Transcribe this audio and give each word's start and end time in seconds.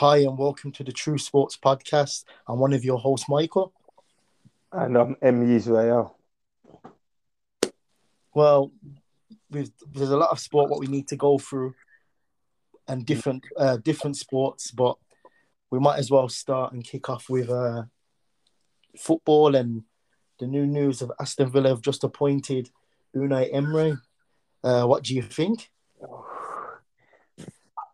Hi, 0.00 0.16
and 0.20 0.38
welcome 0.38 0.72
to 0.72 0.82
the 0.82 0.92
True 0.92 1.18
Sports 1.18 1.58
Podcast. 1.62 2.24
I'm 2.48 2.58
one 2.58 2.72
of 2.72 2.86
your 2.86 2.98
hosts, 2.98 3.28
Michael. 3.28 3.74
And 4.72 4.96
I'm 4.96 5.14
M. 5.20 5.42
Israel. 5.54 6.16
Well, 8.34 8.72
there's 9.50 9.70
a 9.94 10.16
lot 10.16 10.30
of 10.30 10.40
sport 10.40 10.70
what 10.70 10.80
we 10.80 10.86
need 10.86 11.06
to 11.08 11.16
go 11.16 11.36
through, 11.36 11.74
and 12.88 13.04
different 13.04 13.44
uh, 13.58 13.76
different 13.76 14.16
sports, 14.16 14.70
but 14.70 14.96
we 15.70 15.78
might 15.78 15.98
as 15.98 16.10
well 16.10 16.30
start 16.30 16.72
and 16.72 16.82
kick 16.82 17.10
off 17.10 17.28
with 17.28 17.50
uh, 17.50 17.82
football 18.96 19.54
and 19.54 19.82
the 20.38 20.46
new 20.46 20.64
news 20.64 21.02
of 21.02 21.12
Aston 21.20 21.50
Villa 21.50 21.68
have 21.68 21.82
just 21.82 22.04
appointed 22.04 22.70
Unai 23.14 23.50
Emery. 23.52 23.98
Uh, 24.64 24.84
what 24.84 25.04
do 25.04 25.14
you 25.14 25.20
think? 25.20 25.70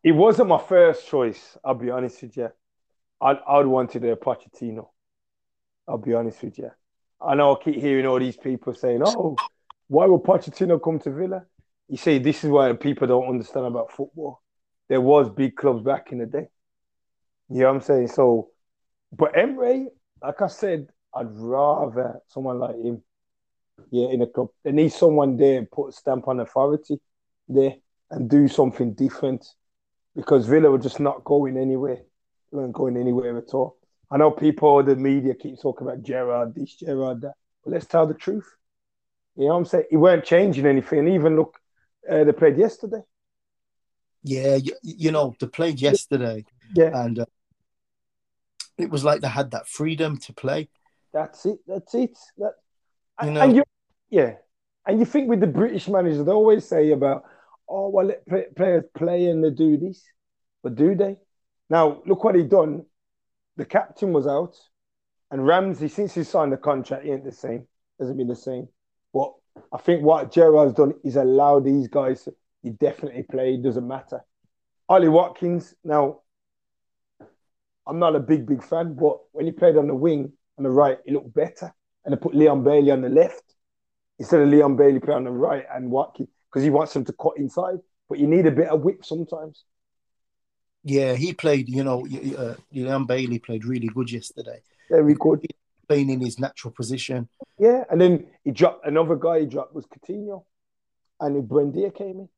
It 0.07 0.13
wasn't 0.13 0.51
my 0.51 0.63
first 0.63 1.09
choice. 1.09 1.59
I'll 1.65 1.75
be 1.75 1.91
honest 1.91 2.23
with 2.23 2.37
you. 2.37 2.49
I'd, 3.21 3.39
I'd 3.45 3.67
wanted 3.67 4.05
a 4.05 4.15
Pochettino. 4.15 4.87
I'll 5.89 5.99
be 5.99 6.15
honest 6.15 6.45
with 6.45 6.57
you. 6.59 6.71
I 7.21 7.35
know 7.35 7.57
I 7.57 7.65
keep 7.65 7.75
hearing 7.75 8.07
all 8.07 8.21
these 8.21 8.37
people 8.37 8.73
saying, 8.73 9.03
"Oh, 9.05 9.35
why 9.89 10.07
would 10.07 10.23
Pochettino 10.23 10.81
come 10.81 11.01
to 11.01 11.11
Villa?" 11.11 11.45
You 11.89 11.97
see, 11.97 12.19
this 12.19 12.45
is 12.45 12.51
why 12.51 12.73
people 12.75 13.09
don't 13.09 13.27
understand 13.27 13.67
about 13.67 13.91
football. 13.91 14.43
There 14.89 15.01
was 15.01 15.29
big 15.29 15.57
clubs 15.57 15.83
back 15.83 16.13
in 16.13 16.19
the 16.19 16.27
day. 16.27 16.47
You 17.49 17.63
know 17.63 17.67
what 17.67 17.75
I'm 17.75 17.81
saying? 17.81 18.07
So, 18.07 18.51
but 19.11 19.37
Emery, 19.37 19.89
like 20.23 20.41
I 20.41 20.47
said, 20.47 20.87
I'd 21.17 21.33
rather 21.33 22.21
someone 22.29 22.61
like 22.61 22.77
him. 22.77 23.03
Yeah, 23.91 24.11
in 24.11 24.23
a 24.23 24.29
club, 24.29 24.51
They 24.63 24.71
need 24.71 24.93
someone 24.93 25.37
there 25.37 25.67
put 25.67 25.89
a 25.89 25.93
stamp 25.93 26.29
on 26.29 26.39
authority 26.39 27.01
there 27.49 27.75
and 28.13 28.31
do 28.31 28.47
something 28.47 28.95
different 28.95 29.45
because 30.17 30.47
Villa 30.47 30.71
were 30.71 30.79
just 30.79 30.99
not 30.99 31.23
going 31.25 31.59
anywhere. 31.59 31.97
They 32.51 32.59
weren't 32.59 32.73
going 32.73 32.97
anywhere 32.97 33.37
at 33.37 33.53
all. 33.53 33.77
I 34.11 34.17
know 34.17 34.31
people, 34.31 34.83
the 34.83 34.97
media 34.97 35.35
keep 35.35 35.61
talking 35.61 35.87
about 35.87 36.03
Gerrard, 36.03 36.55
this, 36.55 36.75
Gerrard, 36.75 37.21
that. 37.21 37.35
But 37.63 37.75
let's 37.75 37.87
tell 37.87 38.07
the 38.07 38.15
truth. 38.15 38.49
You 39.37 39.45
know 39.45 39.53
what 39.53 39.59
I'm 39.59 39.65
saying? 39.67 39.85
He 39.91 39.97
weren't 39.97 40.25
changing 40.25 40.65
anything. 40.65 41.07
Even 41.09 41.37
look, 41.37 41.59
uh, 42.11 42.25
they 42.25 42.33
played 42.33 42.57
yesterday. 42.57 43.03
Yeah, 44.23 44.57
you, 44.57 44.73
you, 44.83 45.13
know, 45.13 45.35
they 45.39 45.47
played 45.47 45.81
yesterday. 45.81 46.45
Yeah. 46.75 46.91
And 46.95 47.19
uh, 47.19 47.27
it 48.79 48.91
was 48.91 49.05
like 49.05 49.21
they 49.21 49.29
had 49.29 49.51
that 49.51 49.69
freedom 49.69 50.17
to 50.19 50.33
play. 50.33 50.69
That's 51.13 51.45
it. 51.45 51.59
That's 51.67 51.95
it. 51.95 52.17
That, 52.39 52.53
you 53.23 53.33
know, 53.33 53.41
and 53.43 53.57
you, 53.57 53.65
yeah. 54.09 54.35
And 54.87 54.99
you 54.99 55.05
think 55.05 55.29
with 55.29 55.41
the 55.41 55.47
British 55.47 55.89
managers, 55.89 56.25
they 56.25 56.33
always 56.33 56.65
say 56.65 56.93
about, 56.93 57.25
oh, 57.69 57.89
well, 57.89 58.07
let 58.07 58.57
players 58.57 58.85
play 58.97 59.27
and 59.27 59.45
they 59.45 59.51
do 59.51 59.77
this. 59.77 60.03
But 60.63 60.75
do 60.75 60.95
they? 60.95 61.17
Now, 61.69 62.03
look 62.07 62.25
what 62.25 62.35
he 62.35 62.43
done. 62.43 62.85
The 63.57 63.65
captain 63.65 64.13
was 64.13 64.27
out, 64.27 64.55
and 65.31 65.47
Ramsey, 65.47 65.89
since 65.89 66.15
he 66.15 66.25
signed 66.25 66.53
the 66.53 66.59
contract, 66.59 67.05
he 67.05 67.11
ain't 67.11 67.25
the 67.25 67.33
same. 67.33 67.67
Hasn't 67.99 68.19
been 68.19 68.29
the 68.29 68.37
same. 68.37 68.69
But 69.15 69.33
I 69.73 69.79
think 69.79 70.03
what 70.03 70.31
Gerrard's 70.31 70.75
done 70.75 70.95
is 71.05 71.17
allow 71.17 71.61
these 71.61 71.89
guys. 71.89 72.29
He 72.63 72.71
definitely 72.71 73.23
play. 73.23 73.57
Doesn't 73.57 73.87
matter. 73.87 74.21
Ollie 74.89 75.09
Watkins. 75.09 75.75
Now, 75.83 76.21
I'm 77.87 77.99
not 77.99 78.15
a 78.15 78.21
big, 78.21 78.47
big 78.47 78.63
fan, 78.63 78.95
but 78.95 79.19
when 79.33 79.47
he 79.47 79.53
played 79.53 79.77
on 79.77 79.87
the 79.87 79.95
wing 79.95 80.33
on 80.59 80.65
the 80.65 80.71
right, 80.71 80.99
he 81.07 81.13
looked 81.13 81.33
better. 81.33 81.73
And 82.05 82.13
they 82.13 82.19
put 82.19 82.35
Leon 82.35 82.63
Bailey 82.63 82.91
on 82.91 83.01
the 83.01 83.09
left 83.09 83.43
instead 84.19 84.41
of 84.41 84.49
Leon 84.49 84.77
Bailey 84.77 85.01
play 85.01 85.15
on 85.15 85.25
the 85.25 85.31
right 85.31 85.65
and 85.73 85.91
Watkins 85.91 86.29
because 86.57 86.65
he 86.65 86.71
wants 86.71 86.95
them 86.95 87.05
to 87.05 87.13
cut 87.13 87.37
inside. 87.37 87.81
But 88.09 88.19
you 88.19 88.27
need 88.27 88.47
a 88.47 88.51
bit 88.51 88.69
of 88.69 88.81
whip 88.81 89.05
sometimes. 89.05 89.65
Yeah, 90.85 91.13
he 91.13 91.35
played. 91.35 91.69
You 91.69 91.85
know, 91.85 92.07
uh, 92.39 92.55
Leon 92.73 93.05
Bailey 93.05 93.39
played 93.39 93.67
really 93.67 93.89
good 93.89 94.11
yesterday. 94.11 94.63
Very 94.91 95.15
good. 95.19 95.47
Playing 95.87 96.09
in 96.09 96.21
his 96.23 96.39
natural 96.39 96.73
position. 96.73 97.29
Yeah, 97.59 97.85
and 97.91 98.01
then 98.01 98.29
he 98.43 98.53
dropped 98.53 98.87
another 98.87 99.17
guy. 99.17 99.41
He 99.41 99.47
dropped 99.47 99.75
was 99.75 99.85
Coutinho, 99.85 100.45
and 101.21 101.37
then 101.37 101.43
Buendia 101.47 101.95
came 101.95 102.21
in. 102.21 102.29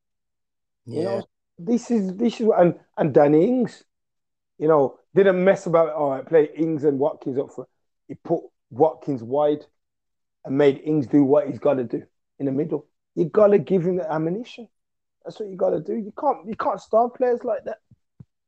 Yeah, 0.85 0.97
you 0.97 1.03
know, 1.05 1.23
this 1.57 1.89
is 1.89 2.13
this 2.17 2.41
is 2.41 2.49
and 2.57 2.75
and 2.97 3.13
Danny 3.13 3.45
Ings, 3.45 3.85
you 4.57 4.67
know, 4.67 4.99
didn't 5.15 5.41
mess 5.41 5.65
about. 5.65 5.93
All 5.93 6.09
right, 6.09 6.27
play 6.27 6.49
Ings 6.57 6.83
and 6.83 6.99
Watkins 6.99 7.37
up 7.37 7.51
for. 7.55 7.67
He 8.09 8.15
put 8.15 8.43
Watkins 8.69 9.23
wide, 9.23 9.65
and 10.43 10.57
made 10.57 10.81
Ings 10.83 11.07
do 11.07 11.23
what 11.23 11.47
he's 11.47 11.59
got 11.59 11.75
to 11.75 11.85
do 11.85 12.03
in 12.37 12.47
the 12.47 12.51
middle. 12.51 12.85
You 13.19 13.25
gotta 13.25 13.59
give 13.59 13.85
him 13.85 13.97
the 13.97 14.09
ammunition. 14.09 14.69
That's 15.25 15.41
what 15.41 15.49
you 15.49 15.57
gotta 15.57 15.81
do. 15.81 15.93
You 15.93 16.13
can't 16.17 16.47
you 16.47 16.55
can't 16.55 16.79
starve 16.79 17.13
players 17.15 17.43
like 17.43 17.65
that. 17.65 17.79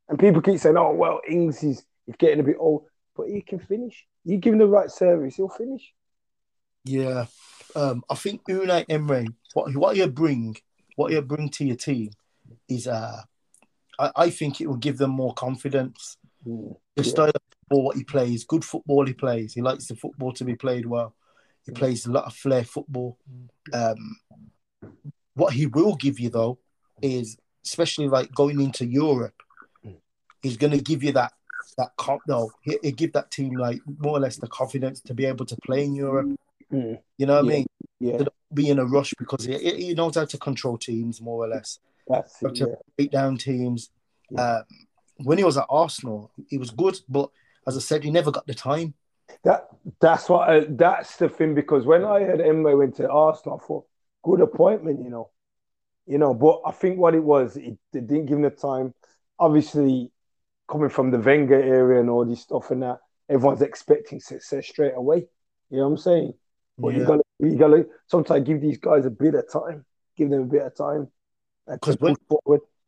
And 0.07 0.17
people 0.17 0.41
keep 0.41 0.61
saying, 0.61 0.77
"Oh 0.77 0.93
well, 0.93 1.19
Ings 1.29 1.61
is 1.61 1.83
he's 2.05 2.15
getting 2.15 2.39
a 2.39 2.43
bit 2.43 2.55
old, 2.57 2.85
but 3.17 3.27
he 3.27 3.41
can 3.41 3.59
finish. 3.59 4.07
You 4.23 4.37
give 4.37 4.53
him 4.53 4.59
the 4.59 4.67
right 4.67 4.89
service, 4.89 5.35
he'll 5.35 5.49
finish." 5.49 5.93
Yeah, 6.85 7.25
um, 7.75 8.01
I 8.09 8.15
think 8.15 8.45
Unai 8.47 8.85
Emery, 8.87 9.27
what 9.53 9.75
what 9.75 9.97
you 9.97 10.07
bring, 10.07 10.55
what 10.95 11.11
you 11.11 11.21
bring 11.21 11.49
to 11.49 11.65
your 11.65 11.75
team, 11.75 12.11
is 12.69 12.87
uh, 12.87 13.23
I, 13.99 14.11
I 14.15 14.29
think 14.29 14.61
it 14.61 14.67
will 14.67 14.77
give 14.77 14.97
them 14.97 15.11
more 15.11 15.33
confidence. 15.33 16.15
Mm, 16.47 16.77
the 16.95 17.03
yeah. 17.03 17.09
style 17.09 17.27
of 17.27 17.41
football 17.59 17.83
what 17.83 17.97
he 17.97 18.05
plays, 18.05 18.45
good 18.45 18.63
football 18.63 19.05
he 19.05 19.13
plays. 19.13 19.53
He 19.53 19.61
likes 19.61 19.87
the 19.87 19.97
football 19.97 20.31
to 20.31 20.45
be 20.45 20.55
played 20.55 20.85
well. 20.85 21.13
He 21.65 21.73
plays 21.73 22.05
a 22.05 22.11
lot 22.11 22.23
of 22.23 22.33
flair 22.33 22.63
football. 22.63 23.17
Um, 23.73 24.15
what 25.35 25.53
he 25.53 25.65
will 25.65 25.95
give 25.95 26.19
you 26.19 26.29
though 26.29 26.59
is, 27.01 27.37
especially 27.65 28.07
like 28.07 28.33
going 28.33 28.61
into 28.61 28.85
Europe, 28.85 29.35
he's 30.41 30.57
going 30.57 30.71
to 30.71 30.81
give 30.81 31.03
you 31.03 31.11
that 31.13 31.33
that 31.77 31.91
comp. 31.97 32.21
No, 32.27 32.51
he, 32.61 32.77
he 32.83 32.91
give 32.91 33.13
that 33.13 33.31
team 33.31 33.55
like 33.55 33.81
more 33.99 34.17
or 34.17 34.19
less 34.19 34.37
the 34.37 34.47
confidence 34.47 35.01
to 35.01 35.13
be 35.13 35.25
able 35.25 35.45
to 35.45 35.55
play 35.63 35.85
in 35.85 35.95
Europe. 35.95 36.35
Mm. 36.71 36.99
You 37.17 37.25
know 37.25 37.35
what 37.35 37.45
yeah. 37.45 37.51
I 37.51 37.55
mean? 37.55 37.67
Yeah. 37.99 38.17
To 38.17 38.31
be 38.53 38.69
in 38.69 38.79
a 38.79 38.85
rush 38.85 39.13
because 39.17 39.45
he, 39.45 39.57
he 39.57 39.93
knows 39.93 40.15
how 40.15 40.25
to 40.25 40.37
control 40.37 40.77
teams 40.77 41.21
more 41.21 41.43
or 41.43 41.47
less. 41.47 41.79
That's 42.07 42.41
it, 42.41 42.55
to 42.55 42.69
yeah. 42.69 42.75
beat 42.97 43.11
down 43.11 43.37
teams. 43.37 43.89
Yeah. 44.29 44.57
Um, 44.57 44.63
when 45.23 45.37
he 45.37 45.43
was 45.43 45.57
at 45.57 45.67
Arsenal, 45.69 46.31
he 46.49 46.57
was 46.57 46.71
good, 46.71 46.99
but 47.07 47.29
as 47.67 47.77
I 47.77 47.79
said, 47.79 48.03
he 48.03 48.11
never 48.11 48.31
got 48.31 48.47
the 48.47 48.55
time. 48.55 48.95
That 49.43 49.67
that's 50.01 50.27
what 50.27 50.49
I, 50.49 50.65
that's 50.67 51.15
the 51.17 51.29
thing 51.29 51.55
because 51.55 51.85
when 51.85 52.03
I 52.03 52.21
had 52.21 52.41
Emery 52.41 52.75
went 52.75 52.95
to 52.97 53.09
Arsenal, 53.09 53.61
I 53.61 53.65
thought 53.65 53.85
good 54.23 54.41
appointment, 54.41 55.03
you 55.03 55.09
know, 55.09 55.29
you 56.05 56.17
know. 56.17 56.33
But 56.33 56.61
I 56.65 56.71
think 56.71 56.97
what 56.97 57.15
it 57.15 57.23
was, 57.23 57.57
it, 57.57 57.77
they 57.91 58.01
didn't 58.01 58.25
give 58.27 58.37
him 58.37 58.43
the 58.43 58.49
time. 58.49 58.93
Obviously, 59.39 60.11
coming 60.69 60.89
from 60.89 61.11
the 61.11 61.19
Wenger 61.19 61.61
area 61.61 61.99
and 61.99 62.09
all 62.09 62.25
this 62.25 62.41
stuff 62.41 62.71
and 62.71 62.83
that, 62.83 62.99
everyone's 63.29 63.61
expecting 63.61 64.19
success 64.19 64.67
straight 64.67 64.93
away. 64.95 65.25
You 65.69 65.77
know 65.77 65.83
what 65.83 65.91
I'm 65.91 65.97
saying? 65.97 66.33
But 66.77 66.89
Yeah. 66.89 66.99
you 66.99 67.05
gotta 67.05 67.23
you 67.39 67.55
gotta 67.57 67.85
sometimes 68.07 68.45
give 68.47 68.61
these 68.61 68.77
guys 68.77 69.05
a 69.05 69.09
bit 69.09 69.35
of 69.35 69.51
time, 69.51 69.85
give 70.17 70.29
them 70.29 70.41
a 70.43 70.45
bit 70.45 70.61
of 70.63 70.75
time, 70.75 71.07
and 71.67 71.81
to 71.81 71.97
'Cause 71.97 71.99
when-. 71.99 72.15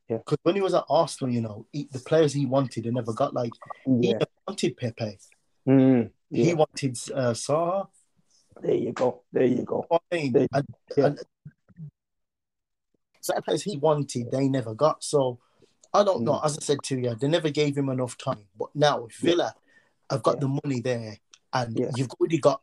Because 0.07 0.37
when 0.43 0.55
he 0.55 0.61
was 0.61 0.73
at 0.73 0.83
Arsenal, 0.89 1.33
you 1.33 1.41
know, 1.41 1.65
he, 1.71 1.87
the 1.91 1.99
players 1.99 2.33
he 2.33 2.45
wanted, 2.45 2.85
he 2.85 2.91
never 2.91 3.13
got. 3.13 3.33
Like 3.33 3.53
he 3.85 4.07
Yeah. 4.09 4.11
never 4.13 4.27
wanted 4.47 4.77
Pepe. 4.77 5.17
Mm, 5.67 6.11
He 6.29 6.53
wanted 6.53 6.91
uh, 7.13 7.31
Zaha. 7.33 7.87
There 8.61 8.75
you 8.75 8.91
go. 8.93 9.21
There 9.31 9.45
you 9.45 9.63
go. 9.63 9.85
I 9.91 9.97
mean, 10.11 10.33
They- 10.33 10.47
and, 10.53 10.65
yeah. 10.97 11.05
and 11.07 11.19
certain 13.21 13.43
players 13.43 13.63
he 13.63 13.77
wanted, 13.77 14.31
they 14.31 14.47
never 14.47 14.73
got. 14.73 15.03
So 15.03 15.39
I 15.93 16.03
don't 16.03 16.23
know. 16.23 16.33
Mm. 16.33 16.45
As 16.45 16.57
I 16.57 16.61
said 16.61 16.77
to 16.85 16.99
you, 16.99 17.15
they 17.15 17.27
never 17.27 17.49
gave 17.49 17.77
him 17.77 17.89
enough 17.89 18.17
time. 18.17 18.45
But 18.57 18.69
now 18.75 19.05
if 19.05 19.17
Villa, 19.17 19.53
have 20.09 20.23
got 20.23 20.35
Yeah. 20.35 20.39
the 20.41 20.59
money 20.63 20.81
there, 20.81 21.17
and 21.53 21.77
Yeah. 21.79 21.91
you've 21.95 22.11
already 22.19 22.37
got 22.39 22.61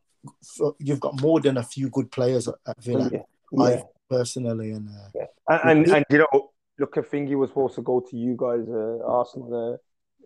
you've 0.78 1.00
got 1.00 1.18
more 1.22 1.40
than 1.40 1.56
a 1.56 1.62
few 1.62 1.88
good 1.88 2.10
players 2.10 2.46
at, 2.46 2.56
at 2.66 2.82
Villa. 2.82 3.08
Yeah. 3.10 3.22
I 3.58 3.72
Yeah. 3.74 3.82
personally, 4.08 4.72
and 4.72 4.88
uh, 4.88 5.26
And, 5.48 5.86
and 5.86 5.88
and 5.96 6.04
you 6.10 6.18
know, 6.18 6.50
look, 6.78 6.98
I 6.98 7.02
think 7.02 7.28
he 7.28 7.34
was 7.36 7.48
supposed 7.50 7.74
to 7.76 7.82
go 7.82 8.00
to 8.00 8.16
you 8.16 8.36
guys, 8.36 8.68
uh, 8.68 8.98
Arsenal, 9.06 9.78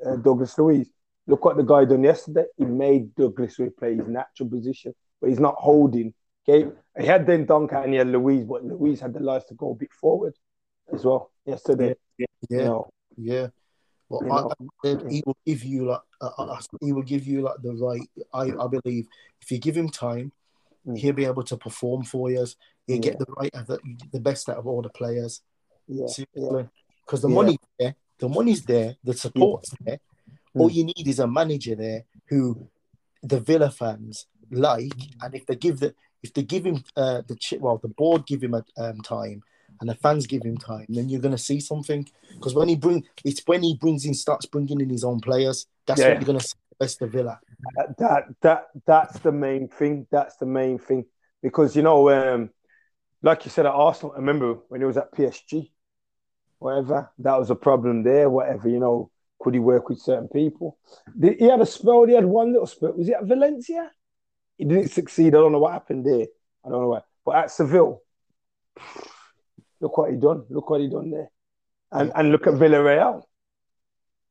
uh, 0.05 0.09
uh, 0.09 0.17
Douglas 0.17 0.59
Luiz. 0.59 0.91
Look 1.27 1.45
what 1.45 1.57
the 1.57 1.63
guy 1.63 1.85
done 1.85 2.03
yesterday. 2.03 2.45
He 2.57 2.65
made 2.65 3.15
Douglas 3.15 3.59
Luiz 3.59 3.73
play 3.79 3.95
his 3.97 4.09
natural 4.09 4.49
position, 4.49 4.95
but 5.25 5.31
he's 5.31 5.41
not 5.41 5.55
holding. 5.57 6.13
Okay, 6.47 6.71
he 7.01 7.07
had 7.07 7.27
then 7.27 7.47
Duncan 7.47 7.85
and 7.85 7.93
he 7.93 7.99
had 7.99 8.09
Luiz, 8.09 8.45
but 8.45 8.63
Luiz 8.63 9.01
had 9.01 9.15
the 9.15 9.21
life 9.21 9.47
to 9.47 9.55
go 9.55 9.71
a 9.71 9.75
bit 9.75 9.91
forward 9.93 10.35
as 10.93 11.03
well 11.05 11.31
yesterday. 11.47 11.95
yeah, 12.19 12.27
You 12.51 12.59
know, 12.59 12.89
yeah. 13.17 13.47
But 14.11 14.27
You 14.27 14.33
I, 14.33 14.43
I 14.43 14.53
said 14.85 15.11
he 15.11 15.23
will 15.25 15.37
give 15.47 15.65
you 15.65 15.87
like 15.87 16.01
uh, 16.21 16.31
uh, 16.37 16.61
he 16.83 16.93
will 16.93 17.03
give 17.03 17.27
you 17.27 17.41
like 17.41 17.57
the 17.63 17.73
right. 17.75 18.07
I, 18.35 18.53
I 18.63 18.67
believe 18.69 19.07
if 19.41 19.51
you 19.51 19.59
give 19.59 19.77
him 19.77 19.89
time, 19.89 20.33
Mm. 20.87 20.99
he'll 20.99 21.15
be 21.15 21.25
able 21.25 21.45
to 21.45 21.57
perform 21.57 22.05
for 22.05 22.31
you. 22.31 22.47
He'll 22.87 23.01
get 23.01 23.19
the 23.19 23.25
right 23.39 23.51
the, 23.55 23.79
the 24.13 24.21
best 24.21 24.51
out 24.51 24.59
of 24.59 24.67
all 24.67 24.83
the 24.83 24.91
players. 24.91 25.41
yeah, 25.89 26.05
yeah, 26.35 26.65
because 27.07 27.23
the 27.23 27.29
Yeah. 27.31 27.35
money's 27.35 27.65
there, 27.79 27.95
the 28.19 28.29
money's 28.29 28.63
there, 28.67 28.97
the 29.03 29.15
support's 29.15 29.71
there. 29.81 29.99
All 30.55 30.69
Mm. 30.69 30.75
you 30.75 30.85
need 30.85 31.09
is 31.09 31.21
a 31.21 31.27
manager 31.27 31.75
there 31.75 32.05
who 32.29 32.69
the 33.23 33.41
Villa 33.41 33.71
fans 33.71 34.27
like, 34.55 34.93
and 35.23 35.35
if 35.35 35.47
they 35.47 35.57
give 35.57 35.81
the 35.81 35.95
if 36.23 36.33
they 36.33 36.43
give 36.43 36.65
him 36.65 36.83
uh, 36.97 37.23
the 37.27 37.37
chip, 37.37 37.61
well, 37.61 37.77
the 37.79 37.89
board 37.89 38.27
give 38.27 38.43
him 38.43 38.55
a 38.55 38.65
um, 38.79 39.01
time, 39.03 39.43
and 39.81 39.91
the 39.91 39.95
fans 39.95 40.27
give 40.27 40.43
him 40.43 40.57
time, 40.57 40.87
then 40.89 41.09
you're 41.09 41.21
gonna 41.21 41.37
see 41.37 41.61
something. 41.61 42.09
Because 42.35 42.55
when 42.55 42.69
he 42.69 42.77
bring, 42.77 43.05
it's 43.25 43.43
when 43.47 43.63
he 43.63 43.77
brings 43.77 44.05
in, 44.07 44.15
starts 44.15 44.47
bringing 44.47 44.81
in 44.81 44.89
his 44.89 45.05
own 45.05 45.21
players. 45.21 45.67
That's 45.87 46.01
Yeah. 46.01 46.09
when 46.11 46.21
you're 46.21 46.27
gonna 46.27 46.41
see 46.41 46.55
the 46.71 46.85
best 46.85 47.03
of 47.03 47.13
Villa. 47.13 47.39
That, 47.77 47.99
that 47.99 48.25
that 48.41 48.67
that's 48.87 49.19
the 49.21 49.33
main 49.33 49.69
thing. 49.69 50.07
That's 50.11 50.37
the 50.37 50.47
main 50.47 50.79
thing 50.79 51.05
because 51.43 51.77
you 51.77 51.83
know, 51.83 52.09
um, 52.11 52.51
like 53.23 53.45
you 53.45 53.51
said 53.51 53.67
at 53.67 53.73
Arsenal. 53.73 54.13
I 54.13 54.19
remember 54.19 54.55
when 54.69 54.81
he 54.81 54.87
was 54.87 54.97
at 54.97 55.13
PSG, 55.13 55.71
whatever 56.59 57.11
that 57.19 57.39
was 57.39 57.51
a 57.51 57.55
problem 57.55 58.03
there. 58.03 58.31
Whatever 58.31 58.69
you 58.69 58.79
know, 58.81 59.11
could 59.41 59.55
he 59.55 59.61
work 59.61 59.89
with 59.89 59.99
certain 60.01 60.29
people? 60.29 60.79
Did- 61.19 61.39
He 61.39 61.47
had 61.47 61.61
a 61.61 61.67
spell. 61.67 62.05
He 62.07 62.15
had 62.15 62.25
one 62.25 62.53
little 62.53 62.67
spell. 62.67 62.93
Was 62.93 63.09
it 63.09 63.15
at 63.15 63.25
Valencia? 63.25 63.91
He 64.59 64.65
didn't 64.65 64.89
succeed. 64.89 65.35
I 65.35 65.39
don't 65.39 65.53
know 65.53 65.59
what 65.59 65.73
happened 65.73 66.07
there. 66.07 66.27
I 66.65 66.69
don't 66.69 66.81
know 66.81 66.89
why. 66.89 67.01
But 67.25 67.37
at 67.37 67.51
Seville, 67.51 68.03
look 69.81 69.99
what 69.99 70.11
he 70.11 70.17
done. 70.17 70.45
Look 70.49 70.71
what 70.71 70.81
he 70.81 70.89
done 70.89 71.11
there, 71.11 71.31
and 71.93 72.13
and 72.15 72.31
look 72.31 72.47
at 72.47 72.55
Villarreal. 72.55 73.23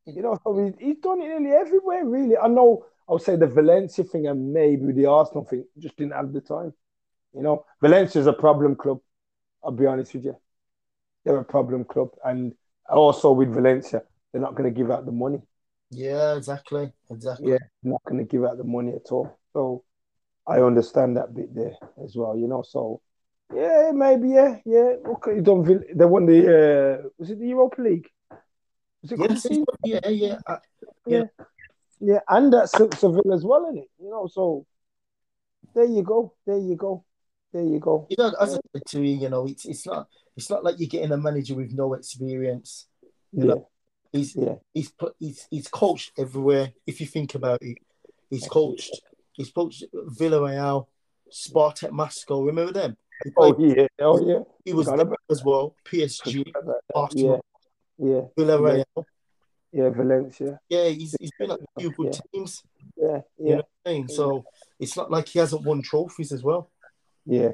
You 0.06 0.22
know, 0.22 0.38
so 0.44 0.58
he's, 0.58 0.74
he's 0.80 0.98
done 0.98 1.22
it 1.22 1.28
nearly 1.28 1.56
everywhere, 1.56 2.06
really. 2.06 2.38
I 2.38 2.48
know 2.48 2.86
I 3.08 3.14
would 3.14 3.22
say 3.22 3.36
the 3.36 3.48
Valencia 3.48 4.04
thing 4.04 4.28
and 4.28 4.54
maybe 4.54 4.92
the 4.92 5.06
Arsenal 5.06 5.46
thing 5.46 5.66
just 5.78 5.96
didn't 5.98 6.14
have 6.14 6.34
the 6.34 6.42
time. 6.42 6.74
You 7.34 7.42
know, 7.42 7.66
Valencia's 7.82 8.28
a 8.28 8.34
problem 8.34 8.76
club. 8.76 9.00
I'll 9.64 9.72
be 9.72 9.86
honest 9.86 10.14
with 10.14 10.26
you. 10.26 10.38
They're 11.24 11.38
a 11.38 11.46
problem 11.46 11.86
club. 11.86 12.10
And 12.24 12.54
also 12.90 13.32
with 13.32 13.54
Valencia, 13.54 14.04
they're 14.32 14.42
not 14.42 14.56
going 14.56 14.72
to 14.72 14.78
give 14.78 14.92
out 14.92 15.06
the 15.06 15.12
money. 15.12 15.42
Yeah, 15.90 16.36
exactly, 16.36 16.92
exactly. 17.10 17.52
Yeah, 17.52 17.60
not 17.84 18.04
going 18.06 18.20
to 18.20 18.26
give 18.30 18.44
out 18.44 18.58
the 18.58 18.64
money 18.64 18.94
at 18.94 19.12
all. 19.12 19.38
So 19.54 19.84
I 20.48 20.60
understand 20.62 21.18
that 21.18 21.34
bit 21.34 21.54
there 21.56 21.76
as 22.04 22.16
well, 22.16 22.38
you 22.38 22.48
know. 22.48 22.64
So 22.64 23.02
yeah, 23.54 23.92
maybe, 23.94 24.30
yeah, 24.30 24.58
yeah. 24.66 24.96
Okay, 25.06 25.40
Vill- 25.40 25.84
they 25.96 26.06
won 26.06 26.26
the 26.26 26.40
uh 27.04 27.10
was 27.18 27.30
it 27.30 27.40
the 27.40 27.48
Europa 27.48 27.82
League? 27.82 28.10
Was 29.02 29.12
it 29.12 29.20
Yeah, 29.20 29.28
good 29.28 29.40
season? 29.40 29.66
yeah, 29.84 30.08
yeah. 30.10 30.40
Uh, 30.48 30.58
Yeah, 32.00 32.20
and 32.28 32.52
that's 32.52 32.72
Se- 32.74 32.98
Seville 32.98 33.34
as 33.34 33.46
well, 33.46 33.64
isn't 33.66 33.78
it? 33.78 33.90
You 34.00 34.10
know, 34.10 34.28
so 34.28 34.66
there 35.74 35.86
you 35.86 36.04
go, 36.04 36.34
there 36.46 36.58
you 36.58 36.76
go, 36.76 37.06
there 37.54 37.64
you 37.64 37.80
go. 37.80 38.08
You 38.10 38.18
know, 38.20 38.34
as 38.40 38.56
I 38.56 38.60
said 38.74 38.86
to 38.88 39.02
you, 39.02 39.18
you 39.22 39.30
know, 39.30 39.48
it's 39.48 39.66
it's 39.66 39.86
not 39.86 40.08
it's 40.36 40.50
not 40.50 40.64
like 40.64 40.76
you're 40.80 40.90
getting 40.90 41.12
a 41.12 41.18
manager 41.18 41.56
with 41.56 41.72
no 41.72 41.94
experience. 41.94 42.88
You 43.32 43.46
Yeah, 43.46 43.54
know, 43.54 43.70
he's 44.12 44.36
yeah, 44.36 44.56
he's 44.74 44.92
put 44.92 45.16
he's 45.20 45.48
he's 45.50 45.68
coached 45.70 46.12
everywhere. 46.18 46.74
If 46.86 47.00
you 47.00 47.08
think 47.08 47.36
about 47.36 47.62
it, 47.62 47.78
he's 48.30 48.48
coached 48.48 49.02
he's 49.34 49.52
coached 49.52 49.84
Villarreal, 49.94 50.88
Spartak 51.32 51.92
Moscow. 51.92 52.42
Remember 52.42 52.72
them? 52.72 52.98
He, 53.24 53.32
oh 53.38 53.56
yeah, 53.60 53.88
oh 54.02 54.28
yeah, 54.28 54.40
he 54.66 54.74
was 54.74 54.88
as 55.30 55.44
well. 55.44 55.76
PSG, 55.86 56.46
yeah, 56.46 56.74
Arsenal, 56.96 57.46
yeah, 57.98 58.22
Villarreal. 58.38 58.86
yeah, 59.72 59.90
Valencia, 59.90 60.60
Yeah, 60.70 60.90
he's 60.90 61.16
he's 61.20 61.32
been 61.38 61.52
at 61.52 61.60
a 61.60 61.80
few 61.80 61.92
good 61.92 62.18
teams. 62.34 62.62
yeah, 62.98 63.22
You 63.38 63.50
yeah, 63.50 63.56
know 63.56 63.58
what 63.58 63.68
I 63.86 63.90
mean? 63.90 64.08
So 64.10 64.44
it's 64.80 64.98
not 64.98 65.12
like 65.12 65.28
he 65.30 65.40
hasn't 65.40 65.64
won 65.64 65.82
trophies 65.82 66.32
as 66.32 66.44
well. 66.44 66.72
yeah. 67.26 67.52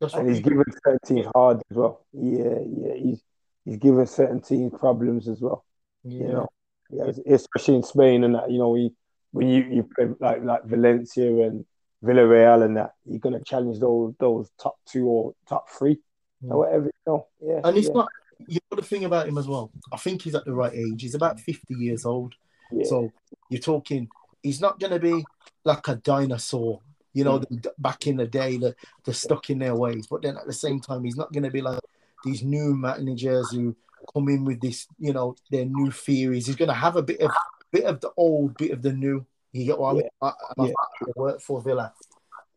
That's 0.00 0.14
And 0.14 0.28
he's 0.28 0.40
given 0.40 0.64
certain 0.84 0.98
teams 1.06 1.28
hard 1.32 1.58
as 1.70 1.76
well. 1.76 2.04
Yeah, 2.12 2.58
yeah, 2.66 2.94
he's 2.94 3.22
he's 3.64 3.76
given 3.76 4.04
certain 4.06 4.40
teams 4.40 4.72
problems 4.76 5.28
as 5.28 5.40
well. 5.40 5.64
yeah. 6.02 6.18
You 6.26 6.32
know, 6.32 6.48
yeah, 6.90 7.12
especially 7.34 7.76
in 7.76 7.82
Spain 7.84 8.24
and 8.24 8.34
that. 8.34 8.50
You 8.50 8.58
know, 8.58 8.74
he, 8.74 8.92
when 9.32 9.48
you 9.48 9.64
you 9.70 9.82
play 9.94 10.08
like 10.20 10.42
like 10.44 10.64
Valencia 10.64 11.28
and 11.46 11.64
Villarreal 12.04 12.64
and 12.64 12.76
that, 12.76 12.92
you're 13.06 13.18
gonna 13.18 13.42
challenge 13.44 13.78
those 13.80 14.14
those 14.18 14.50
top 14.60 14.76
two 14.86 15.06
or 15.06 15.34
top 15.48 15.68
three 15.70 15.98
Yeah. 16.40 16.52
or 16.52 16.58
whatever. 16.58 16.84
You 16.86 16.92
know, 17.06 17.26
yeah, 17.40 17.60
And 17.64 17.76
it's 17.76 17.88
yeah, 17.88 17.94
not 17.94 18.08
you 18.48 18.58
know 18.70 18.76
the 18.76 18.82
thing 18.82 19.04
about 19.04 19.28
him 19.28 19.38
as 19.38 19.46
well. 19.46 19.70
I 19.92 19.96
think 19.96 20.22
he's 20.22 20.34
at 20.34 20.44
the 20.44 20.54
right 20.54 20.72
age. 20.74 21.00
He's 21.02 21.14
about 21.14 21.38
50 21.38 21.74
years 21.74 22.04
old. 22.04 22.34
yeah, 22.72 22.84
So 22.84 23.12
you're 23.50 23.60
talking, 23.60 24.08
he's 24.42 24.60
not 24.60 24.80
going 24.80 24.92
to 24.92 24.98
be 24.98 25.24
like 25.64 25.86
a 25.86 25.94
dinosaur, 25.94 26.80
you 27.12 27.22
know, 27.22 27.38
Mm. 27.38 27.62
the- 27.62 27.74
back 27.78 28.08
in 28.08 28.16
the 28.16 28.26
day 28.26 28.56
that 28.56 28.74
they're 29.04 29.14
stuck 29.14 29.48
in 29.50 29.60
their 29.60 29.76
ways. 29.76 30.08
But 30.08 30.22
then 30.22 30.36
at 30.36 30.46
the 30.46 30.52
same 30.52 30.80
time, 30.80 31.04
he's 31.04 31.16
not 31.16 31.32
going 31.32 31.44
to 31.44 31.50
be 31.52 31.60
like 31.60 31.78
these 32.24 32.42
new 32.42 32.74
managers 32.74 33.52
who 33.52 33.76
come 34.12 34.28
in 34.28 34.44
with 34.44 34.60
this, 34.60 34.88
you 34.98 35.12
know, 35.12 35.36
their 35.52 35.64
new 35.66 35.92
theories. 35.92 36.46
He's 36.46 36.56
going 36.56 36.68
to 36.68 36.74
have 36.74 36.96
a 36.96 37.02
bit 37.02 37.20
of 37.20 37.30
bit 37.72 37.84
of 37.84 38.00
the 38.00 38.10
old, 38.16 38.56
bit 38.56 38.70
of 38.70 38.82
the 38.82 38.92
new. 38.92 39.26
You 39.52 39.64
get 39.66 39.78
what 39.78 39.90
I 39.90 39.92
mean? 39.94 40.08
I, 40.20 40.28
I 40.28 40.32
Yeah. 40.66 40.72
work 41.16 41.40
for 41.40 41.60
Villa. 41.60 41.92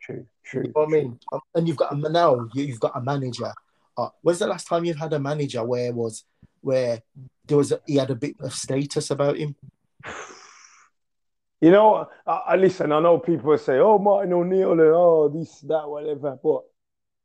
true, 0.02 0.18
You 0.18 0.26
true. 0.44 0.64
know 0.64 0.72
what 0.74 0.88
I 0.88 0.92
mean? 0.92 1.20
And 1.56 1.68
you've 1.68 1.78
got 1.78 1.92
a 1.94 1.96
now 1.98 2.48
you- 2.54 2.64
you've 2.66 2.80
got 2.80 2.96
a 2.96 3.02
manager. 3.02 3.52
Uh, 3.98 4.10
when's 4.22 4.40
the 4.40 4.48
last 4.48 4.68
time 4.68 4.86
you've 4.86 4.98
had 4.98 5.14
a 5.14 5.20
manager 5.20 5.64
where 5.64 5.92
was 5.94 6.26
where 6.62 7.02
there 7.46 7.58
was 7.58 7.72
a, 7.72 7.80
he 7.88 7.96
had 7.96 8.12
a 8.12 8.16
bit 8.16 8.36
of 8.40 8.54
status 8.54 9.10
about 9.10 9.38
him? 9.38 9.56
You 11.62 11.72
know, 11.72 12.08
I, 12.28 12.32
I 12.32 12.56
listen. 12.58 12.92
I 12.92 13.00
know 13.00 13.18
people 13.18 13.58
say, 13.58 13.80
"Oh, 13.80 13.98
Martin 13.98 14.34
O'Neill," 14.34 14.74
and 14.74 14.82
oh, 14.82 15.30
this, 15.30 15.62
that, 15.62 15.90
whatever. 15.90 16.38
But 16.44 16.64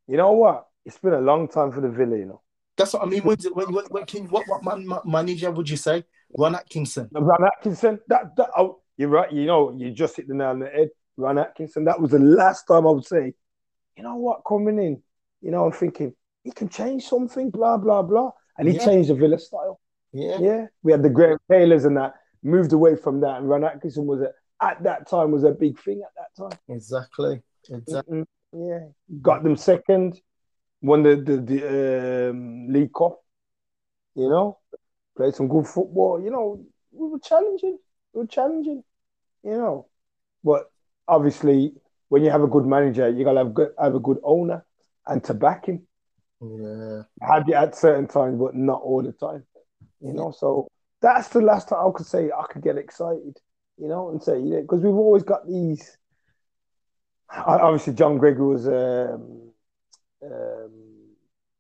you 0.06 0.16
know 0.16 0.32
what? 0.32 0.68
It's 0.84 0.98
been 0.98 1.12
a 1.14 1.20
long 1.20 1.48
time 1.48 1.72
for 1.72 1.80
the 1.80 1.90
Villa. 1.90 2.16
You 2.16 2.26
know, 2.26 2.42
That's 2.76 2.94
what 2.94 3.02
I 3.02 3.06
mean. 3.06 3.22
When's 3.22 3.44
it, 3.44 3.54
when, 3.54 3.72
when, 3.72 3.84
when 3.86 4.06
can, 4.06 4.26
what 4.28 4.46
what 4.46 4.64
man, 4.64 4.88
manager 5.04 5.50
would 5.50 5.68
you 5.68 5.76
say? 5.76 6.04
Ron 6.38 6.54
Atkinson. 6.54 7.08
Ron 7.12 7.44
Atkinson. 7.44 8.00
That, 8.08 8.36
that. 8.36 8.50
Oh, 8.56 8.80
you're 8.96 9.08
right. 9.08 9.30
You 9.32 9.46
know, 9.46 9.74
you 9.76 9.90
just 9.90 10.16
hit 10.16 10.28
the 10.28 10.34
nail 10.34 10.48
on 10.48 10.60
the 10.60 10.66
head. 10.68 10.90
Ron 11.16 11.38
Atkinson. 11.38 11.84
That 11.84 12.00
was 12.00 12.12
the 12.12 12.18
last 12.18 12.64
time 12.66 12.86
I 12.86 12.90
would 12.90 13.04
say, 13.06 13.34
you 13.96 14.02
know 14.02 14.16
what, 14.16 14.42
coming 14.46 14.78
in. 14.78 15.02
You 15.42 15.50
know, 15.50 15.64
I'm 15.64 15.72
thinking 15.72 16.14
he 16.44 16.50
can 16.52 16.68
change 16.68 17.04
something. 17.06 17.50
Blah 17.50 17.78
blah 17.78 18.02
blah. 18.02 18.30
And 18.58 18.68
he 18.68 18.74
Yeah. 18.76 18.84
changed 18.84 19.10
the 19.10 19.14
Villa 19.14 19.38
style. 19.38 19.80
Yeah, 20.12 20.38
Yeah, 20.40 20.66
we 20.82 20.92
had 20.92 21.02
the 21.02 21.10
Graham 21.10 21.38
Taylors 21.50 21.84
and 21.84 21.96
that 21.96 22.14
moved 22.42 22.72
away 22.72 22.96
from 22.96 23.20
that, 23.20 23.36
and 23.38 23.48
Ron 23.48 23.64
Atkinson 23.64 24.06
was 24.06 24.20
a, 24.22 24.32
at 24.60 24.82
that 24.82 25.06
time 25.08 25.30
was 25.30 25.44
a 25.44 25.52
big 25.52 25.78
thing 25.80 26.02
at 26.02 26.12
that 26.16 26.34
time. 26.50 26.58
exactly, 26.68 27.42
exactly. 27.70 28.18
Mm, 28.18 28.26
Yeah, 28.52 28.88
got 29.22 29.42
them 29.44 29.56
second, 29.56 30.20
won 30.82 31.02
the 31.02 31.16
the, 31.16 31.36
the 31.36 32.30
um, 32.30 32.68
League 32.72 32.92
Cup. 32.92 33.20
You 34.14 34.28
know, 34.28 34.58
played 35.20 35.34
some 35.34 35.48
good 35.48 35.66
football. 35.66 36.22
You 36.22 36.30
know, 36.30 36.64
we 36.92 37.08
were 37.08 37.18
challenging. 37.18 37.78
We 38.14 38.22
were 38.22 38.26
challenging. 38.26 38.82
You 39.42 39.56
know, 39.56 39.86
but 40.42 40.70
obviously, 41.06 41.74
when 42.08 42.24
you 42.24 42.30
have 42.30 42.42
a 42.42 42.46
good 42.46 42.66
manager, 42.66 43.08
you 43.08 43.24
gotta 43.24 43.40
have 43.44 43.54
good, 43.54 43.70
have 43.78 43.94
a 43.94 44.00
good 44.00 44.18
owner 44.22 44.64
and 45.06 45.22
to 45.24 45.34
back 45.34 45.66
him. 45.66 45.86
Yeah, 46.40 47.02
Had 47.20 47.48
it 47.48 47.54
at 47.54 47.74
certain 47.74 48.06
times, 48.06 48.38
but 48.38 48.54
not 48.54 48.80
all 48.82 49.02
the 49.02 49.12
time. 49.12 49.44
You 50.00 50.14
know, 50.14 50.30
so 50.30 50.68
that's 51.02 51.28
the 51.28 51.42
last 51.42 51.68
time 51.68 51.86
I 51.86 51.90
could 51.94 52.06
say 52.06 52.30
I 52.30 52.44
could 52.50 52.62
get 52.62 52.78
excited. 52.78 53.36
You 53.76 53.88
know, 53.88 54.10
and 54.10 54.22
say 54.22 54.40
because 54.60 54.80
we've 54.80 54.94
always 54.94 55.22
got 55.22 55.46
these. 55.46 55.98
Obviously, 57.30 57.92
John 57.92 58.18
Gregory 58.18 58.46
was 58.46 58.66
um, 58.66 59.52
um, 60.22 60.72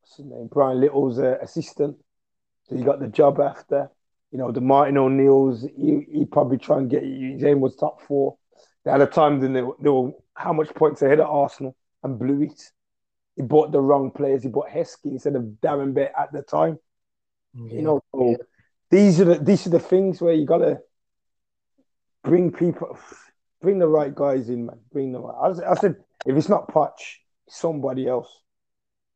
what's 0.00 0.16
his 0.16 0.26
name? 0.26 0.48
Brian 0.50 0.80
Little's 0.80 1.18
uh, 1.18 1.38
assistant, 1.40 1.96
so 2.70 2.76
he 2.76 2.82
got 2.84 3.00
the 3.00 3.08
job 3.08 3.40
after. 3.40 3.90
You 4.30 4.38
know, 4.38 4.52
the 4.52 4.60
Martin 4.60 4.96
O'Neill's. 4.96 5.62
He 5.76 6.06
he 6.10 6.24
probably 6.24 6.56
try 6.56 6.78
and 6.78 6.88
get 6.88 7.02
his 7.02 7.42
aim 7.42 7.60
was 7.60 7.74
top 7.74 8.00
four. 8.02 8.36
They 8.84 8.92
had 8.92 9.00
a 9.00 9.06
time 9.06 9.40
then 9.40 9.52
they, 9.52 9.62
were- 9.62 9.76
they 9.80 9.90
were 9.90 10.12
how 10.34 10.52
much 10.52 10.72
points 10.74 11.02
ahead 11.02 11.20
of 11.20 11.28
Arsenal 11.28 11.76
and 12.04 12.18
blew 12.18 12.42
it. 12.42 12.62
He 13.36 13.42
bought 13.42 13.72
the 13.72 13.80
wrong 13.80 14.10
players. 14.12 14.44
He 14.44 14.48
bought 14.48 14.68
Heskey 14.68 15.06
instead 15.12 15.34
of 15.36 15.42
Darren 15.62 15.92
Bent 15.94 16.12
at 16.18 16.32
the 16.32 16.42
time. 16.42 16.78
You 17.76 17.82
know, 17.82 18.00
so 18.14 18.36
these 18.90 19.20
are 19.20 19.24
the 19.24 19.38
these 19.38 19.66
are 19.66 19.70
the 19.70 19.80
things 19.80 20.20
where 20.20 20.34
you 20.34 20.46
gotta 20.46 20.80
bring 22.22 22.52
people, 22.52 22.98
bring 23.60 23.78
the 23.78 23.88
right 23.88 24.14
guys 24.14 24.48
in, 24.48 24.66
man. 24.66 24.78
Bring 24.92 25.12
them. 25.12 25.26
I, 25.26 25.52
I 25.68 25.74
said 25.74 25.96
if 26.26 26.36
it's 26.36 26.48
not 26.48 26.68
it's 26.68 27.20
somebody 27.48 28.06
else. 28.06 28.28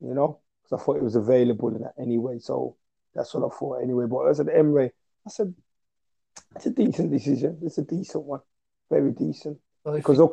You 0.01 0.15
know, 0.15 0.41
because 0.63 0.81
I 0.81 0.85
thought 0.85 0.97
it 0.97 1.03
was 1.03 1.17
available 1.17 1.69
in 1.75 1.83
that 1.83 1.95
anyway. 1.99 2.39
So 2.41 2.77
that's 3.15 3.35
what 3.35 3.45
I 3.45 3.57
thought 3.57 3.83
anyway. 3.83 4.07
But 4.09 4.27
I 4.27 4.33
said 4.33 4.49
Emery, 4.49 4.91
I 5.27 5.31
said 5.31 5.55
it's 6.57 6.67
a 6.67 6.71
decent 6.71 7.11
decision. 7.11 7.59
It's 7.63 7.79
a 7.79 7.83
decent 7.83 8.25
one, 8.25 8.41
very 8.91 9.13
decent. 9.13 9.59
I 9.87 9.97
Because 9.97 10.19
think, 10.19 10.31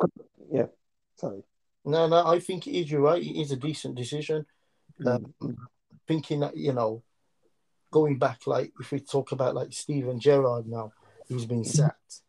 yeah, 0.51 0.67
sorry. 1.15 1.43
no, 1.85 2.07
no, 2.07 2.25
I 2.25 2.39
think 2.39 2.67
it 2.67 2.71
is. 2.71 2.91
You're 2.91 3.01
right. 3.01 3.21
It 3.21 3.39
is 3.39 3.51
a 3.51 3.57
decent 3.57 3.95
decision. 3.95 4.45
Mm. 5.01 5.33
Um, 5.41 5.57
thinking 6.07 6.41
that 6.41 6.55
you 6.57 6.73
know, 6.73 7.03
going 7.91 8.17
back, 8.17 8.47
like 8.47 8.71
if 8.79 8.91
we 8.91 8.99
talk 8.99 9.31
about 9.31 9.55
like 9.55 9.73
Steven 9.73 10.19
Gerrard 10.19 10.67
now, 10.67 10.91
who's 11.27 11.45
been 11.45 11.65
sacked. 11.65 12.21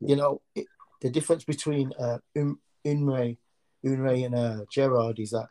You 0.00 0.16
know, 0.16 0.40
it, 0.54 0.66
the 1.00 1.10
difference 1.10 1.44
between 1.44 1.92
uh, 1.98 2.18
um, 2.36 2.58
Unre, 2.84 3.36
Unre 3.84 4.26
and 4.26 4.34
uh, 4.34 4.64
Gerrard 4.70 5.18
is 5.18 5.30
that 5.30 5.48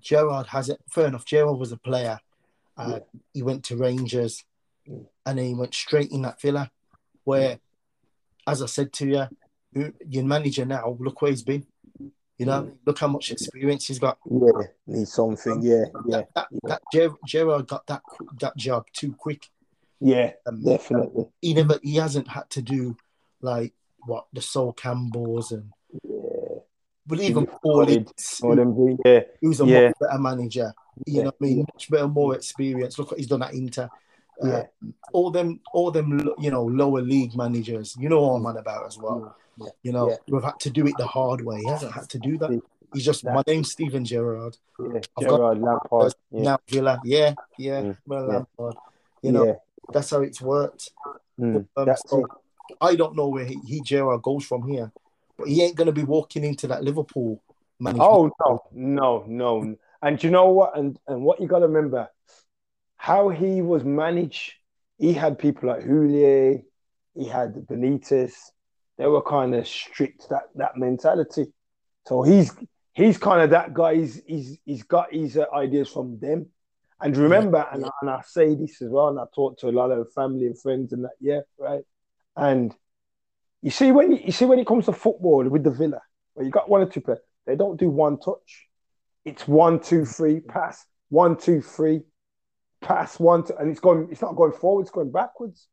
Gerrard 0.00 0.46
has 0.48 0.68
it. 0.68 0.80
Fair 0.88 1.06
enough. 1.06 1.24
Gerrard 1.24 1.58
was 1.58 1.72
a 1.72 1.76
player. 1.76 2.18
Uh, 2.76 3.00
He 3.32 3.42
went 3.42 3.64
to 3.64 3.76
Rangers, 3.76 4.44
and 4.86 5.06
then 5.38 5.38
he 5.44 5.54
went 5.54 5.74
straight 5.74 6.10
in 6.10 6.22
that 6.22 6.40
Villa, 6.40 6.70
where, 7.24 7.58
as 8.46 8.62
I 8.62 8.66
said 8.66 8.92
to 8.94 9.06
you, 9.06 9.24
you- 9.72 9.94
your 10.08 10.24
manager 10.24 10.64
now. 10.64 10.96
Look 10.98 11.22
where 11.22 11.30
he's 11.30 11.42
been. 11.42 11.66
You 12.38 12.46
know, 12.46 12.72
look 12.86 12.98
how 12.98 13.06
much 13.08 13.30
experience 13.30 13.86
he's 13.86 13.98
got. 14.00 14.18
Yeah, 14.28 14.66
need 14.86 15.06
something. 15.06 15.62
Yeah, 15.62 15.84
yeah, 16.06 16.22
That, 16.34 16.48
yeah. 16.50 16.58
that 16.64 16.82
Ger- 16.92 17.16
Gerrard 17.26 17.68
got 17.68 17.86
that 17.86 18.02
that 18.40 18.56
job 18.56 18.86
too 18.92 19.12
quick. 19.12 19.48
yeah, 20.00 20.32
Um, 20.46 20.62
definitely. 20.64 21.26
he 21.40 21.54
never 21.54 21.78
he 21.82 21.96
hasn't 21.96 22.26
had 22.26 22.50
to 22.50 22.62
do 22.62 22.96
like 23.40 23.74
what 24.06 24.26
the 24.32 24.40
Sol 24.40 24.72
Campbells 24.72 25.52
and 25.52 25.70
Yeah, 26.02 26.58
but 27.06 27.20
even. 27.20 27.46
Paul 27.46 27.88
Ince, 27.88 28.42
Know 28.42 28.48
what 28.48 28.58
I 28.58 28.64
mean? 28.64 28.98
yeah, 29.04 29.20
who's 29.40 29.60
a 29.60 29.66
Yeah. 29.66 29.86
much 29.88 29.94
better 30.00 30.18
manager. 30.18 30.74
You 31.06 31.14
Yeah. 31.14 31.22
know 31.22 31.26
what 31.26 31.34
I 31.40 31.44
mean? 31.44 31.58
Much 31.72 31.90
better, 31.90 32.08
more 32.08 32.34
experience. 32.34 32.98
Look 32.98 33.10
what 33.10 33.18
he's 33.18 33.26
done 33.28 33.42
at 33.42 33.54
Inter. 33.54 33.88
Uh, 34.42 34.46
Yeah. 34.48 34.64
all 35.12 35.30
them, 35.30 35.60
all 35.72 35.90
them, 35.90 36.30
you 36.38 36.50
know, 36.50 36.64
lower 36.64 37.00
league 37.02 37.36
managers. 37.36 37.96
You 37.98 38.08
know 38.08 38.20
what 38.22 38.30
I'm 38.34 38.46
on 38.46 38.56
about 38.56 38.86
as 38.86 38.98
well. 38.98 39.34
Yeah. 39.58 39.68
You 39.82 39.92
know, 39.92 40.10
Yeah. 40.10 40.16
we've 40.28 40.42
had 40.42 40.58
to 40.60 40.70
do 40.70 40.86
it 40.86 40.94
the 40.98 41.06
hard 41.06 41.44
way. 41.44 41.60
He 41.60 41.68
hasn't 41.68 41.92
had 41.92 42.08
to 42.10 42.18
do 42.18 42.38
that. 42.38 42.60
He's 42.92 43.04
just 43.04 43.24
my 43.24 43.42
name's 43.46 43.72
Steven 43.72 44.04
Gerrard. 44.04 44.56
yeah. 44.78 45.00
I've 45.16 45.24
Gerard 45.28 45.58
Lampard. 45.60 46.14
Yeah, 46.30 46.42
Now 46.42 46.58
Villa, 46.68 47.00
yeah, 47.04 47.34
yeah, 47.58 47.80
Mm. 47.82 47.96
well, 48.06 48.26
Yeah. 48.26 48.32
Lampard. 48.34 48.74
You 49.22 49.32
know, 49.32 49.46
yeah. 49.46 49.54
that's 49.92 50.10
how 50.10 50.20
it's 50.20 50.40
worked. 50.42 50.90
Mm, 51.38 51.66
Um, 51.76 51.86
that's 51.86 52.08
so 52.10 52.24
it. 52.24 52.30
I 52.80 52.94
don't 52.96 53.16
know 53.16 53.28
where 53.28 53.44
he, 53.44 53.58
he 53.66 53.80
Gerrard 53.80 54.22
goes 54.22 54.44
from 54.44 54.68
here, 54.68 54.92
but 55.38 55.48
he 55.48 55.62
ain't 55.62 55.76
gonna 55.76 55.92
be 55.92 56.04
walking 56.04 56.44
into 56.44 56.66
that 56.66 56.82
Liverpool 56.84 57.40
management. 57.78 58.10
Oh 58.10 58.30
no, 58.40 58.62
no, 58.72 59.24
no. 59.26 59.76
And 60.02 60.22
you 60.22 60.30
know 60.30 60.50
what? 60.50 60.76
And 60.76 60.98
and 61.06 61.22
what 61.22 61.40
you 61.40 61.46
got 61.46 61.60
to 61.60 61.68
remember, 61.68 62.08
how 62.96 63.28
he 63.28 63.62
was 63.62 63.84
managed. 63.84 64.54
He 64.98 65.12
had 65.12 65.38
people 65.38 65.68
like 65.68 65.82
Houllier, 65.82 66.62
he 67.14 67.26
had 67.26 67.54
Benitez. 67.54 68.34
They 68.98 69.06
were 69.06 69.22
kind 69.22 69.54
of 69.54 69.66
strict 69.66 70.28
that 70.30 70.44
that 70.56 70.76
mentality. 70.76 71.46
So 72.06 72.22
he's 72.22 72.52
he's 72.92 73.18
kind 73.18 73.42
of 73.42 73.50
that 73.50 73.74
guy. 73.74 73.96
He's 73.96 74.22
he's 74.26 74.58
he's 74.64 74.82
got 74.82 75.12
his 75.12 75.36
uh, 75.36 75.46
ideas 75.54 75.88
from 75.88 76.18
them. 76.18 76.46
And 77.00 77.16
remember, 77.16 77.66
and, 77.72 77.84
I, 77.84 77.90
and 78.00 78.10
I 78.10 78.20
say 78.24 78.54
this 78.54 78.80
as 78.80 78.88
well, 78.88 79.08
and 79.08 79.18
I 79.18 79.24
talk 79.34 79.58
to 79.58 79.68
a 79.68 79.70
lot 79.70 79.90
of 79.90 80.12
family 80.12 80.46
and 80.46 80.56
friends 80.56 80.92
and 80.92 81.02
that, 81.02 81.16
yeah, 81.20 81.40
right. 81.58 81.82
And 82.36 82.72
you 83.60 83.72
see 83.72 83.90
when 83.90 84.12
you, 84.12 84.20
you 84.26 84.30
see 84.30 84.44
when 84.44 84.60
it 84.60 84.68
comes 84.68 84.84
to 84.84 84.92
football 84.92 85.42
with 85.48 85.64
the 85.64 85.72
Villa, 85.72 86.00
where 86.34 86.46
you 86.46 86.52
got 86.52 86.70
one 86.70 86.80
or 86.80 86.86
two 86.86 87.00
players, 87.00 87.18
they 87.44 87.56
don't 87.56 87.76
do 87.76 87.90
one 87.90 88.20
touch. 88.20 88.68
It's 89.24 89.46
one, 89.46 89.80
two, 89.80 90.04
three, 90.04 90.40
pass, 90.40 90.84
one, 91.08 91.36
two, 91.36 91.62
three, 91.62 92.02
pass, 92.80 93.20
one, 93.20 93.44
two, 93.44 93.54
and 93.56 93.70
it's 93.70 93.80
going. 93.80 94.08
It's 94.10 94.22
not 94.22 94.36
going 94.36 94.52
forward. 94.52 94.82
It's 94.82 94.90
going 94.90 95.12
backwards. 95.12 95.68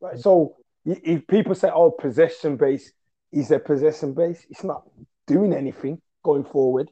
Right. 0.00 0.18
So 0.18 0.56
if 0.84 1.26
people 1.26 1.54
say, 1.54 1.70
"Oh, 1.72 1.90
possession 1.90 2.56
base," 2.56 2.92
is 3.32 3.50
a 3.50 3.58
possession 3.58 4.14
base. 4.14 4.46
It's 4.50 4.64
not 4.64 4.82
doing 5.26 5.52
anything 5.52 6.00
going 6.22 6.44
forward. 6.44 6.90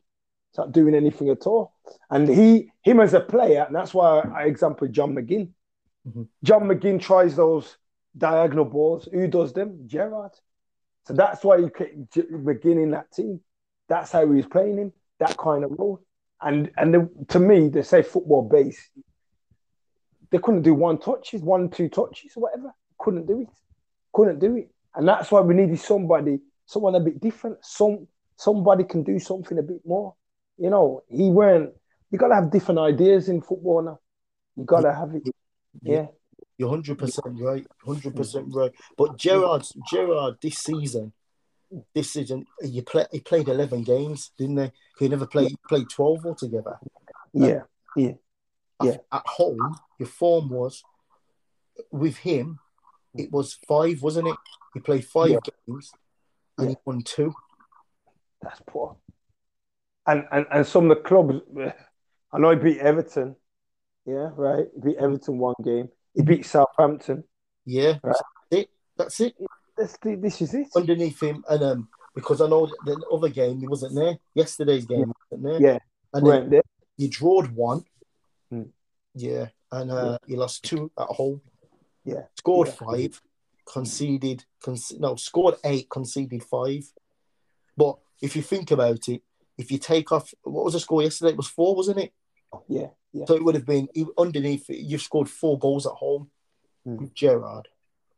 It's 0.51 0.59
not 0.59 0.73
doing 0.73 0.95
anything 0.95 1.29
at 1.29 1.47
all. 1.47 1.75
And 2.11 2.29
he, 2.29 2.71
him 2.83 3.01
as 3.01 3.15
a 3.15 3.21
player, 3.21 3.65
and 3.65 3.75
that's 3.75 3.93
why 3.93 4.21
I 4.21 4.45
example 4.45 4.89
John 4.89 5.15
McGinn. 5.15 5.51
Mhm. 6.07 6.29
John 6.43 6.63
McGinn 6.63 7.01
tries 7.01 7.37
those 7.37 7.77
diagonal 8.17 8.65
balls. 8.65 9.09
Who 9.13 9.29
does 9.29 9.53
them? 9.53 9.87
Gerrard. 9.87 10.33
So 11.05 11.15
that's 11.15 11.45
why 11.45 11.59
you 11.59 11.71
kept 11.71 12.15
McGinn 12.31 12.83
in 12.83 12.91
that 12.93 13.11
team. 13.13 13.41
That's 13.89 14.13
how 14.13 14.27
he 14.27 14.37
was 14.37 14.47
playing 14.47 14.79
him, 14.79 14.93
that 15.21 15.37
kind 15.37 15.65
of 15.65 15.73
role. 15.79 16.01
And 16.41 16.71
and 16.77 16.95
the, 16.95 17.11
to 17.29 17.41
me, 17.41 17.69
they 17.69 17.83
say 17.83 18.03
football 18.03 18.49
base. 18.49 18.91
They 20.31 20.39
couldn't 20.39 20.63
do 20.63 20.75
one 20.75 20.99
touches, 20.99 21.41
one, 21.41 21.71
two 21.71 21.89
touches, 21.89 22.33
or 22.37 22.45
whatever. 22.45 22.75
Couldn't 22.99 23.27
do 23.27 23.41
it. 23.41 23.49
Couldn't 24.13 24.39
do 24.39 24.57
it. 24.57 24.71
And 24.95 25.09
that's 25.09 25.31
why 25.31 25.41
we 25.41 25.55
needed 25.55 25.79
somebody, 25.79 26.41
someone 26.67 26.95
a 26.95 27.01
bit 27.01 27.21
different. 27.21 27.59
Some 27.63 28.07
somebody 28.37 28.85
can 28.85 29.03
do 29.03 29.19
something 29.19 29.59
a 29.59 29.63
bit 29.63 29.81
more. 29.85 30.15
You 30.59 30.71
know, 30.71 31.03
he 31.09 31.31
weren't. 31.31 31.73
You 32.11 32.19
gotta 32.19 32.35
have 32.35 32.51
different 32.51 32.81
ideas 32.81 33.29
in 33.29 33.41
football 33.41 33.83
now. 33.83 34.01
You 34.57 34.65
gotta 34.65 34.93
have 34.93 35.15
it. 35.15 35.23
Yeah. 35.83 36.07
You're 36.57 36.71
hundred 36.71 36.99
percent 36.99 37.39
right, 37.41 37.65
hundred 37.85 38.17
percent 38.17 38.49
right. 38.53 38.73
But 38.97 39.17
Gerrard, 39.17 39.63
Gerrard, 39.89 40.39
this 40.43 40.59
season, 40.59 41.13
this 41.95 42.13
season, 42.13 42.47
you 42.63 42.83
play. 42.83 43.07
He 43.13 43.21
played 43.21 43.49
eleven 43.49 43.83
games, 43.83 44.31
didn't 44.39 44.57
they? 44.57 44.73
He 44.99 45.09
never 45.09 45.27
played. 45.27 45.55
Played 45.69 45.89
twelve 45.91 46.25
altogether. 46.25 46.79
Yeah. 47.33 47.63
Yeah. 47.97 48.13
At, 48.81 49.05
at 49.13 49.27
home, 49.27 49.77
your 49.99 50.09
form 50.09 50.51
was 50.51 50.83
with 51.91 52.17
him. 52.19 52.59
It 53.15 53.33
was 53.33 53.59
five, 53.67 54.01
wasn't 54.03 54.29
it? 54.29 54.37
He 54.75 54.81
played 54.81 55.05
five 55.05 55.31
Yeah. 55.31 55.39
games, 55.67 55.91
and 56.57 56.71
he 56.71 56.77
won 56.85 57.03
two. 57.03 57.35
That's 58.41 58.61
poor. 58.67 58.97
And 60.07 60.25
and 60.31 60.47
and 60.51 60.67
some 60.67 60.91
of 60.91 60.97
the 60.97 61.03
clubs, 61.03 61.35
I 62.33 62.39
know 62.39 62.51
he 62.51 62.57
beat 62.57 62.79
Everton. 62.79 63.37
Yeah, 64.07 64.31
right. 64.37 64.67
He 64.75 64.81
beat 64.91 64.97
Everton 64.99 65.39
one 65.39 65.55
game. 65.63 65.89
He 66.15 66.23
beat 66.23 66.47
Southampton. 66.47 67.25
Yeah, 67.67 67.99
Right. 68.03 68.15
that's 68.15 68.23
it. 68.51 68.71
That's 68.97 69.21
it. 69.21 69.35
This, 69.79 69.97
this 70.03 70.43
is 70.43 70.55
it. 70.55 70.67
Underneath 70.75 71.23
him, 71.23 71.45
and 71.49 71.63
um, 71.63 71.89
because 72.15 72.41
I 72.41 72.49
know 72.49 72.67
the 72.85 72.97
other 73.13 73.29
game 73.29 73.61
he 73.61 73.67
wasn't 73.69 73.95
there. 73.95 74.19
Yesterday's 74.35 74.87
game 74.87 75.13
wasn't 75.31 75.45
there. 75.61 75.61
Yeah. 75.73 75.79
and 76.15 76.27
then 76.27 76.51
there. 76.51 76.63
you 76.97 77.09
drawed 77.09 77.53
one. 77.55 77.85
Hmm. 78.51 78.63
Yeah, 79.15 79.47
and 79.73 79.91
uh, 79.91 80.19
you 80.27 80.37
lost 80.37 80.65
two 80.65 80.91
at 80.99 81.07
home. 81.07 81.41
Yeah. 82.05 82.23
Scored 82.37 82.69
Yeah. 82.69 82.75
five, 82.75 83.23
conceded, 83.67 84.45
con- 84.63 84.77
no, 84.99 85.17
scored 85.17 85.57
eight, 85.65 85.89
conceded 85.91 86.43
five. 86.43 86.91
But 87.77 87.99
if 88.21 88.35
you 88.35 88.43
think 88.43 88.71
about 88.71 89.09
it, 89.09 89.23
if 89.57 89.71
you 89.71 89.79
take 89.79 90.11
off, 90.13 90.33
what 90.43 90.65
was 90.65 90.75
the 90.75 90.81
score 90.81 91.03
yesterday? 91.03 91.33
It 91.33 91.37
was 91.37 91.49
four, 91.49 91.75
wasn't 91.77 91.99
it? 91.99 92.13
Yeah. 92.69 92.89
Yeah. 93.13 93.25
So 93.27 93.35
it 93.35 93.45
would 93.45 93.55
have 93.55 93.67
been 93.67 93.89
underneath. 94.17 94.67
You've 94.69 95.03
scored 95.03 95.29
four 95.29 95.59
goals 95.59 95.87
at 95.87 95.93
home 95.93 96.31
Hmm. 96.85 96.97
with 96.97 97.15
Gerrard. 97.15 97.69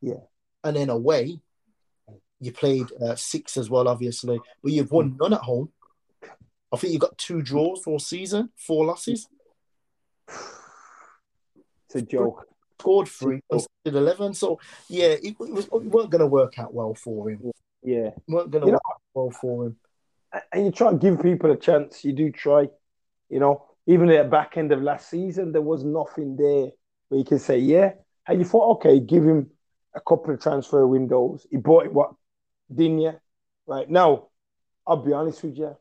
Yeah. 0.01 0.21
and 0.65 0.77
then 0.77 0.89
away, 0.91 1.41
you 2.41 2.53
played 2.53 2.87
uh, 3.01 3.15
six 3.17 3.57
as 3.57 3.69
well, 3.71 3.89
obviously, 3.89 4.41
but 4.63 4.73
you've 4.73 4.91
won 4.91 5.17
none 5.21 5.33
at 5.33 5.41
home. 5.41 5.71
I 6.73 6.77
think 6.77 6.93
you've 6.93 7.03
got 7.03 7.19
two 7.19 7.43
draws 7.43 7.87
all 7.87 7.99
season, 7.99 8.51
four 8.57 8.87
losses. 8.87 9.27
It's 10.29 11.97
a 11.97 12.03
joke. 12.03 12.47
scored 12.81 13.09
three, 13.09 13.41
conceded 13.51 13.97
eleven. 13.97 14.35
So 14.35 14.59
yeah, 14.89 15.09
it, 15.09 15.37
it 15.39 15.39
was 15.39 15.67
it 15.67 15.73
weren't 15.73 16.11
going 16.11 16.21
to 16.21 16.27
work 16.27 16.59
out 16.59 16.73
well 16.73 16.95
for 16.95 17.31
him. 17.31 17.51
Yeah. 17.83 18.09
It 18.09 18.23
weren't 18.29 18.51
going 18.51 18.65
to 18.65 18.71
know- 18.71 18.73
work 18.73 18.83
out 18.91 19.03
well 19.15 19.31
for 19.31 19.67
him. 19.67 19.77
And 20.53 20.65
you 20.65 20.71
try 20.71 20.91
and 20.91 21.01
give 21.01 21.21
people 21.21 21.51
a 21.51 21.57
chance. 21.57 22.05
You 22.05 22.13
do 22.13 22.31
try. 22.31 22.69
You 23.29 23.41
know, 23.41 23.65
even 23.87 24.09
at 24.11 24.25
the 24.25 24.29
back 24.29 24.57
end 24.57 24.73
of 24.73 24.81
last 24.83 25.11
season, 25.11 25.53
there 25.53 25.63
was 25.63 25.85
nothing 25.85 26.37
there 26.37 26.71
where 27.09 27.19
you 27.19 27.25
can 27.25 27.39
say, 27.39 27.59
yeah. 27.59 27.93
And 28.27 28.39
you 28.39 28.45
thought, 28.45 28.77
okay, 28.77 29.01
give 29.01 29.25
him 29.25 29.51
a 29.95 30.01
couple 30.01 30.33
of 30.33 30.41
transfer 30.41 30.87
windows. 30.87 31.47
He 31.51 31.57
bought 31.57 31.87
it, 31.87 31.93
what, 31.93 32.15
didn't 32.75 33.01
you? 33.01 33.21
Right 33.67 33.89
now, 33.89 34.29
I'll 34.87 34.97
be 34.97 35.13
honest 35.13 35.43
with 35.43 35.57
you. 35.57 35.77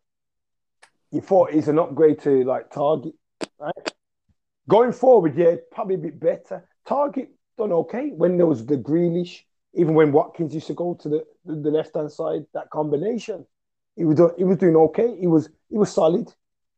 You 1.12 1.22
thought 1.22 1.52
he's 1.52 1.68
an 1.68 1.80
upgrade 1.80 2.20
to 2.22 2.44
like 2.44 2.70
Targett, 2.72 3.14
right? 3.60 3.94
Going 4.68 4.92
forward, 4.92 5.36
yeah, 5.36 5.56
probably 5.72 5.96
a 5.96 6.00
bit 6.00 6.20
better. 6.20 6.68
Targett 6.88 7.30
done 7.58 7.72
okay 7.74 8.10
when 8.10 8.38
there 8.38 8.46
was 8.46 8.66
the 8.66 8.78
Grealish, 8.78 9.42
even 9.74 9.96
when 9.96 10.12
Watkins 10.12 10.54
used 10.54 10.68
to 10.68 10.74
go 10.76 10.94
to 11.02 11.10
the, 11.10 11.26
the 11.46 11.72
left 11.72 11.96
hand 11.96 12.12
side, 12.12 12.46
that 12.54 12.70
combination. 12.70 13.46
He 13.96 14.06
was 14.06 14.18
doing, 14.18 14.34
he 14.38 14.44
was 14.44 14.58
doing 14.58 14.76
okay. 14.76 15.18
He 15.20 15.28
was 15.28 15.50
he 15.70 15.78
was 15.78 15.92
solid 15.92 16.32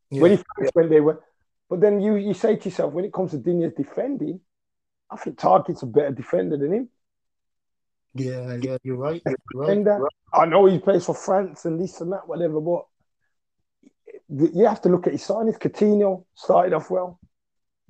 Yeah. 0.09 0.21
when 0.21 0.31
he 0.31 0.37
first 0.37 0.73
when 0.73 0.89
they 0.89 1.01
were. 1.01 1.21
But 1.69 1.81
then 1.81 2.01
you 2.01 2.15
you 2.15 2.33
say 2.33 2.55
to 2.55 2.69
yourself, 2.69 2.93
when 2.93 3.05
it 3.05 3.13
comes 3.13 3.31
to 3.31 3.37
Digne's 3.37 3.73
defending, 3.73 4.39
I 5.09 5.17
think 5.17 5.37
Targett's 5.37 5.83
a 5.83 5.85
better 5.85 6.11
defender 6.11 6.57
than 6.57 6.73
him. 6.73 6.89
Yeah, 8.13 8.57
yeah, 8.61 8.77
you're 8.83 8.97
right. 8.97 9.21
You're 9.25 9.35
right. 9.53 9.67
Defender. 9.67 10.07
I 10.33 10.45
know 10.45 10.65
he 10.65 10.79
plays 10.79 11.05
for 11.05 11.15
France 11.15 11.65
and 11.65 11.79
this 11.79 12.01
and 12.01 12.11
that, 12.11 12.27
whatever, 12.27 12.59
but 12.59 12.85
you 14.29 14.65
have 14.65 14.81
to 14.81 14.89
look 14.89 15.07
at 15.07 15.13
his 15.13 15.23
signings. 15.23 15.59
Coutinho 15.59 16.25
started 16.35 16.73
off 16.73 16.89
well, 16.89 17.19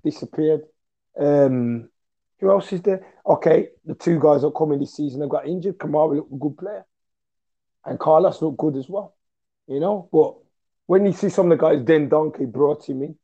disappeared. 0.03 0.61
Um, 1.19 1.89
who 2.39 2.49
else 2.49 2.73
is 2.73 2.81
there? 2.81 3.05
Okay, 3.25 3.69
the 3.85 3.93
two 3.93 4.19
guys 4.19 4.41
that 4.41 4.55
come 4.55 4.71
in 4.71 4.79
this 4.79 4.95
season 4.95 5.21
have 5.21 5.29
got 5.29 5.47
injured. 5.47 5.77
Kamara 5.77 6.15
looked 6.15 6.33
a 6.33 6.37
good 6.37 6.57
player, 6.57 6.85
and 7.85 7.99
Carlos 7.99 8.41
looked 8.41 8.57
good 8.57 8.75
as 8.75 8.89
well. 8.89 9.15
You 9.67 9.79
know, 9.79 10.09
but 10.11 10.35
when 10.87 11.05
you 11.05 11.13
see 11.13 11.29
some 11.29 11.51
of 11.51 11.57
the 11.57 11.63
guys, 11.63 11.83
Dendoncker 11.83 12.51
brought 12.51 12.87
him 12.89 13.03
in. 13.03 13.15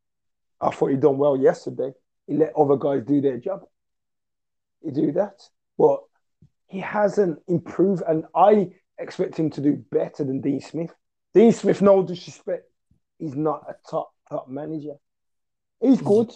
I 0.61 0.71
thought 0.71 0.91
he 0.91 0.97
done 0.97 1.17
well 1.17 1.35
yesterday. 1.37 1.91
He 2.27 2.35
let 2.35 2.53
other 2.55 2.77
guys 2.77 3.03
do 3.05 3.21
their 3.21 3.37
job. 3.37 3.61
He 4.83 4.91
do 4.91 5.11
that, 5.13 5.41
but 5.77 6.01
he 6.67 6.79
hasn't 6.79 7.39
improved, 7.47 8.03
and 8.07 8.25
I 8.35 8.69
expect 8.97 9.37
him 9.37 9.49
to 9.51 9.61
do 9.61 9.83
better 9.91 10.23
than 10.23 10.41
Dean 10.41 10.61
Smith. 10.61 10.93
Dean 11.33 11.51
Smith, 11.51 11.81
no 11.81 12.03
disrespect, 12.03 12.65
he's 13.19 13.35
not 13.35 13.65
a 13.69 13.75
top 13.89 14.11
top 14.29 14.49
manager. 14.49 14.93
He's 15.81 16.01
good, 16.01 16.31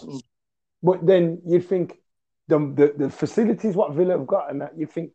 but 0.81 1.05
then 1.05 1.41
you 1.45 1.59
think 1.59 1.97
the, 2.47 2.59
the 2.59 3.05
the 3.05 3.09
facilities 3.09 3.75
what 3.75 3.93
Villa 3.93 4.17
have 4.17 4.27
got, 4.27 4.50
and 4.51 4.61
that 4.61 4.77
you 4.77 4.85
think, 4.85 5.11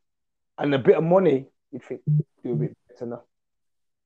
and 0.59 0.75
a 0.75 0.79
bit 0.79 0.97
of 0.97 1.05
money, 1.05 1.47
you 1.73 1.79
think 1.79 2.03
do 2.43 2.53
a 2.53 2.57
bit 2.57 2.77
better 2.89 3.07
now. 3.07 3.23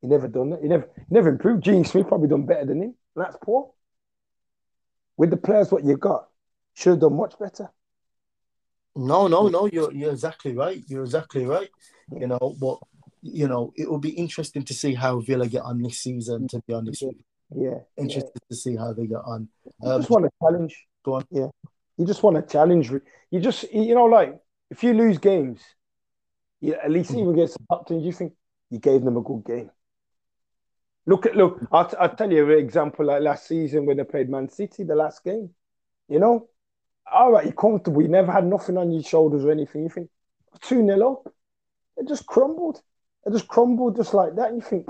He 0.01 0.09
never 0.09 0.29
done 0.29 0.51
that. 0.51 0.63
He 0.63 0.69
never 0.69 0.89
he 0.97 1.03
never 1.11 1.29
improved. 1.29 1.65
Dean 1.65 1.85
Smith 1.85 2.09
probably 2.09 2.29
done 2.29 2.47
better 2.47 2.67
than 2.67 2.83
him. 2.83 2.95
That's 3.17 3.37
poor. 3.43 3.73
With 5.17 5.31
the 5.31 5.37
players 5.37 5.71
what 5.71 5.85
you 5.85 5.97
got, 5.97 6.29
should 6.75 6.91
have 6.91 7.01
done 7.01 7.17
much 7.17 7.39
better. 7.39 7.71
No, 8.97 9.29
no, 9.29 9.49
no. 9.49 9.67
You're 9.67 9.93
you're 9.93 10.11
exactly 10.13 10.55
right. 10.55 10.83
You're 10.89 11.05
exactly 11.05 11.45
right. 11.47 11.71
You 12.13 12.27
know, 12.27 12.57
but 12.61 12.79
you 13.23 13.47
know, 13.49 13.73
it 13.77 13.89
will 13.91 13.99
be 13.99 14.11
interesting 14.11 14.63
to 14.65 14.75
see 14.75 14.95
how 14.95 15.21
Villa 15.21 15.47
get 15.47 15.63
on 15.63 15.81
this 15.83 15.99
season. 16.01 16.49
To 16.49 16.61
be 16.67 16.75
honest, 16.75 17.05
Yeah. 17.55 17.79
interested 17.97 18.41
to 18.51 18.57
see 18.57 18.77
how 18.77 18.93
they 18.93 19.07
get 19.07 19.23
on. 19.25 19.49
You 19.83 19.91
Um, 19.91 20.01
just 20.01 20.11
want 20.11 20.25
to 20.25 20.31
challenge. 20.41 20.87
go 21.05 21.15
on. 21.15 21.25
Yeah. 21.31 21.49
You 21.97 22.07
just 22.07 22.23
want 22.23 22.37
to 22.37 22.43
challenge. 22.43 22.91
You 23.31 23.41
just, 23.41 23.73
you 23.73 23.95
know, 23.95 24.07
like 24.07 24.41
if 24.71 24.83
you 24.83 24.93
lose 24.95 25.19
games, 25.19 25.61
you 26.61 26.75
at 26.75 26.91
least 26.91 27.11
even 27.13 27.31
against 27.35 27.59
teams, 27.87 28.05
you 28.05 28.13
think 28.13 28.33
you 28.71 28.79
gave 28.79 29.03
them 29.05 29.17
a 29.17 29.23
good 29.23 29.45
game. 29.45 29.71
Look 31.07 31.27
at 31.27 31.37
look. 31.37 31.61
I'll, 31.73 31.89
t- 31.89 31.97
I'll 31.99 32.15
tell 32.15 32.31
you 32.31 32.45
an 32.51 32.59
example. 32.59 33.07
Like 33.07 33.23
last 33.23 33.47
season 33.47 33.87
when 33.87 33.97
they 33.99 34.05
played 34.05 34.29
Man 34.29 34.49
City, 34.49 34.83
the 34.85 34.95
last 34.95 35.23
game. 35.25 35.51
You 36.09 36.19
know, 36.19 36.49
all 37.13 37.33
right, 37.33 37.45
you're 37.45 37.53
comfortable. 37.55 38.03
You 38.03 38.09
never 38.09 38.33
had 38.33 38.47
nothing 38.47 38.77
on 38.77 38.91
your 38.91 39.03
shoulders 39.03 39.45
or 39.45 39.51
anything. 39.51 39.83
You 39.83 39.89
think 39.89 40.11
two 40.61 40.85
0 40.85 41.13
up. 41.13 41.33
It 41.97 42.09
just 42.09 42.27
crumbled. 42.27 42.81
It 43.27 43.33
just 43.33 43.49
crumbled 43.49 43.97
just 43.97 44.15
like 44.15 44.35
that. 44.37 44.49
And 44.51 44.57
you 44.57 44.63
think, 44.63 44.89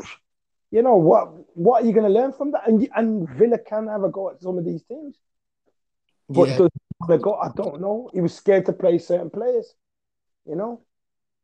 you 0.70 0.82
know 0.82 0.96
what? 0.96 1.28
What 1.56 1.82
are 1.82 1.86
you 1.86 1.92
going 1.92 2.06
to 2.06 2.20
learn 2.20 2.32
from 2.32 2.52
that? 2.52 2.66
And 2.68 2.82
you- 2.82 2.90
and 2.94 3.28
Villa 3.28 3.58
can 3.58 3.88
have 3.88 4.04
a 4.04 4.08
go 4.08 4.30
at 4.30 4.40
some 4.40 4.58
of 4.58 4.64
these 4.64 4.82
teams. 4.84 5.18
But 6.28 6.48
yeah, 6.48 6.56
does 6.58 6.70
he 7.08 7.16
go? 7.18 7.34
I 7.34 7.50
don't 7.54 7.80
know. 7.80 8.10
He 8.12 8.20
was 8.20 8.34
scared 8.34 8.66
to 8.66 8.72
play 8.72 8.98
certain 8.98 9.30
players. 9.30 9.74
You 10.46 10.56
know, 10.56 10.82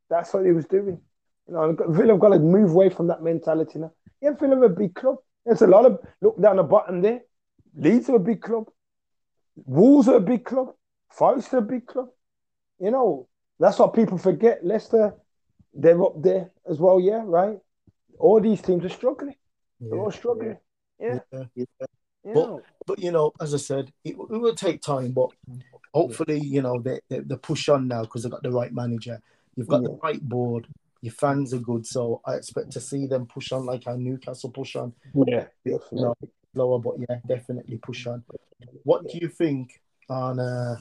that's 0.09 0.33
what 0.33 0.47
he 0.47 0.53
was 0.53 0.67
doing. 0.67 1.01
You 1.49 1.55
know, 1.55 1.77
Villa 1.89 2.13
have 2.13 2.21
got 2.21 2.31
to 2.31 2.39
move 2.39 2.71
away 2.71 2.89
from 2.91 3.09
that 3.09 3.23
mentality 3.23 3.79
now. 3.79 3.93
Yeah, 4.21 4.31
Villa 4.33 4.57
are 4.59 4.65
a 4.65 4.69
big 4.69 4.95
club. 4.95 5.17
There's 5.45 5.63
a 5.63 5.67
lot 5.67 5.87
of 5.87 6.01
look 6.21 6.41
down 6.41 6.57
the 6.57 6.63
bottom 6.63 7.03
there. 7.03 7.23
Leeds 7.77 8.09
are 8.09 8.17
a 8.17 8.21
big 8.21 8.41
club. 8.41 8.69
Wolves 9.65 10.09
are 10.09 10.17
a 10.17 10.21
big 10.21 10.45
club. 10.45 10.75
Forest 11.11 11.55
are 11.55 11.59
a 11.59 11.63
big 11.63 11.87
club. 11.87 12.09
You 12.79 12.91
know, 12.91 13.29
that's 13.59 13.79
what 13.79 13.95
people 13.95 14.19
forget. 14.19 14.65
Leicester, 14.65 15.15
they're 15.73 16.03
up 16.03 16.21
there 16.23 16.51
as 16.69 16.79
well. 16.79 17.01
Yeah, 17.01 17.23
right. 17.25 17.59
All 18.19 18.41
these 18.41 18.61
teams 18.61 18.85
are 18.85 18.89
struggling. 18.91 19.35
They're 19.81 19.99
all 19.99 20.11
struggling. 20.11 20.59
Yeah, 21.01 21.21
yeah. 21.33 21.45
you 21.55 21.67
But- 22.25 22.63
But 22.87 22.99
you 22.99 23.13
know, 23.13 23.33
as 23.41 23.53
I 23.55 23.59
said, 23.59 23.93
it, 24.05 24.11
it 24.11 24.19
will 24.29 24.55
take 24.55 24.81
time. 24.83 25.13
But 25.13 25.31
hopefully, 25.95 26.39
you 26.41 26.63
know, 26.63 26.81
they 26.81 27.01
they, 27.09 27.21
they 27.21 27.37
push 27.37 27.69
on 27.69 27.89
now 27.89 28.03
because 28.03 28.23
they've 28.23 28.33
got 28.33 28.43
the 28.43 28.51
right 28.51 28.73
manager. 28.73 29.21
You've 29.57 29.69
got 29.69 29.83
the 29.83 29.91
Yeah. 29.91 29.97
right 30.03 30.21
board. 30.23 30.67
Your 31.03 31.13
fans 31.13 31.53
are 31.55 31.59
good, 31.59 31.87
so 31.87 32.21
I 32.25 32.35
expect 32.35 32.71
to 32.73 32.81
see 32.81 33.07
them 33.07 33.27
push 33.27 33.53
on 33.53 33.65
like 33.67 33.85
how 33.85 33.97
Newcastle 33.97 34.51
push 34.51 34.77
on. 34.77 34.93
yeah, 35.27 35.47
You 35.65 35.81
know, 35.93 36.15
lower, 36.57 36.79
but 36.79 36.95
yeah, 36.99 37.19
definitely 37.27 37.79
push 37.79 38.07
on. 38.07 38.25
What 38.83 39.09
do 39.09 39.19
you 39.19 39.29
think 39.29 39.81
on 40.09 40.41
uh, 40.41 40.77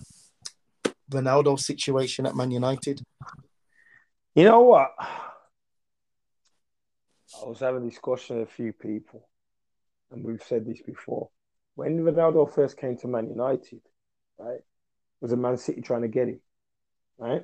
Ronaldo's 1.12 1.66
situation 1.66 2.26
at 2.26 2.36
Man 2.36 2.52
United? 2.52 3.02
You 4.34 4.44
know 4.46 4.62
what? 4.62 4.92
I 7.42 7.48
was 7.48 7.60
having 7.60 7.86
a 7.86 7.90
discussion 7.90 8.40
with 8.40 8.48
a 8.48 8.52
few 8.52 8.74
people, 8.74 9.28
and 10.12 10.24
we've 10.24 10.44
said 10.44 10.66
this 10.66 10.82
before. 10.82 11.30
When 11.76 12.00
Ronaldo 12.00 12.54
first 12.54 12.78
came 12.78 12.98
to 12.98 13.08
Man 13.08 13.28
United, 13.30 13.82
right, 14.40 14.62
was 15.20 15.34
a 15.34 15.38
Man 15.38 15.58
City 15.58 15.82
trying 15.82 16.04
to 16.04 16.08
get 16.08 16.30
him, 16.30 16.40
right? 17.18 17.44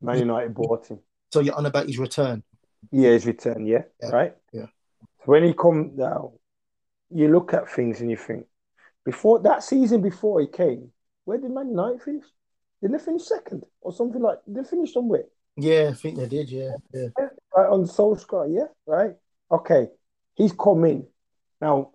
Man 0.00 0.18
United 0.18 0.54
bought 0.54 0.86
him. 0.86 1.00
So 1.32 1.40
you're 1.40 1.54
on 1.54 1.66
about 1.66 1.86
his 1.86 1.98
return. 1.98 2.42
Yeah, 2.90 3.10
his 3.10 3.26
return, 3.26 3.66
yeah, 3.66 3.82
Yeah, 4.02 4.10
right? 4.10 4.36
yeah. 4.52 4.66
So 5.02 5.24
when 5.26 5.44
he 5.44 5.52
come 5.52 5.92
now, 5.96 6.32
you 7.10 7.28
look 7.28 7.54
at 7.54 7.70
things 7.70 8.00
and 8.00 8.10
you 8.10 8.16
think, 8.16 8.46
before 9.04 9.40
that 9.40 9.62
season 9.62 10.02
before 10.02 10.40
he 10.40 10.46
came, 10.46 10.90
where 11.24 11.38
did 11.38 11.50
Man 11.50 11.70
United 11.70 12.02
finish? 12.02 12.24
Didn't 12.80 12.98
they 12.98 13.04
finish 13.04 13.22
second 13.24 13.64
or 13.80 13.92
something 13.92 14.20
like? 14.20 14.38
Did 14.46 14.56
they 14.56 14.68
finish 14.68 14.92
somewhere? 14.92 15.24
Yeah, 15.56 15.88
I 15.90 15.94
think 15.94 16.16
they 16.16 16.26
did. 16.26 16.50
Yeah, 16.50 16.72
yeah. 16.92 17.08
right 17.56 17.68
on 17.68 17.84
Solskjaer, 17.84 18.54
yeah, 18.54 18.66
right. 18.86 19.14
Okay, 19.50 19.88
he's 20.34 20.52
come 20.52 20.84
in 20.84 21.06
now. 21.60 21.90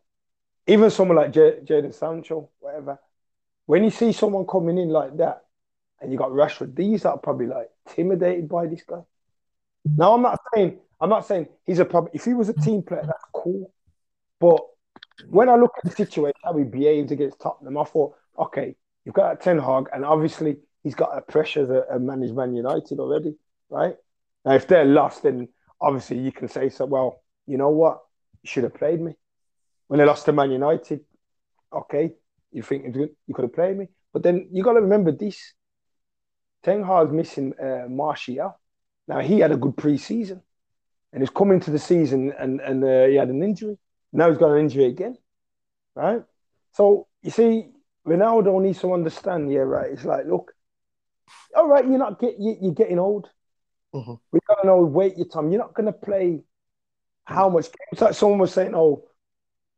Even 0.66 0.90
someone 0.90 1.18
like 1.18 1.34
J- 1.34 1.60
Jadon 1.66 1.94
Sancho, 1.94 2.50
whatever, 2.60 2.98
when 3.66 3.84
you 3.84 3.90
see 3.90 4.14
someone 4.14 4.46
coming 4.46 4.78
in 4.78 4.90
like 4.90 5.18
that, 5.18 5.44
and 6.02 6.12
you 6.12 6.18
got 6.18 6.32
Rashford, 6.32 6.76
these 6.76 7.06
are 7.06 7.18
probably 7.18 7.48
like 7.48 7.70
intimidated 7.86 8.50
by 8.50 8.68
this 8.68 8.84
guy. 8.84 9.02
Now, 9.86 10.14
I'm 10.14 10.22
not 10.22 10.40
saying 10.54 10.80
I'm 11.00 11.10
not 11.10 11.26
saying 11.26 11.48
he's 11.66 11.80
a 11.80 11.86
problem. 11.86 12.12
If 12.14 12.26
he 12.26 12.34
was 12.34 12.50
a 12.50 12.54
team 12.54 12.82
player, 12.82 13.04
that's 13.06 13.26
cool. 13.34 13.72
But 14.40 14.62
when 15.30 15.50
I 15.50 15.56
look 15.56 15.74
at 15.78 15.90
the 15.90 15.96
situation, 15.96 16.40
how 16.44 16.58
he 16.58 16.64
behaved 16.64 17.12
against 17.12 17.40
Tottenham, 17.40 17.78
I 17.78 17.84
thought, 17.84 18.16
okay, 18.38 18.76
you've 19.06 19.16
got 19.16 19.42
Ten 19.42 19.60
Hag, 19.60 19.86
and 19.94 20.06
obviously 20.06 20.58
he's 20.84 20.96
got 20.96 21.18
a 21.18 21.22
pressure 21.22 21.66
to 21.66 21.96
uh, 21.96 22.00
manage 22.00 22.32
Man 22.32 22.56
United 22.56 23.00
already, 23.00 23.36
right? 23.70 23.96
Now, 24.46 24.54
if 24.54 24.68
they're 24.68 24.86
lost, 24.86 25.24
then 25.24 25.48
obviously 25.80 26.20
you 26.20 26.32
can 26.32 26.48
say 26.48 26.70
so. 26.70 26.86
Well, 26.86 27.22
you 27.46 27.58
know 27.58 27.70
what? 27.70 28.02
You 28.42 28.50
should 28.50 28.64
have 28.64 28.74
played 28.74 29.00
me 29.02 29.14
when 29.88 30.00
they 30.00 30.06
lost 30.06 30.26
to 30.26 30.34
Man 30.34 30.52
United. 30.52 31.02
Okay, 31.72 32.14
you 32.52 32.62
think 32.62 32.96
you 32.96 33.34
could 33.34 33.44
have 33.44 33.54
played 33.54 33.78
me, 33.78 33.88
but 34.12 34.24
then 34.24 34.50
you 34.52 34.64
got 34.64 34.74
to 34.74 34.82
remember 34.82 35.12
this: 35.12 35.54
Ten 36.64 36.84
Hag's 36.84 37.12
missing 37.12 37.54
uh, 37.60 37.88
Martial. 37.90 38.60
Now 39.08 39.20
he 39.20 39.40
had 39.40 39.52
a 39.52 39.58
good 39.58 39.76
pre-season, 39.76 40.42
and 41.12 41.22
he's 41.22 41.30
coming 41.30 41.60
to 41.62 41.72
the 41.72 41.80
season, 41.80 42.34
and 42.38 42.62
and 42.62 42.84
uh, 42.84 43.06
he 43.06 43.16
had 43.16 43.30
an 43.30 43.44
injury. 43.44 43.78
Now 44.14 44.30
he's 44.30 44.38
got 44.38 44.52
an 44.54 44.60
injury 44.60 44.86
again, 44.86 45.18
right? 45.96 46.24
So 46.74 47.08
you 47.24 47.32
see, 47.32 47.72
Ronaldo 48.08 48.62
needs 48.62 48.80
to 48.82 48.94
understand. 48.94 49.52
Yeah, 49.52 49.62
right. 49.62 49.92
It's 49.92 50.06
like, 50.06 50.26
look, 50.28 50.54
all 51.56 51.68
right, 51.68 51.86
you're 51.86 51.98
not 51.98 52.20
get 52.20 52.36
you, 52.40 52.58
you're 52.62 52.74
getting 52.74 53.00
old. 53.00 53.30
Mhm. 53.94 54.20
We 54.32 54.40
gotta 54.48 54.68
know 54.68 54.80
wait 54.84 55.18
your 55.18 55.28
time. 55.28 55.52
You're 55.52 55.62
not 55.62 55.74
gonna 55.74 55.94
play 55.94 56.44
how 57.26 57.50
much 57.50 57.66
games. 57.66 58.02
Like 58.02 58.14
someone 58.16 58.40
was 58.40 58.54
saying, 58.54 58.74
oh, 58.76 59.06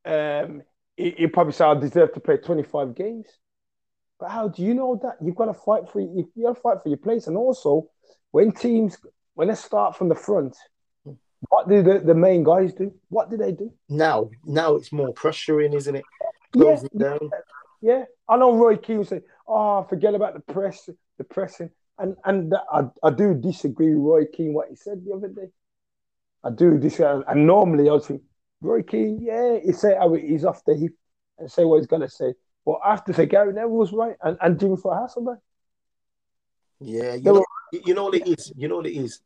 um, 0.05 0.63
he, 0.97 1.11
he 1.11 1.27
probably 1.27 1.53
said 1.53 1.67
I 1.67 1.75
deserve 1.75 2.13
to 2.13 2.19
play 2.19 2.37
25 2.37 2.95
games. 2.95 3.27
But 4.19 4.31
how 4.31 4.47
do 4.47 4.63
you 4.63 4.73
know 4.73 4.99
that? 5.03 5.17
You've 5.21 5.35
got 5.35 5.45
to 5.45 5.53
fight 5.53 5.89
for 5.89 5.99
you. 5.99 6.29
You 6.35 6.43
got 6.43 6.55
to 6.55 6.61
fight 6.61 6.81
for 6.81 6.89
your 6.89 6.97
place. 6.97 7.27
And 7.27 7.37
also, 7.37 7.89
when 8.31 8.51
teams 8.53 8.97
when 9.33 9.49
they 9.49 9.55
start 9.55 9.97
from 9.97 10.09
the 10.09 10.15
front, 10.15 10.55
what 11.49 11.69
do 11.69 11.81
the, 11.81 11.99
the 11.99 12.15
main 12.15 12.43
guys 12.43 12.73
do? 12.73 12.93
What 13.09 13.29
do 13.29 13.37
they 13.37 13.51
do? 13.51 13.71
Now, 13.89 14.29
now 14.45 14.75
it's 14.75 14.91
more 14.91 15.13
pressuring, 15.13 15.75
isn't 15.75 15.95
it? 15.95 16.05
Yeah, 16.53 16.77
down. 16.97 17.29
Yeah, 17.81 18.05
I 18.27 18.37
know 18.37 18.55
Roy 18.55 18.77
Keane 18.77 19.03
say, 19.05 19.21
"Oh, 19.47 19.83
forget 19.83 20.15
about 20.15 20.33
the 20.33 20.53
press, 20.53 20.89
the 21.17 21.23
pressing," 21.23 21.69
and 21.99 22.15
and 22.23 22.53
I 22.71 22.85
I 23.03 23.09
do 23.11 23.33
disagree 23.33 23.93
with 23.93 24.03
Roy 24.03 24.25
Keane 24.25 24.53
what 24.53 24.69
he 24.69 24.75
said 24.75 25.03
the 25.05 25.13
other 25.13 25.27
day. 25.27 25.49
I 26.43 26.51
do 26.51 26.77
disagree, 26.77 27.23
and 27.27 27.45
normally 27.45 27.89
I 27.89 27.93
would 27.93 28.03
think 28.03 28.21
Roy 28.61 28.81
Keane, 28.83 29.19
yeah, 29.21 29.59
he 29.63 29.73
say 29.73 29.95
how 29.95 30.13
he's 30.13 30.45
off 30.45 30.63
the 30.65 30.75
hip 30.75 30.93
and 31.37 31.51
say 31.51 31.65
what 31.65 31.77
he's 31.77 31.87
gonna 31.87 32.09
say, 32.09 32.33
but 32.65 32.79
have 32.83 33.03
to 33.05 33.13
say 33.13 33.25
Gary 33.25 33.53
Neville 33.53 33.69
was 33.69 33.91
right 33.91 34.15
and 34.23 34.37
and 34.41 34.59
Jimmy 34.59 34.77
Floyd 34.77 34.97
Hasselbaink. 34.97 35.39
Yeah, 36.79 37.15
you 37.15 37.33
know, 37.33 37.45
you 37.71 37.93
know 37.93 38.05
what 38.05 38.15
it 38.15 38.27
is. 38.27 38.51
You 38.55 38.67
know 38.67 38.77
what 38.77 38.87
it 38.87 38.95
is. 38.95 39.21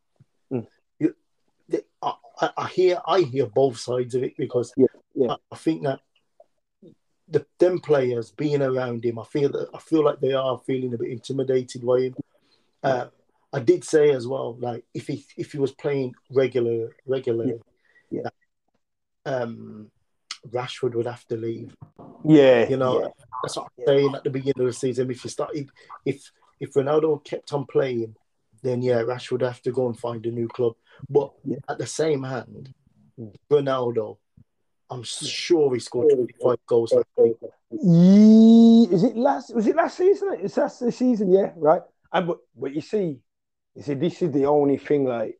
I, 2.01 2.49
I 2.57 2.67
hear, 2.67 2.99
I 3.05 3.21
hear 3.21 3.45
both 3.45 3.77
sides 3.77 4.15
of 4.15 4.23
it 4.23 4.37
because 4.37 4.73
Yeah, 4.77 4.87
yeah. 5.13 5.31
I, 5.31 5.35
I 5.51 5.55
think 5.55 5.83
that 5.83 5.99
the 7.27 7.45
them 7.59 7.79
players 7.79 8.31
being 8.31 8.61
around 8.61 9.05
him, 9.05 9.19
I 9.19 9.23
feel 9.23 9.49
that 9.49 9.69
I 9.73 9.79
feel 9.79 10.03
like 10.03 10.19
they 10.19 10.33
are 10.33 10.59
feeling 10.65 10.93
a 10.93 10.97
bit 10.97 11.11
intimidated 11.11 11.85
by 11.85 11.99
him. 12.01 12.15
Uh, 12.83 13.05
I 13.51 13.59
did 13.59 13.83
say 13.83 14.11
as 14.11 14.27
well, 14.27 14.55
like 14.59 14.83
if 14.93 15.07
he 15.07 15.25
if 15.37 15.51
he 15.51 15.59
was 15.59 15.71
playing 15.71 16.15
regular 16.31 16.95
regularly, 17.05 17.59
Yeah, 18.09 18.29
um, 19.25 19.91
Rashford 20.47 20.95
would 20.95 21.05
have 21.07 21.25
to 21.27 21.35
leave. 21.35 21.75
Yeah, 22.25 22.67
You 22.67 22.77
know, 22.77 23.01
yeah. 23.01 23.07
that's 23.43 23.57
what 23.57 23.67
I'm 23.77 23.85
saying 23.85 24.15
at 24.15 24.23
the 24.23 24.29
beginning 24.29 24.61
of 24.61 24.67
the 24.67 24.73
season. 24.73 25.11
If 25.11 25.23
you 25.23 25.29
started, 25.29 25.69
if 26.05 26.31
if 26.59 26.73
Ronaldo 26.73 27.23
kept 27.23 27.53
on 27.53 27.65
playing, 27.65 28.15
then 28.61 28.81
yeah, 28.81 29.01
Rashford 29.01 29.31
would 29.31 29.41
have 29.41 29.61
to 29.63 29.71
go 29.71 29.87
and 29.87 29.97
find 29.97 30.25
a 30.25 30.31
new 30.31 30.47
club. 30.47 30.73
But 31.09 31.31
Yeah. 31.43 31.57
at 31.67 31.77
the 31.77 31.87
same 31.87 32.23
hand, 32.23 32.73
Mm. 33.19 33.35
Ronaldo, 33.51 34.17
I'm 34.89 35.03
sure 35.03 35.73
he 35.73 35.79
scored 35.79 36.09
25 36.13 36.57
goals. 36.65 36.91
That 36.91 37.05
week. 37.17 37.37
Is 38.91 39.03
it 39.03 39.15
last? 39.15 39.53
Was 39.53 39.67
it 39.67 39.75
last 39.75 39.97
season? 39.97 40.37
It's 40.39 40.57
last 40.57 40.79
the 40.79 40.91
season, 40.91 41.31
yeah, 41.31 41.51
right. 41.55 41.81
And 42.13 42.27
but, 42.27 42.39
but 42.55 42.73
you 42.73 42.81
see, 42.81 43.19
you 43.75 43.83
see, 43.83 43.93
this 43.93 44.21
is 44.21 44.31
the 44.31 44.45
only 44.45 44.77
thing. 44.77 45.05
Like 45.05 45.39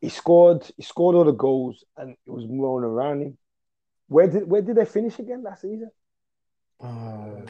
he 0.00 0.08
scored, 0.08 0.68
he 0.76 0.82
scored 0.82 1.14
all 1.14 1.24
the 1.24 1.32
goals, 1.32 1.84
and 1.96 2.10
it 2.10 2.30
was 2.30 2.46
moving 2.46 2.84
around 2.84 3.22
him. 3.22 3.38
Where 4.08 4.26
did 4.26 4.48
where 4.50 4.62
did 4.62 4.76
they 4.76 4.86
finish 4.86 5.18
again 5.18 5.42
last 5.42 5.62
season? 5.62 5.90
Uh, 6.80 7.42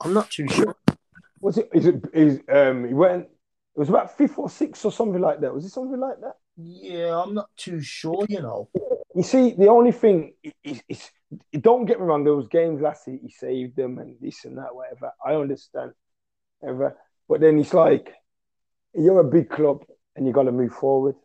I'm 0.00 0.14
not 0.14 0.30
too 0.30 0.48
sure. 0.48 0.74
Was 1.40 1.58
it? 1.58 1.68
Is 1.72 1.86
it? 1.86 2.02
Is 2.12 2.40
um? 2.48 2.86
He 2.86 2.94
went. 2.94 3.24
It 3.24 3.78
was 3.78 3.88
about 3.88 4.16
fifth 4.16 4.38
or 4.38 4.50
sixth 4.50 4.84
or 4.84 4.92
something 4.92 5.20
like 5.20 5.40
that. 5.40 5.54
Was 5.54 5.64
it 5.64 5.70
something 5.70 5.98
like 5.98 6.20
that? 6.20 6.34
Yeah, 6.56 7.22
I'm 7.22 7.34
not 7.34 7.48
too 7.56 7.80
sure. 7.80 8.26
You 8.28 8.40
know. 8.40 8.68
You 9.14 9.22
see, 9.22 9.54
the 9.58 9.68
only 9.68 9.92
thing 9.92 10.34
is, 10.42 10.52
is, 10.64 10.82
is 10.88 11.10
don't 11.60 11.86
get 11.86 11.98
me 11.98 12.06
wrong. 12.06 12.24
There 12.24 12.34
was 12.34 12.48
games 12.48 12.80
last 12.80 13.06
year 13.08 13.18
he 13.22 13.30
saved 13.30 13.76
them 13.76 13.98
and 13.98 14.16
this 14.20 14.44
and 14.44 14.58
that, 14.58 14.74
whatever. 14.74 15.12
I 15.24 15.34
understand, 15.34 15.92
ever. 16.66 16.96
But 17.28 17.40
then 17.40 17.58
it's 17.58 17.74
like 17.74 18.12
you're 18.94 19.20
a 19.20 19.24
big 19.24 19.48
club 19.48 19.84
and 20.16 20.26
you 20.26 20.32
got 20.32 20.44
to 20.44 20.52
move 20.52 20.72
forward. 20.72 21.16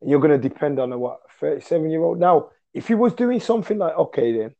And 0.00 0.10
you're 0.10 0.20
going 0.20 0.40
to 0.40 0.48
depend 0.48 0.78
on 0.78 0.92
a 0.92 0.98
what 0.98 1.20
37 1.40 1.90
year 1.90 2.02
old. 2.02 2.18
Now, 2.18 2.50
if 2.74 2.88
he 2.88 2.94
was 2.94 3.14
doing 3.14 3.40
something 3.40 3.78
like, 3.78 3.96
okay, 3.96 4.36
then 4.36 4.54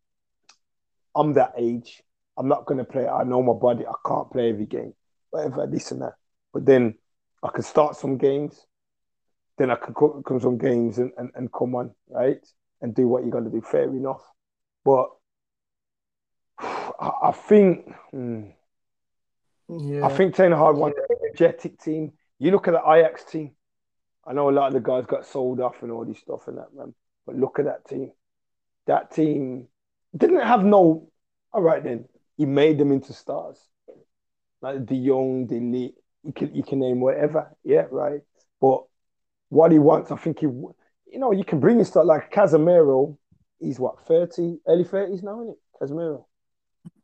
I'm 1.14 1.34
that 1.34 1.54
age. 1.58 2.02
I'm 2.38 2.48
not 2.48 2.66
going 2.66 2.78
to 2.78 2.84
play. 2.84 3.06
I 3.06 3.24
know 3.24 3.42
my 3.42 3.54
body. 3.54 3.84
I 3.86 3.94
can't 4.06 4.30
play 4.30 4.50
every 4.50 4.66
game, 4.66 4.94
whatever, 5.30 5.66
this 5.66 5.90
and 5.90 6.02
that. 6.02 6.14
But 6.52 6.66
then 6.66 6.96
I 7.42 7.48
can 7.48 7.62
start 7.62 7.96
some 7.96 8.18
games. 8.18 8.66
Then 9.58 9.70
I 9.70 9.76
can 9.76 9.94
come 9.94 10.40
some 10.40 10.58
games 10.58 10.98
and, 10.98 11.12
and, 11.16 11.30
and 11.34 11.52
come 11.52 11.74
on, 11.74 11.92
right? 12.08 12.44
And 12.82 12.94
do 12.94 13.08
what 13.08 13.22
you're 13.22 13.30
going 13.30 13.44
to 13.44 13.50
do. 13.50 13.62
Fair 13.62 13.84
enough. 13.84 14.22
But 14.84 15.08
I, 16.58 17.10
I 17.24 17.32
think, 17.32 17.90
hmm, 18.10 18.44
Yeah. 19.68 20.06
I 20.06 20.10
think 20.10 20.34
Ten 20.34 20.52
Hag 20.52 20.76
wants 20.76 20.98
an 20.98 21.16
energetic 21.20 21.80
team. 21.80 22.12
You 22.38 22.50
look 22.50 22.68
at 22.68 22.72
the 22.72 22.82
Ajax 22.90 23.24
team. 23.24 23.52
I 24.26 24.32
know 24.32 24.50
a 24.50 24.52
lot 24.52 24.68
of 24.68 24.74
the 24.74 24.80
guys 24.80 25.06
got 25.06 25.24
sold 25.24 25.60
off 25.60 25.82
and 25.82 25.90
all 25.90 26.04
this 26.04 26.18
stuff 26.18 26.48
and 26.48 26.58
that, 26.58 26.74
man. 26.74 26.94
But 27.24 27.36
look 27.36 27.58
at 27.58 27.64
that 27.64 27.86
team. 27.88 28.12
That 28.86 29.10
team 29.10 29.68
didn't 30.16 30.42
have 30.42 30.64
no. 30.64 31.08
All 31.52 31.62
right, 31.62 31.82
then 31.82 32.06
he 32.36 32.46
made 32.46 32.78
them 32.78 32.92
into 32.92 33.12
stars, 33.12 33.58
like 34.60 34.84
De 34.86 35.06
Jong, 35.06 35.46
De 35.46 35.58
Ligt. 35.58 35.94
You 36.22 36.32
can 36.32 36.54
you 36.54 36.62
can 36.62 36.80
name 36.80 37.00
whatever, 37.00 37.54
yeah, 37.64 37.86
right. 37.90 38.20
But 38.60 38.84
what 39.48 39.70
he 39.70 39.78
wants, 39.78 40.10
I 40.10 40.16
think 40.16 40.40
he, 40.40 40.46
you 40.46 40.74
know, 41.14 41.30
you 41.32 41.44
can 41.44 41.60
bring 41.60 41.78
in 41.78 41.84
stuff 41.84 42.04
like 42.04 42.32
Casemiro. 42.32 43.16
He's 43.60 43.78
what 43.78 44.06
thirty, 44.06 44.58
early 44.66 44.84
thirties 44.84 45.22
now, 45.22 45.40
isn't 45.40 45.54
it? 45.54 45.58
Casemiro. 45.80 46.24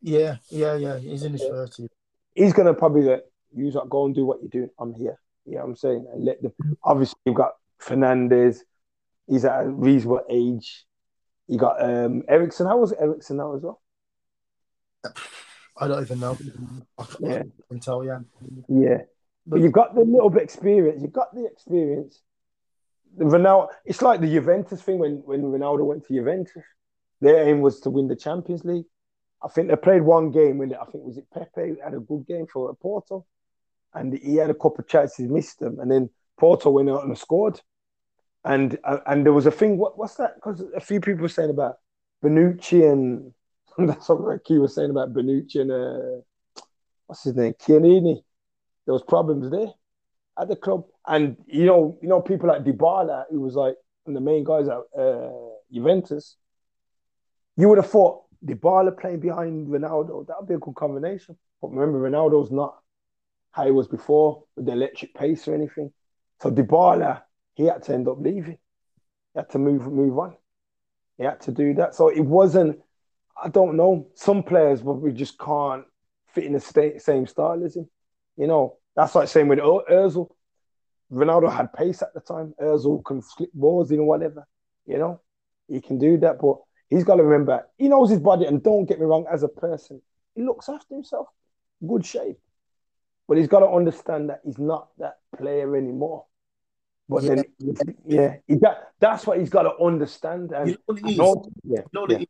yeah, 0.01 0.37
yeah, 0.51 0.75
yeah. 0.75 0.99
He's 0.99 1.23
in 1.23 1.33
his 1.33 1.43
thirties. 1.43 1.89
he's 2.35 2.53
gonna 2.53 2.75
probably 2.75 3.03
let 3.03 3.25
you 3.55 3.71
like, 3.71 3.89
go 3.89 4.07
and 4.07 4.15
do 4.15 4.25
what 4.25 4.41
you're 4.41 4.51
doing. 4.51 4.71
I'm 4.79 4.95
here. 4.95 5.19
You 5.45 5.57
know 5.57 5.65
I'm 5.65 5.77
saying? 5.77 6.07
And 6.13 6.25
let 6.25 6.43
them 6.43 6.53
obviously 6.83 7.19
you've 7.27 7.35
got 7.37 7.53
Fernandes, 7.81 8.59
he's 9.29 9.45
at 9.45 9.65
a 9.65 9.69
reasonable 9.69 10.23
age. 10.31 10.85
You 11.49 11.59
got 11.59 11.83
um 11.83 12.23
Eriksen. 12.29 12.67
How 12.67 12.79
was 12.79 12.93
Eriksen 12.93 13.37
now 13.37 13.55
as 13.55 13.63
well? 13.63 13.82
I 15.79 15.89
don't 15.89 16.03
even 16.03 16.21
know. 16.21 16.37
I 16.99 17.05
can't, 17.05 17.21
Yeah. 17.21 17.43
I 17.43 17.69
can 17.69 17.81
tell 17.81 18.05
you. 18.05 18.25
Yeah. 18.69 18.99
But 19.47 19.61
you've 19.61 19.73
got 19.73 19.95
the 19.95 20.03
little 20.03 20.31
bit 20.31 20.43
experience. 20.43 21.03
You've 21.03 21.13
got 21.13 21.35
the 21.35 21.47
experience. 21.47 22.21
The 23.17 23.25
Ronaldo, 23.25 23.69
it's 23.85 24.01
like 24.01 24.21
the 24.21 24.29
Juventus 24.29 24.81
thing 24.81 24.99
when, 24.99 25.23
when 25.25 25.43
Ronaldo 25.43 25.85
went 25.85 26.07
to 26.07 26.15
Juventus. 26.15 26.63
Their 27.21 27.49
aim 27.49 27.61
was 27.61 27.81
to 27.81 27.91
win 27.91 28.09
the 28.09 28.17
Champions 28.17 28.65
League. 28.65 28.87
I 29.43 29.49
think 29.49 29.69
they 29.69 29.77
played 29.77 30.03
one 30.03 30.31
game 30.31 30.59
when 30.59 30.75
I 30.75 30.85
think 30.85 31.05
was 31.05 31.19
it 31.19 31.27
Pepe 31.33 31.77
had 31.83 31.95
a 31.95 32.01
good 32.01 32.27
game 32.27 32.47
for 32.47 32.73
Porto, 32.75 33.27
and 33.93 34.13
he 34.15 34.37
had 34.37 34.51
a 34.51 34.55
couple 34.55 34.79
of 34.79 34.89
chances, 34.89 35.29
missed 35.29 35.59
them, 35.59 35.81
and 35.81 35.91
then 35.91 36.11
Porto 36.39 36.71
went 36.71 36.91
out 36.91 37.05
and 37.05 37.19
scored. 37.19 37.61
And 38.45 38.79
uh, 38.85 38.99
and 39.07 39.25
there 39.25 39.33
was 39.33 39.47
a 39.47 39.51
thing. 39.51 39.79
What, 39.79 39.99
what's 39.99 40.15
that? 40.17 40.37
Because 40.37 40.63
a 40.75 40.81
few 40.81 41.01
people 41.01 41.23
were 41.23 41.29
saying 41.29 41.51
about 41.51 41.77
Bonucci 42.25 42.91
and 42.91 43.33
that's 43.87 44.09
what 44.09 44.23
Ricky 44.23 44.59
was 44.59 44.75
saying 44.75 44.91
about 44.91 45.13
Bonucci 45.13 45.57
and 45.57 45.73
uh, 45.73 46.23
what's 47.07 47.25
his 47.25 47.35
name, 47.35 47.55
Chiellini. 47.55 48.23
There 48.85 48.93
was 48.93 49.03
problems 49.03 49.51
there 49.51 49.69
at 50.39 50.49
the 50.49 50.57
club, 50.57 50.85
and 51.07 51.37
you 51.47 51.67
know, 51.67 51.99
you 52.03 52.09
know, 52.09 52.21
people 52.21 52.49
like 52.49 52.65
Dybala, 52.65 53.25
who 53.31 53.41
was 53.41 53.55
like 53.55 53.77
the 54.07 54.21
main 54.21 54.45
guys 54.45 54.67
at 54.69 54.79
uh, 54.99 55.31
Juventus. 55.73 56.37
You 57.57 57.69
would 57.69 57.79
have 57.79 57.91
thought 57.91 58.23
Dybala 58.45 58.99
playing 58.99 59.21
behind 59.21 59.69
Ronaldo, 59.69 60.27
that 60.27 60.37
would 60.41 60.49
be 60.49 60.55
a 60.55 60.59
good 60.59 60.75
combination. 60.75 61.37
But 61.61 61.71
remember, 61.71 61.99
Ronaldo's 61.99 62.51
not 62.51 62.77
how 63.53 63.67
he 63.67 63.71
was 63.71 63.87
before 63.87 64.45
with 64.57 64.67
the 64.67 64.73
electric 64.73 65.15
pace 65.15 65.47
or 65.47 65.55
anything. 65.55 65.93
So 66.41 66.51
Dybala, 66.51 67.23
he 67.55 67.67
had 67.67 67.83
to 67.85 67.95
end 67.95 68.09
up 68.09 68.19
leaving. 68.19 68.59
He 69.35 69.39
had 69.39 69.51
to 69.51 69.59
move 69.59 69.87
move 69.87 70.19
on. 70.19 70.37
He 71.19 71.25
had 71.25 71.41
to 71.43 71.53
do 71.53 71.75
that. 71.75 71.95
So 71.95 72.09
it 72.09 72.21
wasn't. 72.21 72.81
I 73.43 73.49
don't 73.49 73.77
know. 73.77 74.09
Some 74.15 74.43
players, 74.43 74.83
but 74.83 74.95
we 74.95 75.13
just 75.13 75.39
can't 75.39 75.85
fit 76.29 76.45
in 76.45 76.53
the 76.53 76.61
sta- 76.61 76.99
same 76.99 77.27
style 77.27 77.63
as 77.65 77.77
him. 77.77 77.89
You 78.37 78.47
know, 78.47 78.77
that's 78.95 79.15
like 79.15 79.29
same 79.29 79.49
with 79.49 79.59
Özil. 79.59 80.29
Ronaldo 81.13 81.53
had 81.53 81.73
pace 81.73 82.01
at 82.03 82.15
the 82.15 82.21
time. 82.21 82.55
Özil 82.61 83.05
can 83.05 83.21
slip 83.21 83.51
balls 83.53 83.91
in 83.91 83.99
or 84.01 84.07
whatever. 84.07 84.47
You 84.87 84.99
know, 84.99 85.21
he 85.69 85.81
can 85.81 85.99
do 85.99 86.17
that, 86.19 86.39
but 86.41 86.57
he's 86.89 87.05
got 87.05 87.17
to 87.17 87.25
remember 87.25 87.67
he 87.79 87.89
knows 87.89 88.11
his 88.11 88.21
body. 88.21 88.47
And 88.47 88.63
don't 88.63 88.87
get 88.87 88.99
me 89.01 89.07
wrong, 89.07 89.27
as 89.31 89.43
a 89.43 89.49
person, 89.49 90.01
he 90.35 90.43
looks 90.43 90.69
after 90.69 90.95
himself, 90.95 91.27
good 91.87 92.07
shape. 92.07 92.39
But 93.29 93.39
he's 93.39 93.49
got 93.49 93.61
to 93.61 93.69
understand 93.69 94.31
that 94.31 94.41
he's 94.45 94.59
not 94.59 94.89
that 94.99 95.19
player 95.37 95.77
anymore. 95.77 96.27
But 97.09 97.25
then, 97.25 97.45
yeah, 98.07 98.37
he, 98.47 98.55
that, 98.57 98.93
that's 98.99 99.27
what 99.27 99.39
he's 99.39 99.51
got 99.51 99.63
to 99.63 99.77
understand. 99.85 100.53
And 100.53 100.69
You 100.71 100.75
know 100.75 100.81
what 100.87 100.99
it 100.99 101.11
is? 101.11 101.17
know- 101.19 101.51
yeah, 101.65 101.81
You 101.81 101.85
know 101.93 102.07
yeah. 102.09 102.25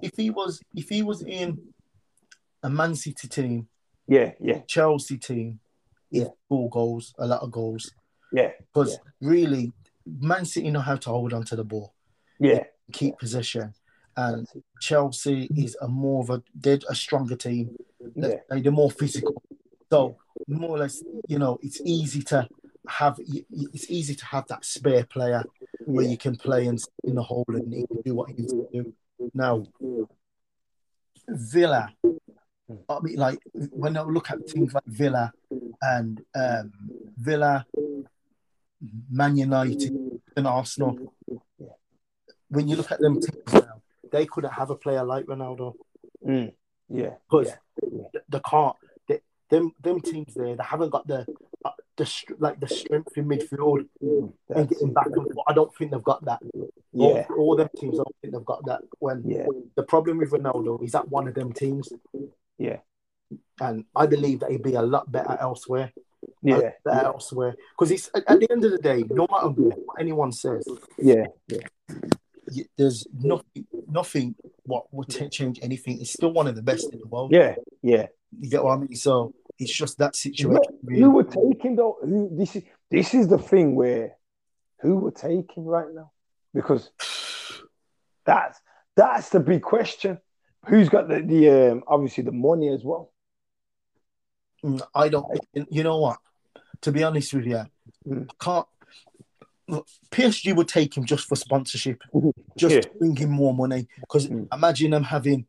If, 0.00 0.12
he 0.16 0.30
was 0.30 0.60
if 0.74 0.88
he 0.88 1.02
was 1.02 1.22
in 1.22 1.58
a 2.62 2.70
Man 2.70 2.94
City 2.94 3.28
team, 3.28 3.68
yeah, 4.06 4.32
yeah, 4.40 4.60
Chelsea 4.66 5.18
team, 5.18 5.60
Yeah. 6.10 6.28
score 6.46 6.70
goals, 6.70 7.14
a 7.18 7.26
lot 7.26 7.42
of 7.42 7.50
goals. 7.50 7.90
yeah, 8.32 8.52
Because 8.72 8.98
really, 9.20 9.72
Man 10.06 10.44
City 10.44 10.70
know 10.70 10.80
how 10.80 10.96
to 10.96 11.10
hold 11.10 11.32
on 11.32 11.44
to 11.44 11.56
the 11.56 11.64
ball, 11.64 11.92
yeah. 12.40 12.64
keep 12.92 13.18
possession, 13.18 13.74
and 14.16 14.46
Chelsea 14.80 15.48
is 15.56 15.76
a 15.80 15.88
more 15.88 16.22
of 16.22 16.30
a 16.30 16.42
they're 16.54 16.78
a 16.88 16.94
stronger 16.94 17.36
team. 17.36 17.74
Yeah, 18.16 18.36
They- 18.50 18.60
They're 18.62 18.72
more 18.72 18.90
physical. 18.90 19.42
So 19.90 20.16
more 20.48 20.70
or 20.70 20.78
less, 20.78 21.02
you 21.28 21.38
know, 21.38 21.58
it's 21.62 21.80
easy 21.84 22.22
to 22.22 22.48
have 22.88 23.18
it's 23.20 23.88
easy 23.90 24.14
to 24.16 24.24
have 24.26 24.46
that 24.48 24.64
spare 24.64 25.04
player 25.04 25.44
where 25.84 26.04
you 26.06 26.16
can 26.18 26.34
play 26.36 26.66
in, 26.66 26.78
in 27.04 27.14
the 27.14 27.22
hole 27.22 27.44
and 27.48 27.72
he 27.72 27.86
can 27.86 28.00
do 28.02 28.14
what 28.14 28.28
he 28.30 28.34
needs 28.36 28.52
to 28.52 28.66
do. 28.72 28.92
Now, 29.34 29.64
Villa, 31.28 31.92
I 32.88 33.00
mean, 33.02 33.16
like 33.16 33.38
when 33.52 33.96
I 33.96 34.02
look 34.02 34.30
at 34.30 34.48
things 34.48 34.72
like 34.74 34.84
Villa 34.86 35.32
and 35.80 36.20
um, 36.34 36.72
Villa, 37.16 37.66
Man 39.10 39.36
United, 39.36 39.92
and 40.36 40.46
Arsenal, 40.46 41.12
when 42.48 42.68
you 42.68 42.76
look 42.76 42.92
at 42.92 43.00
them 43.00 43.20
teams 43.20 43.52
now, 43.52 43.82
they 44.10 44.26
couldn't 44.26 44.52
have 44.52 44.70
a 44.70 44.76
player 44.76 45.04
like 45.04 45.26
Ronaldo 45.26 45.74
Mm. 46.24 46.52
yeah, 46.88 47.14
because 47.28 47.48
yeah. 47.82 48.04
they, 48.12 48.20
they 48.28 48.40
can't. 48.48 48.76
They, 49.08 49.20
them 49.50 49.72
them 49.80 50.00
teams 50.00 50.34
there, 50.34 50.54
they 50.54 50.62
haven't 50.62 50.90
got 50.90 51.04
the 51.08 51.26
uh, 51.64 51.70
the 51.96 52.08
like 52.38 52.60
the 52.60 52.68
strength 52.68 53.16
in 53.16 53.26
midfield 53.26 53.88
and 54.00 54.68
getting 54.68 54.92
back 54.92 55.06
and 55.06 55.32
forth. 55.32 55.46
I 55.48 55.52
don't 55.52 55.74
think 55.74 55.90
they've 55.90 56.02
got 56.02 56.24
that. 56.26 56.38
yeah, 56.92 57.26
All, 57.30 57.36
all 57.38 57.56
them 57.56 57.70
teams, 57.76 57.96
don't 57.96 58.11
think 58.32 58.40
they've 58.40 58.46
got 58.46 58.64
that. 58.66 58.80
When 58.98 59.22
yeah, 59.24 59.46
the 59.76 59.82
problem 59.82 60.18
with 60.18 60.30
Ronaldo 60.30 60.82
is 60.82 60.92
that 60.92 61.08
one 61.08 61.28
of 61.28 61.34
them 61.34 61.52
teams, 61.52 61.88
yeah, 62.58 62.78
and 63.60 63.84
I 63.94 64.06
believe 64.06 64.40
that 64.40 64.50
he'd 64.50 64.62
be 64.62 64.74
a 64.74 64.82
lot 64.82 65.10
better 65.10 65.36
elsewhere. 65.40 65.92
yeah, 66.42 66.70
better 66.84 67.06
elsewhere 67.06 67.54
because 67.76 67.90
it's 67.90 68.10
at 68.14 68.24
at 68.28 68.40
the 68.40 68.50
end 68.50 68.64
of 68.64 68.70
the 68.70 68.78
day, 68.78 69.04
no 69.10 69.26
matter 69.30 69.48
what 69.48 70.00
anyone 70.00 70.32
says, 70.32 70.66
yeah, 70.98 71.26
yeah, 71.48 72.64
there's 72.76 73.06
nothing, 73.12 73.66
nothing 73.88 74.34
what 74.64 74.86
would 74.92 75.08
change 75.30 75.58
anything. 75.62 76.00
It's 76.00 76.12
still 76.12 76.32
one 76.32 76.46
of 76.46 76.54
the 76.54 76.62
best 76.62 76.92
in 76.92 77.00
the 77.00 77.06
world. 77.06 77.32
yeah, 77.32 77.56
yeah. 77.82 78.06
You 78.40 78.48
get 78.48 78.64
what 78.64 78.72
I 78.72 78.76
mean? 78.78 78.94
So 78.94 79.34
it's 79.58 79.72
just 79.72 79.98
that 79.98 80.16
situation. 80.16 80.62
Who 80.82 80.88
really. 80.88 81.08
were 81.08 81.24
taking 81.24 81.76
though? 81.76 81.98
Who 82.02 82.30
this 82.32 82.56
is 82.56 82.62
this 82.90 83.14
is 83.14 83.28
the 83.28 83.38
thing 83.38 83.74
where 83.74 84.16
who 84.80 84.96
were 84.96 85.10
taking 85.10 85.64
right 85.66 85.92
now? 85.92 86.12
Because 86.54 86.90
that's 88.24 88.60
that's 88.96 89.28
the 89.30 89.40
big 89.40 89.62
question. 89.62 90.18
Who's 90.68 90.88
got 90.88 91.08
the, 91.08 91.20
the 91.22 91.48
um 91.72 91.82
obviously 91.86 92.24
the 92.24 92.32
money 92.32 92.68
as 92.68 92.84
well? 92.84 93.12
Mm, 94.64 94.80
I 94.94 95.08
don't. 95.08 95.26
You 95.70 95.82
know 95.82 95.98
what? 95.98 96.18
To 96.82 96.92
be 96.92 97.02
honest 97.02 97.32
with 97.34 97.46
you, 97.46 97.62
Mm. 98.06 98.28
I 98.30 98.44
can't. 98.44 98.66
look, 99.68 99.86
PSG 100.10 100.54
would 100.56 100.68
take 100.68 100.96
him 100.96 101.04
just 101.04 101.26
for 101.28 101.36
sponsorship, 101.36 102.02
just 102.58 102.74
Yeah. 102.74 102.80
to 102.82 102.90
bring 102.98 103.16
him 103.16 103.30
more 103.30 103.54
money. 103.54 103.86
Because 104.00 104.28
Mm. 104.28 104.48
imagine 104.52 104.90
them 104.90 105.04
having 105.04 105.46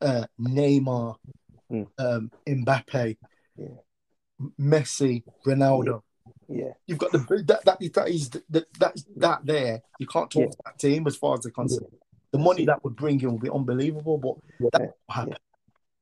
uh, 0.00 0.26
Neymar, 0.40 1.16
Mm. 1.70 1.88
um, 1.98 2.30
Mbappe, 2.46 3.16
Yeah. 3.56 3.66
Messi, 4.58 5.24
Ronaldo. 5.44 6.02
Yeah, 6.48 6.72
You've 6.86 6.98
got 6.98 7.10
the 7.12 7.18
that 7.46 7.64
that 7.64 7.82
is 7.82 7.90
that 7.92 8.08
is 8.08 8.30
that 8.30 8.72
that, 8.78 8.96
that 9.16 9.44
there. 9.44 9.82
You 9.98 10.06
can't 10.06 10.30
talk 10.30 10.42
Yeah. 10.44 10.50
to 10.50 10.58
that 10.66 10.78
team 10.78 11.06
as 11.08 11.16
far 11.16 11.34
as 11.34 11.40
they're 11.40 11.52
concerned. 11.52 11.92
The 12.32 12.38
money 12.38 12.64
that 12.66 12.82
would 12.84 12.96
bring 12.96 13.18
him 13.18 13.32
would 13.32 13.42
be 13.42 13.50
unbelievable, 13.50 14.18
but 14.18 14.70
that 14.72 14.80
yeah, 14.82 14.86
will 14.86 15.14
happen. 15.14 15.36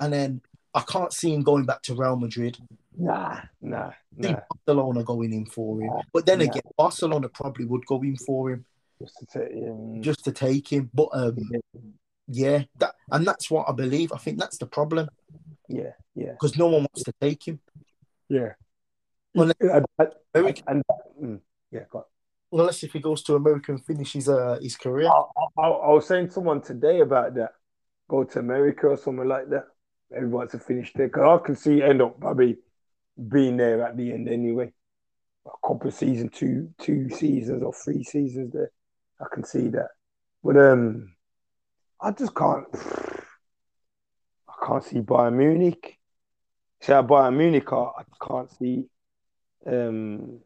And 0.00 0.12
then 0.12 0.40
I 0.74 0.80
can't 0.82 1.12
see 1.12 1.32
him 1.32 1.42
going 1.42 1.64
back 1.66 1.82
to 1.82 1.94
Real 1.94 2.16
Madrid. 2.16 2.58
Nah, 2.96 3.40
nah, 3.60 3.92
See. 4.20 4.34
Barcelona 4.66 5.04
going 5.04 5.32
in 5.32 5.46
for 5.46 5.80
him. 5.80 5.90
But 6.12 6.26
then 6.26 6.38
Nah. 6.38 6.46
again, 6.46 6.62
Barcelona 6.76 7.28
probably 7.28 7.64
would 7.64 7.86
go 7.86 8.02
in 8.02 8.16
for 8.16 8.50
him 8.50 8.64
Just 9.00 9.18
to 9.18 9.26
say, 9.30 9.68
um, 9.68 10.02
just 10.02 10.24
to 10.24 10.32
take 10.32 10.68
him. 10.72 10.90
But 10.92 11.08
um, 11.12 11.36
yeah, 12.28 12.64
that 12.78 12.94
and 13.12 13.26
that's 13.26 13.50
what 13.50 13.68
I 13.68 13.72
believe. 13.72 14.12
I 14.12 14.18
think 14.18 14.38
that's 14.38 14.58
the 14.58 14.66
problem 14.66 15.08
yeah, 15.68 15.92
yeah, 16.14 16.32
because 16.32 16.56
no 16.56 16.66
one 16.66 16.80
wants 16.82 17.04
to 17.04 17.12
take 17.20 17.46
him. 17.46 17.60
yeah. 18.28 18.52
Well, 19.34 19.52
and, 19.60 19.84
and, 19.98 20.08
America, 20.34 20.62
and- 20.66 20.82
mm, 21.22 21.40
yeah, 21.70 21.80
go 21.90 21.98
on. 21.98 22.04
Unless 22.60 22.82
if 22.82 22.92
he 22.92 23.00
goes 23.00 23.22
to 23.24 23.34
America 23.34 23.72
and 23.72 23.84
finishes 23.84 24.28
uh, 24.28 24.58
his 24.60 24.76
career. 24.76 25.08
I, 25.08 25.62
I, 25.62 25.68
I 25.68 25.92
was 25.92 26.06
saying 26.06 26.28
to 26.28 26.32
someone 26.32 26.62
today 26.62 27.00
about 27.00 27.34
that. 27.34 27.52
Go 28.08 28.24
to 28.24 28.38
America 28.38 28.88
or 28.88 28.96
somewhere 28.96 29.26
like 29.26 29.48
that. 29.50 29.64
Everyone 30.14 30.48
to 30.48 30.58
finish 30.58 30.92
there 30.94 31.08
because 31.08 31.40
I 31.40 31.44
can 31.44 31.56
see 31.56 31.82
end 31.82 32.00
up 32.00 32.20
probably 32.20 32.58
being 33.28 33.56
there 33.56 33.84
at 33.84 33.96
the 33.96 34.12
end 34.12 34.28
anyway. 34.28 34.72
A 35.46 35.66
couple 35.66 35.88
of 35.88 35.94
seasons, 35.94 36.30
two 36.32 36.70
two 36.78 37.10
seasons 37.10 37.62
or 37.62 37.72
three 37.72 38.04
seasons 38.04 38.52
there. 38.52 38.70
I 39.20 39.24
can 39.32 39.44
see 39.44 39.68
that, 39.68 39.88
but 40.44 40.56
um, 40.56 41.14
I 42.00 42.12
just 42.12 42.34
can't. 42.34 42.66
I 44.48 44.66
can't 44.66 44.84
see 44.84 45.00
Bayern 45.00 45.34
Munich. 45.34 45.98
See, 46.80 46.92
Bayern 46.92 47.36
Munich, 47.36 47.72
I, 47.72 47.76
I 47.76 48.26
can't 48.26 48.50
see. 48.52 48.84
Um, 49.66 50.40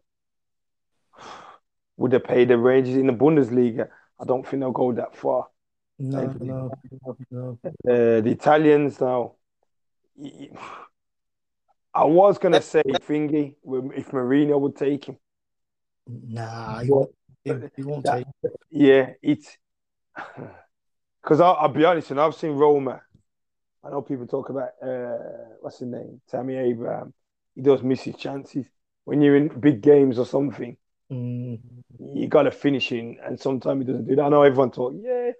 would 2.00 2.12
they 2.12 2.18
pay 2.18 2.46
the 2.46 2.58
wages 2.58 2.96
in 2.96 3.06
the 3.08 3.12
Bundesliga? 3.12 3.88
I 4.18 4.24
don't 4.24 4.46
think 4.46 4.60
they'll 4.60 4.72
go 4.72 4.90
that 4.92 5.14
far. 5.14 5.48
No, 5.98 6.26
Maybe. 6.28 6.46
no, 6.46 6.70
no. 7.30 7.58
Uh, 7.64 8.22
the 8.22 8.30
Italians 8.30 8.98
now. 9.02 9.34
I 11.92 12.04
was 12.04 12.38
gonna 12.38 12.62
say 12.62 12.82
Thingy 12.86 13.54
if 13.94 14.08
Mourinho 14.12 14.58
would 14.58 14.76
take 14.76 15.04
him. 15.04 15.18
Nah, 16.08 16.80
he 16.80 16.90
won't, 16.90 17.10
he, 17.44 17.52
he 17.76 17.82
won't 17.82 18.04
That- 18.04 18.24
take. 18.44 18.52
Yeah, 18.70 19.10
it's 19.22 19.58
because 21.22 21.40
I'll, 21.42 21.56
I'll 21.60 21.68
be 21.68 21.84
honest, 21.84 22.10
and 22.12 22.20
I've 22.20 22.34
seen 22.34 22.52
Roma. 22.52 23.02
I 23.84 23.90
know 23.90 24.00
people 24.00 24.26
talk 24.26 24.48
about 24.48 24.70
uh, 24.82 25.18
what's 25.60 25.80
his 25.80 25.88
name, 25.88 26.22
Tammy 26.30 26.56
Abraham. 26.56 27.12
He 27.54 27.60
does 27.60 27.82
miss 27.82 28.00
his 28.02 28.16
chances 28.16 28.64
when 29.04 29.20
you're 29.20 29.36
in 29.36 29.48
big 29.48 29.82
games 29.82 30.18
or 30.18 30.24
something. 30.24 30.78
Mm, 31.10 31.58
You 32.14 32.28
got 32.28 32.44
to 32.44 32.50
finish 32.50 32.92
in, 32.92 33.18
and 33.24 33.38
sometimes 33.38 33.80
he 33.84 33.92
doesn't 33.92 34.06
do 34.06 34.16
that. 34.16 34.22
I 34.24 34.28
know 34.28 34.42
everyone 34.42 34.70
thought, 34.70 34.94
yeah, 35.00 35.32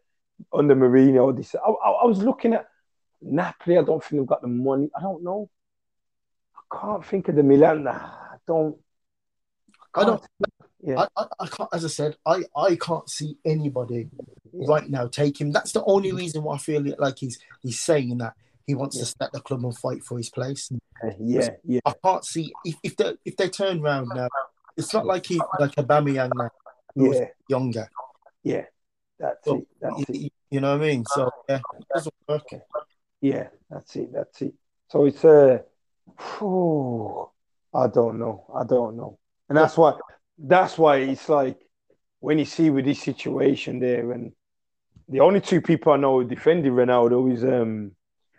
under 0.52 0.74
Mourinho. 0.74 1.37
This, 1.37 1.54
I, 1.54 1.59
I, 1.70 1.90
I 1.90 2.06
was 2.06 2.18
looking 2.22 2.54
at 2.54 2.66
Napoli. 3.22 3.78
I 3.78 3.83
don't 3.83 4.02
think 4.02 4.20
they've 4.20 4.26
got 4.26 4.42
the 4.42 4.48
money. 4.48 4.90
I 4.96 5.00
don't 5.00 5.22
know. 5.22 5.48
I 6.72 6.78
can't 6.80 7.04
think 7.04 7.28
of 7.28 7.37
the 7.37 7.42
Milan. 7.42 7.85
Nah, 7.85 7.92
I 7.92 8.37
don't. 8.46 8.76
I 9.94 10.04
don't. 10.04 10.22
Yeah. 10.83 11.04
I, 11.16 11.22
I, 11.22 11.26
I 11.40 11.46
can't. 11.46 11.68
As 11.72 11.85
I 11.85 11.88
said, 11.88 12.16
I, 12.26 12.42
I 12.56 12.76
can't 12.76 13.09
see 13.09 13.37
anybody 13.44 14.09
Yeah. 14.52 14.66
right 14.68 14.88
now 14.88 15.06
take 15.06 15.40
him. 15.40 15.52
That's 15.52 15.72
the 15.72 15.85
only 15.85 16.12
reason 16.12 16.42
why 16.42 16.54
I 16.54 16.59
feel 16.59 16.83
like 16.98 17.18
he's 17.18 17.38
he's 17.61 17.80
saying 17.80 18.18
that 18.18 18.35
he 18.66 18.74
wants 18.74 18.96
Yeah. 18.96 19.02
to 19.02 19.06
start 19.06 19.33
the 19.33 19.40
club 19.40 19.64
and 19.64 19.76
fight 19.76 20.02
for 20.02 20.16
his 20.16 20.30
place. 20.30 20.70
Yeah, 21.18 21.50
yeah, 21.64 21.80
I 21.85 21.94
can't 22.04 22.24
see 22.24 22.52
if, 22.64 22.76
if 22.83 22.96
they 22.96 23.14
if 23.24 23.37
they 23.37 23.48
turn 23.48 23.80
around 23.80 24.09
now. 24.14 24.28
It's 24.81 24.95
not 24.95 25.07
like 25.07 25.27
he 25.27 25.40
like 25.59 25.73
Aubameyang 25.73 26.31
now, 26.35 26.51
who 26.95 27.09
was 27.09 27.19
yeah, 27.21 27.27
younger. 27.49 27.88
yeah. 28.43 28.64
That's 29.19 29.47
So, 29.47 29.57
it. 29.57 29.66
That's 29.81 29.99
you, 29.99 30.05
it. 30.09 30.33
you- 30.51 30.61
know 30.61 30.73
what 30.73 30.83
I 30.83 30.88
mean? 30.88 31.05
So 31.07 31.31
yeah, 31.49 31.61
it 31.79 31.87
doesn't 31.95 32.14
work. 32.29 32.49
Yeah, 33.21 33.49
that's 33.69 33.95
it. 33.97 34.12
That's 34.12 34.43
it. 34.43 34.55
So 34.88 35.05
it's 35.05 35.25
uh, 35.25 35.59
phew, 36.19 37.29
I 37.75 37.87
don't 37.87 38.19
know. 38.19 38.47
I 38.55 38.64
don't 38.64 38.97
know, 38.97 39.19
and 39.49 39.57
that's 39.59 39.77
why. 39.77 39.99
That's 40.43 40.79
why 40.79 40.97
it's 40.97 41.29
like 41.29 41.61
when 42.21 42.38
you 42.38 42.47
see 42.47 42.71
with 42.71 42.87
this 42.87 43.03
situation 43.03 43.79
there, 43.79 44.11
and 44.12 44.33
the 45.09 45.21
only 45.21 45.40
two 45.43 45.61
people 45.61 45.93
I 45.93 45.99
know 45.99 46.23
defending 46.23 46.73
Ronaldo 46.73 47.31
is 47.31 47.45
um 47.45 47.93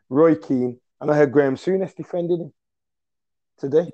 Roy 0.09 0.35
Keane, 0.35 0.79
and 0.99 1.11
I 1.11 1.15
heard 1.15 1.31
Graham 1.31 1.55
Souness 1.55 1.95
defended 1.95 2.39
him 2.39 2.53
today. 3.59 3.91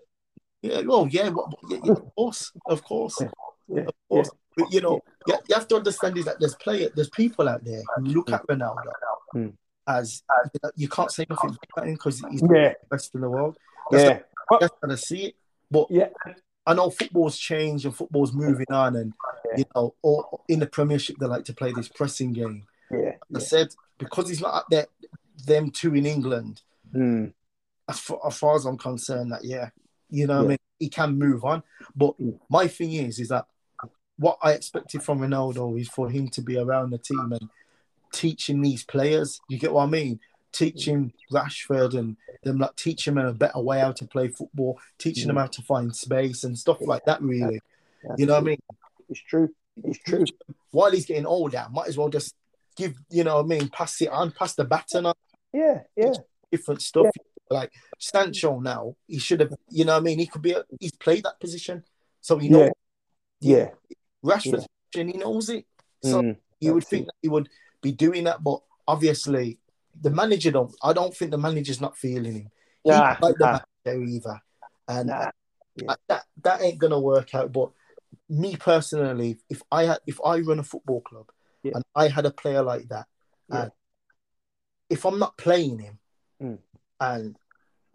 Yeah, 0.62 0.82
well, 0.82 1.08
yeah, 1.10 1.30
well, 1.30 1.52
yeah, 1.70 1.78
yeah, 1.84 1.91
of 1.91 2.15
course, 2.15 2.52
of 2.65 2.84
course, 2.84 3.22
Yeah, 3.67 3.82
of 3.82 3.93
course. 4.10 4.30
But 4.56 4.74
you 4.74 4.82
know, 4.82 5.00
you, 5.28 5.36
you 5.48 5.56
have 5.56 5.67
to 5.67 5.76
understand 5.76 6.17
is 6.17 6.26
that 6.26 6.39
there's 6.39 6.56
player, 6.56 6.89
there's 6.96 7.10
people 7.10 7.48
out 7.48 7.63
there 7.63 7.82
who 7.96 8.06
look 8.06 8.32
at 8.32 8.46
Ronaldo 8.48 8.91
Mm. 9.36 9.54
as 9.86 10.24
you, 10.54 10.60
know, 10.63 10.72
you 10.78 10.88
can't 10.88 11.12
say 11.12 11.26
nothing 11.30 11.56
about 11.76 11.86
him 11.86 11.96
because 11.96 12.24
he's 12.32 12.41
yeah, 12.41 12.70
the 12.70 12.88
best 12.89 13.13
in 13.13 13.20
the 13.20 13.30
world. 13.30 13.58
That's 13.91 14.04
yeah, 14.04 14.58
that's 14.60 14.74
gonna 14.82 14.98
see 14.98 15.26
it. 15.26 15.36
But 15.70 15.88
yeah, 15.89 16.08
I 16.65 16.74
know 16.74 16.89
football's 16.89 17.38
changed 17.38 17.84
and 17.84 17.93
football's 17.93 18.32
moving 18.32 18.67
on, 18.70 18.96
and 18.96 19.13
you 19.58 19.65
know, 19.76 19.93
or 20.02 20.39
in 20.48 20.60
the 20.60 20.65
Premiership 20.65 21.17
they 21.17 21.26
like 21.26 21.43
to 21.46 21.54
play 21.54 21.74
this 21.74 21.89
pressing 21.89 22.32
game. 22.32 22.65
yeah. 22.89 23.15
I 23.36 23.39
said 23.39 23.67
because 23.98 24.30
he's 24.30 24.41
not 24.41 24.56
at 24.56 24.63
that 24.72 24.88
them 25.46 25.72
two 25.72 25.93
in 25.93 26.06
England. 26.06 26.62
Mm, 26.96 27.34
as 27.89 28.00
far, 28.00 28.20
as 28.26 28.38
far 28.38 28.56
as 28.56 28.65
I'm 28.65 28.78
concerned, 28.78 29.34
that 29.34 29.43
yeah, 29.43 29.70
you 30.10 30.28
know, 30.28 30.38
what 30.38 30.46
I 30.46 30.48
mean, 30.50 30.58
he 30.80 30.89
can 30.89 31.17
move 31.17 31.43
on. 31.43 31.63
But 31.96 32.15
my 32.50 32.67
thing 32.67 32.93
is, 32.93 33.20
is 33.20 33.30
that 33.30 33.46
what 34.17 34.38
I 34.41 34.54
expected 34.54 35.04
from 35.04 35.20
Ronaldo 35.20 35.80
is 35.80 35.89
for 35.89 36.10
him 36.10 36.28
to 36.30 36.41
be 36.41 36.58
around 36.58 36.91
the 36.91 36.98
team 36.98 37.32
and 37.32 37.50
teaching 38.12 38.62
these 38.62 38.84
players. 38.84 39.39
You 39.48 39.60
get 39.60 39.74
what 39.74 39.84
I 39.84 39.88
mean? 39.88 40.20
Teaching 40.52 41.13
Rashford 41.32 41.93
and 41.93 42.17
them, 42.43 42.58
like 42.58 42.76
teaching 42.76 43.15
them 43.15 43.26
a 43.28 43.34
better 43.34 43.60
way 43.60 43.80
how 43.80 43.91
to 43.91 44.06
play 44.06 44.30
football, 44.30 44.80
teaching 44.98 45.28
them 45.28 45.36
Mm. 45.36 45.41
how 45.41 45.48
to 45.48 45.62
find 45.62 45.96
space 45.96 46.43
and 46.43 46.58
stuff 46.58 46.80
like 46.82 47.06
that. 47.06 47.22
Really, 47.22 47.60
that's 48.04 48.20
you 48.20 48.26
know 48.26 48.34
what 48.34 48.43
I 48.43 48.46
mean? 48.46 48.60
It's 49.10 49.20
true. 49.20 49.50
It's 49.84 50.00
true. 50.00 50.26
While 50.72 50.91
he's 50.91 51.06
getting 51.06 51.26
older, 51.28 51.67
might 51.72 51.88
as 51.88 51.98
well 51.98 52.10
just 52.10 52.34
give, 52.76 52.96
you 53.10 53.24
know 53.24 53.36
what 53.36 53.46
I 53.46 53.48
mean, 53.48 53.70
pass 53.70 54.02
it 54.02 54.10
on, 54.10 54.32
pass 54.32 54.56
the 54.56 54.63
baton 54.63 55.06
on. 55.06 55.13
Yeah, 55.54 55.82
yeah, 55.96 56.13
different 56.52 56.82
stuff. 56.82 57.08
Like 57.50 57.72
Sancho 58.00 58.60
now, 58.60 58.96
he 59.08 59.20
should 59.20 59.40
have, 59.40 59.54
you 59.70 59.86
know 59.86 59.94
what 59.94 60.00
I 60.00 60.04
mean? 60.04 60.20
He 60.20 60.28
could 60.28 60.42
be, 60.42 60.52
a, 60.52 60.64
he's 60.80 60.96
played 60.96 61.24
that 61.24 61.40
position. 61.40 61.84
So 62.22 62.38
he 62.38 62.50
knows 62.50 62.72
yeah. 63.40 63.70
Rashford's 64.24 64.68
position, 64.92 65.10
he 65.10 65.18
knows 65.18 65.50
it. 65.50 65.66
So 66.04 66.22
Mm, 66.22 66.38
you 66.60 66.74
would 66.74 66.86
think 66.86 67.06
that 67.06 67.16
he 67.22 67.30
would 67.30 67.50
be 67.82 67.92
doing 67.92 68.26
that, 68.26 68.44
but 68.44 68.62
obviously 68.88 69.60
the 70.02 70.10
manager 70.10 70.52
don't, 70.52 70.74
I 70.84 70.94
don't 70.94 71.16
think 71.16 71.32
the 71.32 71.38
manager's 71.38 71.82
not 71.82 71.98
feeling 71.98 72.34
him. 72.34 72.52
Nah, 72.86 73.14
don't 73.14 73.22
like 73.22 73.38
the 73.38 73.62
manager 73.86 74.04
either. 74.04 74.42
And 74.88 75.10
Nah. 75.10 75.32
uh, 75.88 75.96
that, 76.08 76.24
that 76.44 76.62
ain't 76.62 76.80
going 76.80 76.92
to 76.92 77.00
work 77.00 77.34
out. 77.36 77.52
But 77.52 77.72
me 78.30 78.56
personally, 78.56 79.38
if 79.50 79.62
I 79.72 79.84
had, 79.86 80.00
if 80.06 80.20
I 80.24 80.40
run 80.40 80.60
a 80.60 80.64
football 80.64 81.02
club 81.02 81.30
Yeah. 81.64 81.74
and 81.76 81.84
I 81.96 82.08
had 82.08 82.26
a 82.26 82.32
player 82.32 82.62
like 82.64 82.88
that, 82.90 83.08
Yeah. 83.50 83.62
and 83.64 83.72
if 84.90 85.06
I'm 85.06 85.20
not 85.20 85.38
playing 85.38 85.80
him, 85.80 86.00
Mm. 86.42 86.60
And 87.00 87.36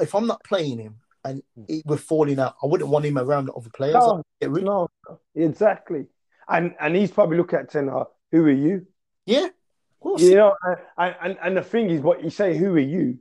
if 0.00 0.14
I'm 0.14 0.26
not 0.26 0.42
playing 0.44 0.78
him 0.78 0.96
and 1.24 1.42
Mm. 1.58 1.66
it, 1.68 1.86
we're 1.86 1.96
falling 1.96 2.38
out, 2.38 2.56
I 2.62 2.66
wouldn't 2.66 2.90
want 2.90 3.04
him 3.04 3.18
around 3.18 3.46
the 3.46 3.52
other 3.52 3.70
players. 3.70 3.94
No, 3.94 4.22
No, 4.42 4.88
exactly. 5.34 6.06
And 6.48 6.74
and 6.80 6.96
he's 6.96 7.10
probably 7.10 7.36
looking 7.36 7.58
at 7.60 7.70
Ten 7.70 7.88
Hag, 7.88 8.06
who 8.32 8.44
are 8.44 8.50
you? 8.50 8.86
Yeah, 9.26 9.46
of 9.46 10.00
course. 10.00 10.22
You 10.22 10.34
know, 10.34 10.54
and, 10.98 11.16
and 11.22 11.38
and 11.42 11.56
the 11.56 11.62
thing 11.62 11.90
is, 11.90 12.00
what 12.00 12.22
you 12.24 12.30
say, 12.30 12.56
who 12.56 12.74
are 12.74 12.78
you? 12.78 13.18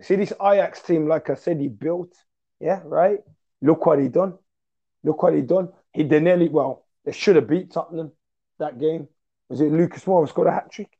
See 0.00 0.16
this 0.16 0.32
Ajax 0.40 0.82
team, 0.82 1.06
like 1.06 1.30
I 1.30 1.34
said, 1.34 1.60
he 1.60 1.68
built. 1.68 2.12
Yeah, 2.60 2.80
right. 2.84 3.20
Look 3.60 3.86
what 3.86 4.00
he 4.00 4.08
done. 4.08 4.38
Look 5.04 5.22
what 5.22 5.34
he 5.34 5.42
done. 5.42 5.68
He 5.92 6.02
they 6.04 6.20
nearly 6.20 6.48
well, 6.48 6.86
they 7.04 7.12
should 7.12 7.36
have 7.36 7.48
beat 7.48 7.70
Tottenham 7.72 8.12
that 8.58 8.78
game. 8.78 9.08
Was 9.48 9.60
it 9.60 9.70
Lucas 9.70 10.04
Moura 10.04 10.28
scored 10.28 10.48
a 10.48 10.52
hat 10.52 10.72
trick? 10.72 10.90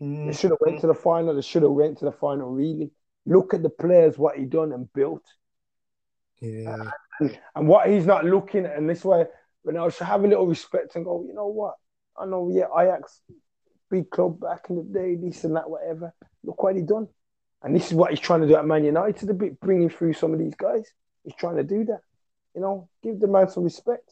They 0.00 0.06
Mm, 0.06 0.38
should 0.38 0.50
have 0.50 0.58
went 0.60 0.80
to 0.80 0.88
the 0.88 0.94
final. 0.94 1.34
They 1.34 1.42
should 1.42 1.62
have 1.62 1.70
went 1.72 1.98
to 1.98 2.06
the 2.06 2.12
final. 2.12 2.50
Really, 2.50 2.90
look 3.26 3.54
at 3.54 3.62
the 3.62 3.70
players, 3.70 4.18
what 4.18 4.36
he 4.36 4.44
done 4.44 4.72
and 4.72 4.92
built. 4.92 5.24
yeah. 7.20 7.36
And 7.54 7.68
what 7.68 7.88
he's 7.88 8.06
not 8.06 8.24
looking 8.24 8.66
at, 8.66 8.76
and 8.76 8.88
this 8.88 9.04
way, 9.04 9.24
when 9.62 9.76
I 9.76 9.88
should 9.88 10.06
have 10.06 10.24
a 10.24 10.28
little 10.28 10.46
respect 10.46 10.96
and 10.96 11.04
go, 11.04 11.24
you 11.26 11.34
know 11.34 11.46
what? 11.46 11.74
I 12.16 12.26
know, 12.26 12.50
yeah, 12.52 12.66
Ajax, 12.76 13.20
big 13.90 14.10
club 14.10 14.40
back 14.40 14.66
in 14.68 14.76
the 14.76 14.82
day, 14.82 15.14
this 15.14 15.44
and 15.44 15.56
that, 15.56 15.70
whatever. 15.70 16.12
Look 16.42 16.62
what 16.62 16.76
he 16.76 16.82
done. 16.82 17.08
And 17.62 17.74
this 17.74 17.86
is 17.86 17.94
what 17.94 18.10
he's 18.10 18.20
trying 18.20 18.42
to 18.42 18.46
do 18.46 18.56
at 18.56 18.66
Man 18.66 18.84
United 18.84 19.30
a 19.30 19.34
bit, 19.34 19.58
bringing 19.58 19.88
through 19.88 20.12
some 20.12 20.32
of 20.32 20.38
these 20.38 20.54
guys. 20.54 20.92
He's 21.24 21.34
trying 21.34 21.56
to 21.56 21.64
do 21.64 21.84
that. 21.84 22.00
You 22.54 22.60
know, 22.60 22.88
give 23.02 23.18
the 23.20 23.26
man 23.26 23.48
some 23.48 23.64
respect. 23.64 24.10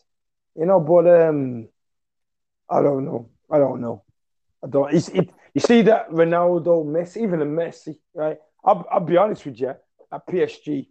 You 0.57 0.67
know, 0.67 0.81
but 0.81 1.07
um, 1.07 1.69
I 2.69 2.81
don't 2.81 3.05
know. 3.05 3.29
I 3.51 3.59
don't 3.59 3.81
know. 3.81 4.05
I 4.65 4.69
don't. 4.69 4.95
It's, 4.95 5.09
it, 5.09 5.29
you 5.55 5.61
see 5.61 5.83
that 5.83 6.11
Ronaldo, 6.11 6.85
Messi, 6.87 7.23
even 7.23 7.43
a 7.43 7.47
Messi, 7.47 7.99
right? 8.15 8.39
I'll, 8.65 8.87
I'll 8.91 9.01
be 9.01 9.17
honest 9.17 9.45
with 9.45 9.61
you. 9.61 9.75
At 10.13 10.27
PSG, 10.27 10.87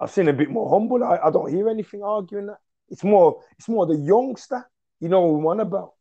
I've 0.00 0.10
seen 0.10 0.28
a 0.28 0.32
bit 0.32 0.50
more 0.50 0.68
humble. 0.68 1.04
I, 1.04 1.18
I 1.24 1.30
don't 1.30 1.52
hear 1.52 1.68
anything 1.68 2.02
arguing 2.02 2.46
that. 2.46 2.58
It's 2.88 3.04
more, 3.04 3.40
it's 3.58 3.68
more 3.68 3.86
the 3.86 3.96
youngster. 3.96 4.68
You 5.00 5.08
know 5.08 5.20
what 5.20 5.38
we 5.38 5.44
want 5.44 5.60
about 5.60 5.92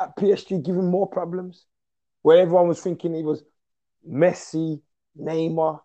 at 0.00 0.16
PSG 0.16 0.64
giving 0.64 0.90
more 0.90 1.08
problems. 1.08 1.66
Where 2.22 2.38
everyone 2.38 2.68
was 2.68 2.80
thinking 2.80 3.14
he 3.14 3.22
was 3.22 3.42
Messi, 4.08 4.80
Neymar. 5.18 5.80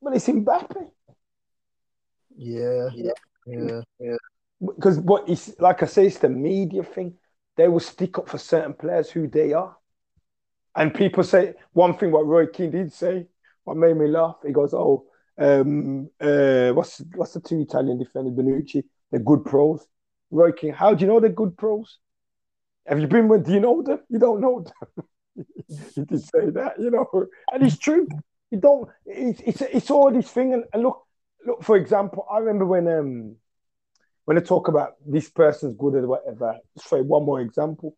Well, 0.00 0.14
it's 0.14 0.26
Mbappe. 0.26 0.90
Yeah, 2.36 3.12
yeah, 3.46 3.80
yeah. 3.98 4.16
Because 4.60 4.98
what 4.98 5.28
it's 5.28 5.58
like 5.58 5.82
I 5.82 5.86
say, 5.86 6.06
it's 6.06 6.18
the 6.18 6.28
media 6.28 6.82
thing. 6.82 7.14
They 7.56 7.68
will 7.68 7.80
stick 7.80 8.18
up 8.18 8.28
for 8.28 8.38
certain 8.38 8.74
players 8.74 9.10
who 9.10 9.28
they 9.28 9.52
are. 9.52 9.76
And 10.74 10.92
people 10.92 11.22
say 11.22 11.54
one 11.72 11.96
thing 11.96 12.10
what 12.10 12.26
Roy 12.26 12.46
Keane 12.46 12.72
did 12.72 12.92
say, 12.92 13.26
what 13.64 13.76
made 13.76 13.96
me 13.96 14.06
laugh. 14.08 14.36
He 14.44 14.52
goes, 14.52 14.72
Oh, 14.74 15.06
um, 15.38 16.08
uh, 16.20 16.70
what's 16.70 17.02
what's 17.14 17.32
the 17.32 17.40
two 17.40 17.60
Italian 17.60 17.98
defenders, 17.98 18.34
Bonucci. 18.34 18.84
They're 19.10 19.20
good 19.20 19.44
pros. 19.44 19.86
Roy 20.30 20.52
Keane, 20.52 20.72
how 20.72 20.94
do 20.94 21.04
you 21.04 21.10
know 21.10 21.20
they're 21.20 21.30
good 21.30 21.56
pros? 21.56 21.98
Have 22.86 23.00
you 23.00 23.06
been 23.06 23.28
with 23.28 23.46
do 23.46 23.52
you 23.52 23.60
know 23.60 23.82
them? 23.82 24.00
You 24.08 24.18
don't 24.18 24.40
know 24.40 24.64
them. 24.64 25.46
he 25.94 26.04
did 26.04 26.20
say 26.22 26.50
that, 26.50 26.74
you 26.78 26.90
know, 26.90 27.06
and 27.52 27.62
it's 27.62 27.78
true. 27.78 28.06
You 28.50 28.60
don't. 28.60 28.88
It's 29.06 29.40
it's, 29.40 29.60
it's 29.62 29.90
all 29.90 30.12
this 30.12 30.30
thing, 30.30 30.52
and, 30.52 30.64
and 30.72 30.82
look, 30.82 31.02
look. 31.46 31.62
For 31.62 31.76
example, 31.76 32.26
I 32.30 32.38
remember 32.38 32.66
when 32.66 32.86
um 32.86 33.36
when 34.26 34.38
I 34.38 34.40
talk 34.40 34.68
about 34.68 34.92
this 35.04 35.30
person's 35.30 35.76
good 35.76 35.94
or 35.94 36.06
whatever. 36.06 36.56
Say 36.78 37.00
one 37.00 37.24
more 37.24 37.40
example. 37.40 37.96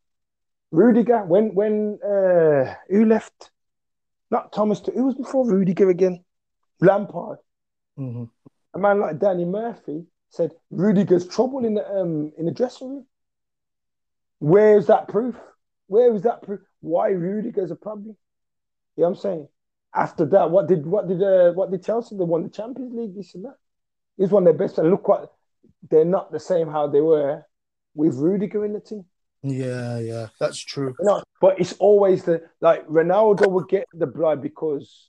Rudiger, 0.71 1.25
when 1.25 1.55
when 1.55 1.99
uh 2.03 2.75
who 2.89 3.05
left? 3.05 3.51
Not 4.31 4.53
Thomas. 4.53 4.81
Who 4.93 5.05
was 5.05 5.15
before 5.15 5.49
Rudiger 5.49 5.89
again? 5.91 6.25
Lampard. 6.81 7.39
Mm-hmm. 7.99 8.25
A 8.75 8.79
man 8.79 9.01
like 9.01 9.19
Danny 9.19 9.45
Murphy 9.45 10.05
said 10.29 10.53
Rudiger's 10.71 11.27
trouble 11.27 11.65
in 11.65 11.75
the 11.75 11.89
um 11.89 12.33
in 12.37 12.47
the 12.47 12.53
dressing 12.53 12.89
room. 12.89 13.07
Where's 14.39 14.87
that 14.87 15.09
proof? 15.09 15.37
Where 15.87 16.15
is 16.15 16.23
that 16.23 16.43
proof? 16.43 16.61
Why 16.81 17.09
Rudiger's 17.11 17.71
a 17.71 17.77
problem? 17.77 18.17
You 18.97 19.03
know 19.03 19.11
what 19.11 19.17
I'm 19.17 19.23
saying? 19.23 19.49
After 19.95 20.27
that, 20.27 20.51
what 20.51 20.69
did 20.69 20.85
what 20.85 21.09
did 21.09 21.23
uh, 21.23 21.53
what 21.53 21.71
did 21.71 21.85
Chelsea? 21.85 22.17
They 22.17 22.25
won 22.25 22.43
the 22.43 22.51
Champions 22.51 22.93
League. 22.95 23.15
This 23.15 23.35
and 23.35 23.45
that. 23.45 23.57
He's 24.19 24.31
one 24.31 24.47
of 24.47 24.57
their 24.57 24.67
best. 24.67 24.79
And 24.79 24.91
look 24.91 25.09
what 25.09 25.33
they're 25.89 26.05
not 26.05 26.33
the 26.33 26.41
same 26.41 26.69
how 26.69 26.89
they 26.89 27.01
were 27.01 27.45
with 27.95 28.15
Rudiger 28.17 28.65
in 28.65 28.73
the 28.73 28.81
team. 28.81 29.05
Yeah, 29.49 29.99
yeah, 29.99 30.27
that's 30.41 30.59
true. 30.59 30.95
You 30.99 31.05
know, 31.07 31.23
but 31.41 31.61
it's 31.61 31.75
always 31.75 32.25
the 32.25 32.43
like 32.61 32.87
Ronaldo 32.89 33.49
would 33.51 33.69
get 33.69 33.87
the 33.93 34.07
blood 34.07 34.43
because 34.43 35.09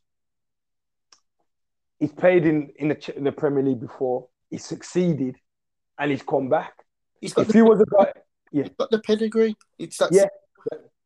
he's 1.99 2.11
played 2.11 2.45
in 2.45 2.71
in 2.77 2.89
the, 2.89 3.13
in 3.17 3.23
the 3.23 3.31
Premier 3.31 3.63
League 3.63 3.79
before. 3.79 4.27
He 4.49 4.57
succeeded, 4.57 5.37
and 5.97 6.11
he's 6.11 6.21
come 6.21 6.49
back. 6.49 6.73
He's 7.19 7.33
got 7.33 7.43
If 7.43 7.47
the, 7.49 7.53
he 7.53 7.61
was 7.63 7.81
a 7.81 7.85
guy, 7.85 8.11
he's 8.51 8.69
got 8.77 8.91
the 8.91 8.99
pedigree. 8.99 9.55
It's 9.79 9.97
that. 9.97 10.11
Yeah. 10.11 10.27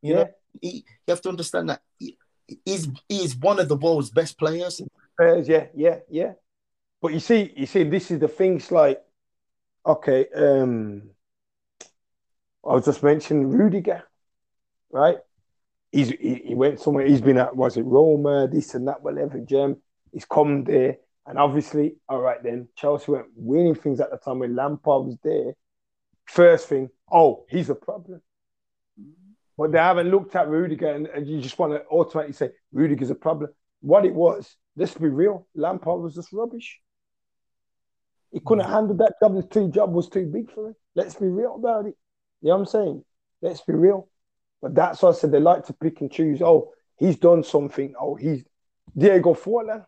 you 0.02 0.13
yeah, 0.13 0.15
know, 0.15 0.30
he, 0.62 0.70
you 1.08 1.12
have 1.12 1.22
to 1.22 1.30
understand 1.30 1.70
that 1.70 1.82
he, 1.98 2.17
he's 2.65 2.89
he's 3.08 3.36
one 3.36 3.60
of 3.60 3.70
the 3.70 3.78
world's 3.78 4.10
best 4.10 4.38
players. 4.38 4.82
players, 5.17 5.48
yeah, 5.48 5.67
yeah, 5.76 6.00
yeah. 6.10 6.34
But 7.02 7.13
you 7.13 7.20
see, 7.20 7.54
you 7.56 7.65
see, 7.65 7.84
this 7.84 8.12
is 8.12 8.20
the 8.20 8.28
things 8.28 8.72
like, 8.72 9.02
okay, 9.86 10.28
um, 10.36 11.12
I 12.65 12.74
was 12.74 12.86
just 12.86 13.04
mentioning 13.04 13.50
Rudiger, 13.50 14.04
right? 14.91 15.17
He's 15.91 16.10
he, 16.10 16.41
he 16.45 16.56
went 16.56 16.80
somewhere. 16.80 17.06
He's 17.06 17.21
been 17.21 17.38
at 17.38 17.56
was 17.56 17.78
it 17.78 17.84
Roma, 17.84 18.47
this 18.47 18.76
and 18.76 18.88
that, 18.88 19.02
whatever. 19.02 19.39
Gem. 19.39 19.78
He's 20.13 20.26
come 20.26 20.63
there, 20.65 20.97
and 21.26 21.38
obviously, 21.38 21.95
all 22.08 22.19
right 22.19 22.41
then. 22.43 22.67
Chelsea 22.76 23.12
weren't 23.12 23.30
winning 23.36 23.76
things 23.76 24.00
at 24.00 24.12
the 24.12 24.17
time 24.17 24.39
when 24.39 24.56
Lampard 24.56 25.06
was 25.06 25.17
there. 25.24 25.54
First 26.26 26.69
thing, 26.69 26.89
oh, 27.12 27.45
he's 27.50 27.69
a 27.69 27.76
problem. 27.76 28.21
But 29.58 29.71
they 29.71 29.80
haven't 29.80 30.10
looked 30.10 30.36
at 30.36 30.47
Rudiger, 30.47 30.91
and, 30.93 31.08
and 31.08 31.28
you 31.28 31.41
just 31.41 31.60
want 31.60 31.74
to 31.74 31.86
automatically 31.88 32.34
say 32.34 32.50
Rudiger's 32.74 33.10
a 33.10 33.15
problem. 33.15 33.52
What 33.82 34.06
it 34.06 34.13
was, 34.13 34.56
let's 34.76 34.93
be 34.93 35.10
real, 35.10 35.47
Lampard 35.56 36.02
was 36.02 36.15
just 36.15 36.32
rubbish. 36.32 36.80
He 38.32 38.39
couldn't 38.45 38.65
mm. 38.65 38.71
handle 38.71 38.95
that 38.97 39.15
job. 39.21 39.36
The 39.36 39.43
two 39.43 39.69
job 39.69 39.93
was 39.93 40.10
too 40.10 40.26
big 40.26 40.52
for 40.52 40.69
him. 40.69 40.76
Let's 40.95 41.15
be 41.15 41.28
real 41.28 41.56
about 41.56 41.86
it. 41.86 41.95
You 42.42 42.50
know 42.50 42.56
what 42.56 42.60
I'm 42.62 42.66
saying? 42.68 43.04
Let's 43.42 43.62
be 43.62 43.74
real. 43.74 44.08
But 44.62 44.76
that's 44.76 45.02
why 45.02 45.10
I 45.10 45.14
said 45.14 45.32
they 45.32 45.40
like 45.40 45.66
to 45.66 45.74
pick 45.74 46.02
and 46.02 46.12
choose. 46.12 46.42
Oh, 46.42 46.72
he's 46.98 47.18
done 47.18 47.44
something. 47.44 47.94
Oh, 48.00 48.16
he's 48.16 48.44
Diego 48.98 49.34
Forlan. 49.34 49.86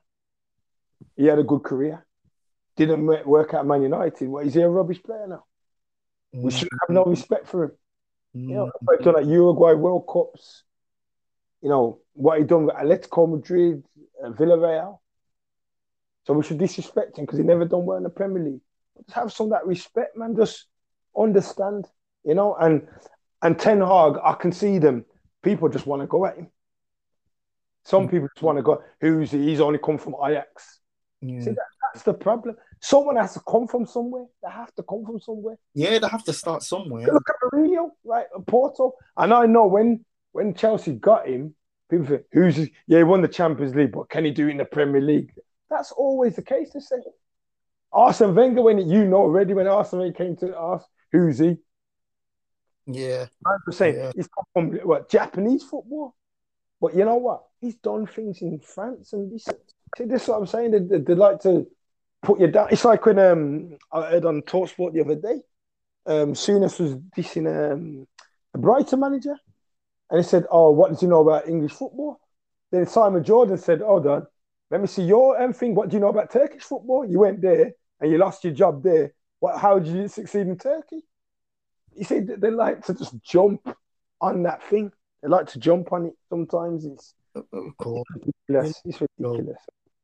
He 1.15 1.25
had 1.25 1.39
a 1.39 1.43
good 1.43 1.63
career. 1.63 2.05
Didn't 2.75 3.05
work 3.27 3.53
out 3.53 3.61
at 3.61 3.65
Man 3.67 3.83
United. 3.83 4.27
What 4.27 4.47
is 4.47 4.53
he 4.55 4.61
a 4.61 4.69
rubbish 4.69 5.01
player 5.03 5.27
now? 5.27 5.43
We 6.33 6.49
should 6.49 6.69
have 6.81 6.89
no 6.89 7.05
respect 7.05 7.47
for 7.47 7.65
him. 7.65 7.71
You 8.33 8.55
know, 8.55 8.65
Mm. 8.65 8.91
I've 8.91 9.03
done 9.05 9.17
at 9.19 9.27
Uruguay 9.27 9.73
World 9.73 10.07
Cups. 10.11 10.63
You 11.61 11.69
know 11.69 11.99
what 12.13 12.39
he 12.39 12.45
done 12.45 12.65
with 12.65 12.75
Atletico 12.75 13.29
Madrid, 13.29 13.85
uh, 14.23 14.29
Villarreal. 14.29 14.97
So 16.25 16.33
we 16.33 16.43
should 16.43 16.57
disrespect 16.57 17.19
him 17.19 17.25
because 17.25 17.37
he 17.37 17.45
never 17.45 17.65
done 17.65 17.85
well 17.85 17.97
in 17.97 18.03
the 18.03 18.09
Premier 18.09 18.41
League. 18.43 18.61
Just 18.97 19.11
have 19.11 19.31
some 19.31 19.47
of 19.47 19.51
that 19.51 19.67
respect, 19.67 20.17
man. 20.17 20.35
Just 20.35 20.65
understand, 21.15 21.85
you 22.23 22.33
know. 22.33 22.55
And 22.55 22.87
and 23.41 23.57
Ten 23.57 23.81
Hag, 23.81 24.13
I 24.23 24.33
can 24.33 24.51
see 24.51 24.79
them. 24.79 25.05
People 25.41 25.69
just 25.69 25.85
want 25.85 26.01
to 26.01 26.07
go 26.07 26.25
at 26.25 26.37
him. 26.37 26.49
Some 27.85 28.07
mm. 28.07 28.11
people 28.11 28.27
just 28.33 28.43
want 28.43 28.57
to 28.57 28.63
go. 28.63 28.81
Who's 29.01 29.31
he? 29.31 29.43
He's 29.43 29.59
only 29.59 29.79
come 29.79 29.97
from 29.97 30.15
Ajax. 30.23 30.79
Yeah. 31.21 31.39
See, 31.39 31.49
that, 31.51 31.65
that's 31.93 32.03
the 32.03 32.13
problem. 32.13 32.55
Someone 32.81 33.15
has 33.15 33.33
to 33.33 33.41
come 33.47 33.67
from 33.67 33.85
somewhere. 33.85 34.25
They 34.41 34.49
have 34.49 34.73
to 34.75 34.83
come 34.83 35.05
from 35.05 35.19
somewhere. 35.19 35.57
yeah, 35.73 35.99
they 35.99 36.07
have 36.07 36.23
to 36.25 36.33
start 36.33 36.63
somewhere. 36.63 37.05
Look 37.05 37.23
at 37.29 37.35
Mourinho, 37.53 37.91
right? 38.03 38.25
Porto. 38.47 38.93
And 39.15 39.33
I 39.33 39.45
know 39.45 39.67
when 39.67 40.03
when 40.31 40.53
Chelsea 40.53 40.93
got 40.93 41.27
him, 41.27 41.55
people 41.89 42.05
think, 42.05 42.23
who's 42.31 42.55
he? 42.55 42.73
yeah, 42.87 42.99
he 42.99 43.03
won 43.03 43.21
the 43.21 43.27
Champions 43.27 43.75
League, 43.75 43.91
but 43.91 44.09
can 44.09 44.25
he 44.25 44.31
do 44.31 44.47
it 44.47 44.51
in 44.51 44.57
the 44.57 44.65
Premier 44.65 45.01
League? 45.01 45.31
That's 45.69 45.91
always 45.91 46.35
the 46.35 46.41
case, 46.41 46.71
they 46.73 46.79
say. 46.79 46.97
Arsene 47.91 48.33
Wenger, 48.33 48.61
when 48.61 48.89
you 48.89 49.05
know 49.05 49.17
already 49.17 49.53
when 49.53 49.67
Arsene 49.67 49.99
Wenger 49.99 50.17
came 50.17 50.35
to 50.37 50.57
us, 50.57 50.83
who's 51.11 51.37
he? 51.37 51.57
Yeah, 52.85 53.27
I'm 53.45 53.71
saying 53.73 53.95
Yeah. 53.95 54.11
he's 54.15 54.27
come 54.27 54.45
from 54.53 54.87
what 54.87 55.09
Japanese 55.09 55.63
football. 55.63 56.15
But 56.81 56.95
you 56.95 57.05
know 57.05 57.15
what? 57.15 57.43
He's 57.61 57.75
done 57.75 58.05
things 58.07 58.41
in 58.41 58.59
France 58.59 59.13
and 59.13 59.31
this. 59.31 59.45
See, 59.97 60.05
this 60.05 60.23
is 60.23 60.27
what 60.29 60.39
I'm 60.39 60.47
saying. 60.47 60.71
They, 60.71 60.79
they, 60.79 60.97
they 60.99 61.15
like 61.15 61.39
to 61.41 61.65
put 62.21 62.39
you 62.39 62.47
down. 62.47 62.67
It's 62.71 62.85
like 62.85 63.05
when 63.05 63.19
um 63.19 63.77
I 63.91 64.11
heard 64.11 64.25
on 64.25 64.41
Talksport 64.41 64.93
the 64.93 65.01
other 65.01 65.15
day, 65.15 65.41
um 66.05 66.33
Souness 66.33 66.79
was 66.79 66.95
dissing 67.17 67.47
um 67.47 68.07
a 68.53 68.57
Brighton 68.57 68.99
manager, 68.99 69.35
and 70.09 70.19
he 70.19 70.23
said, 70.23 70.45
"Oh, 70.51 70.71
what 70.71 70.89
does 70.89 71.01
he 71.01 71.07
know 71.07 71.21
about 71.21 71.47
English 71.47 71.73
football?" 71.73 72.19
Then 72.71 72.85
Simon 72.85 73.23
Jordan 73.23 73.57
said, 73.57 73.81
"Hold 73.81 74.07
on, 74.07 74.27
let 74.71 74.81
me 74.81 74.87
see 74.87 75.03
your 75.03 75.41
um, 75.41 75.53
thing. 75.53 75.75
What 75.75 75.89
do 75.89 75.95
you 75.95 76.01
know 76.01 76.09
about 76.09 76.31
Turkish 76.31 76.63
football? 76.63 77.05
You 77.05 77.19
went 77.19 77.41
there 77.41 77.71
and 78.01 78.11
you 78.11 78.17
lost 78.17 78.43
your 78.43 78.53
job 78.53 78.83
there. 78.83 79.13
What? 79.39 79.57
How 79.59 79.79
did 79.79 79.93
you 79.93 80.07
succeed 80.07 80.47
in 80.47 80.57
Turkey?" 80.57 81.03
You 81.95 82.03
see, 82.03 82.19
they 82.19 82.35
they 82.35 82.49
like 82.51 82.85
to 82.85 82.93
just 82.93 83.15
jump 83.23 83.75
on 84.21 84.43
that 84.43 84.63
thing. 84.69 84.91
They 85.21 85.29
like 85.29 85.47
to 85.47 85.59
jump 85.59 85.91
on 85.93 86.07
it. 86.07 86.13
Sometimes 86.29 86.85
it's 86.85 87.13
of 87.35 87.77
course. 87.77 88.03
ridiculous. 88.15 88.81
It's 88.85 89.01
ridiculous. 89.01 89.57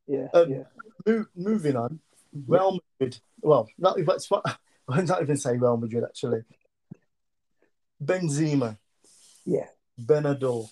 Yeah, 0.08 0.28
Um, 0.34 0.50
yeah. 0.50 0.64
Mo- 1.06 1.26
moving 1.36 1.76
on, 1.76 2.00
Real 2.48 2.80
Madrid. 3.00 3.20
Well, 3.42 3.68
not 3.78 4.00
even 4.00 4.16
it's 4.16 4.30
what 4.30 4.44
not 4.88 5.22
even 5.22 5.38
say 5.38 5.58
Real 5.58 5.78
Madrid 5.78 6.04
actually. 6.04 6.42
Benzema, 8.04 8.78
Yeah, 9.46 9.68
Ballon 9.98 10.40
d'Or, 10.40 10.70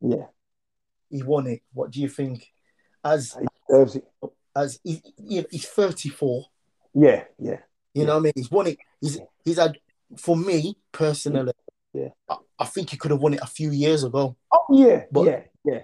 yeah. 0.00 0.26
he 1.08 1.22
won 1.22 1.46
it. 1.46 1.62
What 1.72 1.90
do 1.92 2.00
you 2.00 2.08
think? 2.08 2.52
As 3.04 3.36
Deserves 3.68 3.96
it. 3.96 4.04
as 4.56 4.80
he, 4.82 5.00
he- 5.16 5.46
he's 5.50 5.66
thirty 5.68 6.08
four. 6.08 6.46
Yeah, 6.94 7.24
yeah, 7.38 7.58
You 7.92 8.06
know 8.06 8.14
what 8.14 8.20
I 8.20 8.22
mean? 8.22 8.32
He's 8.36 8.50
won 8.50 8.66
it. 8.68 8.78
He's 9.00 9.18
he's 9.44 9.58
had 9.58 9.78
for 10.18 10.36
me 10.36 10.76
personally. 10.92 11.52
Yeah. 11.92 12.08
I, 12.28 12.36
I 12.58 12.64
think 12.66 12.90
he 12.90 12.96
could 12.96 13.10
have 13.10 13.20
won 13.20 13.34
it 13.34 13.40
a 13.42 13.46
few 13.46 13.70
years 13.70 14.04
ago. 14.04 14.36
Oh 14.52 14.64
yeah, 14.70 15.04
But- 15.10 15.24
yeah, 15.26 15.40
yeah. 15.64 15.80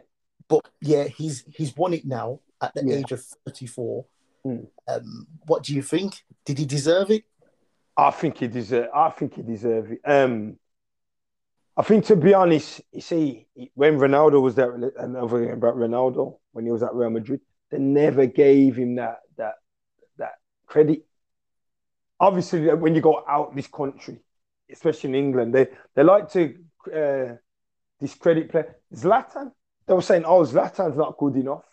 But 0.48 0.68
yeah, 0.80 1.04
he's 1.04 1.44
he's 1.54 1.76
won 1.76 1.92
it 1.94 2.04
now 2.04 2.40
at 2.60 2.74
the 2.74 2.82
Yeah. 2.84 2.96
age 2.96 3.12
of 3.12 3.22
thirty 3.46 3.66
four. 3.66 4.06
Mm. 4.44 4.66
Um, 4.88 5.26
what 5.46 5.62
do 5.62 5.74
you 5.74 5.82
think? 5.82 6.24
Did 6.44 6.58
he 6.58 6.64
deserve 6.66 7.10
it? 7.10 7.24
I 7.96 8.10
think 8.10 8.38
he 8.38 8.48
deserve. 8.48 8.88
I 8.94 9.10
think 9.10 9.34
he 9.34 9.42
deserve 9.42 9.92
it. 9.92 10.00
Um, 10.04 10.58
I 11.76 11.82
think 11.82 12.04
to 12.06 12.16
be 12.16 12.34
honest, 12.34 12.80
you 12.92 13.00
see, 13.00 13.46
when 13.74 13.98
Ronaldo 13.98 14.42
was 14.42 14.54
there, 14.56 14.74
another 14.98 15.40
thing 15.40 15.52
about 15.52 15.76
Ronaldo 15.76 16.38
when 16.52 16.64
he 16.64 16.72
was 16.72 16.82
at 16.82 16.94
Real 16.94 17.10
Madrid, 17.10 17.40
they 17.70 17.78
never 17.78 18.26
gave 18.26 18.74
him 18.76 18.96
that 18.96 19.20
that 19.36 19.54
that 20.18 20.32
credit. 20.66 21.04
Obviously, 22.20 22.72
when 22.74 22.94
you 22.94 23.00
go 23.00 23.24
out 23.26 23.56
this 23.56 23.66
country, 23.66 24.20
especially 24.70 25.10
in 25.10 25.14
England, 25.16 25.54
they 25.54 25.68
they 25.94 26.02
like 26.02 26.30
to 26.32 26.54
uh, 26.94 27.34
discredit 27.98 28.50
play. 28.50 28.64
Zlatan, 28.94 29.52
they 29.86 29.94
were 29.94 30.02
saying, 30.02 30.24
"Oh, 30.26 30.42
Zlatan's 30.44 30.96
not 30.96 31.16
good 31.16 31.36
enough. 31.36 31.64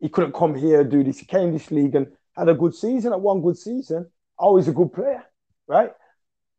He 0.00 0.08
couldn't 0.08 0.34
come 0.34 0.54
here 0.54 0.82
do 0.82 1.04
this. 1.04 1.18
He 1.18 1.26
came 1.26 1.52
this 1.52 1.70
league 1.70 1.94
and 1.94 2.08
had 2.36 2.48
a 2.48 2.54
good 2.54 2.74
season. 2.74 3.12
At 3.12 3.20
one 3.20 3.42
good 3.42 3.56
season, 3.58 4.10
oh, 4.38 4.56
he's 4.56 4.68
a 4.68 4.72
good 4.72 4.92
player, 4.92 5.24
right? 5.68 5.92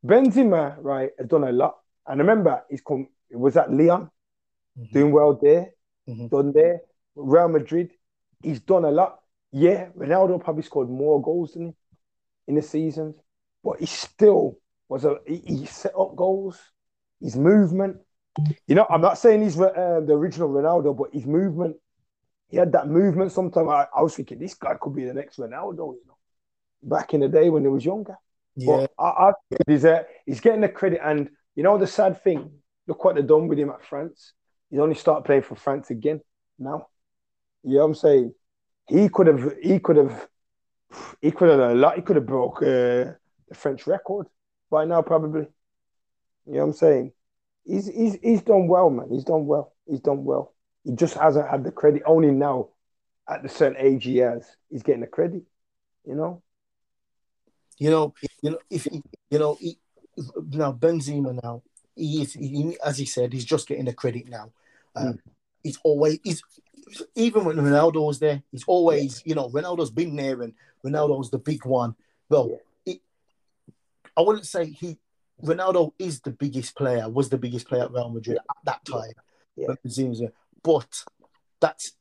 Benzema, 0.05 0.78
right, 0.80 1.12
has 1.18 1.28
done 1.28 1.43
a 1.43 1.51
lot. 1.51 1.78
And 2.07 2.20
remember, 2.20 2.64
he's 2.70 2.82
come. 2.82 3.07
It 3.30 3.38
was 3.38 3.57
at 3.57 3.72
Lyon, 3.72 4.09
Mhm. 4.78 4.91
doing 4.91 5.12
well 5.12 5.34
there, 5.41 5.74
Mhm. 6.07 6.30
done 6.30 6.51
there. 6.53 6.82
Real 7.16 7.49
Madrid, 7.49 7.91
he's 8.41 8.62
done 8.62 8.86
a 8.86 8.91
lot. 8.91 9.18
yeah, 9.53 9.89
Ronaldo 9.97 10.41
probably 10.41 10.64
scored 10.64 10.89
more 10.89 11.22
goals 11.22 11.53
than 11.55 11.64
him 11.68 11.76
in 12.52 12.56
the 12.56 12.62
seasons, 12.62 13.16
but 13.64 13.80
he 13.80 13.86
still 13.86 14.58
was 14.89 15.06
a 15.06 15.18
he, 15.26 15.38
he 15.38 15.66
set 15.66 15.93
up 15.97 16.16
goals. 16.16 16.60
His 17.22 17.36
movement, 17.36 17.97
you 18.68 18.76
know, 18.76 18.86
I'm 18.89 19.02
not 19.02 19.18
saying 19.18 19.41
he's 19.41 19.60
uh, 19.60 20.02
the 20.06 20.14
original 20.14 20.49
Ronaldo, 20.49 20.97
but 20.97 21.14
his 21.14 21.26
movement, 21.26 21.78
he 22.49 22.58
had 22.58 22.72
that 22.74 22.88
movement. 22.88 23.32
Sometimes 23.32 23.70
I, 23.70 23.88
I, 23.95 24.02
was 24.02 24.16
thinking 24.16 24.39
this 24.39 24.54
guy 24.54 24.76
could 24.80 24.95
be 24.95 25.06
the 25.06 25.14
next 25.14 25.38
Ronaldo, 25.38 25.95
you 25.95 26.02
know, 26.08 26.18
back 26.84 27.14
in 27.14 27.22
the 27.22 27.30
day 27.30 27.49
when 27.49 27.64
he 27.64 27.70
was 27.70 27.86
younger. 27.86 28.18
Yeah, 28.56 28.88
but 28.97 29.04
I, 29.04 29.30
I 29.30 29.32
he's, 29.68 29.86
uh, 29.86 30.04
he's 30.26 30.41
getting 30.41 30.62
the 30.62 30.70
credit, 30.70 30.99
and 31.04 31.30
you 31.56 31.64
know 31.64 31.78
the 31.78 31.88
sad 31.88 32.22
thing. 32.24 32.52
Look 32.88 33.06
what 33.06 33.16
they've 33.16 33.26
done 33.26 33.47
with 33.47 33.60
him 33.60 33.70
at 33.70 33.86
France. 33.86 34.34
He's 34.70 34.80
only 34.80 34.95
started 34.95 35.24
playing 35.24 35.43
for 35.43 35.56
France 35.56 35.89
again 35.89 36.20
now. 36.60 36.88
You 37.64 37.76
know 37.76 37.82
what 37.82 37.86
I'm 37.86 37.95
saying? 37.95 38.34
He 38.88 39.08
could 39.08 39.28
have, 39.28 39.54
he 39.62 39.80
could 39.80 39.97
have, 39.97 40.28
he 41.22 41.32
could 41.32 41.50
have 41.50 41.60
done 41.60 41.72
a 41.72 41.76
lot. 41.76 41.96
He 41.96 42.02
could 42.02 42.16
have 42.16 42.26
broke 42.26 42.58
uh, 42.62 43.16
the 43.48 43.56
French 43.56 43.88
record 43.88 44.28
by 44.70 44.86
now, 44.86 45.02
probably. 45.02 45.48
You 46.46 46.54
know 46.54 46.60
what 46.60 46.64
I'm 46.64 46.74
saying? 46.74 47.12
He's 47.66 47.88
he's 47.88 48.18
he's 48.22 48.42
done 48.42 48.68
well, 48.68 48.89
man. 48.89 49.10
He's 49.12 49.24
done 49.24 49.46
well. 49.46 49.74
He's 49.88 50.00
done 50.00 50.24
well. 50.24 50.54
He 50.84 50.94
just 50.94 51.16
hasn't 51.16 51.50
had 51.50 51.64
the 51.64 51.72
credit. 51.72 52.04
Only 52.06 52.32
now, 52.32 52.70
at 53.30 53.44
the 53.44 53.50
certain 53.50 53.78
age 53.78 54.06
he 54.06 54.18
has, 54.18 54.46
he's 54.70 54.84
getting 54.84 55.02
the 55.02 55.08
credit. 55.08 55.44
You 56.06 56.16
know. 56.16 56.42
You 57.78 57.89
know, 57.89 58.14
you 58.44 58.52
know, 58.52 58.60
if 58.70 58.86
you 58.86 59.39
know, 59.39 59.58
he, 59.60 59.80
now 60.52 60.72
Benzema 60.72 61.42
now 61.42 61.64
he 61.96 62.22
is, 62.22 62.34
he, 62.34 62.78
as 62.84 62.98
he 62.98 63.06
said, 63.06 63.34
he's 63.34 63.46
just 63.46 63.68
getting 63.68 63.86
the 63.86 63.94
credit 63.94 64.28
now. 64.28 64.52
Um, 64.96 65.14
mm. 65.14 65.20
He's 65.64 65.80
always 65.84 66.20
he's 66.24 66.43
even 67.16 67.45
when 67.45 67.57
Ronaldo 67.57 68.05
was 68.05 68.20
there, 68.20 68.41
he's 68.51 68.64
always 68.66 69.22
you 69.26 69.36
know 69.36 69.49
Ronaldo's 69.49 69.91
been 69.91 70.16
there 70.16 70.41
and 70.41 70.53
Ronaldo's 70.86 71.30
the 71.30 71.39
big 71.39 71.66
one. 71.66 71.95
Well, 72.30 72.59
yeah. 72.86 72.93
it, 72.93 73.01
I 74.18 74.22
wouldn't 74.22 74.45
say 74.45 74.66
he 74.66 74.97
Ronaldo 75.43 75.93
is 75.97 76.22
the 76.22 76.32
biggest 76.32 76.76
player, 76.76 77.09
was 77.09 77.30
the 77.30 77.38
biggest 77.38 77.68
player 77.68 77.84
at 77.84 77.91
Real 77.91 78.09
Madrid 78.09 78.38
at 78.38 78.66
that 78.66 78.86
time. 78.86 79.14
Yeah. 79.55 79.68
But 80.64 81.03
that's 81.59 81.93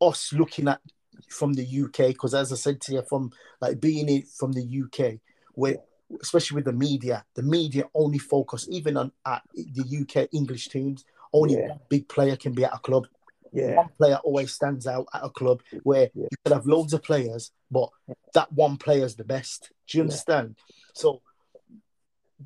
us 0.00 0.32
looking 0.32 0.68
at 0.68 0.80
from 1.28 1.54
the 1.54 1.64
UK 1.64 2.08
because 2.08 2.34
as 2.34 2.52
I 2.52 2.56
said 2.56 2.80
to 2.82 2.92
you, 2.92 3.02
from 3.02 3.30
like 3.60 3.80
being 3.80 4.08
it 4.08 4.28
from 4.28 4.52
the 4.52 4.82
UK, 4.84 5.18
where 5.54 5.76
especially 6.20 6.56
with 6.56 6.64
the 6.64 6.72
media, 6.72 7.24
the 7.34 7.42
media 7.42 7.84
only 7.94 8.18
focus 8.18 8.66
even 8.70 8.96
on 8.96 9.12
the 9.24 9.98
UK 10.02 10.28
English 10.32 10.68
teams. 10.68 11.04
Only 11.32 11.54
yeah. 11.54 11.68
one 11.68 11.80
big 11.88 12.08
player 12.08 12.36
can 12.36 12.52
be 12.52 12.64
at 12.64 12.74
a 12.74 12.78
club. 12.78 13.06
Yeah. 13.52 13.76
One 13.76 13.88
player 13.96 14.16
always 14.16 14.52
stands 14.52 14.86
out 14.86 15.06
at 15.14 15.24
a 15.24 15.30
club 15.30 15.62
where 15.82 16.10
yeah. 16.14 16.26
you 16.30 16.36
could 16.44 16.52
have 16.52 16.66
loads 16.66 16.92
of 16.92 17.02
players, 17.02 17.52
but 17.70 17.88
that 18.34 18.52
one 18.52 18.76
player 18.76 19.04
is 19.04 19.16
the 19.16 19.24
best. 19.24 19.70
Do 19.88 19.98
you 19.98 20.02
understand? 20.02 20.56
So 20.94 21.22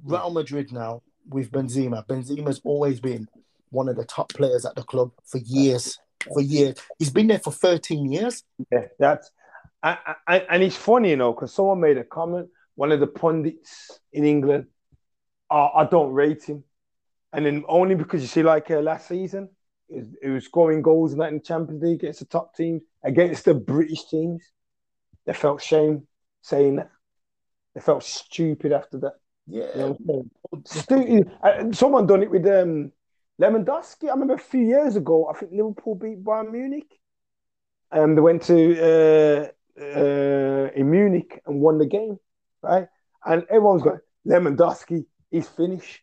Real 0.04 0.30
Madrid 0.30 0.72
now 0.72 1.02
with 1.28 1.50
Benzema, 1.50 2.06
Benzema's 2.06 2.60
always 2.64 3.00
been 3.00 3.28
one 3.70 3.88
of 3.88 3.96
the 3.96 4.04
top 4.04 4.32
players 4.32 4.64
at 4.64 4.74
the 4.74 4.82
club 4.82 5.12
for 5.24 5.38
years. 5.38 5.98
For 6.34 6.42
years, 6.42 6.76
he's 6.98 7.08
been 7.08 7.28
there 7.28 7.38
for 7.38 7.50
13 7.50 8.12
years. 8.12 8.44
Yeah, 8.70 8.88
that's 8.98 9.30
I, 9.82 9.96
I, 10.28 10.38
and 10.50 10.62
it's 10.62 10.76
funny, 10.76 11.08
you 11.08 11.16
know, 11.16 11.32
because 11.32 11.54
someone 11.54 11.80
made 11.80 11.96
a 11.96 12.04
comment 12.04 12.50
one 12.80 12.92
of 12.92 13.00
the 13.00 13.06
pundits 13.06 14.00
in 14.10 14.24
England, 14.24 14.64
uh, 15.50 15.68
I 15.74 15.84
don't 15.84 16.12
rate 16.12 16.44
him. 16.44 16.64
And 17.32 17.46
then 17.46 17.64
only 17.68 17.94
because 17.94 18.22
you 18.22 18.28
see, 18.28 18.42
like 18.42 18.70
uh, 18.70 18.80
last 18.80 19.08
season, 19.08 19.48
it 19.88 19.96
was, 19.96 20.06
it 20.22 20.28
was, 20.28 20.44
scoring 20.44 20.82
goals 20.82 21.12
in 21.12 21.18
that 21.18 21.28
in 21.28 21.38
the 21.38 21.40
Champions 21.40 21.82
League 21.82 22.02
against 22.02 22.20
the 22.20 22.26
top 22.26 22.56
teams, 22.56 22.82
against 23.04 23.44
the 23.44 23.54
British 23.54 24.04
teams. 24.06 24.42
They 25.26 25.32
felt 25.32 25.62
shame 25.62 26.06
saying 26.42 26.76
that. 26.76 26.90
They 27.74 27.80
felt 27.80 28.02
stupid 28.02 28.72
after 28.72 28.98
that. 28.98 29.14
Yeah. 29.46 29.68
You 29.74 29.96
know 30.04 30.24
Stupid. 30.64 31.30
Uh, 31.42 31.72
someone 31.72 32.06
done 32.06 32.22
it 32.22 32.30
with 32.30 32.46
um, 32.46 32.92
Lewandowski. 33.40 34.08
I 34.08 34.12
remember 34.12 34.34
a 34.34 34.38
few 34.38 34.66
years 34.66 34.96
ago, 34.96 35.30
I 35.32 35.38
think 35.38 35.52
Liverpool 35.52 35.94
beat 35.94 36.24
Bayern 36.24 36.50
Munich. 36.50 36.98
And 37.92 38.02
um, 38.02 38.14
they 38.14 38.20
went 38.20 38.42
to 38.42 38.80
uh, 38.80 39.80
uh, 39.80 40.70
in 40.74 40.90
Munich 40.90 41.40
and 41.46 41.60
won 41.60 41.78
the 41.78 41.86
game 41.86 42.18
right? 42.62 42.88
And 43.24 43.44
everyone's 43.44 43.82
going, 43.82 44.00
Lewandowski, 44.26 45.04
he's 45.30 45.48
finished. 45.48 46.00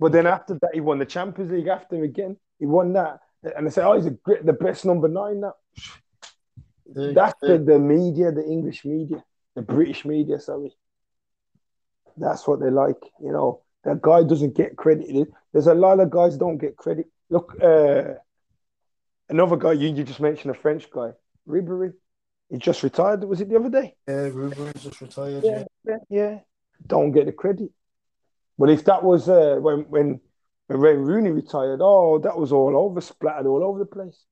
But 0.00 0.12
then 0.12 0.26
after 0.26 0.54
that, 0.60 0.70
he 0.74 0.80
won 0.80 0.98
the 0.98 1.06
Champions 1.06 1.50
League 1.50 1.66
after 1.66 2.02
again. 2.02 2.36
He 2.58 2.66
won 2.66 2.92
that. 2.92 3.20
And 3.56 3.66
they 3.66 3.70
say, 3.70 3.82
oh, 3.82 3.94
he's 3.94 4.06
a 4.06 4.10
great, 4.10 4.44
the 4.44 4.52
best 4.52 4.84
number 4.84 5.08
nine 5.08 5.40
now. 5.40 5.54
That's 6.86 7.38
the, 7.40 7.58
the 7.58 7.78
media, 7.78 8.32
the 8.32 8.44
English 8.44 8.84
media, 8.84 9.22
the 9.54 9.62
British 9.62 10.04
media, 10.04 10.40
sorry. 10.40 10.74
That's 12.16 12.46
what 12.46 12.60
they 12.60 12.70
like. 12.70 13.00
You 13.20 13.32
know, 13.32 13.62
that 13.84 14.00
guy 14.00 14.22
doesn't 14.22 14.56
get 14.56 14.76
credited. 14.76 15.28
There's 15.52 15.66
a 15.66 15.74
lot 15.74 16.00
of 16.00 16.10
guys 16.10 16.36
don't 16.36 16.58
get 16.58 16.76
credit. 16.76 17.06
Look, 17.30 17.56
uh, 17.62 18.14
another 19.28 19.56
guy, 19.56 19.72
you, 19.72 19.88
you 19.88 20.02
just 20.02 20.20
mentioned 20.20 20.50
a 20.50 20.58
French 20.58 20.90
guy, 20.90 21.12
Ribery. 21.46 21.92
He 22.50 22.56
just 22.56 22.82
retired. 22.82 23.24
Was 23.24 23.40
it 23.40 23.50
the 23.50 23.56
other 23.56 23.68
day? 23.68 23.94
Yeah, 24.08 24.30
Ruben 24.32 24.72
just 24.78 25.00
retired. 25.00 25.44
Yeah, 25.44 25.64
yeah, 25.84 25.98
yeah. 26.08 26.38
Don't 26.86 27.12
get 27.12 27.26
the 27.26 27.32
credit. 27.32 27.70
But 28.58 28.70
if 28.70 28.84
that 28.84 29.04
was 29.04 29.28
uh, 29.28 29.56
when 29.60 29.80
when 29.88 30.20
when 30.66 30.80
Wayne 30.80 30.98
Rooney 30.98 31.30
retired, 31.30 31.80
oh, 31.80 32.18
that 32.18 32.36
was 32.36 32.52
all 32.52 32.76
over, 32.76 33.00
splattered 33.00 33.46
all 33.46 33.64
over 33.64 33.78
the 33.78 33.86
place. 33.86 34.24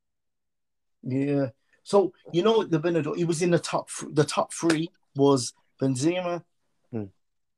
Yeah. 1.02 1.50
So 1.84 2.12
you 2.32 2.42
know 2.42 2.64
the 2.64 2.80
Benedetto, 2.80 3.14
he 3.14 3.24
was 3.24 3.42
in 3.42 3.50
the 3.50 3.58
top. 3.58 3.88
The 4.10 4.24
top 4.24 4.52
three 4.52 4.88
was 5.14 5.54
Benzema. 5.80 6.42
Hmm. 6.90 7.04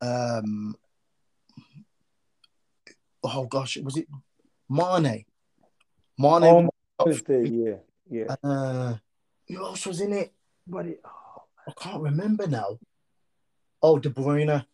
Um. 0.02 0.76
Oh 3.24 3.46
gosh, 3.46 3.78
was 3.78 3.96
it 3.96 4.06
Mane? 4.68 5.24
Mane. 6.18 6.68
Oh, 7.00 7.12
yeah, 7.28 7.76
yeah. 8.10 8.34
Uh, 8.42 8.96
who 9.46 9.64
else 9.64 9.86
was 9.86 10.00
in 10.00 10.12
it? 10.12 10.32
But 10.66 10.86
it, 10.86 11.00
oh, 11.04 11.42
I 11.66 11.72
can't 11.80 12.02
remember 12.02 12.46
now. 12.46 12.78
Oh, 13.80 13.98
De 13.98 14.10
Bruyne. 14.10 14.64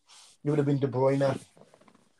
You 0.42 0.51
would 0.51 0.59
have 0.59 0.66
been 0.66 0.80
De 0.80 0.88
Bruyne. 0.88 1.38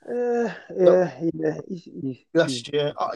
Uh, 0.09 0.53
yeah, 0.77 1.21
yeah. 1.33 1.59
He's, 1.69 1.85
he's, 1.85 2.19
last 2.35 2.73
year, 2.73 2.93
oh, 2.97 3.11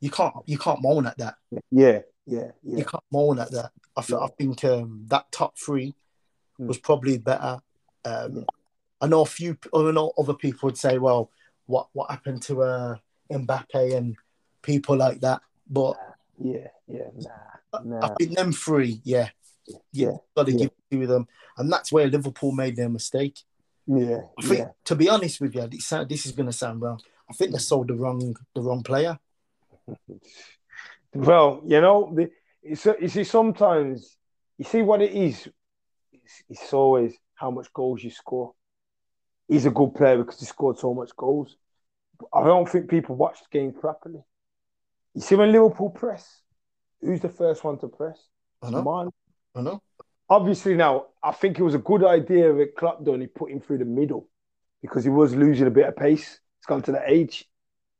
you, 0.00 0.10
can't 0.10 0.34
you 0.46 0.58
can't 0.58 0.82
moan 0.82 1.06
at 1.06 1.18
that. 1.18 1.36
Yeah, 1.70 2.00
yeah, 2.26 2.50
yeah. 2.62 2.78
You 2.78 2.84
can't 2.84 3.04
moan 3.12 3.38
at 3.38 3.50
that. 3.52 3.70
I, 3.96 4.02
th- 4.02 4.20
I 4.20 4.26
think 4.38 4.64
um, 4.64 5.04
that 5.08 5.30
top 5.30 5.56
three 5.58 5.94
mm. 6.60 6.66
was 6.66 6.78
probably 6.78 7.18
better. 7.18 7.60
Um, 8.04 8.36
yeah. 8.36 8.42
I 9.00 9.06
know 9.06 9.22
a 9.22 9.26
few. 9.26 9.56
I 9.74 9.90
know 9.90 10.12
other 10.18 10.34
people 10.34 10.68
would 10.68 10.78
say, 10.78 10.98
"Well, 10.98 11.30
what 11.66 11.88
what 11.92 12.10
happened 12.10 12.42
to 12.42 12.62
uh, 12.62 12.96
Mbappe 13.32 13.96
and 13.96 14.16
people 14.62 14.96
like 14.96 15.20
that?" 15.20 15.42
But 15.68 15.96
yeah, 16.38 16.68
yeah, 16.88 17.08
nah. 17.14 17.80
Nah. 17.84 18.06
I 18.06 18.14
think 18.14 18.36
them 18.36 18.52
three, 18.52 19.00
yeah, 19.04 19.28
yeah, 19.92 20.16
got 20.36 20.46
to 20.46 20.52
yeah. 20.52 20.66
give 20.90 21.00
to 21.00 21.06
them, 21.06 21.28
and 21.56 21.72
that's 21.72 21.92
where 21.92 22.08
Liverpool 22.08 22.52
made 22.52 22.76
their 22.76 22.88
mistake. 22.88 23.38
Yeah, 23.92 24.20
I 24.38 24.42
think, 24.42 24.58
yeah. 24.60 24.68
to 24.84 24.94
be 24.94 25.08
honest 25.08 25.40
with 25.40 25.54
you, 25.56 25.66
this, 25.66 25.88
this 26.08 26.24
is 26.24 26.32
going 26.32 26.46
to 26.46 26.52
sound 26.52 26.80
wrong. 26.80 27.00
I 27.28 27.32
think 27.32 27.50
they 27.50 27.58
sold 27.58 27.88
the 27.88 27.94
wrong 27.94 28.36
the 28.54 28.60
wrong 28.60 28.84
player. 28.84 29.18
well, 31.14 31.60
you 31.66 31.80
know, 31.80 32.12
the, 32.14 32.30
you 32.62 33.08
see, 33.08 33.24
sometimes 33.24 34.16
you 34.58 34.64
see 34.64 34.82
what 34.82 35.02
it 35.02 35.10
is. 35.10 35.48
It's, 36.12 36.42
it's 36.48 36.72
always 36.72 37.14
how 37.34 37.50
much 37.50 37.72
goals 37.72 38.04
you 38.04 38.10
score. 38.10 38.52
He's 39.48 39.66
a 39.66 39.70
good 39.70 39.92
player 39.96 40.18
because 40.18 40.38
he 40.38 40.46
scored 40.46 40.78
so 40.78 40.94
much 40.94 41.10
goals. 41.16 41.56
I 42.32 42.44
don't 42.44 42.68
think 42.68 42.88
people 42.88 43.16
watch 43.16 43.40
the 43.40 43.58
game 43.58 43.72
properly. 43.72 44.22
You 45.14 45.20
see, 45.20 45.34
when 45.34 45.50
Liverpool 45.50 45.90
press, 45.90 46.42
who's 47.00 47.20
the 47.20 47.28
first 47.28 47.64
one 47.64 47.78
to 47.78 47.88
press? 47.88 48.22
I 48.62 48.70
know. 48.70 48.82
Man. 48.82 49.10
I 49.56 49.62
know. 49.62 49.82
Obviously, 50.30 50.74
now 50.74 51.06
I 51.22 51.32
think 51.32 51.58
it 51.58 51.64
was 51.64 51.74
a 51.74 51.78
good 51.78 52.04
idea 52.04 52.52
that 52.52 52.76
Klopp 52.76 53.04
done. 53.04 53.20
He 53.20 53.26
put 53.26 53.50
him 53.50 53.60
through 53.60 53.78
the 53.78 53.84
middle 53.84 54.28
because 54.80 55.02
he 55.02 55.10
was 55.10 55.34
losing 55.34 55.66
a 55.66 55.70
bit 55.70 55.88
of 55.88 55.96
pace. 55.96 56.40
He's 56.58 56.66
gone 56.66 56.82
to 56.82 56.92
the 56.92 57.02
age. 57.04 57.46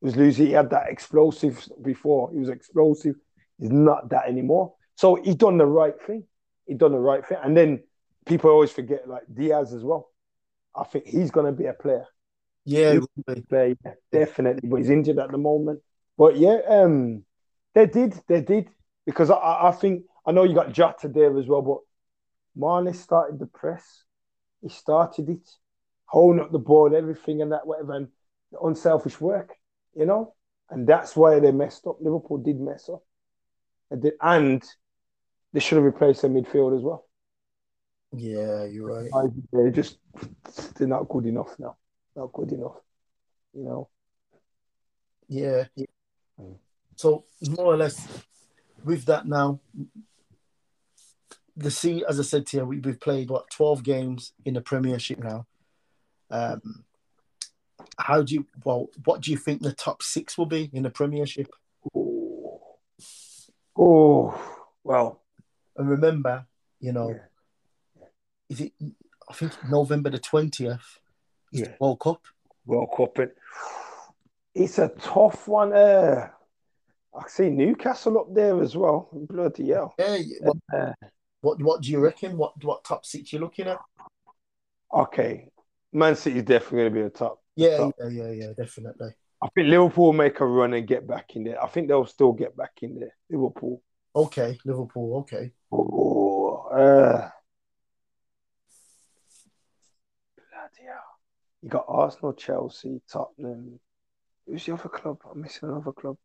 He 0.00 0.06
was 0.06 0.16
losing. 0.16 0.46
He 0.46 0.52
had 0.52 0.70
that 0.70 0.88
explosive 0.88 1.68
before. 1.82 2.30
He 2.32 2.38
was 2.38 2.48
explosive. 2.48 3.16
He's 3.58 3.70
not 3.70 4.08
that 4.10 4.28
anymore. 4.28 4.74
So 4.94 5.16
he 5.16 5.34
done 5.34 5.58
the 5.58 5.66
right 5.66 6.00
thing. 6.06 6.24
He 6.66 6.74
done 6.74 6.92
the 6.92 6.98
right 6.98 7.26
thing. 7.26 7.38
And 7.42 7.56
then 7.56 7.82
people 8.26 8.50
always 8.50 8.70
forget 8.70 9.08
like 9.08 9.24
Diaz 9.32 9.74
as 9.74 9.82
well. 9.82 10.10
I 10.74 10.84
think 10.84 11.06
he's 11.06 11.32
going 11.32 11.46
to 11.46 11.52
be 11.52 11.66
a 11.66 11.72
player. 11.72 12.06
Yeah, 12.64 13.00
play, 13.48 13.76
definitely. 14.12 14.68
But 14.68 14.76
he's 14.76 14.90
injured 14.90 15.18
at 15.18 15.32
the 15.32 15.38
moment. 15.38 15.80
But 16.16 16.36
yeah, 16.36 16.58
um, 16.68 17.24
they 17.74 17.86
did, 17.86 18.14
they 18.28 18.40
did 18.40 18.68
because 19.04 19.30
I, 19.30 19.68
I 19.68 19.72
think 19.72 20.04
I 20.26 20.32
know 20.32 20.44
you 20.44 20.54
got 20.54 20.72
Jota 20.72 21.08
there 21.08 21.36
as 21.38 21.46
well, 21.46 21.62
but 21.62 21.78
Mane 22.56 22.92
started 22.94 23.38
the 23.38 23.46
press. 23.46 24.04
He 24.62 24.68
started 24.68 25.28
it, 25.28 25.48
holding 26.04 26.42
up 26.42 26.52
the 26.52 26.58
board, 26.58 26.92
everything 26.92 27.40
and 27.42 27.52
that, 27.52 27.66
whatever, 27.66 27.94
and 27.94 28.08
unselfish 28.62 29.20
work, 29.20 29.54
you 29.94 30.04
know, 30.06 30.34
and 30.68 30.86
that's 30.86 31.16
why 31.16 31.40
they 31.40 31.52
messed 31.52 31.86
up. 31.86 31.96
Liverpool 32.00 32.38
did 32.38 32.60
mess 32.60 32.88
up, 32.88 33.02
and 33.90 34.62
they 35.52 35.60
should 35.60 35.76
have 35.76 35.84
replaced 35.84 36.22
their 36.22 36.30
midfield 36.30 36.76
as 36.76 36.82
well. 36.82 37.06
Yeah, 38.12 38.64
you're 38.64 39.02
right. 39.02 39.10
I, 39.14 39.28
they're 39.52 39.70
just 39.70 39.98
they're 40.76 40.88
not 40.88 41.08
good 41.08 41.26
enough 41.26 41.56
now. 41.58 41.76
Not 42.16 42.32
good 42.32 42.52
enough. 42.52 42.76
You 43.54 43.64
know. 43.64 43.88
Yeah. 45.28 45.64
Mm. 46.40 46.58
So 46.96 47.24
more 47.48 47.66
or 47.66 47.76
less, 47.76 48.06
with 48.84 49.04
that 49.04 49.26
now, 49.26 49.60
the 51.60 51.70
sea, 51.70 52.04
as 52.08 52.18
I 52.18 52.22
said 52.22 52.46
to 52.46 52.56
you, 52.58 52.64
we, 52.64 52.78
we've 52.78 53.00
played 53.00 53.30
what 53.30 53.50
twelve 53.50 53.82
games 53.82 54.32
in 54.44 54.54
the 54.54 54.60
Premiership 54.60 55.18
now. 55.18 55.46
Um, 56.30 56.84
how 57.98 58.22
do 58.22 58.34
you 58.34 58.46
well? 58.64 58.88
What 59.04 59.20
do 59.20 59.30
you 59.30 59.36
think 59.36 59.62
the 59.62 59.72
top 59.72 60.02
six 60.02 60.36
will 60.38 60.46
be 60.46 60.70
in 60.72 60.82
the 60.82 60.90
Premiership? 60.90 61.48
Oh, 61.94 62.60
oh 63.76 64.66
well. 64.84 65.22
And 65.76 65.88
remember, 65.88 66.46
you 66.80 66.92
know, 66.92 67.10
Yeah. 67.10 68.06
is 68.48 68.60
it? 68.60 68.72
I 69.28 69.32
think 69.32 69.52
November 69.68 70.10
the 70.10 70.18
twentieth 70.18 70.98
is 71.52 71.60
Yeah. 71.60 71.74
World 71.80 72.00
Cup. 72.00 72.22
World 72.66 72.90
Cup. 72.96 73.18
And 73.18 73.30
it's 74.54 74.78
a 74.78 74.88
tough 74.88 75.46
one. 75.48 75.72
Uh, 75.72 76.28
I 77.14 77.28
see 77.28 77.50
Newcastle 77.50 78.18
up 78.18 78.34
there 78.34 78.60
as 78.62 78.76
well. 78.76 79.08
Bloody 79.12 79.70
hell. 79.70 79.94
Yeah. 79.98 80.16
yeah, 80.16 80.36
What, 80.42 80.56
Uh, 80.72 80.92
what 81.40 81.60
What 81.62 81.82
do 81.82 81.90
you 81.90 81.98
reckon? 82.00 82.36
What 82.36 82.62
What 82.64 82.84
top 82.84 83.04
six 83.04 83.32
you're 83.32 83.42
looking 83.42 83.66
at? 83.66 83.78
okay. 84.92 85.48
Man 85.92 86.14
City 86.14 86.38
is 86.38 86.44
definitely 86.44 86.78
going 86.78 86.92
to 86.92 86.94
be 86.94 87.02
the 87.02 87.10
top. 87.10 87.42
Yeah, 87.56 87.76
top. 87.78 87.94
yeah, 87.98 88.08
yeah, 88.08 88.30
yeah, 88.30 88.52
definitely. 88.56 89.10
I 89.42 89.48
think 89.54 89.68
Liverpool 89.68 90.06
will 90.06 90.12
make 90.12 90.40
a 90.40 90.46
run 90.46 90.74
and 90.74 90.86
get 90.86 91.06
back 91.06 91.34
in 91.34 91.44
there. 91.44 91.62
I 91.62 91.66
think 91.66 91.88
they'll 91.88 92.06
still 92.06 92.32
get 92.32 92.56
back 92.56 92.72
in 92.82 93.00
there. 93.00 93.14
Liverpool. 93.30 93.82
Okay, 94.14 94.58
Liverpool. 94.64 95.18
Okay. 95.20 95.52
Oh, 95.72 96.68
uh, 96.70 97.30
bloody 100.36 100.86
hell. 100.86 101.04
You 101.62 101.68
got 101.70 101.86
Arsenal, 101.88 102.34
Chelsea, 102.34 103.00
Tottenham. 103.10 103.80
Who's 104.46 104.66
the 104.66 104.74
other 104.74 104.88
club? 104.88 105.18
I'm 105.30 105.40
missing 105.40 105.68
another 105.68 105.92
club. 105.92 106.16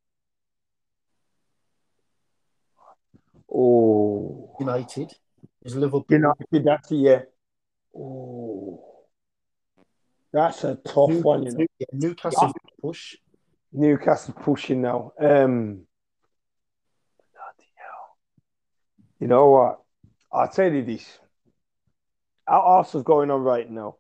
Oh, 3.58 4.56
United. 4.60 5.14
Is 5.64 5.76
Liverpool. 5.76 6.06
United. 6.10 6.64
That's 6.66 6.92
yeah. 6.92 7.22
Oh, 7.98 8.84
that's 10.34 10.64
a 10.66 10.76
tough 10.76 11.10
New- 11.10 11.22
one. 11.22 11.44
You 11.46 11.52
know, 11.52 11.66
yeah, 11.80 11.88
Newcastle 11.94 12.52
push. 12.82 13.16
Newcastle 13.72 14.34
pushing 14.34 14.82
now. 14.82 15.14
Um. 15.20 15.88
You 19.20 19.28
know 19.28 19.50
what? 19.50 19.82
I'll 20.32 20.50
tell 20.50 20.72
you 20.72 20.84
this. 20.84 21.20
Our 22.48 22.60
Arsenal's 22.62 23.06
going 23.06 23.32
on 23.32 23.42
right 23.42 23.70
now. 23.70 23.96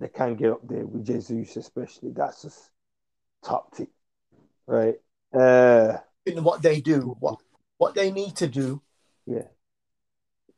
They 0.00 0.08
can't 0.08 0.38
get 0.38 0.52
up 0.52 0.66
there 0.66 0.86
with 0.86 1.06
Jesus, 1.06 1.56
especially. 1.56 2.12
That's 2.12 2.42
just 2.42 2.70
top 3.44 3.76
tip, 3.76 3.90
right? 4.66 4.94
Uh, 5.32 5.98
In 6.26 6.42
what 6.42 6.62
they 6.62 6.80
do, 6.80 7.16
what 7.20 7.38
what 7.76 7.94
they 7.94 8.10
need 8.10 8.34
to 8.36 8.46
do 8.46 8.80
yeah, 9.26 9.48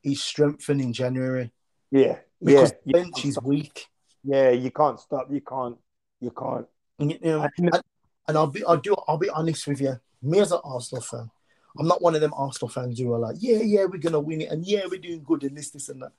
is 0.05 0.23
strengthen 0.23 0.81
in 0.81 0.93
January 0.93 1.51
yeah, 1.91 2.19
because 2.43 2.73
yeah. 2.73 2.79
the 2.85 2.93
bench 2.93 3.25
is 3.25 3.39
weak. 3.43 3.87
Yeah, 4.23 4.51
you 4.51 4.71
can't 4.71 5.01
stop. 5.01 5.27
You 5.31 5.41
can't. 5.41 5.77
You 6.21 6.31
can't. 6.31 6.67
And, 6.99 7.11
you 7.11 7.19
know, 7.23 7.43
I, 7.43 7.49
and, 7.59 7.83
and 8.29 8.37
I'll 8.37 8.47
be 8.47 8.65
I'll 8.65 8.77
do 8.77 8.95
I'll 9.09 9.19
be 9.19 9.29
honest 9.29 9.67
with 9.67 9.81
you. 9.81 9.99
Me 10.23 10.39
as 10.39 10.53
an 10.53 10.61
Arsenal 10.65 11.03
fan, 11.03 11.31
I'm 11.79 11.89
not 11.89 12.01
one 12.01 12.15
of 12.15 12.21
them 12.21 12.35
Arsenal 12.35 12.69
fans 12.69 12.99
who 12.99 13.13
are 13.13 13.19
like, 13.19 13.37
yeah, 13.41 13.59
yeah, 13.59 13.85
we're 13.85 13.99
gonna 13.99 14.21
win 14.21 14.43
it, 14.43 14.51
and 14.51 14.65
yeah, 14.65 14.83
we're 14.89 15.01
doing 15.01 15.25
good 15.25 15.43
and 15.43 15.57
this, 15.57 15.71
this, 15.71 15.89
and 15.89 16.03
that. 16.03 16.13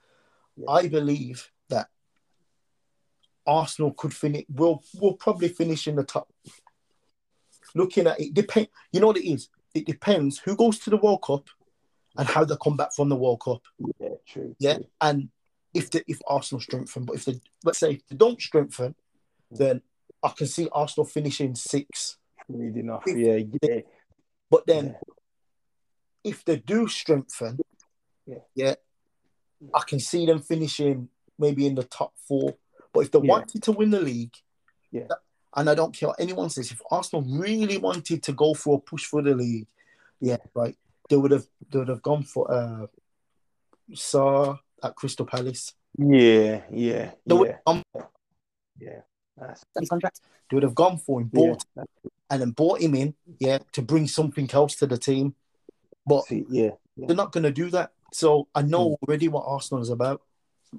Yeah. 0.57 0.69
I 0.69 0.87
believe 0.87 1.49
that 1.69 1.87
Arsenal 3.45 3.93
could 3.93 4.13
finish. 4.13 4.45
We'll 4.49 4.83
we'll 4.99 5.13
probably 5.13 5.47
finish 5.47 5.87
in 5.87 5.95
the 5.95 6.03
top. 6.03 6.27
Looking 7.77 8.07
at 8.07 8.19
it, 8.19 8.33
depend. 8.33 8.67
You 8.91 8.99
know 8.99 9.07
what 9.07 9.17
it 9.17 9.29
is. 9.29 9.49
It 9.73 9.85
depends 9.85 10.39
who 10.39 10.55
goes 10.55 10.79
to 10.79 10.89
the 10.89 10.97
World 10.97 11.21
Cup, 11.21 11.47
and 12.17 12.27
how 12.27 12.43
they 12.43 12.55
come 12.61 12.75
back 12.75 12.93
from 12.93 13.09
the 13.09 13.15
World 13.15 13.41
Cup. 13.41 13.61
Yeah, 13.99 14.15
true. 14.27 14.55
Yeah, 14.59 14.75
true. 14.75 14.85
and 15.01 15.29
if 15.73 15.91
the 15.91 16.03
if 16.07 16.19
Arsenal 16.27 16.59
strengthen, 16.61 17.05
but 17.05 17.17
if 17.17 17.25
they 17.25 17.39
let's 17.63 17.79
say 17.79 17.91
if 17.91 18.07
they 18.07 18.15
don't 18.15 18.41
strengthen, 18.41 18.95
hmm. 19.49 19.55
then 19.55 19.81
I 20.23 20.29
can 20.29 20.47
see 20.47 20.67
Arsenal 20.71 21.05
finishing 21.05 21.53
six. 21.55 22.17
Good 22.51 22.77
enough. 22.77 23.03
Yeah, 23.05 23.39
yeah. 23.61 23.81
But 24.49 24.65
then 24.65 24.95
if 26.23 26.43
they 26.43 26.57
do 26.57 26.87
strengthen, 26.87 27.59
Yeah. 28.25 28.39
yeah, 28.55 28.75
I 29.73 29.83
can 29.87 29.99
see 29.99 30.25
them 30.25 30.39
finishing 30.39 31.09
maybe 31.37 31.67
in 31.67 31.75
the 31.75 31.83
top 31.83 32.13
four. 32.27 32.55
But 32.93 33.01
if 33.01 33.11
they 33.11 33.19
Yeah. 33.19 33.31
wanted 33.33 33.61
to 33.63 33.71
win 33.71 33.91
the 33.91 34.01
league, 34.01 34.35
Yeah. 34.91 35.07
that- 35.09 35.21
and 35.57 35.69
I 35.69 35.75
don't 35.75 35.93
care 35.93 36.09
what 36.09 36.19
anyone 36.19 36.49
says, 36.49 36.71
if 36.71 36.81
Arsenal 36.89 37.23
really 37.27 37.77
wanted 37.77 38.23
to 38.23 38.31
go 38.31 38.53
for 38.53 38.77
a 38.77 38.79
push 38.79 39.05
for 39.05 39.21
the 39.21 39.35
league, 39.35 39.67
yeah, 40.21 40.37
right, 40.53 40.75
they 41.09 41.17
would 41.17 41.31
have 41.31 41.45
they 41.69 41.79
would 41.79 41.87
have 41.89 42.01
gone 42.03 42.23
for 42.23 42.49
uh 42.51 42.87
Zaha 43.91 44.59
at 44.83 44.95
Crystal 44.95 45.25
Palace. 45.25 45.73
Yeah, 45.97 46.61
yeah, 46.71 47.11
They 47.25 47.35
would 47.35 47.47
yeah, 47.47 47.53
have 47.53 47.63
gone 47.65 47.83
yeah. 48.79 49.01
That's, 49.35 49.63
his 49.79 49.89
contract. 49.89 50.21
They 50.49 50.55
would 50.55 50.63
have 50.63 50.75
gone 50.75 50.97
for 50.97 51.21
him, 51.21 51.29
yeah. 51.33 51.39
bought 51.41 51.65
and 52.29 52.41
then 52.41 52.51
bought 52.51 52.81
him 52.81 52.95
in, 52.95 53.15
yeah, 53.39 53.59
to 53.73 53.81
bring 53.81 54.07
something 54.07 54.49
else 54.53 54.75
to 54.77 54.87
the 54.87 54.97
team. 54.97 55.35
But 56.05 56.25
See, 56.25 56.45
yeah, 56.49 56.71
they're 56.95 57.15
not 57.15 57.31
going 57.31 57.43
to 57.43 57.51
do 57.51 57.69
that. 57.71 57.91
So 58.13 58.47
I 58.55 58.61
know 58.61 58.91
Mm. 58.91 58.97
already 59.07 59.27
what 59.27 59.45
Arsenal 59.47 59.81
is 59.81 59.89
about. 59.89 60.21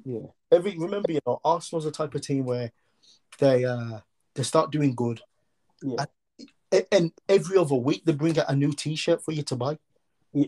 yeah, 0.04 0.26
Every 0.50 0.76
remember, 0.78 1.12
you 1.12 1.20
know, 1.26 1.40
Arsenal's 1.44 1.84
the 1.84 1.90
type 1.90 2.14
of 2.14 2.20
team 2.22 2.44
where 2.44 2.72
they 3.38 3.64
uh 3.64 4.00
they 4.38 4.44
start 4.44 4.70
doing 4.70 4.94
good, 4.94 5.20
yeah. 5.82 6.04
and, 6.72 6.86
and 6.92 7.12
every 7.28 7.58
other 7.58 7.74
week 7.74 8.04
they 8.04 8.12
bring 8.12 8.38
out 8.38 8.48
a 8.48 8.54
new 8.56 8.72
T-shirt 8.72 9.22
for 9.22 9.32
you 9.32 9.42
to 9.42 9.56
buy. 9.56 9.78
Yeah. 10.32 10.46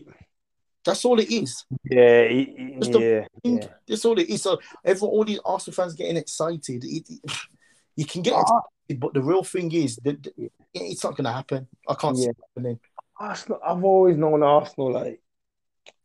That's 0.83 1.03
all 1.05 1.19
it 1.19 1.29
is. 1.29 1.65
Yeah, 1.83 2.27
he- 2.27 2.55
he- 2.57 2.75
Just 2.79 2.91
the- 2.93 2.99
yeah, 3.01 3.27
yeah. 3.43 3.67
That's 3.87 4.05
all 4.05 4.17
it 4.17 4.29
is. 4.29 4.41
So 4.41 4.59
everyone, 4.83 5.11
all 5.15 5.23
these 5.25 5.39
Arsenal 5.45 5.75
fans 5.75 5.93
getting 5.93 6.17
excited. 6.17 6.83
It, 6.83 7.05
it- 7.09 7.31
you 7.97 8.05
can 8.05 8.21
get 8.23 8.33
Ah. 8.33 8.41
excited, 8.41 8.99
but 8.99 9.13
the 9.13 9.21
real 9.21 9.43
thing 9.43 9.71
is 9.73 9.97
that 9.97 10.23
that 10.23 10.51
it's 10.73 11.03
not 11.03 11.15
going 11.17 11.25
to 11.25 11.31
happen. 11.33 11.67
I 11.87 11.93
can't 11.95 12.17
see 12.17 12.23
Yeah. 12.23 12.29
it 12.31 12.37
happening. 12.55 12.79
Arsenal, 13.19 13.59
I've 13.63 13.83
always 13.83 14.17
known 14.17 14.41
Arsenal 14.41 14.93
like, 14.93 15.21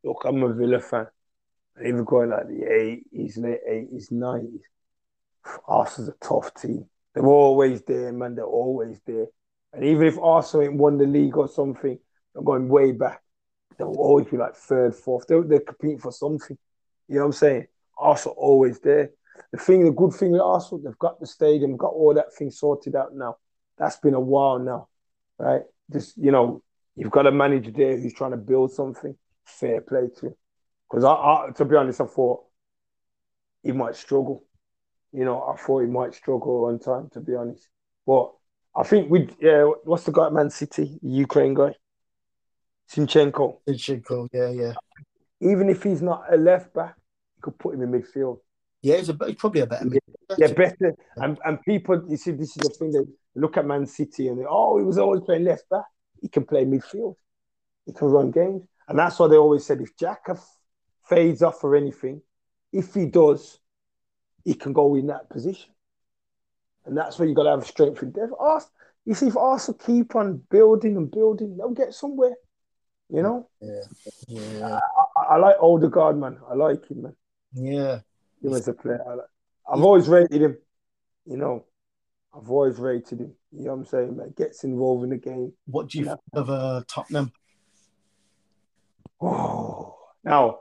look, 0.04 0.22
I'm 0.26 0.42
a 0.42 0.52
Villa 0.52 0.80
fan. 0.80 1.06
Even 1.82 2.04
going 2.04 2.30
like 2.30 2.46
the 2.48 3.00
80s, 3.14 3.38
late 3.38 3.60
80s, 3.68 4.10
90s. 4.12 4.60
Arsenal's 5.68 6.08
a 6.14 6.24
tough 6.26 6.52
team. 6.54 6.86
They're 7.16 7.26
always 7.26 7.80
there, 7.80 8.12
man. 8.12 8.34
They're 8.34 8.44
always 8.44 9.00
there. 9.06 9.28
And 9.72 9.82
even 9.84 10.06
if 10.06 10.18
Arsenal 10.18 10.66
ain't 10.66 10.76
won 10.76 10.98
the 10.98 11.06
league 11.06 11.38
or 11.38 11.48
something, 11.48 11.98
they're 12.34 12.42
going 12.42 12.68
way 12.68 12.92
back. 12.92 13.22
They'll 13.78 13.88
always 13.88 14.26
be 14.26 14.36
like 14.36 14.54
third, 14.54 14.94
fourth. 14.94 15.26
They're, 15.26 15.42
they're 15.42 15.60
competing 15.60 15.98
for 15.98 16.12
something. 16.12 16.58
You 17.08 17.14
know 17.14 17.22
what 17.22 17.26
I'm 17.28 17.32
saying? 17.32 17.66
Arsenal 17.96 18.36
always 18.36 18.80
there. 18.80 19.12
The 19.50 19.58
thing, 19.58 19.86
the 19.86 19.92
good 19.92 20.12
thing 20.12 20.32
with 20.32 20.42
Arsenal, 20.42 20.82
they've 20.84 20.98
got 20.98 21.18
the 21.18 21.26
stadium, 21.26 21.78
got 21.78 21.92
all 21.92 22.12
that 22.12 22.34
thing 22.34 22.50
sorted 22.50 22.94
out 22.94 23.14
now. 23.14 23.38
That's 23.78 23.96
been 23.96 24.14
a 24.14 24.20
while 24.20 24.58
now, 24.58 24.88
right? 25.38 25.62
Just 25.90 26.18
you 26.18 26.30
know, 26.30 26.62
you've 26.96 27.10
got 27.10 27.26
a 27.26 27.32
manager 27.32 27.70
there 27.70 27.98
who's 27.98 28.14
trying 28.14 28.32
to 28.32 28.36
build 28.36 28.72
something. 28.72 29.16
Fair 29.44 29.80
play 29.80 30.08
to 30.18 30.26
him. 30.26 30.34
Because 30.90 31.04
I, 31.04 31.12
I, 31.12 31.48
to 31.56 31.64
be 31.64 31.76
honest, 31.76 32.00
I 32.00 32.06
thought 32.06 32.44
he 33.62 33.72
might 33.72 33.96
struggle. 33.96 34.45
You 35.12 35.24
know, 35.24 35.42
I 35.42 35.56
thought 35.56 35.80
he 35.80 35.86
might 35.86 36.14
struggle 36.14 36.66
on 36.66 36.78
time, 36.78 37.08
to 37.12 37.20
be 37.20 37.34
honest. 37.34 37.68
But 38.06 38.32
I 38.74 38.82
think 38.82 39.10
we, 39.10 39.28
yeah, 39.40 39.64
what's 39.84 40.04
the 40.04 40.12
guy 40.12 40.26
at 40.26 40.32
Man 40.32 40.50
City, 40.50 40.98
the 41.02 41.08
Ukraine 41.10 41.54
guy, 41.54 41.74
Sinchenko. 42.90 43.58
Zinchenko, 43.68 44.28
yeah, 44.32 44.50
yeah, 44.50 44.72
Even 45.40 45.68
if 45.68 45.82
he's 45.82 46.02
not 46.02 46.24
a 46.30 46.36
left 46.36 46.72
back, 46.74 46.94
you 47.36 47.42
could 47.42 47.58
put 47.58 47.74
him 47.74 47.82
in 47.82 47.90
midfield. 47.90 48.38
yeah. 48.82 48.96
He's, 48.96 49.08
a, 49.08 49.16
he's 49.26 49.36
probably 49.36 49.62
a 49.62 49.66
better. 49.66 49.88
Yeah, 50.38 50.52
better. 50.52 50.94
And 51.16 51.38
and 51.44 51.62
people, 51.62 52.04
you 52.08 52.16
see, 52.16 52.32
this 52.32 52.50
is 52.50 52.56
the 52.56 52.68
thing 52.70 52.90
that 52.92 53.06
look 53.34 53.56
at 53.56 53.66
Man 53.66 53.86
City 53.86 54.28
and 54.28 54.38
they, 54.38 54.44
oh, 54.48 54.78
he 54.78 54.84
was 54.84 54.98
always 54.98 55.22
playing 55.22 55.44
left 55.44 55.68
back. 55.68 55.84
He 56.20 56.28
can 56.28 56.44
play 56.44 56.64
midfield. 56.64 57.14
He 57.86 57.92
can 57.92 58.08
run 58.08 58.30
games, 58.32 58.64
and 58.88 58.98
that's 58.98 59.18
why 59.18 59.28
they 59.28 59.36
always 59.36 59.64
said 59.64 59.80
if 59.80 59.96
Xhaka 59.96 60.40
fades 61.08 61.42
off 61.42 61.62
or 61.62 61.76
anything, 61.76 62.20
if 62.72 62.94
he 62.94 63.06
does, 63.06 63.60
he 64.46 64.54
can 64.54 64.72
go 64.72 64.94
in 64.94 65.08
that 65.08 65.28
position. 65.28 65.70
And 66.86 66.96
that's 66.96 67.18
where 67.18 67.28
you 67.28 67.34
got 67.34 67.42
to 67.42 67.50
have 67.50 67.66
strength 67.66 68.00
and 68.00 68.14
depth. 68.14 68.32
Ars- 68.38 68.70
you 69.04 69.12
see, 69.14 69.26
if 69.26 69.36
Arsenal 69.36 69.78
keep 69.84 70.14
on 70.14 70.40
building 70.50 70.96
and 70.96 71.10
building, 71.10 71.56
they'll 71.56 71.70
get 71.70 71.92
somewhere. 71.92 72.34
You 73.10 73.22
know, 73.22 73.48
Yeah, 73.60 73.82
yeah, 74.28 74.78
I, 75.16 75.34
I 75.34 75.36
like 75.36 75.56
Odegaard, 75.60 76.18
man. 76.18 76.38
I 76.48 76.54
like 76.54 76.88
him, 76.88 77.02
man. 77.02 77.16
yeah. 77.52 78.00
him 78.42 78.54
as 78.54 78.66
a 78.68 78.72
player. 78.72 79.02
I 79.06 79.14
like- 79.14 79.26
I've 79.68 79.82
always 79.82 80.08
rated 80.08 80.42
him. 80.42 80.58
You 81.24 81.36
know, 81.36 81.64
I've 82.32 82.48
always 82.48 82.78
rated 82.78 83.20
him. 83.20 83.34
You 83.50 83.64
know 83.64 83.70
what 83.72 83.78
I'm 83.80 83.84
saying? 83.86 84.16
Man, 84.16 84.32
gets 84.36 84.62
involved 84.62 85.02
in 85.04 85.10
the 85.10 85.16
game. 85.16 85.52
What 85.66 85.88
do 85.88 85.98
you 85.98 86.04
think 86.04 86.20
of 86.34 86.50
uh, 86.50 86.82
Tottenham? 86.86 87.32
Oh, 89.20 89.96
now 90.22 90.60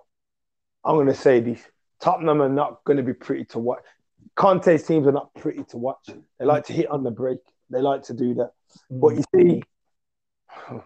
I'm 0.84 0.96
going 0.96 1.08
to 1.08 1.14
say 1.14 1.40
this: 1.40 1.62
Tottenham 2.06 2.40
are 2.40 2.50
not 2.50 2.84
going 2.84 2.98
to 2.98 3.04
be 3.04 3.16
pretty 3.16 3.46
to 3.46 3.58
watch. 3.58 3.80
Conte's 4.36 4.86
teams 4.86 5.08
are 5.08 5.12
not 5.12 5.34
pretty 5.34 5.64
to 5.70 5.78
watch. 5.78 6.08
They 6.38 6.46
like 6.46 6.64
to 6.66 6.74
hit 6.74 6.88
on 6.92 7.02
the 7.02 7.10
break. 7.10 7.40
They 7.72 7.82
like 7.82 8.04
to 8.04 8.14
do 8.14 8.36
that. 8.36 8.52
But 8.92 9.16
you 9.16 9.24
see, 9.34 9.64
I 10.70 10.80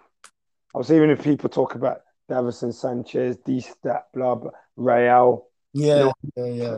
was 0.74 0.88
hearing 0.88 1.10
if 1.10 1.22
people 1.22 1.50
talk 1.50 1.76
about 1.76 2.04
Davinson 2.32 2.74
Sanchez, 2.74 3.38
this, 3.46 3.76
that, 3.84 4.08
blah, 4.14 4.36
blah, 4.36 4.52
Real. 4.78 5.48
Yeah, 5.74 5.98
you 5.98 6.14
know, 6.38 6.46
yeah, 6.46 6.78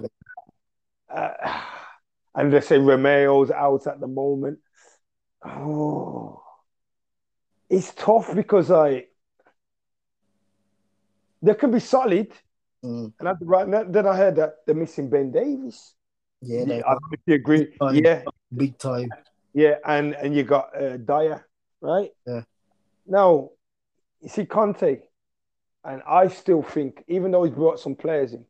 yeah. 1.11 1.15
Uh, 1.15 1.61
and 2.35 2.51
they 2.51 2.61
say 2.61 2.79
Romero's 2.79 3.51
out 3.51 3.85
at 3.85 3.99
the 3.99 4.07
moment. 4.07 4.57
Oh, 5.45 6.41
it's 7.69 7.93
tough 7.93 8.33
because 8.33 8.71
I 8.71 9.05
they 11.43 11.53
can 11.53 11.69
be 11.69 11.79
solid. 11.79 12.31
Mm. 12.83 13.13
And 13.19 13.37
right 13.41 13.91
then 13.91 14.07
I 14.07 14.15
heard 14.15 14.35
that 14.37 14.55
they're 14.65 14.75
missing 14.75 15.09
Ben 15.09 15.31
Davies. 15.31 15.93
Yeah, 16.41 16.63
yeah 16.65 16.81
I 16.87 16.95
you 17.25 17.35
agree. 17.35 17.65
Big 17.65 17.79
time. 17.79 17.95
Yeah, 17.95 18.23
big 18.55 18.77
time. 18.77 19.09
Yeah, 19.53 19.75
and 19.85 20.15
and 20.15 20.35
you 20.35 20.43
got 20.43 20.75
uh, 20.75 20.97
Dier, 20.97 21.45
right? 21.81 22.09
Yeah. 22.25 22.41
Now, 23.05 23.49
you 24.21 24.29
see 24.29 24.45
Conte, 24.45 25.01
and 25.83 26.01
I 26.07 26.27
still 26.27 26.63
think, 26.63 27.03
even 27.07 27.31
though 27.31 27.43
he's 27.43 27.53
brought 27.53 27.79
some 27.79 27.95
players 27.95 28.33
in, 28.33 28.45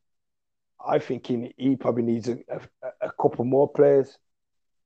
I 0.86 1.00
think 1.00 1.28
he, 1.28 1.54
he 1.58 1.76
probably 1.76 2.04
needs 2.04 2.30
a, 2.30 2.38
a, 2.50 2.62
a 3.02 3.12
couple 3.20 3.46
more 3.46 3.70
players. 3.70 4.18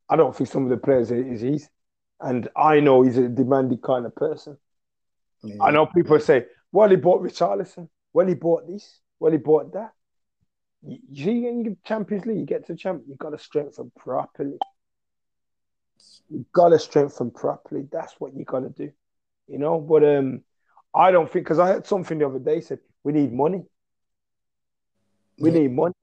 I 0.10 0.16
don't 0.16 0.36
think 0.36 0.50
some 0.50 0.64
of 0.64 0.70
the 0.70 0.78
players 0.78 1.12
is 1.12 1.41
he's, 1.41 1.70
and 2.20 2.48
I 2.56 2.80
know 2.80 3.02
he's 3.02 3.18
a 3.18 3.28
demanding 3.28 3.80
kind 3.80 4.06
of 4.06 4.16
person. 4.16 4.58
Yeah. 5.43 5.56
I 5.62 5.72
know 5.72 5.86
people 5.86 6.20
say, 6.20 6.46
"Well, 6.72 6.89
he 6.89 6.96
bought 6.96 7.22
Richarlison. 7.22 7.89
Well, 8.14 8.28
he 8.28 8.34
bought 8.34 8.68
this. 8.68 9.02
Well, 9.20 9.32
he 9.32 9.38
bought 9.38 9.74
that." 9.74 9.91
You, 10.86 10.99
see, 11.16 11.47
in 11.47 11.63
the 11.63 11.78
Champions 11.84 12.26
League, 12.26 12.38
you 12.38 12.45
get 12.45 12.68
to 12.68 12.76
champ, 12.76 13.03
you 13.07 13.16
got 13.16 13.32
to 13.32 13.39
strengthen 13.39 13.91
properly. 13.97 14.57
You 16.30 16.45
got 16.53 16.70
to 16.70 16.80
strengthen 16.80 17.32
properly. 17.32 17.88
That's 17.91 18.13
what 18.20 18.36
you 18.36 18.45
got 18.45 18.59
to 18.59 18.70
do, 18.70 18.91
you 19.47 19.57
know. 19.57 19.80
But 19.80 20.03
um, 20.03 20.41
I 20.93 21.11
don't 21.11 21.32
think 21.32 21.45
because 21.45 21.59
I 21.59 21.68
heard 21.68 21.88
something 21.88 22.18
the 22.20 22.28
other 22.28 22.39
day 22.39 22.61
said 22.61 22.80
we 23.03 23.13
need 23.13 23.34
money. 23.34 23.63
We 25.39 25.51
yeah. 25.51 25.59
need 25.59 25.72
money. 25.72 25.95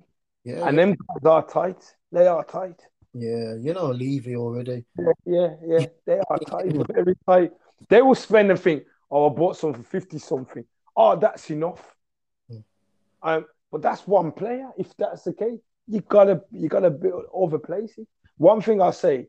Yeah, 0.45 0.67
and 0.67 0.77
them 0.77 0.91
guys 0.91 1.25
are 1.25 1.47
tight. 1.47 1.95
They 2.11 2.27
are 2.27 2.45
tight. 2.45 2.81
Yeah, 3.15 3.55
you 3.61 3.75
know 3.75 3.91
Levy 3.91 4.37
already. 4.37 4.85
Yeah, 4.99 5.13
yeah, 5.25 5.49
yeah. 5.65 5.87
They 6.07 6.19
are 6.29 6.39
tight, 6.39 6.73
very 6.93 7.15
tight. 7.27 7.53
They 7.89 8.03
will 8.03 8.15
spend 8.15 8.51
and 8.51 8.59
think, 8.59 8.85
oh, 9.11 9.31
I 9.31 9.35
bought 9.35 9.57
some 9.57 9.75
for 9.75 9.83
50 9.83 10.19
something. 10.19 10.65
Oh, 10.97 11.17
that's 11.17 11.51
enough. 11.51 11.95
Um, 13.23 13.47
but 13.71 13.83
that's 13.83 14.07
one 14.07 14.33
player. 14.33 14.71
If 14.77 14.97
that's 14.97 15.23
the 15.23 15.33
case, 15.33 15.61
you 15.87 16.01
gotta 16.01 16.43
you 16.51 16.69
gotta 16.69 16.91
build 16.91 17.25
other 17.37 17.59
places. 17.59 18.07
One 18.37 18.61
thing 18.61 18.81
I'll 18.81 18.93
say, 18.93 19.29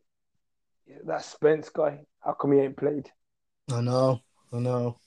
that 1.05 1.23
Spence 1.23 1.69
guy, 1.69 1.99
how 2.19 2.33
come 2.33 2.53
he 2.53 2.59
ain't 2.59 2.77
played? 2.77 3.09
I 3.71 3.81
know, 3.81 4.21
I 4.51 4.59
know. 4.59 4.99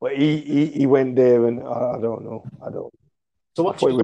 But 0.00 0.16
he 0.16 0.40
he, 0.40 0.66
he 0.66 0.86
went 0.86 1.16
there 1.16 1.46
and 1.46 1.62
I, 1.62 1.94
I 1.96 2.00
don't 2.00 2.24
know. 2.24 2.44
I 2.64 2.70
don't 2.70 2.92
so 3.56 3.62
what 3.62 3.78
do 3.78 3.90
you, 3.90 4.02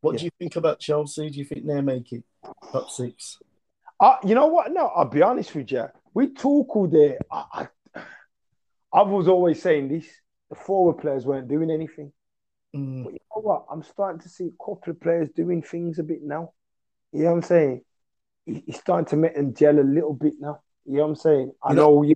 what 0.00 0.12
yeah. 0.12 0.18
do 0.18 0.24
you 0.26 0.30
think 0.38 0.56
about 0.56 0.78
Chelsea? 0.78 1.30
Do 1.30 1.38
you 1.38 1.44
think 1.44 1.66
they're 1.66 1.82
making 1.82 2.22
top 2.70 2.90
six? 2.90 3.38
Uh, 3.98 4.16
you 4.24 4.34
know 4.34 4.46
what? 4.46 4.72
No, 4.72 4.88
I'll 4.88 5.06
be 5.06 5.22
honest 5.22 5.54
with 5.54 5.72
you. 5.72 5.86
We 6.12 6.34
talk 6.34 6.90
there. 6.90 7.18
I, 7.30 7.68
I, 7.94 8.02
I 8.92 9.02
was 9.02 9.26
always 9.26 9.62
saying 9.62 9.88
this. 9.88 10.06
The 10.50 10.56
forward 10.56 10.98
players 10.98 11.24
weren't 11.24 11.48
doing 11.48 11.70
anything. 11.70 12.12
Mm. 12.74 13.04
But 13.04 13.12
you 13.12 13.20
know 13.34 13.42
what? 13.42 13.64
I'm 13.70 13.82
starting 13.82 14.20
to 14.22 14.28
see 14.28 14.46
a 14.46 14.64
couple 14.64 14.90
of 14.90 15.00
players 15.00 15.28
doing 15.34 15.62
things 15.62 15.98
a 15.98 16.02
bit 16.02 16.22
now. 16.22 16.52
You 17.12 17.24
know 17.24 17.30
what 17.30 17.36
I'm 17.36 17.42
saying? 17.42 17.82
He's 18.46 18.78
starting 18.78 19.06
to 19.06 19.16
make 19.16 19.34
them 19.34 19.54
gel 19.54 19.78
a 19.78 19.80
little 19.80 20.14
bit 20.14 20.34
now. 20.40 20.60
You 20.84 20.98
know 20.98 21.02
what 21.02 21.08
I'm 21.10 21.16
saying? 21.16 21.52
I 21.62 21.70
you 21.70 21.76
know, 21.76 21.94
know 21.94 22.02
you. 22.02 22.14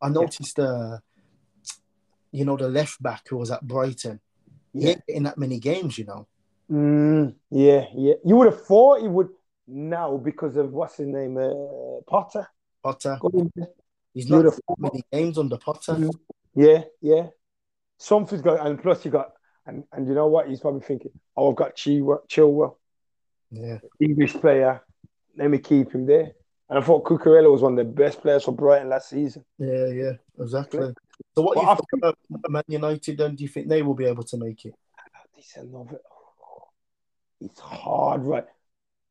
I 0.00 0.08
noticed, 0.08 0.58
uh, 0.58 0.98
you 2.32 2.44
know, 2.44 2.56
the 2.56 2.68
left 2.68 3.02
back 3.02 3.28
who 3.28 3.36
was 3.36 3.50
at 3.50 3.66
Brighton. 3.66 4.20
He 4.72 4.80
yeah. 4.80 4.90
ain't 4.90 5.06
getting 5.06 5.22
that 5.24 5.38
many 5.38 5.58
games, 5.58 5.98
you 5.98 6.04
know. 6.04 6.26
Mm, 6.70 7.34
yeah, 7.50 7.86
yeah. 7.94 8.14
You 8.24 8.36
would 8.36 8.52
have 8.52 8.64
thought 8.64 9.00
he 9.00 9.08
would 9.08 9.28
now 9.66 10.16
because 10.16 10.56
of 10.56 10.72
what's 10.72 10.96
his 10.96 11.06
name, 11.06 11.36
uh, 11.36 12.00
Potter. 12.06 12.46
Potter. 12.82 13.18
He's 14.14 14.28
not 14.28 14.46
many 14.78 15.02
games 15.12 15.38
under 15.38 15.58
Potter. 15.58 15.94
Mm, 15.94 16.14
yeah, 16.54 16.84
yeah. 17.00 17.26
Something's 17.98 18.42
got, 18.42 18.66
and 18.66 18.80
plus 18.80 19.04
you 19.04 19.10
got, 19.10 19.32
and, 19.68 19.84
and 19.92 20.08
you 20.08 20.14
know 20.14 20.26
what? 20.26 20.48
He's 20.48 20.60
probably 20.60 20.80
thinking, 20.80 21.12
oh, 21.36 21.50
I've 21.50 21.56
got 21.56 21.76
Chilwell. 21.76 22.76
Yeah. 23.50 23.78
English 24.00 24.34
player. 24.34 24.82
Let 25.36 25.50
me 25.50 25.58
keep 25.58 25.92
him 25.92 26.06
there. 26.06 26.32
And 26.68 26.78
I 26.78 26.82
thought 26.82 27.04
Cucurella 27.04 27.50
was 27.50 27.62
one 27.62 27.78
of 27.78 27.78
the 27.78 27.84
best 27.84 28.20
players 28.20 28.44
for 28.44 28.52
Brighton 28.52 28.88
last 28.88 29.10
season. 29.10 29.44
Yeah, 29.58 29.86
yeah, 29.86 30.12
exactly. 30.38 30.92
So 31.34 31.42
what 31.42 31.54
do 31.54 31.62
you 31.62 31.66
think 31.68 31.88
about 31.94 32.18
Man 32.48 32.62
United 32.66 33.16
then? 33.16 33.36
Do 33.36 33.42
you 33.42 33.48
think 33.48 33.68
they 33.68 33.82
will 33.82 33.94
be 33.94 34.06
able 34.06 34.24
to 34.24 34.36
make 34.36 34.64
it? 34.64 34.74
It's 35.36 35.56
another 35.56 36.00
it's 37.40 37.60
hard, 37.60 38.24
right? 38.24 38.44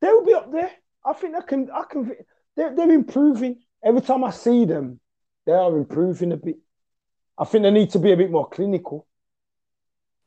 They'll 0.02 0.26
be 0.26 0.34
up 0.34 0.52
there. 0.52 0.72
I 1.06 1.14
think 1.14 1.36
I 1.36 1.42
can 1.42 1.70
I 1.72 1.84
can 1.90 2.12
they're 2.56 2.76
they're 2.76 2.92
improving. 2.92 3.60
Every 3.84 4.02
time 4.02 4.24
I 4.24 4.32
see 4.32 4.66
them, 4.66 5.00
they 5.46 5.54
are 5.54 5.76
improving 5.78 6.32
a 6.34 6.38
bit. 6.38 6.58
I 7.38 7.46
think 7.46 7.64
they 7.64 7.72
need 7.72 7.92
to 7.92 8.00
be 8.00 8.12
a 8.12 8.18
bit 8.18 8.32
more 8.32 8.50
clinical. 8.50 9.08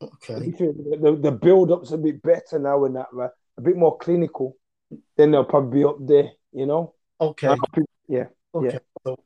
Okay. 0.02 0.50
The, 0.50 1.18
the 1.20 1.32
build 1.32 1.70
up's 1.70 1.92
a 1.92 1.98
bit 1.98 2.22
better 2.22 2.58
now 2.58 2.84
and 2.84 2.96
that, 2.96 3.08
right? 3.12 3.30
A 3.58 3.60
bit 3.60 3.76
more 3.76 3.98
clinical. 3.98 4.56
Then 5.16 5.30
they'll 5.30 5.44
probably 5.44 5.80
be 5.80 5.84
up 5.84 5.96
there, 6.00 6.30
you 6.52 6.66
know? 6.66 6.94
Okay. 7.20 7.54
Yeah. 8.08 8.24
Okay. 8.54 8.72
Yeah. 8.72 8.78
So, 9.04 9.18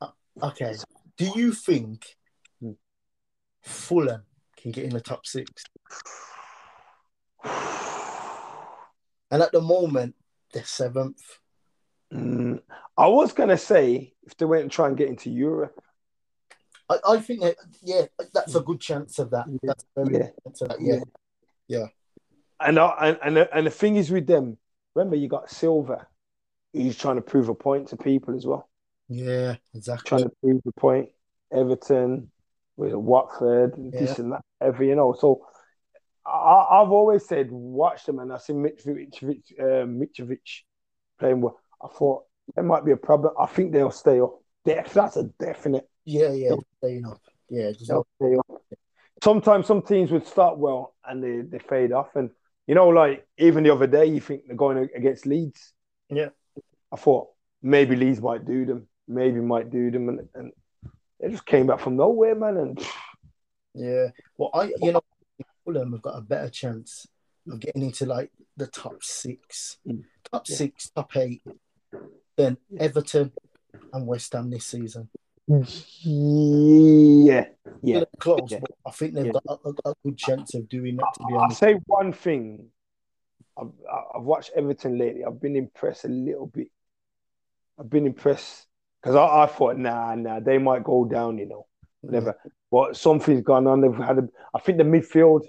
uh, 0.00 0.08
okay. 0.42 0.74
Do 1.16 1.32
you 1.34 1.52
think 1.52 2.04
hmm. 2.60 2.72
Fulham 3.62 4.22
can 4.56 4.70
get 4.70 4.84
in 4.84 4.90
the 4.90 5.00
top 5.00 5.26
six? 5.26 5.64
And 9.32 9.42
at 9.42 9.50
the 9.50 9.62
moment, 9.62 10.14
they're 10.52 10.64
seventh. 10.64 11.22
Mm, 12.12 12.60
I 12.98 13.08
was 13.08 13.32
gonna 13.32 13.56
say 13.56 14.12
if 14.24 14.36
they 14.36 14.44
went 14.44 14.64
and 14.64 14.70
try 14.70 14.86
and 14.88 14.96
get 14.96 15.08
into 15.08 15.30
Europe. 15.30 15.82
I, 16.92 17.12
I 17.12 17.20
think 17.20 17.40
that 17.40 17.56
yeah, 17.82 18.02
that's 18.32 18.54
a 18.54 18.60
good 18.60 18.80
chance 18.80 19.18
of 19.18 19.30
that. 19.30 19.46
Yeah. 19.48 19.58
That's 19.62 19.84
very 19.96 20.14
yeah. 20.14 20.28
Of 20.44 20.68
that. 20.68 20.80
yeah. 20.80 21.00
yeah, 21.68 21.86
And 22.60 22.78
I, 22.78 23.16
and 23.22 23.38
and 23.38 23.48
and 23.52 23.66
the 23.66 23.70
thing 23.70 23.96
is 23.96 24.10
with 24.10 24.26
them, 24.26 24.58
remember 24.94 25.16
you 25.16 25.28
got 25.28 25.50
Silva, 25.50 26.06
he's 26.72 26.98
trying 26.98 27.16
to 27.16 27.22
prove 27.22 27.48
a 27.48 27.54
point 27.54 27.88
to 27.88 27.96
people 27.96 28.36
as 28.36 28.46
well. 28.46 28.68
Yeah, 29.08 29.56
exactly. 29.74 30.08
Trying 30.08 30.24
to 30.24 30.36
prove 30.42 30.62
a 30.66 30.80
point. 30.80 31.10
Everton 31.52 32.30
with 32.76 32.94
Watford, 32.94 33.74
yeah. 33.76 34.00
this 34.00 34.18
and 34.18 34.32
that, 34.32 34.42
every 34.60 34.88
you 34.88 34.96
know. 34.96 35.12
So 35.18 35.46
I, 36.26 36.80
have 36.80 36.90
always 36.90 37.26
said 37.26 37.50
watch 37.50 38.06
them, 38.06 38.18
and 38.18 38.32
I 38.32 38.38
see 38.38 38.52
Mitrovic, 38.52 39.58
uh, 39.58 39.86
Mitrovic 39.86 40.62
playing 41.18 41.40
well. 41.40 41.58
I 41.82 41.88
thought 41.88 42.24
there 42.54 42.64
might 42.64 42.84
be 42.84 42.92
a 42.92 42.96
problem. 42.96 43.34
I 43.38 43.46
think 43.46 43.72
they'll 43.72 43.90
stay 43.90 44.20
up. 44.20 44.38
Def, 44.64 44.92
that's 44.92 45.16
a 45.16 45.24
definite. 45.24 45.88
Yeah, 46.04 46.32
yeah, 46.32 46.54
staying 46.78 47.06
up. 47.06 47.20
Yeah, 47.48 47.72
stay 47.72 47.94
up. 47.94 48.62
Sometimes 49.22 49.66
some 49.66 49.82
teams 49.82 50.10
would 50.10 50.26
start 50.26 50.58
well 50.58 50.94
and 51.04 51.22
they, 51.22 51.40
they 51.42 51.58
fade 51.58 51.92
off, 51.92 52.16
and 52.16 52.30
you 52.66 52.74
know, 52.74 52.88
like 52.88 53.26
even 53.38 53.64
the 53.64 53.72
other 53.72 53.86
day, 53.86 54.06
you 54.06 54.20
think 54.20 54.46
they're 54.46 54.56
going 54.56 54.88
against 54.94 55.26
Leeds. 55.26 55.72
Yeah, 56.08 56.30
I 56.90 56.96
thought 56.96 57.28
maybe 57.62 57.96
Leeds 57.96 58.20
might 58.20 58.44
do 58.44 58.64
them, 58.64 58.88
maybe 59.06 59.40
might 59.40 59.70
do 59.70 59.90
them, 59.90 60.08
and, 60.08 60.28
and 60.34 60.52
they 61.20 61.30
just 61.30 61.46
came 61.46 61.66
back 61.66 61.80
from 61.80 61.96
nowhere, 61.96 62.34
man. 62.34 62.56
And 62.56 62.86
yeah, 63.74 64.08
well, 64.36 64.50
I 64.54 64.72
you 64.80 64.92
know 64.92 65.02
Fulham 65.64 65.92
have 65.92 66.02
got 66.02 66.18
a 66.18 66.22
better 66.22 66.50
chance 66.50 67.06
of 67.50 67.60
getting 67.60 67.82
into 67.82 68.06
like 68.06 68.30
the 68.56 68.66
top 68.66 69.02
six, 69.02 69.78
mm. 69.86 70.02
top 70.30 70.48
yeah. 70.48 70.56
six, 70.56 70.90
top 70.90 71.16
eight 71.16 71.42
than 72.36 72.56
Everton 72.78 73.32
and 73.92 74.06
West 74.06 74.32
Ham 74.32 74.50
this 74.50 74.66
season. 74.66 75.08
Yeah, 75.48 77.46
yeah, 77.82 78.04
close. 78.18 78.48
Yeah. 78.48 78.60
But 78.60 78.70
I 78.86 78.90
think 78.92 79.14
they've 79.14 79.26
yeah. 79.26 79.32
got 79.46 79.60
a, 79.64 79.90
a, 79.90 79.94
good 80.04 80.16
chance 80.16 80.54
of 80.54 80.68
doing 80.68 80.96
that. 80.96 81.12
To 81.14 81.24
be 81.26 81.34
honest, 81.34 81.62
I'll 81.62 81.68
say 81.68 81.80
one 81.86 82.12
thing. 82.12 82.68
I've, 83.58 83.72
I've 84.14 84.22
watched 84.22 84.52
Everton 84.56 84.98
lately. 84.98 85.24
I've 85.24 85.40
been 85.40 85.56
impressed 85.56 86.04
a 86.04 86.08
little 86.08 86.46
bit. 86.46 86.68
I've 87.78 87.90
been 87.90 88.06
impressed 88.06 88.66
because 89.00 89.16
I, 89.16 89.42
I, 89.42 89.46
thought, 89.46 89.76
nah, 89.76 90.14
nah, 90.14 90.40
they 90.40 90.58
might 90.58 90.84
go 90.84 91.04
down, 91.04 91.38
you 91.38 91.48
know, 91.48 91.66
whatever. 92.00 92.36
Yeah. 92.44 92.50
But 92.70 92.96
something's 92.96 93.42
gone 93.42 93.66
on. 93.66 93.80
They've 93.80 93.94
had, 93.94 94.18
a, 94.18 94.28
I 94.54 94.60
think, 94.60 94.78
the 94.78 94.84
midfield 94.84 95.42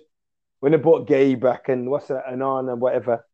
when 0.59 0.71
they 0.71 0.77
brought 0.77 1.07
Gueye 1.07 1.39
back 1.39 1.67
and 1.67 1.89
what's 1.89 2.07
that, 2.07 2.23
Anan 2.25 2.69
and 2.69 2.79
whatever, 2.79 3.25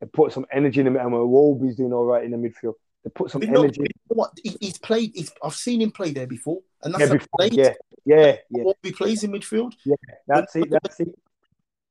they 0.00 0.08
put 0.08 0.32
some 0.32 0.44
energy 0.52 0.80
in 0.80 0.86
the 0.86 0.90
middle. 0.90 1.06
And 1.06 1.14
Iwobi's 1.14 1.76
doing 1.76 1.92
all 1.92 2.04
right 2.04 2.24
in 2.24 2.32
the 2.32 2.36
midfield. 2.36 2.74
They 3.04 3.10
put 3.10 3.30
some 3.30 3.42
energy. 3.42 3.80
what? 4.08 4.32
He, 4.42 4.56
he's 4.60 4.78
played. 4.78 5.12
He's, 5.14 5.32
I've 5.42 5.54
seen 5.54 5.80
him 5.80 5.90
play 5.92 6.10
there 6.12 6.26
before, 6.26 6.60
and 6.82 6.92
that's 6.94 7.04
Yeah, 7.04 7.12
before, 7.12 7.46
yeah, 7.52 7.74
yeah, 8.04 8.36
yeah. 8.50 8.62
What 8.64 8.76
he 8.82 8.92
plays 8.92 9.22
in 9.24 9.32
midfield. 9.32 9.74
Yeah, 9.84 9.94
that's 10.26 10.56
it. 10.56 10.70
That's 10.70 11.00
it. 11.00 11.08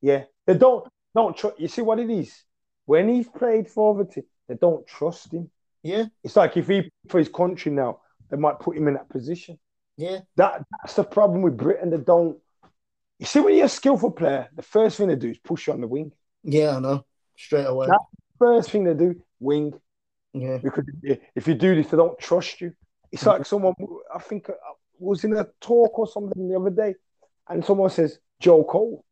Yeah, 0.02 0.24
they 0.46 0.56
don't 0.58 0.88
don't 1.16 1.36
trust. 1.36 1.60
You 1.60 1.68
see 1.68 1.82
what 1.82 2.00
it 2.00 2.10
is 2.10 2.44
when 2.86 3.08
he's 3.10 3.28
played 3.28 3.68
for 3.70 3.94
Everton, 3.94 4.24
they 4.48 4.56
don't 4.56 4.86
trust 4.86 5.34
him. 5.34 5.50
Yeah, 5.84 6.06
It's 6.24 6.36
like 6.36 6.58
if 6.58 6.68
he 6.68 6.92
for 7.08 7.20
his 7.20 7.30
country 7.30 7.72
now, 7.72 8.02
they 8.30 8.38
might 8.38 8.60
put 8.60 8.76
him 8.76 8.88
in 8.90 8.96
that 8.96 9.10
position. 9.10 9.58
yeah, 9.96 10.20
That 10.36 10.66
that's 10.82 10.96
the 10.96 11.04
problem 11.04 11.42
with 11.42 11.56
Britain. 11.56 11.90
They 11.90 11.98
don't. 11.98 12.38
You 13.20 13.26
see, 13.26 13.40
when 13.40 13.56
you're 13.56 13.66
a 13.66 13.70
skillful 13.70 14.12
player, 14.12 14.50
the 14.56 14.62
first 14.62 14.98
thing 14.98 15.08
they 15.08 15.16
do 15.16 15.30
is 15.30 15.38
push 15.40 15.68
you 15.68 15.74
on 15.74 15.82
the 15.82 15.88
wing. 15.88 16.12
yeah. 16.44 16.76
I 16.76 16.80
know. 16.80 17.06
Straight 17.38 17.66
away. 17.66 17.88
That- 17.88 18.02
First 18.40 18.70
thing 18.70 18.84
they 18.84 18.94
do, 18.94 19.20
wing. 19.40 19.74
Yeah, 20.34 20.58
Because 20.58 20.86
if- 21.36 21.48
you 21.48 21.56
do 21.56 21.76
this, 21.76 21.88
they 21.92 21.98
don't 21.98 22.18
trust 22.20 22.62
you. 22.62 22.74
It's 23.12 23.24
Mm-hmm. 23.24 23.30
like 23.30 23.46
someone, 23.46 23.74
I 24.14 24.20
think, 24.20 24.50
uh, 24.50 24.54
was 25.00 25.24
in 25.24 25.36
a 25.38 25.46
talk 25.62 25.98
or 25.98 26.08
something 26.08 26.48
the 26.50 26.60
other 26.60 26.70
day, 26.70 26.96
and 27.48 27.64
someone 27.64 27.90
says 27.90 28.20
Joe 28.40 28.64
Cole. 28.64 29.04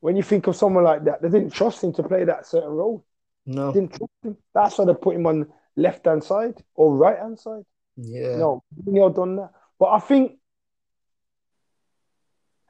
When 0.00 0.16
you 0.16 0.22
think 0.22 0.46
of 0.46 0.56
someone 0.56 0.84
like 0.84 1.04
that, 1.04 1.20
they 1.22 1.28
didn't 1.28 1.50
trust 1.52 1.82
him 1.82 1.92
to 1.94 2.02
play 2.02 2.24
that 2.24 2.46
certain 2.46 2.70
role. 2.70 3.04
no. 3.46 3.72
Didn't 3.72 3.90
trust 3.90 4.12
him. 4.22 4.36
That's 4.54 4.78
why 4.78 4.84
they 4.86 4.94
put 4.94 5.16
him 5.16 5.26
on 5.26 5.46
left 5.76 6.06
hand 6.06 6.22
side 6.24 6.62
or 6.74 6.96
right 6.96 7.18
hand 7.18 7.38
side. 7.38 7.64
Yeah. 7.96 8.36
No, 8.36 8.62
Mourinho 8.84 9.14
done 9.14 9.36
that. 9.36 9.50
But 9.78 9.86
I 9.90 9.98
think 10.00 10.38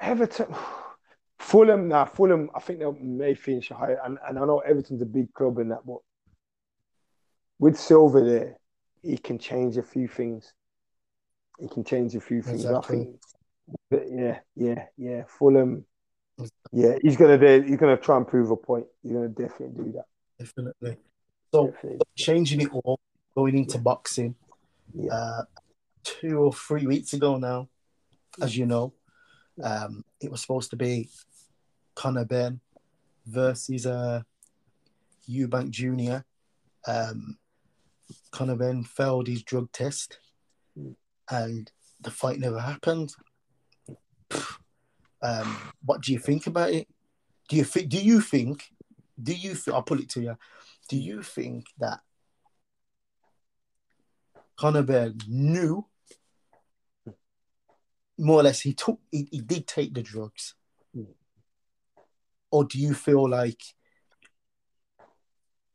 Everton, 0.01 0.55
Fulham, 1.39 1.89
now 1.89 2.05
Fulham, 2.07 2.51
I 2.55 2.61
think 2.61 2.79
they 2.81 2.91
may 3.01 3.35
finish 3.35 3.69
higher. 3.69 4.01
And, 4.05 4.19
and 4.27 4.39
I 4.39 4.45
know 4.45 4.59
Everton's 4.61 5.03
a 5.03 5.07
big 5.07 5.33
club 5.35 5.59
in 5.59 5.69
that, 5.69 5.85
but 5.87 5.99
with 7.59 7.79
Silva 7.79 8.21
there, 8.23 8.59
he 9.03 9.19
can 9.19 9.39
change 9.39 9.77
a 9.77 9.83
few 9.83 10.09
things. 10.09 10.53
He 11.59 11.69
can 11.69 11.85
change 11.85 12.15
a 12.15 12.21
few 12.21 12.43
things. 12.43 12.65
Exactly. 12.65 12.97
I 12.97 13.03
think. 13.03 13.21
But 13.91 14.05
yeah, 14.11 14.39
yeah, 14.55 14.85
yeah. 14.97 15.23
Fulham, 15.27 15.85
yeah, 16.73 16.97
he's 17.03 17.17
gonna 17.17 17.39
do, 17.39 17.63
he's 17.67 17.77
gonna 17.77 17.97
try 17.97 18.17
and 18.17 18.27
prove 18.27 18.51
a 18.51 18.57
point. 18.57 18.87
He's 19.03 19.13
gonna 19.13 19.29
definitely 19.29 19.85
do 19.85 19.93
that. 19.93 20.05
Definitely. 20.39 20.97
So 21.53 21.69
Definitely. 21.69 21.99
changing 22.17 22.61
it 22.63 22.71
all, 22.73 23.01
going 23.35 23.59
into 23.59 23.79
boxing. 23.79 24.35
Yeah. 24.95 25.13
Uh, 25.13 25.43
two 26.05 26.39
or 26.39 26.53
three 26.53 26.87
weeks 26.87 27.13
ago 27.13 27.37
now, 27.37 27.69
as 28.41 28.57
you 28.57 28.67
know, 28.67 28.93
um, 29.63 30.05
it 30.21 30.31
was 30.31 30.41
supposed 30.41 30.71
to 30.71 30.77
be 30.77 31.11
Conor 31.95 32.25
Benn 32.25 32.61
versus 33.27 33.87
uh, 33.87 34.23
Eubank 35.29 35.71
Jr. 35.71 36.23
Um, 36.91 37.37
Conor 38.31 38.57
Benn 38.57 38.85
failed 38.85 39.27
his 39.27 39.43
drug 39.43 39.71
test, 39.73 40.19
Mm. 40.79 40.95
and 41.31 41.73
the 42.01 42.11
fight 42.11 42.39
never 42.39 42.61
happened. 42.61 43.15
Um, 45.21 45.73
what 45.85 46.03
do 46.03 46.13
you 46.13 46.19
think 46.19 46.47
about 46.47 46.71
it? 46.71 46.87
Do 47.49 47.57
you 47.57 47.65
think? 47.65 47.89
Do 47.89 47.99
you 47.99 48.21
think? 48.21 48.71
Do 49.21 49.33
you? 49.33 49.55
Th- 49.55 49.75
I'll 49.75 49.83
put 49.83 50.01
it 50.01 50.09
to 50.11 50.21
you. 50.21 50.37
Do 50.89 50.97
you 50.97 51.23
think 51.23 51.67
that 51.79 52.01
Conor 54.57 54.83
Benn 54.83 55.19
knew 55.27 55.87
more 58.17 58.41
or 58.41 58.43
less 58.45 58.61
he 58.61 58.75
took 58.75 59.01
he, 59.11 59.29
he 59.31 59.41
did 59.41 59.67
take 59.67 59.93
the 59.95 60.03
drugs? 60.03 60.55
Mm. 60.97 61.15
Or 62.51 62.65
do 62.65 62.79
you 62.79 62.95
feel 62.95 63.29
like 63.29 63.61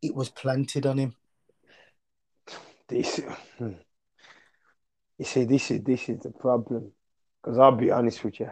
it 0.01 0.15
was 0.15 0.29
planted 0.29 0.85
on 0.85 0.97
him? 0.99 1.15
This, 2.87 3.19
hmm. 3.57 3.73
you 5.17 5.25
see, 5.25 5.45
this 5.45 5.71
is 5.71 5.83
this 5.83 6.09
is 6.09 6.19
the 6.19 6.31
problem. 6.31 6.91
Because 7.41 7.57
I'll 7.57 7.71
be 7.71 7.91
honest 7.91 8.23
with 8.23 8.39
you, 8.39 8.49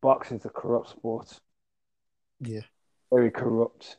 boxing's 0.00 0.44
a 0.46 0.48
corrupt 0.48 0.90
sport, 0.90 1.40
Yeah. 2.40 2.62
very 3.12 3.30
corrupt. 3.30 3.98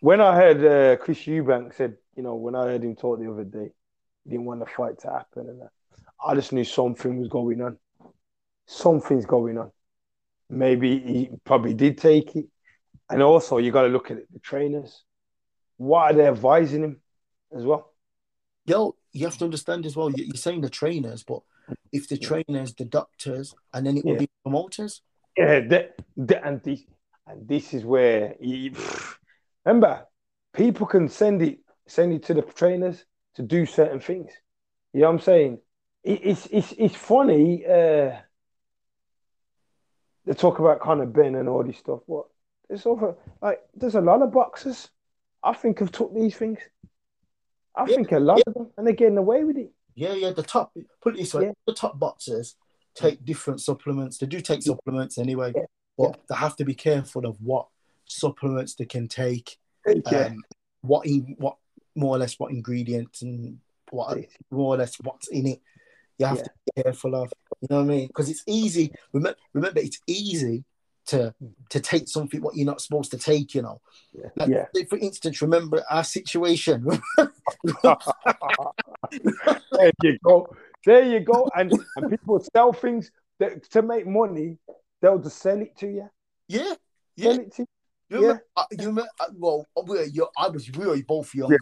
When 0.00 0.20
I 0.20 0.34
heard 0.34 0.64
uh, 0.64 1.02
Chris 1.02 1.20
Eubank 1.20 1.74
said, 1.74 1.96
you 2.16 2.22
know, 2.22 2.34
when 2.34 2.54
I 2.54 2.64
heard 2.64 2.82
him 2.82 2.96
talk 2.96 3.18
the 3.18 3.30
other 3.30 3.44
day, 3.44 3.70
he 4.24 4.30
didn't 4.30 4.44
want 4.44 4.60
the 4.60 4.66
fight 4.66 4.98
to 5.00 5.10
happen, 5.10 5.48
and 5.48 5.60
that, 5.62 5.70
I 6.22 6.34
just 6.34 6.52
knew 6.52 6.64
something 6.64 7.18
was 7.18 7.28
going 7.28 7.62
on. 7.62 7.78
Something's 8.66 9.24
going 9.24 9.56
on. 9.56 9.70
Maybe 10.50 10.98
he 10.98 11.30
probably 11.44 11.74
did 11.74 11.96
take 11.98 12.34
it, 12.36 12.46
and 13.08 13.22
also 13.22 13.58
you 13.58 13.70
got 13.72 13.82
to 13.82 13.88
look 13.88 14.10
at 14.10 14.18
it, 14.18 14.32
the 14.32 14.40
trainers. 14.40 15.04
What 15.76 16.10
are 16.10 16.14
they 16.14 16.26
advising 16.26 16.82
him 16.82 17.00
as 17.56 17.64
well? 17.64 17.92
Yo, 18.68 18.94
you 19.12 19.24
have 19.24 19.38
to 19.38 19.44
understand 19.46 19.86
as 19.86 19.96
well. 19.96 20.10
you- 20.10 20.24
You're 20.26 20.34
saying 20.36 20.60
the 20.60 20.68
trainers, 20.68 21.22
but 21.22 21.42
if 21.90 22.06
the 22.06 22.18
trainers, 22.18 22.74
the 22.74 22.84
doctors, 22.84 23.54
and 23.72 23.86
then 23.86 23.96
it 23.96 24.04
will 24.04 24.12
Yeah. 24.12 24.18
be 24.18 24.30
promoters. 24.42 25.00
Yeah, 25.38 25.60
that, 25.68 25.96
that, 26.18 26.44
and 26.46 26.62
this 26.62 26.84
and 27.26 27.46
this 27.48 27.72
is 27.72 27.84
where 27.84 28.36
you, 28.40 28.72
remember 29.64 30.06
people 30.52 30.86
can 30.86 31.08
send 31.08 31.40
it 31.42 31.60
send 31.86 32.12
it 32.12 32.22
to 32.24 32.34
the 32.34 32.42
trainers 32.42 33.06
to 33.34 33.42
do 33.42 33.64
certain 33.64 34.00
things. 34.00 34.30
You 34.92 35.00
know 35.00 35.06
what 35.06 35.12
I'm 35.14 35.20
saying? 35.20 35.60
It, 36.04 36.20
it's 36.24 36.46
it's 36.46 36.72
it's 36.72 36.94
funny. 36.96 37.64
Uh, 37.64 38.20
they 40.26 40.34
talk 40.34 40.58
about 40.58 40.80
Conor 40.80 41.06
Benn 41.06 41.36
and 41.36 41.48
all 41.48 41.62
this 41.64 41.78
stuff. 41.78 42.00
What 42.06 42.26
there's 42.68 42.84
over 42.84 43.16
like 43.40 43.60
there's 43.74 43.94
a 43.94 44.00
lot 44.02 44.20
of 44.20 44.30
boxers 44.32 44.90
I 45.42 45.54
think 45.54 45.78
have 45.78 45.92
took 45.92 46.14
these 46.14 46.36
things. 46.36 46.58
I 47.78 47.86
Yeah, 47.86 47.96
think 47.96 48.12
a 48.12 48.18
lot 48.18 48.42
of 48.46 48.54
them, 48.54 48.66
and 48.76 48.86
they're 48.86 48.94
getting 48.94 49.18
away 49.18 49.44
with 49.44 49.56
it. 49.56 49.70
Yeah, 49.94 50.14
yeah. 50.14 50.32
The 50.32 50.42
top, 50.42 50.72
put 51.00 51.14
it 51.14 51.18
this 51.18 51.32
way, 51.34 51.44
Yeah. 51.44 51.52
the 51.66 51.74
top 51.74 51.98
boxers 51.98 52.56
take 52.94 53.24
different 53.24 53.60
supplements. 53.60 54.18
They 54.18 54.26
do 54.26 54.40
take 54.40 54.62
supplements 54.62 55.16
anyway, 55.18 55.52
Yeah. 55.54 55.64
but 55.96 56.20
they 56.28 56.34
have 56.34 56.56
to 56.56 56.64
be 56.64 56.74
careful 56.74 57.24
of 57.26 57.40
what 57.40 57.68
supplements 58.06 58.74
they 58.74 58.84
can 58.86 59.06
take. 59.08 59.58
Yeah, 59.86 60.26
Um, 60.26 60.42
what 60.82 61.06
in 61.06 61.36
what 61.38 61.56
more 61.94 62.16
or 62.16 62.18
less 62.18 62.38
what 62.38 62.52
ingredients 62.52 63.22
and 63.22 63.58
what 63.90 64.18
more 64.50 64.74
or 64.74 64.76
less 64.78 64.96
what's 65.00 65.28
in 65.28 65.46
it. 65.46 65.60
You 66.18 66.26
have 66.26 66.38
Yeah. 66.38 66.44
to 66.44 66.50
be 66.74 66.82
careful 66.82 67.14
of. 67.14 67.32
You 67.60 67.68
know 67.70 67.76
what 67.78 67.82
I 67.82 67.86
mean? 67.86 68.06
Because 68.08 68.28
it's 68.28 68.42
easy. 68.46 68.92
Remember, 69.12 69.38
remember, 69.52 69.80
it's 69.80 70.00
easy 70.06 70.64
to 71.08 71.34
to 71.70 71.80
take 71.80 72.08
something 72.08 72.40
what 72.40 72.56
you're 72.56 72.66
not 72.66 72.80
supposed 72.80 73.10
to 73.10 73.18
take. 73.18 73.54
You 73.54 73.62
know. 73.62 73.80
Yeah. 74.12 74.28
Like, 74.36 74.48
Yeah. 74.48 74.66
For 74.88 74.98
instance, 74.98 75.42
remember 75.42 75.84
our 75.90 76.04
situation. 76.04 76.86
there 79.72 79.92
you 80.02 80.18
go. 80.24 80.48
There 80.84 81.04
you 81.04 81.20
go. 81.20 81.48
And, 81.56 81.72
and 81.96 82.10
people 82.10 82.44
sell 82.54 82.72
things 82.72 83.10
that, 83.38 83.68
to 83.70 83.82
make 83.82 84.06
money, 84.06 84.58
they'll 85.00 85.18
just 85.18 85.38
sell 85.38 85.60
it 85.60 85.76
to 85.78 85.86
you. 85.86 86.08
yeah, 86.48 86.74
yeah. 87.16 87.32
Sell 87.32 87.40
it 87.40 87.54
to 87.56 87.62
you. 87.62 87.66
You 88.10 88.16
remember? 88.20 88.44
Uh, 88.56 88.64
you 88.70 88.86
remember? 88.86 89.10
Uh, 89.20 89.24
well, 89.36 89.66
we 89.86 89.98
were, 89.98 90.28
I 90.38 90.48
was 90.48 90.70
really 90.76 91.02
both 91.02 91.34
young, 91.34 91.50
Yeah. 91.50 91.58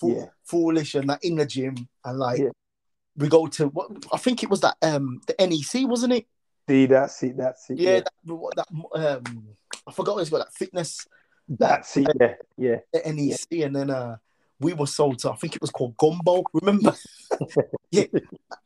fool- 0.00 0.16
Yeah. 0.16 0.26
foolish, 0.44 0.94
and 0.96 1.06
like 1.06 1.22
in 1.24 1.36
the 1.36 1.46
gym, 1.46 1.76
and 2.04 2.18
like 2.18 2.40
Yeah. 2.40 2.48
we 3.16 3.28
go 3.28 3.46
to 3.46 3.68
what 3.68 3.90
I 4.12 4.16
think 4.18 4.42
it 4.42 4.50
was 4.50 4.60
that 4.62 4.76
um 4.82 5.20
the 5.28 5.34
NEC, 5.40 5.88
wasn't 5.88 6.14
it? 6.14 6.26
See, 6.68 6.86
that's 6.86 7.22
it. 7.22 7.36
That's 7.36 7.70
it. 7.70 7.78
Yeah, 7.78 8.00
That, 8.00 8.54
that 8.56 9.18
um 9.26 9.48
I 9.86 9.92
forgot 9.92 10.14
what 10.14 10.22
it's 10.22 10.30
called, 10.30 10.42
that 10.42 10.54
fitness 10.54 11.06
That's 11.48 11.96
it. 11.96 12.08
Yeah. 12.20 12.34
Yeah. 12.56 12.76
the 12.92 13.12
NEC, 13.12 13.64
and 13.64 13.76
then 13.76 13.90
uh 13.90 14.16
we 14.60 14.72
were 14.72 14.86
sold 14.86 15.18
to 15.20 15.32
I 15.32 15.36
think 15.36 15.56
it 15.56 15.60
was 15.60 15.70
called 15.70 15.96
Gumbo. 15.96 16.44
Remember? 16.54 16.94
yeah, 17.90 18.04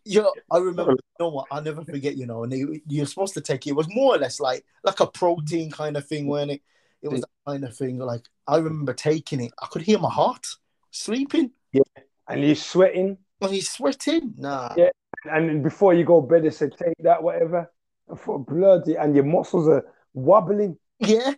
yeah. 0.04 0.26
I 0.50 0.58
remember. 0.58 0.92
You 0.92 0.98
know 1.18 1.30
what? 1.30 1.46
I'll 1.50 1.62
never 1.62 1.82
forget. 1.84 2.16
You 2.16 2.26
know, 2.26 2.44
and 2.44 2.52
you, 2.52 2.80
you're 2.86 3.06
supposed 3.06 3.34
to 3.34 3.40
take 3.40 3.66
it. 3.66 3.70
It 3.70 3.76
was 3.76 3.88
more 3.92 4.14
or 4.14 4.18
less 4.18 4.38
like 4.38 4.64
like 4.84 5.00
a 5.00 5.06
protein 5.06 5.70
kind 5.70 5.96
of 5.96 6.06
thing, 6.06 6.26
weren't 6.26 6.52
it? 6.52 6.62
It 7.02 7.08
was 7.08 7.20
that 7.20 7.30
kind 7.46 7.64
of 7.64 7.76
thing. 7.76 7.98
Like 7.98 8.22
I 8.46 8.58
remember 8.58 8.92
taking 8.94 9.40
it. 9.40 9.52
I 9.60 9.66
could 9.66 9.82
hear 9.82 9.98
my 9.98 10.10
heart 10.10 10.46
sleeping. 10.90 11.50
Yeah, 11.72 11.82
and 12.28 12.44
you're 12.44 12.54
sweating. 12.54 13.18
Was 13.40 13.50
he 13.52 13.60
sweating? 13.60 14.34
Nah. 14.36 14.74
Yeah. 14.76 14.90
And 15.24 15.62
before 15.62 15.94
you 15.94 16.04
go 16.04 16.20
to 16.20 16.26
bed, 16.26 16.44
they 16.44 16.50
say, 16.50 16.70
take 16.70 16.96
that, 17.00 17.22
whatever. 17.22 17.70
For 18.16 18.38
bloody, 18.38 18.96
and 18.96 19.14
your 19.14 19.24
muscles 19.24 19.68
are 19.68 19.84
wobbling. 20.14 20.78
Yeah. 21.00 21.34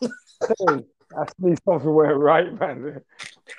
Hey, 0.00 0.84
That's 1.10 1.38
me 1.38 1.54
something 1.64 1.92
went 1.94 2.16
right, 2.16 2.58
man. 2.58 3.00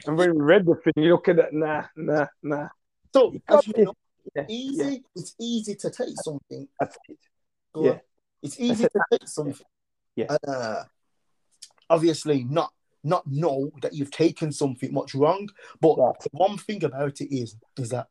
And 0.05 0.17
when 0.17 0.33
we 0.35 0.41
read 0.41 0.65
the 0.65 0.75
thing, 0.75 0.93
you 0.97 1.11
look 1.11 1.27
at 1.27 1.37
that, 1.37 1.53
nah, 1.53 1.85
nah, 1.95 2.27
nah. 2.41 2.67
So 3.13 3.31
You 3.33 3.41
you 3.77 3.85
know, 3.85 3.93
Yeah, 4.35 4.45
easy. 4.49 4.83
yeah, 4.83 4.97
It's 5.15 5.35
easy 5.39 5.75
to 5.75 5.89
take 5.89 6.15
something. 6.15 6.67
that's 6.79 6.97
it. 7.09 7.17
Yeah. 7.75 7.99
It's 8.41 8.59
easy 8.59 8.85
to 8.85 8.99
take 9.11 9.27
something. 9.27 9.65
Yeah. 10.15 10.25
And, 10.29 10.39
uh, 10.55 10.83
obviously, 11.89 12.43
not 12.43 12.71
not 13.03 13.27
know 13.27 13.69
that 13.81 13.93
you've 13.93 14.11
taken 14.11 14.51
something 14.51 14.93
much 14.93 15.13
wrong. 15.13 15.49
But 15.81 15.97
one 16.31 16.57
thing 16.57 16.83
about 16.83 17.19
it 17.21 17.33
is 17.35 17.55
is 17.77 17.89
that 17.89 18.07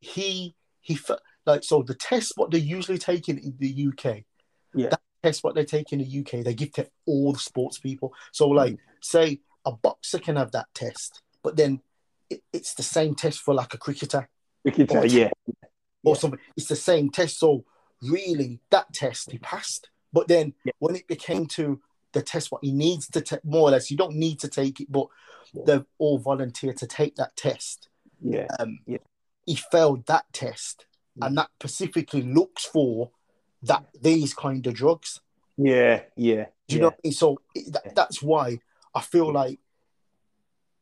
he 0.00 0.54
he 0.80 0.94
like 1.48 1.64
so 1.64 1.82
the 1.82 1.94
test 1.94 2.32
what 2.36 2.50
they're 2.50 2.60
usually 2.60 2.98
taking 2.98 3.38
in 3.38 3.54
the 3.58 3.88
UK. 3.88 4.22
Yeah. 4.74 4.90
That 4.90 5.00
test 5.22 5.42
what 5.42 5.54
they 5.56 5.64
take 5.64 5.92
in 5.92 5.98
the 5.98 6.20
UK, 6.20 6.44
they 6.44 6.54
give 6.54 6.72
to 6.74 6.88
all 7.06 7.32
the 7.32 7.38
sports 7.38 7.78
people. 7.78 8.12
So 8.32 8.48
like 8.48 8.76
say 9.00 9.40
a 9.64 9.72
boxer 9.72 10.18
can 10.20 10.36
have 10.36 10.52
that 10.52 10.66
test, 10.74 11.22
but 11.42 11.56
then 11.56 11.80
it, 12.30 12.42
it's 12.52 12.74
the 12.74 12.82
same 12.82 13.14
test 13.16 13.40
for 13.40 13.54
like 13.54 13.74
a 13.74 13.78
cricketer 13.78 14.28
Cricketer, 14.62 15.06
yeah. 15.06 15.30
or 16.04 16.14
Yeah. 16.14 16.20
something. 16.20 16.40
It's 16.56 16.68
the 16.68 16.76
same 16.76 17.10
test. 17.10 17.38
So 17.38 17.64
really, 18.02 18.60
that 18.70 18.92
test 18.92 19.30
he 19.32 19.38
passed. 19.38 19.88
But 20.12 20.28
then 20.28 20.54
Yeah. 20.64 20.72
when 20.78 20.94
it 20.96 21.06
became 21.08 21.46
to 21.58 21.80
the 22.12 22.22
test, 22.22 22.50
what 22.52 22.62
he 22.64 22.72
needs 22.72 23.08
to 23.08 23.20
take, 23.20 23.44
more 23.44 23.68
or 23.68 23.70
less, 23.72 23.90
you 23.90 23.96
don't 23.96 24.16
need 24.16 24.38
to 24.40 24.48
take 24.48 24.80
it, 24.80 24.90
but 24.92 25.06
Yeah. 25.52 25.62
they've 25.66 25.86
all 25.98 26.18
volunteered 26.18 26.76
to 26.78 26.86
take 26.86 27.16
that 27.16 27.34
test. 27.36 27.88
Yeah. 28.20 28.46
Um, 28.58 28.80
Yeah. 28.86 28.98
He 29.46 29.54
failed 29.56 30.04
that 30.06 30.26
test, 30.34 30.84
And 31.20 31.36
that 31.38 31.48
specifically 31.60 32.22
looks 32.22 32.64
for 32.64 33.10
that 33.62 33.86
these 34.00 34.34
kind 34.34 34.66
of 34.66 34.74
drugs. 34.74 35.20
Yeah. 35.56 36.02
Yeah. 36.16 36.46
Do 36.68 36.76
you 36.76 36.78
yeah. 36.78 36.82
know? 36.82 36.86
What 36.86 36.94
I 36.94 37.00
mean? 37.04 37.12
So 37.12 37.38
that, 37.70 37.94
that's 37.94 38.22
why 38.22 38.60
I 38.94 39.00
feel 39.00 39.32
like, 39.32 39.58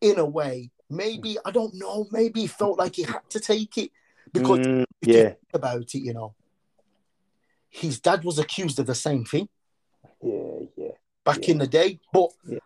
in 0.01 0.18
a 0.18 0.24
way, 0.26 0.70
maybe 0.91 1.39
I 1.45 1.51
don't 1.51 1.74
know. 1.74 2.07
Maybe 2.11 2.43
he 2.43 2.47
felt 2.47 2.78
like 2.78 2.97
he 2.97 3.03
had 3.05 3.28
to 3.30 3.41
take 3.41 3.78
it 3.78 3.91
because 4.32 4.59
Mm, 4.59 4.82
if 5.03 5.09
you 5.09 5.14
yeah. 5.14 5.22
think 5.24 5.55
about 5.55 5.95
it, 5.95 5.99
you 5.99 6.12
know, 6.12 6.34
his 7.70 8.01
dad 8.01 8.24
was 8.24 8.39
accused 8.39 8.78
of 8.78 8.87
the 8.87 8.95
same 8.95 9.24
thing 9.24 9.49
Yeah. 10.22 10.61
Yeah. 10.76 10.93
back 11.24 11.47
Yeah. 11.47 11.53
in 11.53 11.59
the 11.59 11.66
day. 11.66 12.01
But 12.12 12.30
Yeah. 12.47 12.59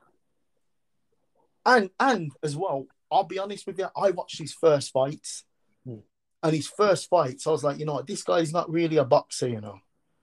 and 1.66 1.90
and 2.00 2.32
as 2.42 2.56
well, 2.56 2.86
I'll 3.12 3.24
be 3.24 3.38
honest 3.38 3.66
with 3.66 3.78
you, 3.78 3.88
I 3.96 4.10
watched 4.10 4.38
his 4.38 4.52
first 4.52 4.90
fights, 4.92 5.44
Hmm. 5.84 6.00
And 6.42 6.54
his 6.54 6.66
first 6.68 7.08
fights, 7.08 7.46
I 7.46 7.50
was 7.50 7.64
like, 7.64 7.78
you 7.78 7.84
know, 7.84 7.94
what, 7.94 8.06
this 8.06 8.22
guy's 8.22 8.52
not 8.52 8.70
really 8.70 8.96
a 8.96 9.04
boxer, 9.04 9.48
you 9.48 9.60
know. 9.60 9.78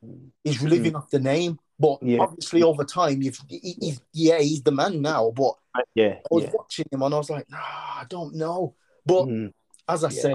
Mm. 0.06 0.30
He's 0.44 0.62
living 0.62 0.96
off 0.96 1.10
the 1.10 1.20
name, 1.20 1.60
but 1.80 2.00
Yeah. 2.02 2.20
obviously 2.20 2.64
over 2.64 2.84
time, 2.84 3.22
you've, 3.22 3.40
he, 3.48 3.76
he's 3.80 4.02
yeah, 4.14 4.40
he's 4.40 4.64
the 4.64 4.72
man 4.72 5.02
now. 5.02 5.32
But 5.32 5.56
Yeah. 5.96 6.16
I 6.20 6.28
was 6.30 6.46
Yeah. 6.46 6.52
watching 6.54 6.86
him 6.92 7.02
and 7.02 7.14
I 7.14 7.18
was 7.18 7.30
like, 7.30 7.50
nah, 7.50 7.58
I 7.58 8.06
don't 8.10 8.36
know. 8.36 8.76
But 9.06 9.26
Mm, 9.26 9.54
as 9.88 10.04
I 10.04 10.10
Yeah. 10.10 10.22
said, 10.22 10.34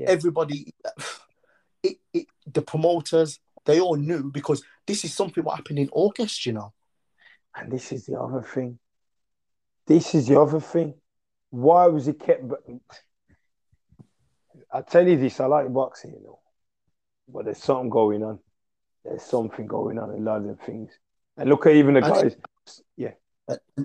everybody, 0.00 0.74
it, 1.82 1.98
it, 2.12 2.26
the 2.52 2.62
promoters, 2.62 3.38
they 3.64 3.80
all 3.80 3.96
knew 3.96 4.30
because 4.30 4.62
this 4.86 5.04
is 5.04 5.14
something 5.14 5.44
what 5.44 5.56
happened 5.56 5.78
in 5.78 5.90
August, 5.92 6.46
you 6.46 6.52
know. 6.52 6.72
And 7.54 7.70
this 7.70 7.92
is 7.92 8.06
the 8.06 8.18
other 8.18 8.42
thing. 8.42 8.78
This 9.86 10.14
is 10.14 10.28
the 10.28 10.40
other 10.40 10.60
thing. 10.60 10.94
Why 11.50 11.86
was 11.86 12.06
he 12.06 12.12
kept? 12.12 12.44
I 14.72 14.82
tell 14.82 15.06
you 15.06 15.16
this, 15.16 15.40
I 15.40 15.46
like 15.46 15.72
boxing, 15.72 16.12
you 16.12 16.22
know, 16.22 16.38
but 17.28 17.44
there's 17.44 17.58
something 17.62 17.90
going 17.90 18.22
on. 18.22 18.38
There's 19.04 19.22
something 19.22 19.66
going 19.66 19.98
on 19.98 20.10
in 20.14 20.22
a 20.22 20.24
lot 20.24 20.44
of 20.44 20.60
things. 20.60 20.90
And 21.36 21.48
look 21.48 21.66
at 21.66 21.72
even 21.72 21.94
the 21.94 22.00
guys. 22.00 22.36
Yeah, 22.96 23.12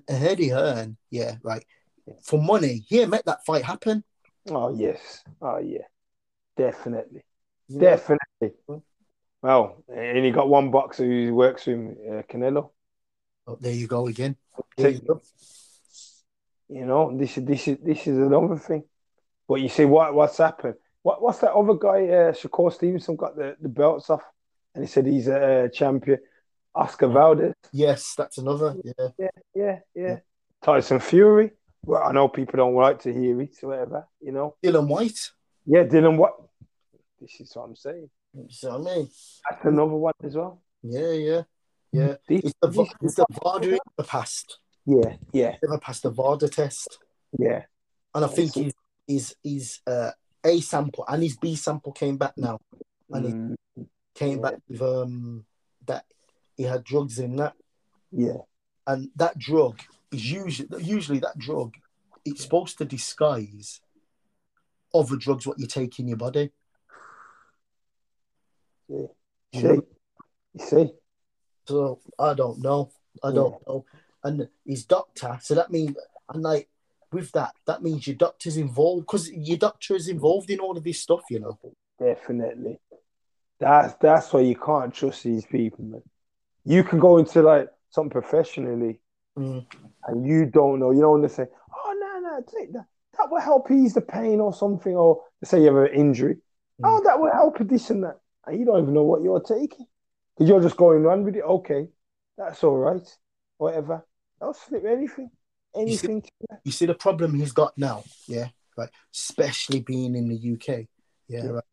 Eddie 0.08 0.50
Hearn, 0.50 0.98
yeah, 1.10 1.36
right. 1.44 1.64
For 2.24 2.42
money, 2.42 2.84
he 2.88 3.06
made 3.06 3.22
that 3.26 3.46
fight 3.46 3.64
happen. 3.64 4.04
oh 4.50 4.76
yes, 4.76 5.24
oh 5.42 5.60
yeah, 5.60 5.88
definitely, 6.58 7.24
definitely. 7.70 8.52
Well, 9.42 9.84
and 9.94 10.26
he 10.26 10.32
got 10.32 10.50
one 10.50 10.72
boxer 10.72 11.06
who 11.06 11.34
works 11.34 11.66
with 11.66 11.76
him, 11.76 11.98
uh, 12.10 12.22
Canelo. 12.24 12.72
Oh, 13.46 13.58
there 13.60 13.74
you 13.74 13.88
go 13.88 14.08
again. 14.08 14.36
There 14.78 14.90
you 14.90 15.00
go. 15.00 15.22
You 16.70 16.86
know, 16.86 17.16
this 17.18 17.38
is 17.38 17.46
this 17.46 17.68
is 17.68 17.78
this 17.84 18.08
is 18.08 18.18
another 18.18 18.58
thing. 18.58 18.84
But 19.48 19.62
you 19.62 19.70
see 19.70 19.86
what 19.86 20.14
what's 20.14 20.38
happened? 20.38 20.76
What 21.02 21.22
what's 21.22 21.39
that 21.39 21.54
other 21.54 21.74
guy? 21.74 22.08
Uh, 22.08 22.32
Shakur 22.34 22.72
Stevenson 22.74 23.16
got 23.16 23.36
the, 23.36 23.56
the 23.62 23.70
belts 23.70 24.10
off, 24.10 24.24
and 24.74 24.84
he 24.84 24.89
said 24.89 25.06
he's 25.06 25.28
a, 25.28 25.70
champion. 25.74 26.20
Oscar 26.76 27.08
Valdez, 27.08 27.54
Yes, 27.72 28.16
that's 28.18 28.39
another. 28.39 28.76
Yeah. 28.84 29.08
yeah, 29.20 29.28
yeah, 29.54 29.80
yeah. 29.94 30.18
Tyson 30.64 31.00
Fury. 31.00 31.52
Well, 31.86 32.02
I 32.02 32.12
know 32.14 32.28
people 32.28 32.58
don't 32.58 32.74
like 32.74 33.00
to 33.04 33.14
hear 33.14 33.39
it, 33.41 33.56
or 33.62 33.70
whatever. 33.70 34.08
You 34.22 34.32
know, 34.32 34.56
Dillian 34.64 34.88
Whyte. 34.88 35.20
yeah. 35.68 35.84
Dylan, 35.84 36.18
what? 36.18 36.34
This 37.22 37.39
is 37.39 37.52
what 37.56 37.66
I'm 37.66 37.76
saying. 37.76 38.10
What 38.32 38.74
I 38.74 38.78
mean? 38.96 39.08
That's 39.50 39.66
another 39.66 39.94
one 39.94 40.14
as 40.24 40.36
well. 40.36 40.64
Yeah, 40.82 41.12
yeah, 41.12 41.41
yeah. 41.91 42.16
It's 42.28 42.54
the, 42.60 42.68
this- 42.70 42.94
it's 43.02 43.16
the 43.16 43.26
VADA 43.44 43.74
in 43.74 43.80
the 43.98 44.04
past. 44.04 44.58
yeah, 44.88 45.16
yeah, 45.32 45.56
Never 45.62 45.78
passed 45.78 46.02
the 46.04 46.10
VADA 46.10 46.50
test. 46.50 46.98
yeah. 47.38 47.66
And 48.16 48.26
I 48.26 48.28
think 48.30 48.56
Yes. 48.56 48.74
His, 49.08 49.36
his, 49.43 49.80
uh, 49.88 50.12
A 50.45 50.60
sample 50.62 51.06
and 51.08 51.24
his 51.24 51.38
B 51.38 51.56
sample 51.56 51.91
came 51.93 52.18
back 52.18 52.34
now. 52.38 52.60
And 53.12 53.26
he 53.26 53.32
Mm, 53.34 53.56
came 54.16 54.38
Yeah. 54.39 54.41
back 54.51 54.56
with 54.68 54.82
um, 54.82 55.45
that 55.86 56.06
he 56.58 56.64
had 56.64 56.84
drugs 56.84 57.20
in 57.20 57.36
that. 57.38 57.56
yeah, 58.12 58.38
and 58.88 59.10
that 59.16 59.38
drug 59.39 59.80
is 60.12 60.32
usually 60.32 60.84
usually 60.84 61.20
that 61.20 61.38
drug 61.38 61.74
it's 62.26 62.43
supposed 62.43 62.78
to 62.78 62.86
disguise 62.86 63.82
other 64.93 65.16
drugs 65.18 65.47
what 65.47 65.60
you 65.60 65.68
take 65.68 65.99
in 65.99 66.08
your 66.08 66.18
body. 66.18 66.51
yeah. 68.88 69.08
You 69.51 69.60
See, 69.62 69.68
you 70.54 70.66
see, 70.66 70.93
So 71.68 71.99
I 72.20 72.34
don't 72.34 72.60
know. 72.62 72.91
I 73.24 73.32
don't 73.32 73.56
know. 73.68 73.86
And 74.24 74.47
his 74.66 74.86
doctor, 74.86 75.39
so 75.41 75.56
that 75.56 75.72
means 75.72 75.95
and 76.30 76.43
like 76.43 76.70
with 77.14 77.32
that, 77.34 77.53
that 77.66 77.84
means 77.84 78.07
your 78.07 78.16
doctor's 78.16 78.57
involved 78.57 79.03
because 79.03 79.32
your 79.32 79.57
doctor 79.57 79.95
is 79.95 80.07
involved 80.07 80.49
in 80.49 80.59
all 80.59 80.78
of 80.78 80.84
this 80.84 80.99
stuff, 81.01 81.22
you 81.30 81.39
know. 81.39 81.57
Definitely. 81.99 82.80
That's 83.59 83.93
that's 83.95 84.34
why 84.34 84.41
you 84.41 84.55
can't 84.55 84.93
trust 84.93 85.24
these 85.24 85.45
people, 85.45 85.86
man. 85.86 86.01
You 86.66 86.84
can 86.84 86.99
go 86.99 87.18
into 87.18 87.41
like 87.41 87.70
something 87.89 88.11
professionally 88.11 88.99
Mm. 89.38 89.66
and 90.07 90.28
you 90.28 90.45
don't 90.45 90.80
know. 90.80 90.91
You 90.91 91.01
don't 91.01 91.22
want 91.22 91.24
to 91.24 91.30
say, 91.30 91.47
"Oh 91.74 91.97
no, 91.99 92.30
no, 92.30 92.43
take 92.55 92.72
that. 92.74 92.86
That 93.18 93.32
will 93.32 93.41
help 93.41 93.72
ease 93.72 93.95
the 93.95 94.01
pain 94.01 94.39
or 94.39 94.53
something." 94.53 94.95
Or 94.95 95.24
say 95.43 95.61
you 95.61 95.74
have 95.74 95.91
an 95.91 95.93
injury. 95.93 96.36
Mm. 96.80 96.86
Oh, 96.86 97.01
that 97.03 97.20
will 97.20 97.32
help 97.32 97.57
this 97.59 97.89
and 97.89 98.03
that, 98.03 98.20
and 98.45 98.59
you 98.59 98.66
don't 98.66 98.84
even 98.84 98.93
know 98.93 99.03
what 99.03 99.24
you're 99.24 99.41
taking 99.41 99.88
because 100.36 100.47
you're 100.47 100.61
just 100.61 100.78
going 100.78 101.03
around 101.03 101.24
with 101.26 101.36
it. 101.36 101.43
Okay, 101.43 101.88
that's 102.38 102.64
all 102.64 102.78
right. 102.78 103.18
Whatever. 103.57 104.05
Don't 104.39 104.55
slip 104.55 104.86
anything, 104.86 105.32
anything. 105.76 106.22
to 106.22 106.30
that. 106.50 106.60
You 106.64 106.72
see 106.72 106.86
the 106.86 106.94
problem 106.94 107.34
he's 107.34 107.52
got 107.52 107.78
now, 107.78 108.04
yeah, 108.28 108.48
right. 108.78 108.90
Especially 109.14 109.82
being 109.82 110.16
in 110.16 110.28
the 110.30 110.54
UK, 110.54 110.88
yeah, 111.28 111.44
Yeah. 111.44 111.50
right. 111.50 111.64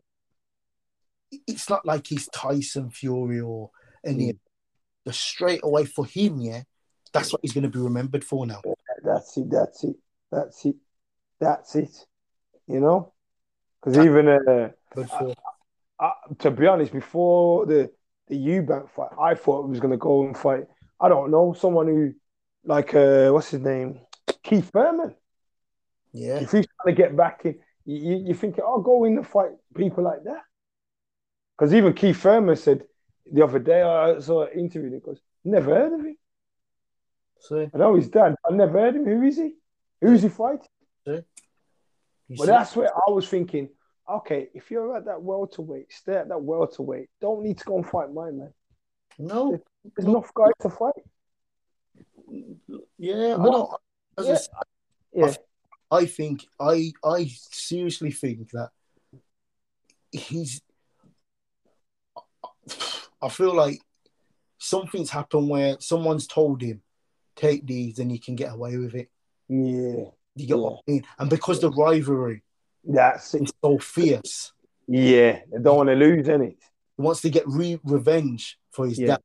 It's 1.47 1.71
not 1.71 1.87
like 1.87 2.07
he's 2.09 2.29
Tyson 2.29 2.91
Fury 2.91 3.41
or 3.41 3.71
any. 4.05 4.33
Mm. 4.33 4.39
The 5.07 5.13
straight 5.15 5.61
away 5.63 5.87
for 5.87 6.05
him, 6.05 6.41
yeah, 6.41 6.63
that's 7.13 7.33
what 7.33 7.41
he's 7.43 7.53
going 7.53 7.63
to 7.63 7.71
be 7.71 7.79
remembered 7.79 8.23
for 8.25 8.47
now. 8.47 8.61
That's 9.03 9.37
it. 9.39 9.49
That's 9.51 9.83
it. 9.85 9.97
That's 10.31 10.65
it. 10.67 10.75
That's 11.39 11.75
it. 11.77 12.07
You 12.67 12.81
know, 12.81 13.13
because 13.83 14.05
even 14.05 14.29
uh, 14.29 14.71
for 14.95 15.35
uh, 15.99 16.11
to 16.41 16.51
be 16.51 16.67
honest, 16.67 16.93
before 16.93 17.65
the 17.67 17.91
the 18.29 18.37
Eubank 18.37 18.91
fight, 18.91 19.11
I 19.21 19.35
thought 19.35 19.65
he 19.65 19.71
was 19.71 19.81
going 19.81 19.91
to 19.93 19.97
go 19.97 20.25
and 20.25 20.37
fight. 20.37 20.67
I 21.01 21.09
don't 21.09 21.31
know 21.31 21.53
someone 21.53 21.87
who, 21.87 22.15
like, 22.65 22.95
uh, 22.95 23.31
what's 23.31 23.51
his 23.51 23.61
name, 23.61 24.01
Keith 24.43 24.71
Thurman. 24.73 25.15
yeah, 26.13 26.37
If 26.37 26.51
he's 26.53 26.67
trying 26.67 26.95
to 26.95 27.03
get 27.03 27.17
back 27.17 27.43
in, 27.45 27.59
you, 27.85 28.25
you, 28.29 28.35
think, 28.35 28.59
oh, 28.63 28.81
go 28.81 29.05
in 29.05 29.17
and 29.17 29.27
fight 29.27 29.51
people 29.75 30.05
like 30.05 30.23
that. 30.25 30.43
Because 31.57 31.75
even 31.75 31.93
Keith 31.95 32.19
Thurman 32.19 32.57
said 32.57 32.85
the 33.31 33.43
other 33.45 33.59
day, 33.59 33.83
I 33.83 34.19
saw 34.21 34.45
an 34.47 34.59
interview. 34.59 34.93
He 34.95 35.01
goes, 35.01 35.21
never 35.45 35.75
heard 35.75 35.93
of 35.93 36.01
him. 36.01 36.17
See? 37.41 37.69
I 37.75 37.79
know 37.79 37.95
he's 37.95 38.09
dad. 38.09 38.35
I 38.49 38.53
never 38.55 38.79
heard 38.79 38.97
of 38.97 39.07
him. 39.07 39.21
Who 39.21 39.23
is 39.27 39.37
he? 39.37 39.55
Who's 40.01 40.23
he 40.23 40.29
fighting? 40.29 40.67
you 41.07 41.23
But 42.31 42.39
see- 42.45 42.47
that's 42.47 42.77
where 42.77 42.91
I 42.95 43.11
was 43.11 43.29
thinking, 43.29 43.71
okay, 44.09 44.49
if 44.55 44.71
you're 44.71 44.97
at 44.97 45.07
that 45.07 45.23
welterweight, 45.23 45.93
stay 45.93 46.17
at 46.17 46.29
that 46.29 46.43
welterweight. 46.43 47.09
Don't 47.21 47.43
need 47.43 47.59
to 47.59 47.65
go 47.65 47.77
and 47.77 47.87
fight 47.89 48.13
my 48.13 48.31
man. 48.31 48.53
no, 49.19 49.59
There's 49.97 50.07
enough 50.09 50.33
guys 50.35 50.53
to 50.61 50.71
fight. 50.71 50.95
Yeah, 52.99 53.37
I 53.39 53.45
don't. 53.45 53.71
As 54.19 54.27
I 54.27 54.31
Yeah. 54.31 54.37
said, 54.37 54.49
Yeah, 55.13 55.35
I 55.91 56.07
think 56.07 56.47
I 56.59 56.93
I 57.05 57.27
seriously 57.35 58.13
think 58.13 58.51
that 58.53 58.71
he's. 60.13 60.61
I 63.23 63.29
feel 63.29 63.55
like 63.55 63.81
something's 64.59 65.11
happened 65.11 65.49
where 65.49 65.77
someone's 65.81 66.27
told 66.27 66.63
him, 66.63 66.83
take 67.37 67.67
these 67.67 67.99
and 67.99 68.11
you 68.13 68.21
can 68.21 68.35
get 68.37 68.53
away 68.53 68.77
with 68.77 68.95
it. 68.95 69.11
yeah, 69.49 70.11
You 70.37 70.47
get 70.47 70.59
what 70.59 70.81
I 70.87 70.91
mean? 70.91 71.07
And 71.19 71.29
because 71.31 71.61
the 71.61 71.71
rivalry 71.71 72.43
that's 72.85 73.35
it. 73.35 73.43
is 73.43 73.53
so 73.63 73.79
fierce, 73.79 74.53
Yeah, 74.87 75.41
they 75.51 75.59
don't 75.63 75.77
want 75.77 75.89
to 75.89 75.95
lose 75.97 76.29
any. 76.29 76.57
he 76.97 77.03
wants 77.03 77.21
to 77.23 77.31
get 77.31 77.47
re- 77.47 77.81
revenge 77.85 78.59
for 78.71 78.87
his 78.87 78.99
Yeah. 78.99 79.07
dad. 79.09 79.21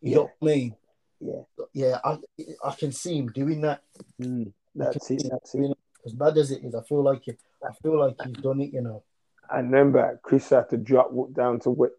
You 0.00 0.10
Yeah. 0.10 0.16
know 0.16 0.22
what 0.38 0.50
I 0.50 0.54
mean? 0.54 0.76
Yeah, 1.20 1.42
Yeah, 1.72 1.98
I, 2.04 2.18
I 2.64 2.74
can 2.74 2.92
see 2.92 3.18
him 3.18 3.28
doing 3.28 3.60
that. 3.62 3.82
Mm, 4.20 4.52
that's 4.74 5.10
it. 5.10 5.24
That's 5.30 5.54
it. 5.54 5.76
As 6.06 6.12
bad 6.12 6.36
as 6.38 6.50
it 6.50 6.62
is, 6.64 6.74
I 6.74 6.82
feel 6.82 7.02
like 7.02 7.24
I 7.28 7.72
feel 7.82 7.98
like 7.98 8.16
he's 8.24 8.36
done 8.36 8.60
it. 8.60 8.72
You 8.72 8.82
know. 8.82 9.02
I 9.50 9.56
remember 9.58 10.20
Chris 10.22 10.48
had 10.50 10.68
to 10.70 10.76
drop 10.76 11.10
down 11.34 11.58
to 11.60 11.70
wit. 11.70 11.92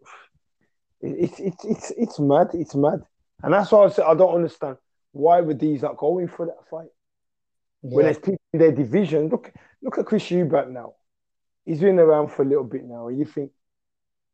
It's 1.02 1.38
it's 1.40 1.64
it's 1.64 1.90
it's 1.96 2.18
mad. 2.18 2.48
It's 2.54 2.74
mad, 2.74 3.00
and 3.42 3.52
that's 3.52 3.70
why 3.72 3.84
I 3.84 3.88
said 3.90 4.04
I 4.06 4.14
don't 4.14 4.34
understand 4.34 4.76
why 5.12 5.40
were 5.40 5.54
these 5.54 5.82
not 5.82 5.96
going 5.96 6.28
for 6.28 6.46
that 6.46 6.68
fight. 6.70 6.88
When 7.82 8.04
Yeah. 8.04 8.12
there's 8.12 8.18
people 8.18 8.40
in 8.52 8.58
their 8.60 8.72
division, 8.72 9.28
look 9.28 9.52
look 9.82 9.98
at 9.98 10.06
Chris 10.06 10.24
Eubank 10.24 10.70
now. 10.70 10.94
He's 11.64 11.80
been 11.80 11.98
around 11.98 12.28
for 12.28 12.42
a 12.42 12.46
little 12.46 12.64
bit 12.64 12.84
now, 12.84 13.08
and 13.08 13.18
you 13.18 13.24
think, 13.24 13.50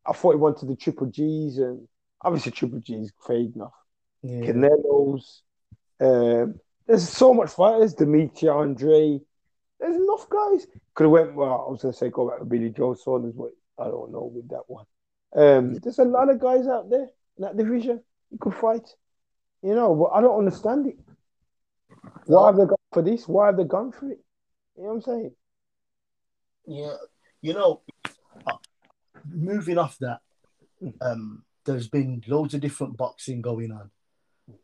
I 0.06 0.12
thought 0.12 0.32
he 0.32 0.36
wanted 0.38 0.68
the 0.68 0.76
triple 0.76 1.06
G's, 1.06 1.58
and 1.58 1.86
obviously 2.20 2.52
triple 2.52 2.78
G's 2.80 3.12
fading 3.26 3.62
off. 3.62 3.72
Yeah. 4.26 4.52
Canelo's. 4.52 5.42
Um, 6.00 6.60
there's 6.86 7.08
so 7.08 7.34
much 7.34 7.50
fighters. 7.50 7.94
Dimitri 7.94 8.48
Andre. 8.48 9.20
There's 9.80 9.96
enough 9.96 10.28
guys. 10.28 10.66
Could 10.94 11.04
have 11.04 11.10
went. 11.10 11.34
Well, 11.34 11.66
I 11.66 11.70
was 11.70 11.82
gonna 11.82 11.94
say 11.94 12.10
go 12.10 12.28
back 12.28 12.38
to 12.38 12.44
Billy 12.44 12.70
Joe 12.70 12.94
Saunders, 12.94 13.34
but 13.34 13.50
I 13.78 13.88
don't 13.88 14.12
know 14.12 14.30
with 14.32 14.48
that 14.48 14.62
one. 14.66 14.86
Um, 15.34 15.74
there's 15.74 15.98
a 15.98 16.04
lot 16.04 16.30
of 16.30 16.40
guys 16.40 16.66
out 16.66 16.88
there 16.88 17.08
in 17.36 17.42
that 17.42 17.56
division 17.56 18.02
you 18.30 18.38
could 18.38 18.54
fight. 18.54 18.88
You 19.62 19.74
know, 19.74 19.94
but 19.94 20.16
I 20.16 20.20
don't 20.20 20.38
understand 20.38 20.86
it. 20.86 20.96
Why 22.26 22.46
have 22.46 22.56
they 22.56 22.66
gone 22.66 22.76
for 22.92 23.02
this? 23.02 23.26
Why 23.26 23.46
have 23.46 23.56
they 23.56 23.64
gone 23.64 23.92
for 23.92 24.10
it? 24.10 24.20
You 24.76 24.82
know 24.82 24.88
what 24.88 24.94
I'm 24.94 25.02
saying? 25.02 25.32
Yeah, 26.66 26.96
you 27.42 27.54
know, 27.54 27.82
uh, 28.46 28.56
moving 29.28 29.78
off 29.78 29.96
that, 29.98 30.20
um, 31.00 31.44
there's 31.64 31.88
been 31.88 32.22
loads 32.26 32.54
of 32.54 32.60
different 32.60 32.96
boxing 32.96 33.40
going 33.40 33.72
on. 33.72 33.90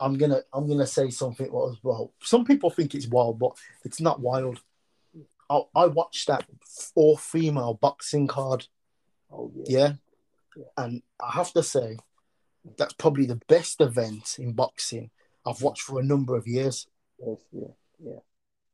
I'm 0.01 0.17
gonna 0.17 0.43
I'm 0.53 0.69
gonna 0.69 0.87
say 0.87 1.11
something 1.11 1.51
was 1.53 1.79
well. 1.83 2.13
Some 2.23 2.45
people 2.45 2.71
think 2.71 2.95
it's 2.95 3.09
wild, 3.09 3.39
but 3.39 3.53
it's 3.85 4.01
not 4.01 4.21
wild. 4.21 4.61
I, 5.51 5.61
I 5.75 5.87
watched 5.87 6.29
that 6.29 6.45
all 6.95 7.17
female 7.17 7.75
boxing 7.75 8.27
card, 8.27 8.67
Oh 9.31 9.51
yeah. 9.55 9.79
yeah, 9.79 9.93
Yeah. 10.57 10.65
and 10.79 11.03
I 11.23 11.33
have 11.33 11.53
to 11.55 11.63
say 11.63 11.99
that's 12.79 12.95
probably 12.95 13.27
the 13.27 13.41
best 13.49 13.81
event 13.81 14.37
in 14.39 14.53
boxing 14.53 15.11
I've 15.45 15.63
watched 15.63 15.83
for 15.83 15.99
a 16.01 16.05
number 16.05 16.37
of 16.37 16.47
years. 16.47 16.87
Yes, 17.19 17.39
yeah, 17.53 17.69
yeah. 18.03 18.19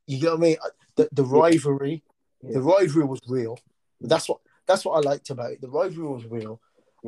You 0.06 0.20
get 0.20 0.30
what 0.32 0.38
I 0.38 0.40
mean? 0.40 0.56
Uh, 0.62 0.68
the 0.96 1.08
the 1.12 1.24
rivalry, 1.24 2.02
Yeah. 2.42 2.52
the 2.54 2.60
rivalry 2.62 3.04
was 3.06 3.20
real. 3.26 3.58
That's 4.00 4.28
what 4.28 4.40
that's 4.66 4.84
what 4.84 4.94
I 4.98 5.08
liked 5.08 5.30
about 5.30 5.52
it. 5.52 5.60
The 5.62 5.70
rivalry 5.70 6.06
was 6.06 6.26
real, 6.26 6.60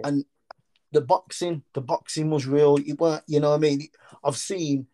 and 0.03 0.25
the 0.93 1.01
boxing, 1.01 1.63
the 1.75 1.81
boxing 1.81 2.31
was 2.31 2.47
real. 2.47 2.77
It 2.77 2.99
weren't, 2.99 3.23
you 3.27 3.41
know 3.41 3.51
what 3.51 3.57
I 3.57 3.59
mean? 3.59 3.89
I've 4.25 4.37
seen, 4.37 4.87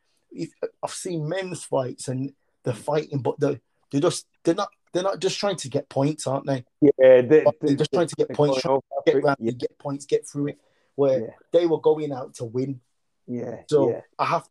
I've 0.82 0.90
seen 0.92 1.28
men's 1.28 1.64
fights 1.64 2.08
and 2.08 2.32
they're 2.64 2.74
fighting, 2.74 3.20
but 3.20 3.38
they 3.40 3.60
they 3.92 4.00
just 4.00 4.26
they're 4.44 4.54
not 4.54 4.68
they're 4.92 5.02
not 5.02 5.20
just 5.20 5.38
trying 5.38 5.56
to 5.56 5.68
get 5.68 5.88
points, 5.88 6.26
aren't 6.26 6.46
they? 6.46 6.64
Yeah, 6.80 7.22
they, 7.22 7.44
they're 7.60 7.76
just 7.76 7.92
trying 7.92 8.08
to 8.08 8.14
get 8.16 8.32
points, 8.34 8.64
over 8.66 8.80
get 9.06 9.16
it. 9.16 9.24
around, 9.24 9.36
yeah, 9.40 9.52
get 9.52 9.78
points, 9.78 10.04
get 10.06 10.28
through 10.28 10.48
it. 10.48 10.58
Where 10.96 11.20
Yeah. 11.20 11.30
they 11.52 11.66
were 11.66 11.80
going 11.80 12.12
out 12.12 12.34
to 12.34 12.44
win. 12.44 12.80
yeah, 13.26 13.62
So 13.68 13.90
yeah, 13.90 14.00
I 14.18 14.24
have 14.26 14.48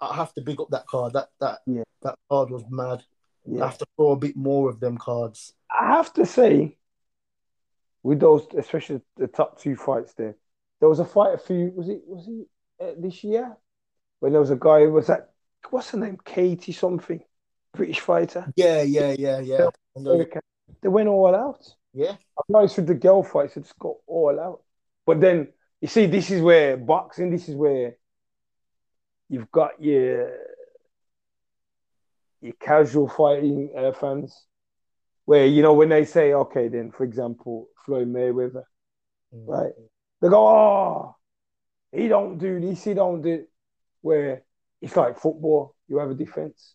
I 0.00 0.14
have 0.14 0.32
to 0.34 0.40
big 0.40 0.60
up 0.60 0.70
that 0.70 0.86
card. 0.86 1.12
That 1.12 1.28
that 1.40 1.58
Yeah. 1.66 1.82
that 2.02 2.16
card 2.30 2.50
was 2.50 2.64
mad. 2.70 3.04
I 3.60 3.64
have 3.66 3.78
to 3.78 3.86
throw 3.96 4.10
a 4.10 4.16
bit 4.16 4.36
more 4.36 4.68
of 4.68 4.78
them 4.80 4.98
cards. 4.98 5.54
I 5.70 5.86
have 5.96 6.12
to 6.14 6.26
say, 6.26 6.76
with 8.02 8.20
those, 8.20 8.46
especially 8.56 9.00
the 9.16 9.26
top 9.26 9.58
two 9.58 9.74
fights 9.74 10.12
there, 10.14 10.36
there 10.80 10.88
was 10.88 11.00
a 11.00 11.04
fight 11.04 11.34
a 11.34 11.38
few. 11.38 11.72
Was 11.74 11.88
it? 11.88 12.02
Was 12.06 12.28
it 12.28 12.46
uh, 12.80 12.94
this 12.98 13.24
year? 13.24 13.56
When 14.20 14.32
there 14.32 14.40
was 14.40 14.50
a 14.50 14.56
guy. 14.56 14.86
Was 14.86 15.08
that? 15.08 15.30
What's 15.70 15.90
her 15.90 15.98
name? 15.98 16.18
Katie 16.24 16.72
something, 16.72 17.20
British 17.72 18.00
fighter. 18.00 18.52
Yeah, 18.56 18.82
yeah, 18.82 19.14
yeah, 19.18 19.40
yeah. 19.40 19.68
They 20.80 20.88
went 20.88 21.08
all 21.08 21.34
out. 21.34 21.66
yeah, 21.92 22.12
I 22.12 22.42
noticed 22.48 22.76
with 22.76 22.86
the 22.86 22.94
girl 22.94 23.22
fights, 23.22 23.56
it 23.56 23.62
just 23.62 23.78
got 23.78 23.96
all 24.06 24.38
out. 24.38 24.62
But 25.04 25.20
then 25.20 25.48
you 25.80 25.88
see, 25.88 26.06
this 26.06 26.30
is 26.30 26.40
where 26.40 26.76
boxing. 26.76 27.30
This 27.30 27.48
is 27.48 27.54
where 27.54 27.96
you've 29.28 29.50
got 29.50 29.82
your 29.82 30.32
your 32.40 32.54
casual 32.60 33.08
fighting 33.08 33.72
uh, 33.76 33.92
fans, 33.92 34.44
where 35.24 35.46
you 35.46 35.62
know 35.62 35.74
when 35.74 35.88
they 35.88 36.04
say, 36.04 36.32
okay, 36.32 36.68
then 36.68 36.92
for 36.92 37.04
example, 37.04 37.68
Floyd 37.84 38.08
Mayweather, 38.08 38.62
right? 39.32 39.72
They 40.20 40.28
go, 40.28 40.46
oh, 40.48 41.16
he 41.92 42.08
don't 42.08 42.38
do 42.38 42.60
this, 42.60 42.84
he 42.84 42.94
don't 42.94 43.22
do. 43.22 43.46
Where 44.00 44.42
it's 44.80 44.96
like 44.96 45.18
football, 45.18 45.74
you 45.88 45.98
have 45.98 46.10
a 46.10 46.14
defense. 46.14 46.74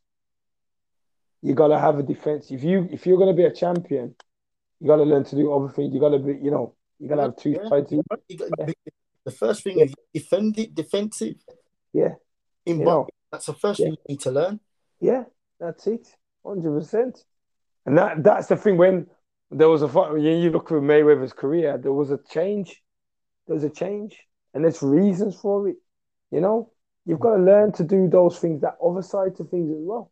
You 1.41 1.54
gotta 1.54 1.80
have 1.80 2.00
a 2.00 2.04
defense. 2.04 2.52
If 2.52 2.64
you 2.64 2.88
if 2.91 3.06
you're 3.06 3.18
gonna 3.18 3.34
be 3.34 3.44
a 3.44 3.54
champion, 3.54 4.16
you 4.80 4.88
gotta 4.88 5.04
learn 5.04 5.24
to 5.26 5.36
do 5.36 5.52
other 5.54 5.70
things. 5.74 5.94
You 5.94 6.00
gotta 6.00 6.20
be, 6.20 6.34
you 6.34 6.52
know, 6.52 6.76
you 7.00 7.08
gotta 7.10 7.24
have 7.24 7.36
two 7.36 7.52
Yeah. 7.52 7.68
sides. 7.68 7.89
to 7.89 7.96
you. 7.96 8.04
You 8.30 8.38
got- 8.38 8.70
the 9.26 9.32
first 9.32 9.64
thing 9.64 9.80
is 9.80 9.94
defend 10.14 10.58
it, 10.60 10.76
defensive. 10.76 11.36
Yeah, 11.94 12.16
In 12.66 12.80
You 12.80 12.86
boxing, 12.86 13.14
that's 13.32 13.46
the 13.46 13.54
first 13.54 13.80
Yeah. 13.80 13.86
thing 13.88 13.94
you 13.94 14.06
need 14.10 14.20
to 14.22 14.32
learn. 14.32 14.60
yeah, 15.00 15.26
that's 15.60 15.88
it, 15.88 16.16
hundred 16.46 16.72
percent. 16.80 17.24
And 17.86 17.98
that 17.98 18.24
that's 18.24 18.48
the 18.48 18.58
thing. 18.58 18.78
When 18.78 19.10
there 19.52 19.70
was 19.70 19.82
a 19.82 19.88
fight, 19.88 20.12
when 20.12 20.22
you 20.24 20.50
look 20.50 20.72
at 20.72 20.78
Mayweather's 20.78 21.34
career, 21.34 21.78
there 21.78 21.94
was 21.94 22.12
a 22.12 22.18
change. 22.18 22.83
There 23.48 23.56
was 23.56 23.64
a 23.64 23.70
change, 23.70 24.20
and 24.54 24.64
there's 24.64 24.82
reasons 24.82 25.36
for 25.36 25.68
it. 25.68 25.78
You 26.32 26.41
know, 26.41 26.72
you've 27.06 27.20
got 27.20 27.36
to 27.36 27.44
learn 27.44 27.72
to 27.74 27.84
do 27.84 28.08
those 28.08 28.39
things, 28.39 28.62
that 28.62 28.78
other 28.84 29.02
side 29.02 29.36
to 29.38 29.44
things 29.44 29.70
as 29.72 29.82
well. 29.82 30.12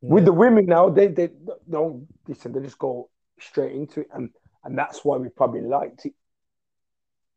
With 0.00 0.24
the 0.24 0.32
women 0.32 0.66
now, 0.66 0.90
they 0.90 1.08
they 1.08 1.30
don't 1.68 2.06
listen. 2.28 2.52
They 2.52 2.60
just 2.60 2.78
go 2.78 3.10
straight 3.40 3.72
into 3.74 4.00
it, 4.00 4.08
and 4.12 4.30
and 4.62 4.78
that's 4.78 5.04
why 5.04 5.16
we 5.16 5.28
probably 5.28 5.62
liked 5.62 6.06
it. 6.06 6.14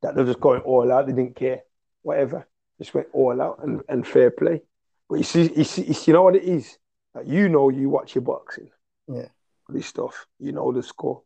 That 0.02 0.16
they're 0.16 0.26
just 0.26 0.40
going 0.40 0.62
all 0.62 0.92
out. 0.92 1.08
They 1.08 1.14
didn't 1.14 1.36
care, 1.36 1.62
whatever. 2.04 2.48
Just 2.78 2.94
went 2.94 3.08
all 3.14 3.40
out 3.42 3.60
and, 3.64 3.82
and 3.90 4.08
fair 4.08 4.32
play. 4.32 4.62
But 5.10 5.16
you 5.18 5.24
see, 5.24 5.52
you 5.56 5.64
see, 5.64 5.94
you 6.06 6.14
know 6.14 6.24
what 6.24 6.36
it 6.36 6.44
is. 6.44 6.78
Like, 7.14 7.28
you 7.28 7.50
know, 7.50 7.70
you 7.70 7.90
watch 7.90 8.16
your 8.16 8.24
boxing. 8.24 8.70
Yeah. 9.08 9.28
This 9.70 9.88
stuff, 9.88 10.26
you 10.40 10.52
know 10.52 10.72
the 10.72 10.84
score. 10.84 11.22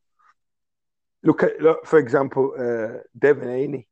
Look 1.25 1.43
at, 1.43 1.59
look, 1.59 1.85
for 1.85 1.99
example, 1.99 2.53
uh, 2.57 2.99
Devin 3.17 3.49
Haney 3.49 3.87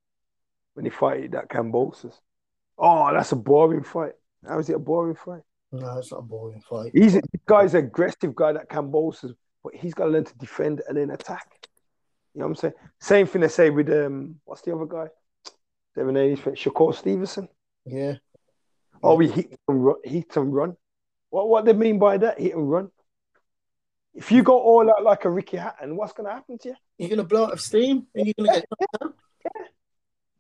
when 0.76 0.86
he 0.86 0.92
fighted 0.92 1.32
that 1.34 1.50
Kambosos. 1.50 2.14
Oh, 2.78 3.12
that's 3.14 3.32
a 3.32 3.36
boring 3.36 3.84
fight. 3.84 4.14
How 4.48 4.60
is 4.60 4.70
it 4.70 4.76
a 4.76 4.80
boring 4.80 5.16
fight? 5.16 5.42
no, 5.72 5.98
it's 5.98 6.12
not 6.12 6.20
a 6.20 6.22
boring 6.24 6.62
fight. 6.62 6.92
He's 6.94 7.16
a 7.16 7.22
this 7.22 7.42
guy's 7.48 7.74
an 7.74 7.86
aggressive 7.86 8.36
guy 8.36 8.54
that 8.54 8.70
Kambosos, 8.70 9.34
but 9.64 9.74
he's 9.76 9.94
got 9.94 10.06
to 10.06 10.12
learn 10.12 10.26
to 10.26 10.38
defend 10.38 10.82
and 10.88 10.98
then 10.98 11.10
attack. 11.10 11.48
You 12.34 12.40
know 12.40 12.46
what 12.46 12.52
I'm 12.52 12.56
saying? 12.56 12.74
Same 13.00 13.28
thing 13.28 13.42
they 13.42 13.48
say 13.48 13.70
with 13.70 13.90
um, 13.90 14.36
what's 14.46 14.62
the 14.62 14.74
other 14.76 14.86
guy? 14.86 15.08
Devin 15.96 16.16
Haney's 16.16 16.40
friend, 16.40 16.58
Shakur 16.58 16.94
Stevenson. 16.96 17.48
Yeah, 17.86 18.16
Oh, 19.02 19.16
we 19.16 19.28
hit 19.28 19.60
and 19.68 19.84
run. 19.86 19.96
Hit 20.04 20.38
and 20.38 20.54
run. 20.54 20.76
What 21.30 21.50
what 21.50 21.66
they 21.66 21.74
mean 21.74 21.98
by 22.00 22.18
that? 22.18 22.40
Hit 22.40 22.56
and 22.56 22.70
run. 22.70 22.90
If 24.16 24.32
you 24.32 24.44
go 24.44 24.60
all 24.60 24.90
out 24.90 25.04
like 25.04 25.26
a 25.26 25.30
Ricky 25.30 25.58
Hatton, 25.58 25.96
what's 25.96 26.14
going 26.14 26.28
to 26.28 26.34
happen 26.34 26.58
to 26.60 26.70
you? 26.70 26.76
you're 27.00 27.10
gonna 27.10 27.24
blow 27.24 27.46
out 27.46 27.54
of 27.54 27.62
steam, 27.62 28.06
and 28.14 28.28
you're 28.28 28.34
gonna 28.38 28.60
get 28.60 28.66
yeah, 28.80 29.08
yeah. 29.46 29.66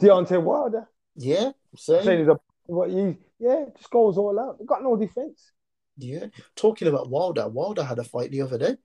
Deontay 0.02 0.42
Wilder. 0.42 0.88
yeah, 1.16 1.52
Saying 1.76 2.04
same. 2.04 2.20
he's 2.20 2.28
a 2.28 2.38
what 2.68 2.90
you 2.92 3.18
yeah, 3.40 3.66
just 3.78 3.90
goes 3.90 4.18
all 4.18 4.40
out. 4.40 4.60
They 4.60 4.66
got 4.66 4.84
no 4.84 4.96
defense. 4.96 5.52
Yeah, 5.98 6.28
talking 6.56 6.88
about 6.88 7.10
Wilder, 7.10 7.48
Wilder 7.48 7.84
had 7.84 8.00
a 8.00 8.04
fight 8.04 8.32
the 8.32 8.42
other 8.42 8.58
day. 8.58 8.76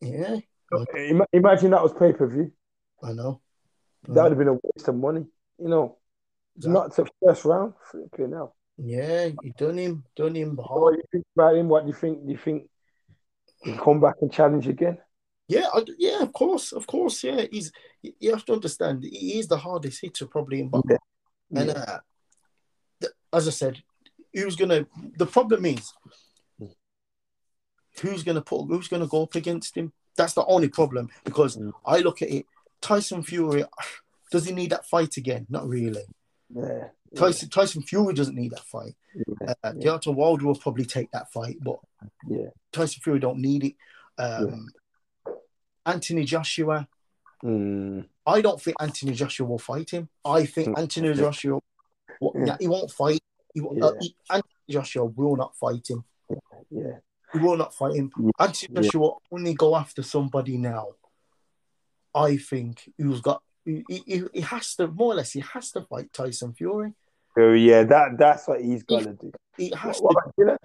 Yeah, 0.00 0.36
Imagine 1.32 1.70
that 1.70 1.82
was 1.82 1.92
pay 1.92 2.12
per 2.12 2.26
view. 2.26 2.52
I 3.02 3.12
know. 3.12 3.40
That 4.08 4.22
would 4.22 4.32
have 4.32 4.38
been 4.38 4.48
a 4.48 4.54
waste 4.54 4.88
of 4.88 4.94
money. 4.96 5.26
You 5.58 5.68
know, 5.68 5.98
Exactly. 6.56 6.72
not 6.72 6.94
to 6.94 7.06
first 7.24 7.44
round. 7.44 7.74
Flipping 7.90 8.34
out. 8.34 8.52
Yeah, 8.78 9.26
you 9.42 9.52
done 9.56 9.78
him, 9.78 10.04
done 10.16 10.34
him 10.34 10.56
What 10.56 10.66
hard. 10.66 10.94
do 10.94 10.98
you 10.98 11.04
think 11.12 11.24
about 11.34 11.56
him? 11.56 11.68
What 11.68 11.82
do 11.82 11.88
you 11.88 11.94
think? 11.94 12.24
Do 12.26 12.32
you 12.32 12.38
think 12.38 12.68
he 13.62 13.72
come 13.76 14.00
back 14.00 14.16
and 14.20 14.32
challenge 14.32 14.66
again? 14.68 14.98
Yeah, 15.48 15.66
I, 15.72 15.84
yeah, 15.98 16.22
of 16.22 16.32
course, 16.32 16.72
of 16.72 16.86
course. 16.86 17.22
Yeah, 17.22 17.44
he's. 17.50 17.70
You 18.02 18.32
have 18.32 18.44
to 18.46 18.52
understand, 18.54 19.04
he 19.04 19.38
is 19.38 19.46
the 19.48 19.56
hardest 19.56 20.00
hitter 20.02 20.26
probably 20.26 20.60
in 20.60 20.68
boxing. 20.68 20.98
And 21.54 21.70
uh, 21.70 21.98
th- 23.00 23.12
as 23.32 23.46
I 23.46 23.50
said, 23.52 23.82
who's 24.34 24.56
gonna? 24.56 24.86
The 25.16 25.26
problem 25.26 25.64
is, 25.66 25.92
who's 28.00 28.22
gonna 28.22 28.42
put? 28.42 28.66
Who's 28.66 28.88
gonna 28.88 29.06
go 29.06 29.22
up 29.22 29.34
against 29.34 29.76
him? 29.76 29.92
That's 30.16 30.32
the 30.34 30.44
only 30.46 30.68
problem 30.68 31.08
because 31.24 31.56
Mm. 31.56 31.72
I 31.84 31.98
look 31.98 32.22
at 32.22 32.30
it. 32.30 32.46
Tyson 32.80 33.22
Fury, 33.22 33.64
does 34.32 34.46
he 34.46 34.52
need 34.52 34.70
that 34.70 34.86
fight 34.86 35.16
again? 35.16 35.46
Not 35.48 35.68
really. 35.68 36.02
yeah, 36.54 36.88
Tyson 37.14 37.48
Tyson 37.48 37.82
Fury 37.82 38.14
doesn't 38.14 38.34
need 38.34 38.50
that 38.52 38.64
fight. 38.64 38.94
yeah, 39.14 39.54
Uh, 39.62 39.72
Deontay 39.72 40.14
Wilder 40.14 40.46
will 40.46 40.54
probably 40.56 40.84
take 40.84 41.10
that 41.12 41.30
fight, 41.32 41.56
but 41.62 41.78
yeah. 42.28 42.48
Tyson 42.72 43.00
Fury 43.02 43.18
don't 43.20 43.38
need 43.38 43.64
it. 43.64 43.74
Um, 44.18 44.68
Anthony 45.84 46.24
Joshua, 46.24 46.88
Mm, 47.44 48.08
I 48.24 48.40
don't 48.40 48.60
think 48.60 48.76
Anthony 48.80 49.12
Joshua 49.12 49.46
will 49.46 49.58
fight 49.58 49.90
him. 49.90 50.08
I 50.24 50.46
think 50.46 50.68
Mm. 50.68 50.78
Anthony 50.78 51.12
Joshua, 51.14 51.60
well, 52.18 52.32
Yeah. 52.34 52.56
he 52.58 52.66
won't 52.66 52.90
fight. 52.90 53.20
He, 53.52 53.60
uh, 53.60 53.92
he- 54.00 54.16
Anthony 54.30 54.52
Joshua 54.70 55.04
will 55.04 55.36
not 55.36 55.54
fight 55.54 55.88
him. 55.88 56.04
yeah, 56.70 56.98
He 57.34 57.38
will 57.38 57.56
not 57.58 57.74
fight 57.74 57.94
him. 57.94 58.10
Yeah. 58.18 58.30
Anthony 58.40 58.74
Yeah. 58.74 58.80
Joshua 58.82 59.00
will 59.00 59.22
only 59.30 59.52
go 59.54 59.76
after 59.76 60.02
somebody 60.02 60.56
now. 60.56 60.94
I 62.14 62.38
think 62.38 62.90
who's 62.96 63.20
got. 63.20 63.42
He, 63.66 63.84
he, 64.06 64.22
he 64.32 64.40
has 64.42 64.74
to 64.76 64.86
more 64.86 65.12
or 65.12 65.16
less. 65.16 65.32
He 65.32 65.40
has 65.40 65.70
to 65.72 65.82
fight 65.82 66.12
Tyson 66.12 66.54
Fury. 66.54 66.92
oh 67.36 67.52
yeah. 67.52 67.82
That 67.82 68.16
that's 68.16 68.46
what 68.48 68.62
he's 68.62 68.82
got 68.84 69.02
to 69.02 69.12
do. 69.14 69.32
He 69.56 69.70
has 69.70 69.98
What, 69.98 70.12
to. 70.12 70.14
what 70.14 70.16
about 70.24 70.34
Dylan? 70.38 70.56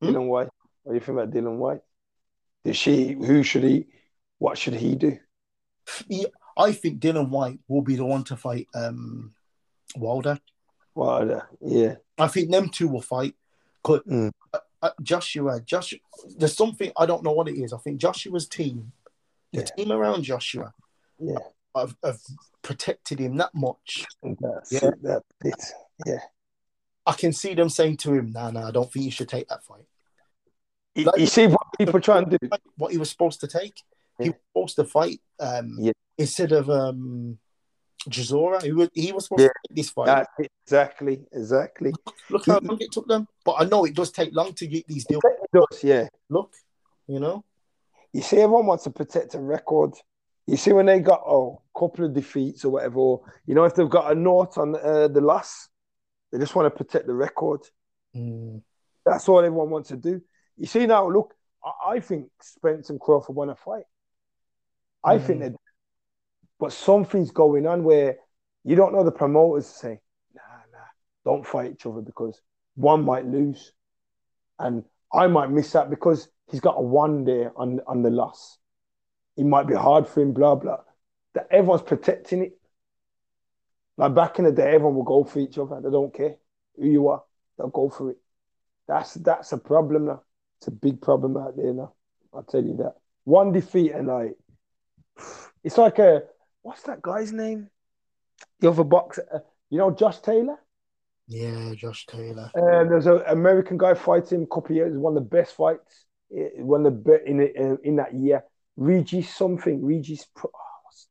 Hmm? 0.00 0.06
Dillian 0.16 0.26
Whyte. 0.28 0.48
What 0.84 0.92
do 0.92 0.94
you 0.94 1.00
think 1.04 1.18
about 1.18 1.30
Dillian 1.32 1.56
Whyte? 1.58 1.80
Is 2.64 2.76
she? 2.76 3.12
Who 3.12 3.42
should 3.42 3.64
he? 3.64 3.86
What 4.38 4.56
should 4.58 4.74
he 4.74 4.94
do? 4.94 5.18
I 6.56 6.72
think 6.72 7.00
Dillian 7.00 7.28
Whyte 7.30 7.58
will 7.68 7.82
be 7.82 7.96
the 7.96 8.04
one 8.04 8.24
to 8.24 8.36
fight 8.36 8.68
um, 8.74 9.34
Wilder. 9.96 10.38
Uh, 10.96 11.40
yeah, 11.60 11.96
I 12.18 12.28
think 12.28 12.50
them 12.50 12.68
two 12.68 12.88
will 12.88 13.02
fight. 13.02 13.34
'Cause, 13.82 14.00
Mm. 14.08 14.30
uh, 14.54 14.58
uh, 14.80 14.90
Joshua, 15.02 15.60
Joshua, 15.60 15.98
there's 16.38 16.56
something 16.56 16.90
I 16.96 17.04
don't 17.06 17.22
know 17.24 17.32
what 17.32 17.48
it 17.48 17.58
is. 17.58 17.72
I 17.72 17.78
think 17.78 18.00
Joshua's 18.00 18.48
team, 18.48 18.92
the 19.52 19.58
Yeah. 19.60 19.64
team 19.64 19.92
around 19.92 20.22
Joshua, 20.22 20.72
yeah. 21.18 21.38
Have, 21.74 21.96
have 22.04 22.20
protected 22.62 23.18
him 23.18 23.36
that 23.38 23.54
much. 23.54 24.04
That's 24.22 24.72
Yeah. 24.72 24.88
it. 24.88 25.02
That's 25.02 25.24
it. 25.44 25.74
Yeah. 26.06 26.20
I 27.06 27.12
can 27.12 27.32
see 27.32 27.54
them 27.54 27.68
saying 27.68 27.98
to 27.98 28.12
him, 28.14 28.32
"Nah, 28.32 28.50
nah, 28.50 28.68
I 28.68 28.70
don't 28.70 28.90
think 28.92 29.04
you 29.04 29.10
should 29.10 29.28
take 29.28 29.48
that 29.48 29.64
fight." 29.64 29.84
You, 30.94 31.04
Like- 31.04 31.18
you 31.18 31.26
see 31.26 31.46
what 31.46 31.66
people 31.78 32.00
try 32.00 32.18
and 32.18 32.30
do? 32.30 32.38
What 32.76 32.92
he 32.92 32.98
was 32.98 33.10
supposed 33.10 33.40
to 33.40 33.48
take, 33.48 33.74
he 34.18 34.30
was 34.30 34.38
supposed 34.52 34.76
to 34.76 34.84
fight 34.84 35.20
um, 35.40 35.76
Yeah. 35.80 35.92
instead 36.16 36.52
of 36.52 36.70
um, 36.70 37.38
Chisora. 38.08 38.62
He 38.62 38.72
was, 38.72 38.88
he 38.94 39.12
was 39.12 39.24
supposed 39.24 39.42
Yeah. 39.42 39.48
to 39.48 39.54
take 39.68 39.76
this 39.76 39.90
fight. 39.90 40.26
Exactly. 40.66 41.26
Exactly. 41.32 41.92
Look 42.30 42.46
how 42.46 42.60
long 42.60 42.78
it 42.80 42.92
took 42.92 43.08
them. 43.08 43.26
But 43.44 43.56
I 43.58 43.64
know 43.64 43.84
it 43.84 43.94
does 43.94 44.12
take 44.12 44.32
long 44.32 44.54
to 44.54 44.66
get 44.66 44.86
these 44.86 45.04
deals. 45.04 45.22
It 45.24 45.50
does, 45.52 45.82
yeah. 45.82 46.08
Look, 46.30 46.54
you 47.06 47.18
know. 47.18 47.44
You 48.12 48.22
see, 48.22 48.36
everyone 48.38 48.66
wants 48.66 48.84
to 48.84 48.90
protect 48.90 49.34
a 49.34 49.40
record. 49.40 49.94
You 50.46 50.56
see, 50.56 50.72
when 50.72 50.86
they 50.86 51.00
got 51.00 51.22
oh, 51.26 51.62
a 51.74 51.78
couple 51.78 52.04
of 52.04 52.12
defeats 52.12 52.64
or 52.64 52.70
whatever, 52.70 52.98
or, 52.98 53.20
you 53.46 53.54
know, 53.54 53.64
if 53.64 53.74
they've 53.74 53.88
got 53.88 54.12
a 54.12 54.14
note 54.14 54.58
on 54.58 54.76
uh, 54.76 55.08
the 55.08 55.20
loss, 55.20 55.68
they 56.30 56.38
just 56.38 56.54
want 56.54 56.66
to 56.66 56.84
protect 56.84 57.06
the 57.06 57.14
record. 57.14 57.60
Mm, 58.14 58.62
That's 59.06 59.28
all 59.28 59.38
everyone 59.38 59.70
wants 59.70 59.88
to 59.88 59.96
do. 59.96 60.20
You 60.56 60.66
see 60.66 60.86
now, 60.86 61.08
look, 61.08 61.34
I, 61.64 61.94
I 61.94 62.00
think 62.00 62.28
Spence 62.42 62.90
and 62.90 63.00
Crawford 63.00 63.34
want 63.34 63.50
to 63.50 63.56
fight. 63.56 63.84
I 65.02 65.18
think 65.18 65.40
Mm. 65.40 65.52
that, 65.52 65.60
but 66.58 66.72
something's 66.72 67.30
going 67.30 67.66
on 67.66 67.84
where 67.84 68.16
you 68.64 68.76
don't 68.76 68.92
know 68.92 69.04
the 69.04 69.12
promoters 69.12 69.66
say, 69.66 70.00
nah, 70.34 70.42
nah, 70.72 70.84
don't 71.24 71.46
fight 71.46 71.72
each 71.72 71.86
other 71.86 72.00
because 72.00 72.40
one 72.74 73.02
might 73.04 73.26
lose, 73.26 73.72
and 74.58 74.84
I 75.12 75.26
might 75.26 75.50
miss 75.50 75.74
out 75.74 75.90
because 75.90 76.28
he's 76.50 76.60
got 76.60 76.76
a 76.78 76.82
one 76.82 77.24
there 77.24 77.52
on 77.56 77.80
on 77.86 78.02
the 78.02 78.10
loss. 78.10 78.58
It 79.36 79.44
might 79.44 79.66
be 79.66 79.74
hard 79.74 80.06
for 80.08 80.20
him, 80.20 80.32
blah 80.32 80.54
blah. 80.54 80.78
That 81.34 81.48
everyone's 81.50 81.82
protecting 81.82 82.42
it. 82.44 82.58
Like 83.96 84.14
back 84.14 84.38
in 84.38 84.44
the 84.44 84.52
day, 84.52 84.74
everyone 84.74 84.94
will 84.96 85.02
go 85.04 85.24
for 85.24 85.38
each 85.38 85.58
other. 85.58 85.80
They 85.80 85.90
don't 85.90 86.12
care 86.14 86.36
who 86.76 86.86
you 86.86 87.08
are. 87.08 87.22
They'll 87.56 87.68
go 87.68 87.88
for 87.88 88.10
it. 88.10 88.18
That's 88.88 89.14
that's 89.14 89.52
a 89.52 89.58
problem 89.58 90.06
now. 90.06 90.22
It's 90.58 90.68
a 90.68 90.72
big 90.72 91.00
problem 91.00 91.36
out 91.36 91.56
there 91.56 91.72
now. 91.72 91.94
I'll 92.32 92.42
tell 92.42 92.62
you 92.62 92.76
that. 92.78 92.94
One 93.24 93.52
defeat 93.52 93.92
and 93.92 94.08
like 94.08 94.36
it's 95.62 95.78
like 95.78 95.98
a 95.98 96.22
what's 96.62 96.82
that 96.82 97.02
guy's 97.02 97.32
name? 97.32 97.70
The 98.60 98.70
other 98.70 98.84
boxer, 98.84 99.26
uh, 99.32 99.38
you 99.70 99.78
know, 99.78 99.90
Josh 99.90 100.20
Taylor. 100.20 100.56
yeah, 101.28 101.72
Josh 101.74 102.06
Taylor. 102.06 102.50
Uh, 102.54 102.84
there's 102.88 103.06
an 103.06 103.22
American 103.26 103.78
guy 103.78 103.94
fighting 103.94 104.42
a 104.42 104.54
couple 104.54 104.74
years. 104.76 104.96
One 104.96 105.16
of 105.16 105.22
the 105.24 105.28
best 105.28 105.54
fights. 105.56 106.04
eh, 106.36 106.48
One 106.56 106.86
of 106.86 107.04
the 107.04 107.24
in 107.24 107.40
uh, 107.40 107.76
in 107.82 107.96
that 107.96 108.14
year. 108.14 108.44
Regis 108.76 109.34
something. 109.34 109.84
Regis. 109.84 110.26
Pro- 110.34 110.50
oh, 110.54 111.06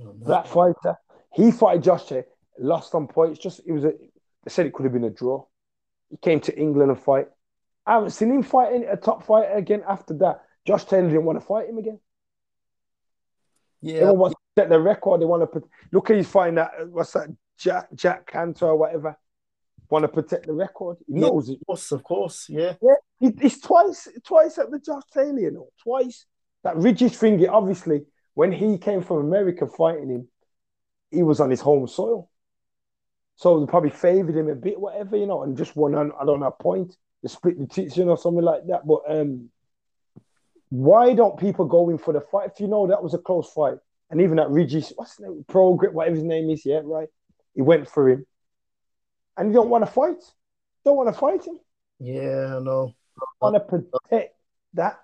I 0.00 0.04
don't 0.04 0.24
that 0.26 0.48
fighter. 0.48 0.96
He 1.32 1.50
fought 1.50 1.80
Josh 1.82 2.04
Taylor. 2.04 2.26
Lost 2.58 2.94
on 2.94 3.08
points. 3.08 3.38
Just 3.38 3.60
it 3.66 3.72
was 3.72 3.84
a. 3.84 3.92
They 3.92 4.50
said 4.50 4.66
it 4.66 4.72
could 4.72 4.84
have 4.84 4.92
been 4.92 5.04
a 5.04 5.10
draw. 5.10 5.44
He 6.10 6.16
came 6.16 6.40
to 6.40 6.56
England 6.58 6.90
and 6.90 7.00
fight. 7.00 7.28
I 7.86 7.94
haven't 7.94 8.10
seen 8.10 8.30
him 8.30 8.42
fighting 8.42 8.86
a 8.88 8.96
top 8.96 9.26
fighter 9.26 9.52
again 9.52 9.82
after 9.88 10.14
that. 10.18 10.42
Josh 10.66 10.84
Taylor 10.84 11.08
didn't 11.08 11.24
want 11.24 11.40
to 11.40 11.44
fight 11.44 11.68
him 11.68 11.78
again. 11.78 11.98
yeah, 13.82 13.94
Everyone 13.94 14.18
wants 14.18 14.34
to 14.34 14.62
set 14.62 14.68
the 14.70 14.80
record. 14.80 15.20
They 15.20 15.26
want 15.26 15.42
to 15.42 15.46
put, 15.46 15.64
look 15.92 16.08
at 16.10 16.16
he's 16.16 16.28
fighting 16.28 16.54
that. 16.54 16.88
What's 16.88 17.12
that? 17.12 17.28
Jack 17.58 17.88
Jack 17.94 18.26
Catterall 18.30 18.72
or 18.72 18.76
whatever. 18.76 19.16
Want 19.90 20.02
to 20.04 20.08
protect 20.08 20.46
the 20.46 20.52
record. 20.52 20.96
He 21.06 21.14
Yeah. 21.20 21.28
knows 21.28 21.48
it. 21.48 21.58
of 21.60 21.66
course, 21.66 21.92
of 21.92 22.02
course, 22.02 22.48
yeah. 22.48 22.74
He, 23.20 23.30
he's 23.40 23.60
twice 23.60 24.08
twice 24.24 24.58
at 24.58 24.70
the 24.70 24.78
Josh 24.78 25.02
Taylor, 25.12 25.38
you 25.40 25.50
know, 25.50 25.68
twice. 25.82 26.26
That 26.62 26.76
Regis 26.78 27.16
finger, 27.16 27.50
obviously, 27.50 28.06
when 28.34 28.50
he 28.50 28.78
came 28.78 29.02
from 29.02 29.18
America 29.18 29.66
fighting 29.66 30.08
him, 30.08 30.28
he 31.10 31.22
was 31.22 31.38
on 31.40 31.50
his 31.50 31.60
home 31.60 31.86
soil. 31.86 32.30
So 33.36 33.60
they 33.60 33.66
probably 33.66 33.90
favoured 33.90 34.36
him 34.36 34.48
a 34.48 34.54
bit, 34.54 34.80
whatever, 34.80 35.16
you 35.16 35.26
know, 35.26 35.42
and 35.42 35.56
just 35.56 35.76
won 35.76 35.94
on, 35.94 36.12
I 36.20 36.24
don't 36.24 36.40
know, 36.40 36.46
a 36.46 36.50
point. 36.62 36.96
They 37.22 37.28
split 37.28 37.58
the 37.58 37.66
teaching 37.66 38.08
or 38.08 38.16
something 38.16 38.42
like 38.44 38.66
that. 38.68 38.86
But 38.86 39.02
um, 39.08 39.50
why 40.70 41.14
don't 41.14 41.38
people 41.38 41.66
go 41.66 41.90
in 41.90 41.98
for 41.98 42.12
the 42.12 42.20
fight? 42.20 42.50
If 42.54 42.60
you 42.60 42.68
know 42.68 42.86
that 42.86 43.02
was 43.02 43.14
a 43.14 43.18
close 43.18 43.50
fight, 43.52 43.76
and 44.10 44.20
even 44.20 44.36
that 44.36 44.50
Regis, 44.50 44.92
what's 44.96 45.16
the 45.16 45.24
name? 45.28 45.44
Prograis, 45.48 45.92
whatever 45.92 46.16
his 46.16 46.24
name 46.24 46.50
is, 46.50 46.64
yeah, 46.64 46.80
right? 46.84 47.08
He 47.54 47.62
went 47.62 47.88
for 47.88 48.08
him. 48.08 48.26
And 49.36 49.48
you 49.48 49.54
don't 49.54 49.70
want 49.70 49.84
to 49.84 49.90
fight. 49.90 50.22
Don't 50.84 50.96
want 50.96 51.12
to 51.12 51.18
fight 51.18 51.44
him 51.46 51.58
Yeah, 51.98 52.56
I 52.56 52.60
know. 52.60 52.94
want 53.40 53.54
to 53.54 53.60
protect 53.60 54.36
that. 54.74 55.00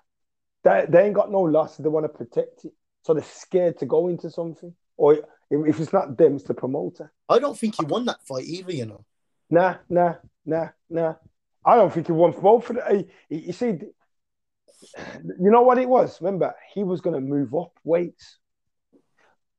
That 0.63 0.91
they 0.91 1.05
ain't 1.05 1.15
got 1.15 1.31
no 1.31 1.41
loss. 1.41 1.77
They 1.77 1.89
want 1.89 2.03
to 2.05 2.09
protect 2.09 2.65
it, 2.65 2.73
so 3.01 3.13
they're 3.15 3.23
scared 3.23 3.79
to 3.79 3.87
go 3.87 4.09
into 4.09 4.29
something. 4.29 4.75
Or 4.95 5.17
if, 5.49 5.79
it's 5.79 5.91
not 5.91 6.17
them, 6.17 6.35
it's 6.35 6.43
the 6.43 6.53
promoter. 6.53 7.11
I 7.27 7.39
don't 7.39 7.57
think 7.57 7.75
he 7.75 7.85
won 7.85 8.05
that 8.05 8.21
fight 8.27 8.45
either, 8.45 8.71
you 8.71 8.85
know. 8.85 9.03
Nah, 9.49 9.77
nah, 9.89 10.15
nah, 10.45 10.67
nah. 10.87 11.15
I 11.65 11.75
don't 11.75 11.91
think 11.91 12.05
he 12.05 12.11
won 12.13 12.33
for 12.33 12.41
both 12.41 12.69
of 12.69 12.75
them. 12.75 13.05
You, 13.29 13.37
you 13.39 13.53
see, 13.53 13.67
you 13.67 15.51
know 15.51 15.63
what 15.63 15.79
it 15.79 15.89
was. 15.89 16.21
Remember, 16.21 16.53
he 16.73 16.83
was 16.83 17.01
going 17.01 17.15
to 17.15 17.21
move 17.21 17.55
up 17.55 17.73
weights. 17.83 18.37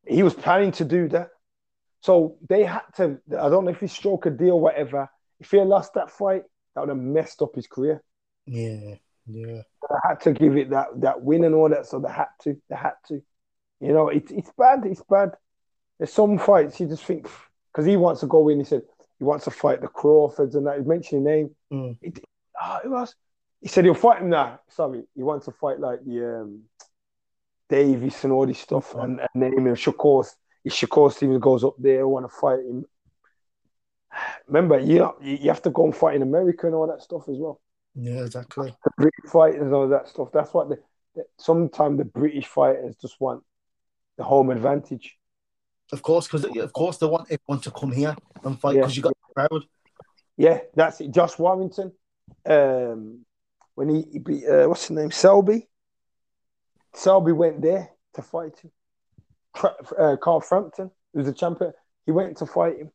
He 0.07 0.23
was 0.23 0.35
planning 0.35 0.73
to 0.73 0.85
do 0.85 1.09
that, 1.09 1.31
so 2.03 2.37
they 2.49 2.65
had 2.65 2.83
to. 2.97 3.19
I 3.31 3.49
don't 3.49 3.65
know 3.65 3.71
if 3.71 3.81
he 3.81 3.87
struck 3.87 4.27
a 4.27 4.31
deal, 4.31 4.61
whatever. 4.61 5.09
If 5.39 5.53
he 5.53 5.59
had 5.59 5.69
lost 5.69 5.95
that 5.95 6.11
fight, 6.11 6.43
that 6.75 6.81
would 6.81 6.89
have 6.89 6.99
messed 6.99 7.41
up 7.43 7.55
his 7.55 7.69
career. 7.69 8.03
Yeah, 8.45 8.97
yeah. 9.27 9.63
they 9.63 9.97
had 10.03 10.21
to 10.23 10.33
give 10.33 10.57
it 10.57 10.71
that 10.71 10.89
that 11.01 11.23
win 11.23 11.45
and 11.45 11.55
all 11.55 11.69
that, 11.69 11.87
so 11.87 12.01
they 12.01 12.13
had 12.13 12.29
to. 12.43 12.61
They 12.69 12.77
had 12.77 12.95
to. 13.09 13.23
You 13.81 13.93
know, 13.93 14.09
it's 14.09 14.33
it's 14.33 14.51
bad. 14.59 14.85
It's 14.85 15.03
bad. 15.09 15.31
There's 15.99 16.13
some 16.13 16.39
fights 16.39 16.81
you 16.81 16.89
just 16.89 17.05
think 17.05 17.29
because 17.73 17.87
he 17.87 17.97
wants 17.97 18.21
to 18.23 18.27
go 18.27 18.49
in. 18.49 18.59
He 18.59 18.65
said 18.65 18.83
he 19.19 19.25
wants 19.25 19.45
to 19.45 19.53
fight 19.53 19.81
the 19.81 19.87
Crawfords 19.87 20.57
and 20.57 20.67
that. 20.67 20.79
He 20.79 20.85
mentioned 20.85 21.25
his 21.25 21.35
name. 21.35 21.51
Mm. 21.73 21.97
It, 22.03 22.25
ah, 22.61 22.81
who 22.83 22.97
else? 22.97 23.15
He 23.61 23.69
said 23.69 23.85
he'll 23.85 23.95
fight 23.95 24.23
him 24.23 24.31
now. 24.31 24.59
Sorry, 24.71 25.05
he 25.15 25.23
wants 25.23 25.45
to 25.45 25.53
fight 25.53 25.79
like 25.79 26.05
the 26.05 26.41
um, 26.41 26.63
Davis 27.69 28.25
and 28.25 28.33
all 28.33 28.45
this 28.45 28.59
stuff 28.59 28.93
and, 28.97 29.21
and 29.21 29.29
name 29.35 29.69
him 29.69 29.77
Shakur. 29.77 30.29
If 30.65 30.73
Shakur 30.75 31.13
Stevens 31.13 31.41
goes 31.43 31.65
up 31.65 31.75
there, 31.79 32.07
want 32.07 32.25
to 32.31 32.37
fight 32.37 32.61
him. 32.61 32.85
Remember, 34.47 34.79
you 34.79 35.11
you 35.23 35.49
have 35.49 35.63
to 35.63 35.71
go 35.71 35.85
and 35.85 35.97
fight 35.97 36.17
in 36.17 36.23
America 36.23 36.67
and 36.67 36.75
all 36.75 36.87
that 36.87 37.03
stuff 37.03 37.29
as 37.29 37.37
well 37.39 37.61
Yeah, 37.95 38.25
exactly. 38.25 38.75
the 38.85 38.91
British 38.97 39.31
fighters 39.31 39.63
and 39.63 39.75
all 39.75 39.89
that 39.89 40.09
stuff. 40.09 40.29
That's 40.33 40.53
what 40.53 40.69
the, 40.69 40.79
the 41.15 41.25
sometimes 41.39 41.99
the 41.99 42.05
British 42.05 42.47
fighters 42.47 42.95
just 43.01 43.21
want 43.21 43.43
the 44.19 44.25
home 44.25 44.51
advantage. 44.51 45.17
Of 45.93 46.03
course, 46.03 46.27
because 46.27 46.45
of 46.45 46.73
course 46.73 46.99
they 46.99 47.07
want 47.07 47.29
everyone 47.31 47.63
to 47.63 47.71
come 47.71 47.93
here 47.93 48.15
and 48.45 48.61
fight 48.61 48.75
Yeah. 48.77 48.83
because 48.83 48.97
you 48.97 49.03
got 49.03 49.15
the 49.29 49.35
crowd. 49.35 49.63
Yeah, 50.37 50.61
that's 50.75 51.01
it. 51.01 51.11
Josh 51.11 51.39
Warrington, 51.39 51.93
um, 52.47 53.25
when 53.75 53.89
he, 53.89 54.03
he 54.13 54.19
beat 54.19 54.47
uh, 54.47 54.67
what's 54.69 54.89
his 54.89 54.97
name, 54.97 55.11
Selby. 55.11 55.69
Selby 56.95 57.33
went 57.33 57.63
there 57.63 57.91
to 58.15 58.23
fight 58.23 58.59
him. 58.61 58.71
Uh, 59.99 60.17
Carl 60.17 60.41
Frampton, 60.41 60.91
who's 61.13 61.29
a 61.29 61.33
champion, 61.33 61.73
he 62.07 62.13
went 62.13 62.37
to 62.39 62.47
fight 62.47 62.79
him. 62.79 62.91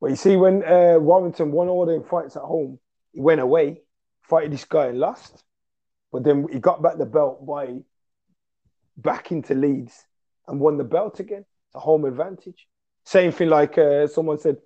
But 0.00 0.10
you 0.10 0.16
see, 0.16 0.36
when 0.36 0.64
uh, 0.64 0.98
Warrington 0.98 1.52
won 1.52 1.68
all 1.68 1.86
them 1.86 2.04
fights 2.04 2.36
at 2.36 2.42
home, 2.42 2.78
he 3.12 3.20
went 3.20 3.40
away, 3.40 3.82
fighted 4.22 4.52
this 4.52 4.64
guy 4.64 4.86
and 4.86 4.98
lost. 4.98 5.44
But 6.12 6.24
then 6.24 6.46
he 6.50 6.58
got 6.58 6.82
back 6.82 6.96
the 6.96 7.06
belt 7.06 7.44
by 7.46 7.76
back 8.96 9.30
into 9.32 9.54
Leeds 9.54 10.04
and 10.46 10.60
won 10.60 10.78
the 10.78 10.84
belt 10.84 11.20
again. 11.20 11.44
It's 11.68 11.74
a 11.74 11.80
home 11.80 12.04
advantage. 12.04 12.66
Same 13.04 13.32
thing 13.32 13.48
like 13.48 13.76
uh, 13.78 14.06
someone 14.06 14.38
said, 14.38 14.56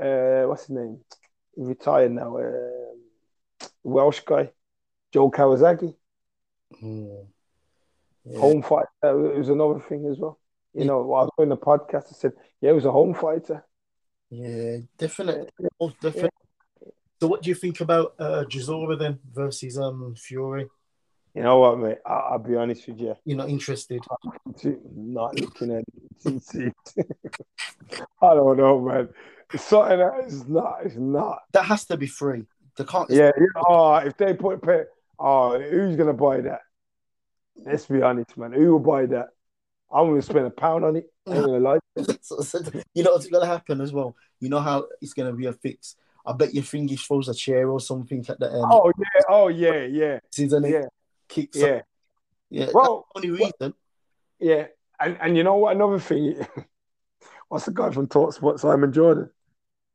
uh, 0.00 0.44
what's 0.48 0.62
his 0.62 0.70
name? 0.70 1.00
He 1.54 1.64
retired 1.64 2.12
now. 2.12 2.38
Uh, 2.38 3.66
Welsh 3.82 4.20
guy, 4.20 4.50
Joe 5.12 5.30
Calzaghe. 5.30 5.94
Mm. 6.82 7.26
Yeah. 8.24 8.38
Home 8.38 8.62
fight. 8.62 8.86
Uh, 9.02 9.16
it 9.16 9.38
was 9.38 9.48
another 9.48 9.80
thing 9.80 10.06
as 10.06 10.18
well. 10.18 10.38
You 10.74 10.86
know, 10.86 11.02
while 11.02 11.22
I 11.22 11.24
was 11.24 11.30
doing 11.36 11.48
the 11.50 11.56
podcast, 11.56 12.06
I 12.10 12.12
said, 12.12 12.32
yeah, 12.60 12.70
it 12.70 12.74
was 12.74 12.86
a 12.86 12.92
home 12.92 13.14
fighter. 13.14 13.64
Yeah, 14.30 14.78
definitely. 14.96 15.48
Most 15.80 16.00
definitely. 16.00 16.30
So, 17.20 17.28
what 17.28 17.42
do 17.42 17.50
you 17.50 17.54
think 17.54 17.80
about 17.80 18.14
uh, 18.18 18.44
Chisora 18.48 18.98
then 18.98 19.18
versus 19.32 19.78
um 19.78 20.14
Fury? 20.16 20.68
You 21.34 21.42
know 21.42 21.58
what, 21.58 21.78
mate? 21.78 21.98
I- 22.06 22.28
I'll 22.32 22.38
be 22.38 22.56
honest 22.56 22.88
with 22.88 23.00
you. 23.00 23.14
You're 23.24 23.38
not 23.38 23.48
interested? 23.48 24.02
Not 24.94 25.38
looking 25.38 25.72
at 25.76 25.84
it. 26.24 26.74
I 28.22 28.34
don't 28.34 28.56
know, 28.56 28.80
man. 28.80 29.08
It's 29.52 29.64
something 29.64 29.98
that 29.98 30.24
is 30.26 30.46
not. 30.48 30.78
It's 30.84 30.96
not. 30.96 31.40
That 31.52 31.64
has 31.66 31.84
to 31.86 31.96
be 31.96 32.06
free. 32.06 32.46
They 32.76 32.84
can't. 32.84 33.10
Yeah, 33.10 33.30
yeah. 33.36 33.62
Oh, 33.66 33.96
if 33.96 34.16
they 34.16 34.32
put 34.34 34.62
pay, 34.62 34.84
oh, 35.18 35.60
who's 35.60 35.96
gonna 35.96 36.14
buy 36.14 36.40
that? 36.40 36.60
Let's 37.56 37.86
be 37.86 38.00
honest, 38.02 38.36
man. 38.36 38.52
Who 38.52 38.72
will 38.72 38.78
buy 38.78 39.06
that? 39.06 39.28
I'm 39.92 40.08
gonna 40.08 40.22
spend 40.22 40.46
a 40.46 40.50
pound 40.50 40.84
on 40.84 40.96
it. 40.96 41.06
I 41.26 41.34
ain't 41.34 41.46
gonna 41.46 41.58
lie. 41.58 41.78
So- 42.22 42.40
so- 42.40 42.60
you 42.94 43.02
know 43.02 43.12
what's 43.12 43.26
gonna 43.26 43.46
happen 43.46 43.80
as 43.80 43.92
well. 43.92 44.16
You 44.40 44.48
know 44.48 44.60
how 44.60 44.86
it's 45.00 45.12
gonna 45.12 45.32
be 45.32 45.46
a 45.46 45.52
fix. 45.52 45.96
I 46.24 46.32
bet 46.32 46.54
your 46.54 46.62
think 46.64 46.90
he 46.90 46.96
throws 46.96 47.28
a 47.28 47.34
chair 47.34 47.68
or 47.68 47.80
something 47.80 48.24
at 48.28 48.38
the 48.38 48.46
end. 48.46 48.64
Oh 48.70 48.92
yeah, 48.96 49.22
oh 49.28 49.48
yeah, 49.48 49.82
yeah, 49.84 50.18
it? 50.64 50.70
yeah, 50.70 50.84
Kicks 51.28 51.60
up. 51.62 51.68
yeah. 51.68 51.80
Yeah. 52.50 52.70
Bro, 52.72 53.06
only 53.16 53.30
reason. 53.30 53.74
Yeah, 54.38 54.66
and 55.00 55.16
and 55.20 55.36
you 55.36 55.42
know 55.42 55.56
what? 55.56 55.74
Another 55.76 55.98
thing, 55.98 56.46
what's 57.48 57.64
the 57.66 57.72
guy 57.72 57.90
from 57.90 58.06
Talksport, 58.08 58.60
Simon 58.60 58.92
Jordan, 58.92 59.30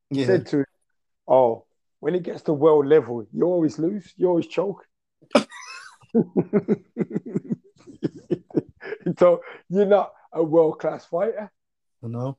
Yeah. 0.10 0.26
said 0.26 0.46
to 0.48 0.58
him, 0.60 0.66
"Oh, 1.28 1.66
when 2.00 2.16
it 2.16 2.24
gets 2.24 2.42
to 2.44 2.54
world 2.54 2.88
level, 2.88 3.26
you 3.32 3.44
always 3.44 3.80
lose, 3.80 4.14
you 4.18 4.28
always 4.28 4.48
choke." 4.48 4.86
told 9.18 9.40
you're 9.70 9.86
not 9.86 10.14
a 10.34 10.44
world 10.44 10.80
class 10.80 11.06
fighter. 11.06 11.52
I 12.04 12.08
know. 12.08 12.38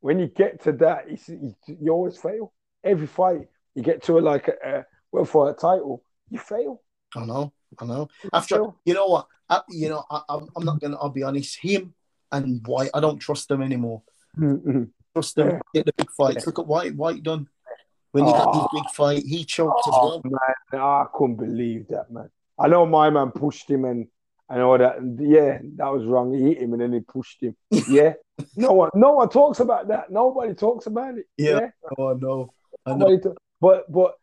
When 0.00 0.18
you 0.18 0.26
get 0.26 0.62
to 0.64 0.72
that, 0.72 1.04
it's, 1.08 1.28
you, 1.28 1.54
you 1.66 1.90
always 1.92 2.16
fail. 2.18 2.52
Every 2.84 3.06
fight, 3.06 3.48
you 3.74 3.82
get 3.82 4.02
to 4.04 4.18
a, 4.18 4.20
like 4.20 4.48
a, 4.48 4.52
a 4.78 4.84
well 5.10 5.24
for 5.24 5.48
a 5.50 5.54
title, 5.54 6.02
you 6.28 6.38
fail. 6.38 6.82
I 7.16 7.24
know. 7.24 7.52
I 7.78 7.86
know. 7.86 8.08
After 8.32 8.62
you 8.84 8.94
know 8.94 9.06
what? 9.06 9.26
I, 9.48 9.60
you 9.70 9.88
know, 9.88 10.04
I, 10.10 10.20
I'm, 10.28 10.46
I'm 10.56 10.64
not 10.64 10.80
gonna. 10.80 10.96
I'll 10.96 11.08
be 11.08 11.22
honest. 11.22 11.58
Him 11.60 11.94
and 12.30 12.60
Whyte, 12.66 12.90
I 12.94 13.00
don't 13.00 13.18
trust 13.18 13.48
them 13.48 13.62
anymore. 13.62 14.02
Mm-mm. 14.38 14.90
Trust 15.14 15.36
them. 15.36 15.48
Yeah. 15.48 15.60
Get 15.74 15.86
the 15.86 15.92
big 15.96 16.10
fights. 16.10 16.46
Look 16.46 16.58
at 16.58 16.66
Whyte. 16.66 16.94
Whyte 16.96 17.22
done. 17.22 17.48
When 18.12 18.26
he 18.26 18.30
got 18.32 18.54
his 18.54 18.62
Oh. 18.64 18.68
big 18.72 18.90
fight, 18.90 19.22
he 19.24 19.44
choked 19.44 19.88
as 19.88 19.94
Oh, 19.96 20.20
well. 20.24 20.38
man, 20.72 20.80
I 20.80 21.06
couldn't 21.14 21.36
believe 21.36 21.88
that, 21.88 22.10
man. 22.10 22.30
I 22.58 22.68
know 22.68 22.86
my 22.86 23.10
man 23.10 23.30
pushed 23.32 23.68
him 23.68 23.84
and 23.84 24.06
and 24.48 24.62
all 24.62 24.78
that. 24.78 24.98
And 24.98 25.18
yeah, 25.20 25.58
that 25.76 25.92
was 25.92 26.04
wrong. 26.04 26.32
He 26.34 26.42
hit 26.42 26.58
him 26.58 26.72
and 26.72 26.82
then 26.82 26.92
he 26.92 27.00
pushed 27.00 27.42
him. 27.42 27.56
Yeah. 27.88 28.14
no 28.56 28.72
one 28.72 28.90
no 28.94 29.12
one 29.12 29.28
talks 29.28 29.60
about 29.60 29.88
that. 29.88 30.10
Nobody 30.10 30.54
talks 30.54 30.86
about 30.86 31.18
it. 31.18 31.26
Yeah. 31.36 31.60
Yeah. 31.60 31.68
Oh 31.98 32.14
no. 32.14 32.52
I 32.86 32.94
know. 32.94 33.18
Ta- 33.18 33.30
but 33.60 33.90
but 33.90 34.14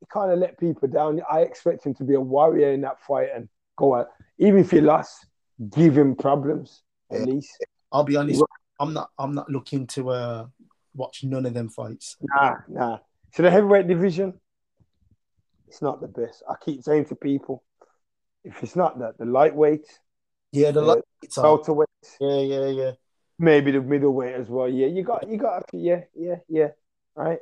he 0.00 0.06
kind 0.12 0.32
of 0.32 0.38
let 0.38 0.58
people 0.58 0.88
down. 0.88 1.20
I 1.30 1.40
expect 1.40 1.86
him 1.86 1.94
to 1.94 2.04
be 2.04 2.14
a 2.14 2.20
warrior 2.20 2.72
in 2.72 2.80
that 2.82 3.00
fight 3.00 3.28
and 3.34 3.48
go 3.76 3.94
out. 3.94 4.08
Even 4.38 4.60
if 4.60 4.70
he 4.70 4.80
lost, 4.80 5.26
give 5.70 5.96
him 5.96 6.14
problems 6.16 6.82
at 7.10 7.20
Yeah. 7.20 7.26
least. 7.26 7.64
I'll 7.92 8.04
be 8.04 8.16
honest. 8.16 8.42
I'm 8.80 8.92
not. 8.92 9.10
I'm 9.18 9.34
not 9.34 9.48
looking 9.48 9.86
to 9.88 10.10
uh 10.10 10.46
watch 10.94 11.24
none 11.24 11.46
of 11.46 11.54
them 11.54 11.68
fights. 11.68 12.16
Nah, 12.20 12.56
nah. 12.68 12.98
So 13.32 13.42
the 13.42 13.50
heavyweight 13.50 13.86
division, 13.86 14.34
it's 15.68 15.80
not 15.80 16.00
the 16.00 16.08
best. 16.08 16.42
I 16.50 16.54
keep 16.62 16.82
saying 16.82 17.06
to 17.06 17.14
people, 17.14 17.62
if 18.44 18.62
it's 18.62 18.76
not 18.76 18.98
that, 18.98 19.18
the 19.18 19.24
lightweight, 19.24 19.86
Yeah, 20.52 20.70
the 20.70 20.80
uh, 20.82 20.84
Yeah. 20.84 20.94
lights 21.22 21.36
welterweight, 21.38 21.88
Yeah, 22.20 22.40
yeah, 22.40 22.66
yeah. 22.66 22.90
maybe 23.38 23.70
the 23.70 23.80
middleweight 23.80 24.34
as 24.34 24.48
well. 24.48 24.68
Yeah, 24.68 24.88
you 24.88 25.02
got, 25.02 25.26
you 25.28 25.38
got, 25.38 25.64
yeah, 25.72 26.04
yeah, 26.14 26.36
yeah. 26.48 26.68
Right, 27.14 27.40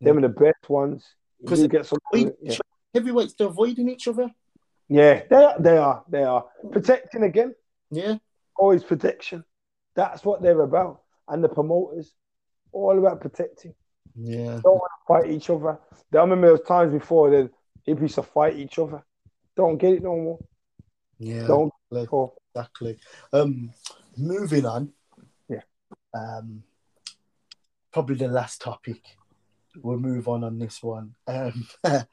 them 0.00 0.18
are 0.18 0.22
the 0.22 0.28
best 0.28 0.68
ones. 0.68 1.04
You 1.40 1.48
'Cause 1.48 1.60
do 1.60 1.68
get 1.68 1.86
some, 1.86 1.98
We- 2.12 2.30
yeah. 2.40 2.56
Heavyweights 2.94 3.34
they're 3.34 3.46
avoiding 3.48 3.88
each 3.88 4.06
other. 4.08 4.30
yeah, 4.88 5.24
they 5.28 5.36
are, 5.36 5.58
they 5.60 5.76
are, 5.78 6.04
they 6.08 6.22
are 6.24 6.44
protecting 6.70 7.22
again. 7.24 7.54
Yeah. 7.90 8.18
Always 8.56 8.84
protection. 8.84 9.44
That's 9.94 10.24
what 10.24 10.42
they're 10.42 10.60
about, 10.60 11.02
and 11.28 11.42
the 11.42 11.48
promoters, 11.48 12.14
all 12.72 12.98
about 12.98 13.20
protecting. 13.20 13.74
Yeah. 14.14 14.60
Don't 14.62 14.78
want 14.78 14.92
to 14.98 15.06
fight 15.08 15.30
each 15.30 15.48
other. 15.50 15.78
I 16.12 16.16
remember 16.18 16.52
was 16.52 16.60
times 16.62 16.92
before 16.92 17.30
that 17.30 17.50
they 17.86 17.92
used 17.94 18.14
to 18.16 18.22
fight 18.22 18.56
each 18.56 18.78
other. 18.78 19.02
Don't 19.56 19.78
get 19.78 19.94
it 19.94 20.02
no 20.02 20.16
more. 20.16 20.38
Yeah. 21.18 21.46
Don't. 21.46 21.72
Oh, 21.92 22.34
Exactly. 22.54 22.98
Um, 23.32 23.72
moving 24.16 24.66
on. 24.66 24.92
Yeah. 25.48 25.62
Um, 26.14 26.64
probably 27.92 28.16
the 28.16 28.28
last 28.28 28.60
topic. 28.60 29.02
We'll 29.82 29.98
move 29.98 30.28
on 30.28 30.44
on 30.44 30.58
this 30.58 30.82
one. 30.82 31.14
Um, 31.26 31.66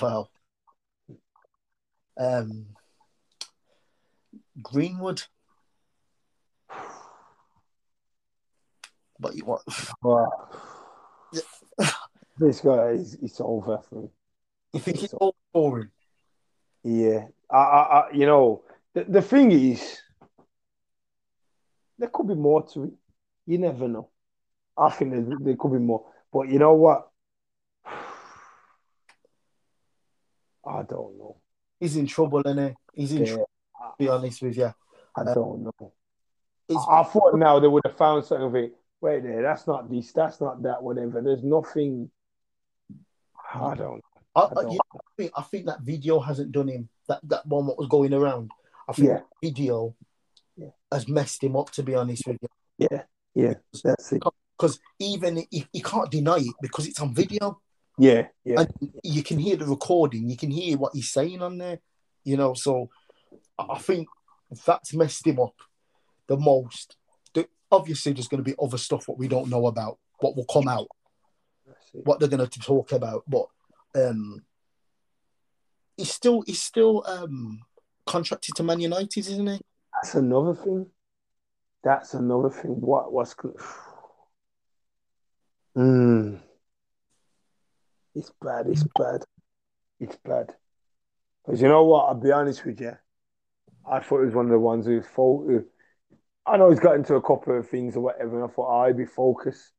well, 0.00 0.30
um, 2.18 2.66
Greenwood. 4.62 5.22
But 9.18 9.36
you 9.36 9.44
what? 9.44 9.62
wow. 10.02 10.30
this 12.38 12.60
guy 12.60 12.88
is 12.92 13.14
it's 13.20 13.40
over 13.40 13.78
for 13.88 13.96
me. 13.96 14.08
You 14.72 14.80
think 14.80 15.02
it's 15.02 15.14
all 15.14 15.34
him? 15.54 15.90
Yeah, 16.82 17.26
I, 17.50 17.56
I, 17.56 17.82
I 17.82 18.12
you 18.12 18.26
know, 18.26 18.62
the, 18.94 19.04
the 19.04 19.22
thing 19.22 19.50
is, 19.52 20.00
there 21.98 22.08
could 22.08 22.28
be 22.28 22.34
more 22.34 22.66
to 22.68 22.84
it. 22.84 22.92
You 23.46 23.58
never 23.58 23.88
know. 23.88 24.08
I 24.78 24.90
think 24.90 25.12
there, 25.12 25.26
there 25.40 25.56
could 25.56 25.72
be 25.72 25.78
more, 25.78 26.06
but 26.32 26.48
you 26.48 26.58
know 26.58 26.74
what? 26.74 27.08
I 30.64 30.82
don't 30.82 31.18
know. 31.18 31.36
He's 31.80 31.96
in 31.96 32.06
trouble, 32.06 32.42
innit? 32.44 32.74
He's 32.94 33.12
in 33.12 33.24
Yeah, 33.24 33.26
trouble. 33.26 33.50
To 33.80 33.92
be 33.98 34.08
honest 34.08 34.42
with 34.42 34.56
you, 34.56 34.72
I 35.16 35.20
um, 35.20 35.34
don't 35.34 35.62
know. 35.64 35.92
it's, 36.68 36.86
I 36.88 37.02
thought 37.02 37.34
now 37.36 37.58
they 37.58 37.68
would 37.68 37.82
have 37.84 37.96
found 37.96 38.24
something. 38.24 38.70
Wait 39.00 39.22
there, 39.22 39.42
that's 39.42 39.66
not 39.66 39.90
this, 39.90 40.12
that's 40.12 40.40
not 40.40 40.62
that, 40.62 40.82
whatever. 40.82 41.20
There's 41.22 41.42
nothing. 41.42 42.10
I 43.52 43.74
don't. 43.74 44.04
I, 44.34 44.40
I 44.42 44.60
you 44.62 44.66
know, 44.68 44.80
I 44.94 44.98
think 45.16 45.32
I 45.36 45.42
think 45.42 45.66
that 45.66 45.80
video 45.82 46.20
hasn't 46.20 46.52
done 46.52 46.68
him. 46.68 46.88
That 47.08 47.20
that 47.28 47.46
one 47.46 47.66
what 47.66 47.78
was 47.78 47.88
going 47.88 48.14
around. 48.14 48.50
I 48.88 48.92
think 48.92 49.08
Yeah. 49.08 49.20
video 49.42 49.94
Yeah. 50.56 50.68
has 50.92 51.08
messed 51.08 51.42
him 51.42 51.56
up. 51.56 51.70
To 51.72 51.82
be 51.82 51.94
honest 51.94 52.26
with 52.26 52.38
you, 52.40 52.48
Yeah, 52.90 53.02
yeah, 53.34 53.54
that's 53.84 54.12
it. 54.12 54.22
because 54.56 54.78
even 54.98 55.44
he, 55.50 55.66
he 55.72 55.80
can't 55.82 56.10
deny 56.10 56.38
it 56.38 56.54
because 56.62 56.86
it's 56.86 57.00
on 57.00 57.14
video 57.14 57.60
Yeah, 57.98 58.28
yeah, 58.44 58.60
and 58.60 58.90
you 59.02 59.22
can 59.22 59.38
hear 59.38 59.56
the 59.56 59.66
recording. 59.66 60.28
You 60.28 60.36
can 60.36 60.50
hear 60.50 60.76
what 60.78 60.94
he's 60.94 61.10
saying 61.10 61.42
on 61.42 61.58
there. 61.58 61.80
You 62.24 62.36
know, 62.36 62.54
so 62.54 62.90
I 63.58 63.64
I 63.70 63.78
think 63.78 64.08
that's 64.66 64.94
messed 64.94 65.26
him 65.26 65.40
up 65.40 65.54
the 66.26 66.36
most. 66.36 66.96
The, 67.34 67.48
obviously, 67.70 68.12
there's 68.12 68.28
going 68.28 68.42
to 68.44 68.50
be 68.50 68.56
other 68.62 68.78
stuff 68.78 69.08
what 69.08 69.18
we 69.18 69.28
don't 69.28 69.48
know 69.48 69.66
about, 69.66 69.98
what 70.20 70.36
will 70.36 70.44
come 70.46 70.68
out. 70.68 70.88
what 72.04 72.20
they're 72.20 72.28
going 72.28 72.48
to 72.48 72.60
talk 72.60 72.92
about, 72.92 73.24
but 73.26 73.46
um, 73.94 74.42
he's 75.96 76.10
still 76.12 76.42
he's 76.42 76.62
still 76.62 77.04
um 77.06 77.60
contracted 78.06 78.54
to 78.56 78.62
Man 78.62 78.80
United, 78.80 79.18
isn't 79.18 79.46
he? 79.46 79.60
That's 79.94 80.14
another 80.14 80.54
thing. 80.54 80.86
That's 81.82 82.14
another 82.14 82.50
thing. 82.50 82.80
What 82.80 83.12
what's 83.12 83.34
good? 83.34 83.56
Mm. 85.76 86.40
It's 88.14 88.32
bad. 88.42 88.66
It's 88.66 88.84
bad. 88.98 89.24
It's 90.00 90.16
bad. 90.24 90.54
Because 91.44 91.62
you 91.62 91.68
know 91.68 91.84
what? 91.84 92.06
I'll 92.06 92.14
be 92.14 92.32
honest 92.32 92.64
with 92.64 92.80
you. 92.80 92.96
I 93.90 94.00
thought 94.00 94.20
he 94.20 94.26
was 94.26 94.34
one 94.34 94.46
of 94.46 94.50
the 94.50 94.58
ones 94.58 94.86
who's 94.86 95.06
fo- 95.06 95.44
who 95.46 95.64
I 96.46 96.56
know 96.56 96.70
he's 96.70 96.80
got 96.80 96.96
into 96.96 97.14
a 97.14 97.22
couple 97.22 97.56
of 97.56 97.68
things 97.68 97.96
or 97.96 98.00
whatever, 98.00 98.42
and 98.42 98.50
I 98.50 98.52
thought 98.52 98.68
oh, 98.68 98.80
I'd 98.80 98.96
be 98.96 99.06
focused. 99.06 99.72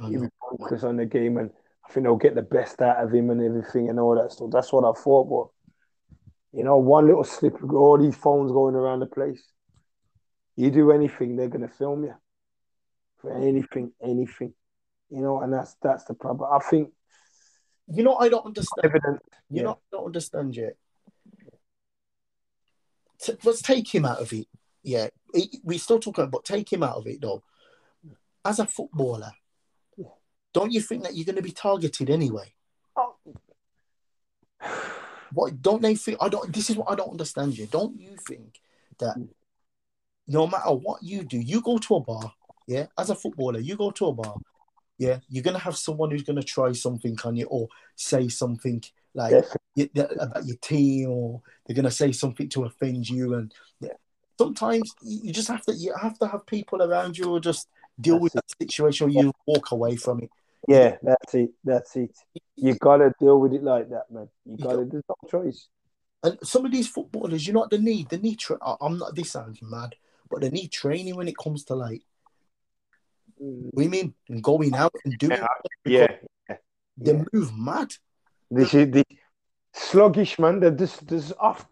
He'd 0.00 0.20
be 0.20 0.28
focused 0.58 0.84
on 0.84 0.96
the 0.96 1.06
game, 1.06 1.38
and 1.38 1.50
I 1.88 1.92
think 1.92 2.04
they'll 2.04 2.16
get 2.16 2.34
the 2.34 2.42
best 2.42 2.80
out 2.80 3.02
of 3.02 3.12
him 3.12 3.30
and 3.30 3.42
everything 3.42 3.88
and 3.90 3.98
all 3.98 4.14
that 4.14 4.32
stuff. 4.32 4.50
That's 4.52 4.72
what 4.72 4.84
I 4.84 4.92
thought. 4.98 5.24
But 5.28 6.58
you 6.58 6.64
know, 6.64 6.76
one 6.76 7.06
little 7.06 7.24
slip, 7.24 7.62
all 7.72 7.98
these 7.98 8.16
phones 8.16 8.52
going 8.52 8.74
around 8.74 9.00
the 9.00 9.06
place. 9.06 9.42
You 10.56 10.70
do 10.70 10.92
anything, 10.92 11.36
they're 11.36 11.48
gonna 11.48 11.68
film 11.68 12.04
you 12.04 12.14
for 13.18 13.36
anything, 13.36 13.92
anything. 14.02 14.54
You 15.10 15.22
know, 15.22 15.40
and 15.40 15.52
that's 15.52 15.76
that's 15.82 16.04
the 16.04 16.14
problem. 16.14 16.50
I 16.52 16.58
think 16.68 16.90
You 17.88 18.04
know, 18.04 18.16
I 18.16 18.28
don't 18.28 18.46
understand. 18.46 18.84
evident. 18.84 19.20
You 19.50 19.56
yeah. 19.56 19.62
know, 19.62 19.72
I 19.72 19.76
don't 19.90 20.06
understand 20.06 20.56
yet. 20.56 20.76
T- 23.20 23.36
let's 23.44 23.62
take 23.62 23.94
him 23.94 24.04
out 24.04 24.20
of 24.20 24.32
it. 24.32 24.46
Yeah, 24.82 25.08
we 25.62 25.78
still 25.78 26.00
talking, 26.00 26.24
about 26.24 26.44
take 26.44 26.72
him 26.72 26.82
out 26.82 26.96
of 26.96 27.06
it 27.06 27.20
though. 27.20 27.42
As 28.44 28.58
a 28.58 28.66
footballer. 28.66 29.32
Don't 30.52 30.72
you 30.72 30.80
think 30.80 31.04
that 31.04 31.16
you're 31.16 31.24
going 31.24 31.36
to 31.36 31.42
be 31.42 31.52
targeted 31.52 32.10
anyway? 32.10 32.52
Oh. 32.96 33.14
What 35.34 35.62
don't 35.62 35.80
they 35.80 35.94
think? 35.94 36.18
I 36.20 36.28
don't. 36.28 36.52
This 36.52 36.68
is 36.68 36.76
what 36.76 36.90
I 36.90 36.94
don't 36.94 37.12
understand. 37.12 37.56
You 37.56 37.66
don't 37.66 37.98
you 37.98 38.16
think 38.28 38.60
that 38.98 39.16
no 40.28 40.46
matter 40.46 40.72
what 40.72 41.02
you 41.02 41.24
do, 41.24 41.38
you 41.38 41.60
go 41.62 41.78
to 41.78 41.96
a 41.96 42.00
bar, 42.00 42.32
yeah. 42.66 42.86
As 42.98 43.08
a 43.08 43.14
footballer, 43.14 43.58
you 43.58 43.76
go 43.76 43.90
to 43.92 44.06
a 44.08 44.12
bar, 44.12 44.36
yeah. 44.98 45.18
You're 45.28 45.42
gonna 45.42 45.58
have 45.58 45.76
someone 45.76 46.10
who's 46.10 46.22
gonna 46.22 46.42
try 46.42 46.72
something 46.72 47.16
on 47.24 47.36
you 47.36 47.46
or 47.46 47.68
say 47.96 48.28
something 48.28 48.82
like 49.14 49.44
about 49.96 50.44
your 50.44 50.56
team, 50.60 51.10
or 51.10 51.42
they're 51.66 51.76
gonna 51.76 51.90
say 51.90 52.12
something 52.12 52.48
to 52.50 52.64
offend 52.64 53.08
you. 53.08 53.34
And 53.34 53.52
yeah, 53.80 53.94
sometimes 54.38 54.94
you 55.02 55.32
just 55.32 55.48
have 55.48 55.62
to. 55.62 55.74
You 55.74 55.94
have 56.00 56.18
to 56.18 56.26
have 56.26 56.46
people 56.46 56.82
around 56.82 57.16
you 57.18 57.30
or 57.30 57.40
just 57.40 57.68
deal 58.00 58.18
with 58.18 58.34
that 58.34 58.44
situation. 58.60 59.06
Or 59.06 59.10
you 59.10 59.32
walk 59.46 59.70
away 59.70 59.96
from 59.96 60.20
it. 60.20 60.30
Yeah, 60.68 60.96
that's 61.02 61.34
it. 61.34 61.50
That's 61.64 61.96
it. 61.96 62.16
You 62.56 62.74
gotta 62.74 63.12
deal 63.18 63.40
with 63.40 63.52
it 63.52 63.62
like 63.64 63.90
that, 63.90 64.10
man. 64.10 64.28
You 64.44 64.56
gotta. 64.58 64.84
There's 64.84 65.02
no 65.08 65.16
choice. 65.28 65.68
And 66.22 66.38
some 66.44 66.64
of 66.64 66.70
these 66.70 66.86
footballers, 66.88 67.46
you 67.46 67.52
know 67.52 67.60
what 67.60 67.70
they 67.70 67.78
need? 67.78 68.08
They 68.08 68.18
need. 68.18 68.38
Tra- 68.38 68.58
I'm 68.80 68.96
not. 68.98 69.14
This 69.16 69.32
sounds 69.32 69.60
mad, 69.60 69.96
but 70.30 70.40
they 70.40 70.50
need 70.50 70.70
training 70.70 71.16
when 71.16 71.28
it 71.28 71.36
comes 71.36 71.64
to 71.64 71.74
like 71.74 72.02
Mm. 73.42 73.70
women 73.72 74.14
and 74.28 74.42
going 74.42 74.72
out 74.74 74.94
and 75.04 75.18
doing. 75.18 75.32
Yeah, 75.32 75.46
because 75.82 76.18
yeah. 76.48 76.56
They 76.96 77.12
yeah. 77.12 77.24
move 77.32 77.56
mad. 77.58 77.92
This 78.50 78.72
is 78.74 78.90
the 78.90 79.04
sluggish 79.72 80.38
man. 80.38 80.60
They're 80.60 80.70
just, 80.70 81.04
just 81.08 81.32
off. 81.40 81.66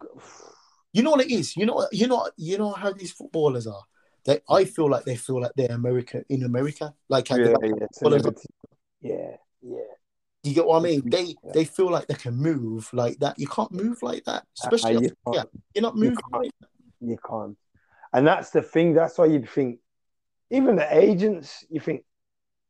You 0.91 1.03
know 1.03 1.11
what 1.11 1.21
it 1.25 1.31
is. 1.31 1.55
You 1.55 1.65
know. 1.67 1.87
You 1.93 2.07
know. 2.07 2.27
You 2.35 2.57
know 2.57 2.71
how 2.71 2.91
these 2.91 3.11
footballers 3.13 3.67
are. 3.67 3.83
They. 4.25 4.41
I 4.49 4.65
feel 4.65 4.89
like 4.89 5.05
they 5.05 5.15
feel 5.15 5.39
like 5.41 5.51
they're 5.55 5.71
America 5.71 6.25
in 6.27 6.43
America. 6.43 6.93
Like 7.07 7.29
how 7.29 7.37
Yeah, 7.37 7.53
they- 7.61 7.69
yeah, 7.69 7.87
celebrity. 7.93 8.49
Yeah, 9.01 9.35
yeah. 9.61 9.79
Do 10.43 10.49
you 10.49 10.55
get 10.55 10.65
what 10.65 10.79
I 10.79 10.83
mean? 10.83 11.07
They 11.09 11.35
Yeah. 11.43 11.51
they 11.53 11.65
feel 11.65 11.91
like 11.91 12.07
they 12.07 12.15
can 12.15 12.35
move 12.35 12.91
like 12.93 13.19
that. 13.19 13.37
You 13.37 13.47
can't 13.47 13.71
move 13.71 14.01
like 14.01 14.23
that, 14.25 14.45
especially 14.59 14.95
Uh, 14.95 15.01
you 15.01 15.11
yeah. 15.33 15.43
You're 15.75 15.83
not 15.83 15.95
You 15.95 16.01
moving. 16.01 16.15
can't. 16.31 16.43
Like 16.43 16.51
that. 16.61 16.69
You 16.99 17.17
can't. 17.27 17.57
And 18.13 18.25
that's 18.27 18.49
the 18.49 18.61
thing. 18.61 18.93
That's 18.93 19.17
why 19.17 19.25
you'd 19.27 19.49
think, 19.49 19.79
even 20.49 20.75
the 20.75 20.97
agents, 20.97 21.63
you 21.69 21.79
think, 21.79 22.03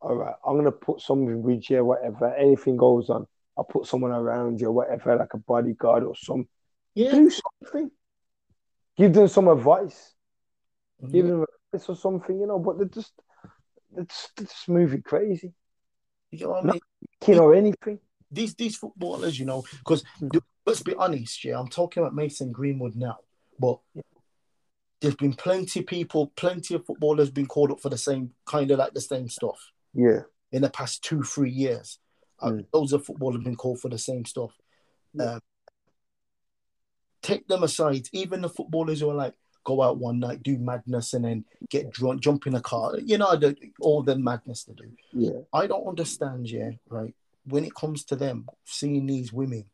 all 0.01 0.15
right, 0.15 0.35
I'm 0.45 0.53
going 0.53 0.65
to 0.65 0.71
put 0.71 0.99
something 1.01 1.41
with 1.41 1.69
you, 1.69 1.83
whatever. 1.85 2.33
Anything 2.35 2.75
goes 2.77 3.09
on, 3.09 3.25
I'll 3.57 3.63
put 3.63 3.85
someone 3.87 4.11
around 4.11 4.59
you, 4.61 4.71
whatever, 4.71 5.15
like 5.15 5.33
a 5.33 5.37
bodyguard 5.37 6.03
or 6.03 6.15
some. 6.15 6.47
Yeah. 6.93 7.11
Do 7.11 7.29
something. 7.29 7.91
Give 8.97 9.13
them 9.13 9.27
some 9.27 9.47
advice. 9.47 10.13
Give 11.09 11.25
Mhm. 11.25 11.29
them 11.29 11.45
advice 11.73 11.89
or 11.89 11.95
something, 11.95 12.39
you 12.39 12.47
know, 12.47 12.59
but 12.59 12.77
they're 12.77 12.87
just, 12.87 13.13
they're 13.91 14.03
just, 14.05 14.35
they're 14.35 14.45
just 14.45 14.69
moving 14.69 15.01
crazy. 15.01 15.53
You 16.31 16.45
know 16.45 16.49
what 16.51 16.63
I 16.65 16.71
mean? 16.71 16.81
Kid 17.19 17.37
or 17.37 17.53
anything. 17.53 17.99
These 18.31 18.55
these 18.55 18.75
footballers, 18.77 19.37
you 19.37 19.45
know, 19.45 19.63
because 19.79 20.03
Hmm. 20.19 20.29
let's 20.65 20.81
be 20.81 20.95
honest, 20.95 21.43
yeah, 21.43 21.59
I'm 21.59 21.67
talking 21.67 22.01
about 22.01 22.15
Mason 22.15 22.51
Greenwood 22.51 22.95
now, 22.95 23.17
but 23.59 23.79
there's 25.01 25.15
been 25.15 25.33
plenty 25.33 25.81
of 25.81 25.87
people, 25.87 26.31
plenty 26.35 26.75
of 26.75 26.85
footballers 26.85 27.29
been 27.31 27.47
called 27.47 27.71
up 27.71 27.81
for 27.81 27.89
the 27.89 27.97
same 27.97 28.33
kind 28.45 28.71
of 28.71 28.79
like 28.79 28.93
the 28.93 29.01
same 29.01 29.27
stuff 29.27 29.71
Yeah. 29.93 30.21
in 30.51 30.61
the 30.61 30.69
past 30.69 31.03
two, 31.03 31.23
three 31.23 31.51
years. 31.51 31.99
Uh, 32.39 32.51
Mm. 32.51 32.65
Those 32.71 32.93
of 32.93 33.05
footballers 33.05 33.37
have 33.37 33.43
been 33.43 33.55
called 33.55 33.79
for 33.81 33.89
the 33.89 33.97
same 33.97 34.25
stuff. 34.25 34.51
Yeah. 35.13 35.33
Um, 35.33 35.41
take 37.21 37.47
them 37.47 37.63
aside, 37.63 38.07
even 38.13 38.41
the 38.41 38.49
footballers 38.49 39.01
who 39.01 39.09
are 39.09 39.15
like 39.15 39.35
go 39.63 39.81
out 39.81 39.97
one 39.97 40.19
night, 40.19 40.43
do 40.43 40.57
madness, 40.57 41.13
and 41.13 41.25
then 41.25 41.45
get 41.69 41.91
drunk, 41.91 42.21
jump 42.21 42.47
in 42.47 42.55
a 42.55 42.61
car. 42.61 42.97
You 43.03 43.17
know, 43.17 43.35
the, 43.35 43.55
all 43.79 44.01
the 44.01 44.17
madness 44.17 44.63
to 44.65 44.73
do. 44.73 44.91
Yeah. 45.13 45.39
I 45.53 45.67
don't 45.67 45.88
understand, 45.88 46.49
yeah, 46.49 46.71
right. 46.89 47.13
When 47.45 47.63
it 47.65 47.73
comes 47.75 48.03
to 48.05 48.15
them 48.15 48.47
seeing 48.65 49.05
these 49.07 49.33
women 49.33 49.65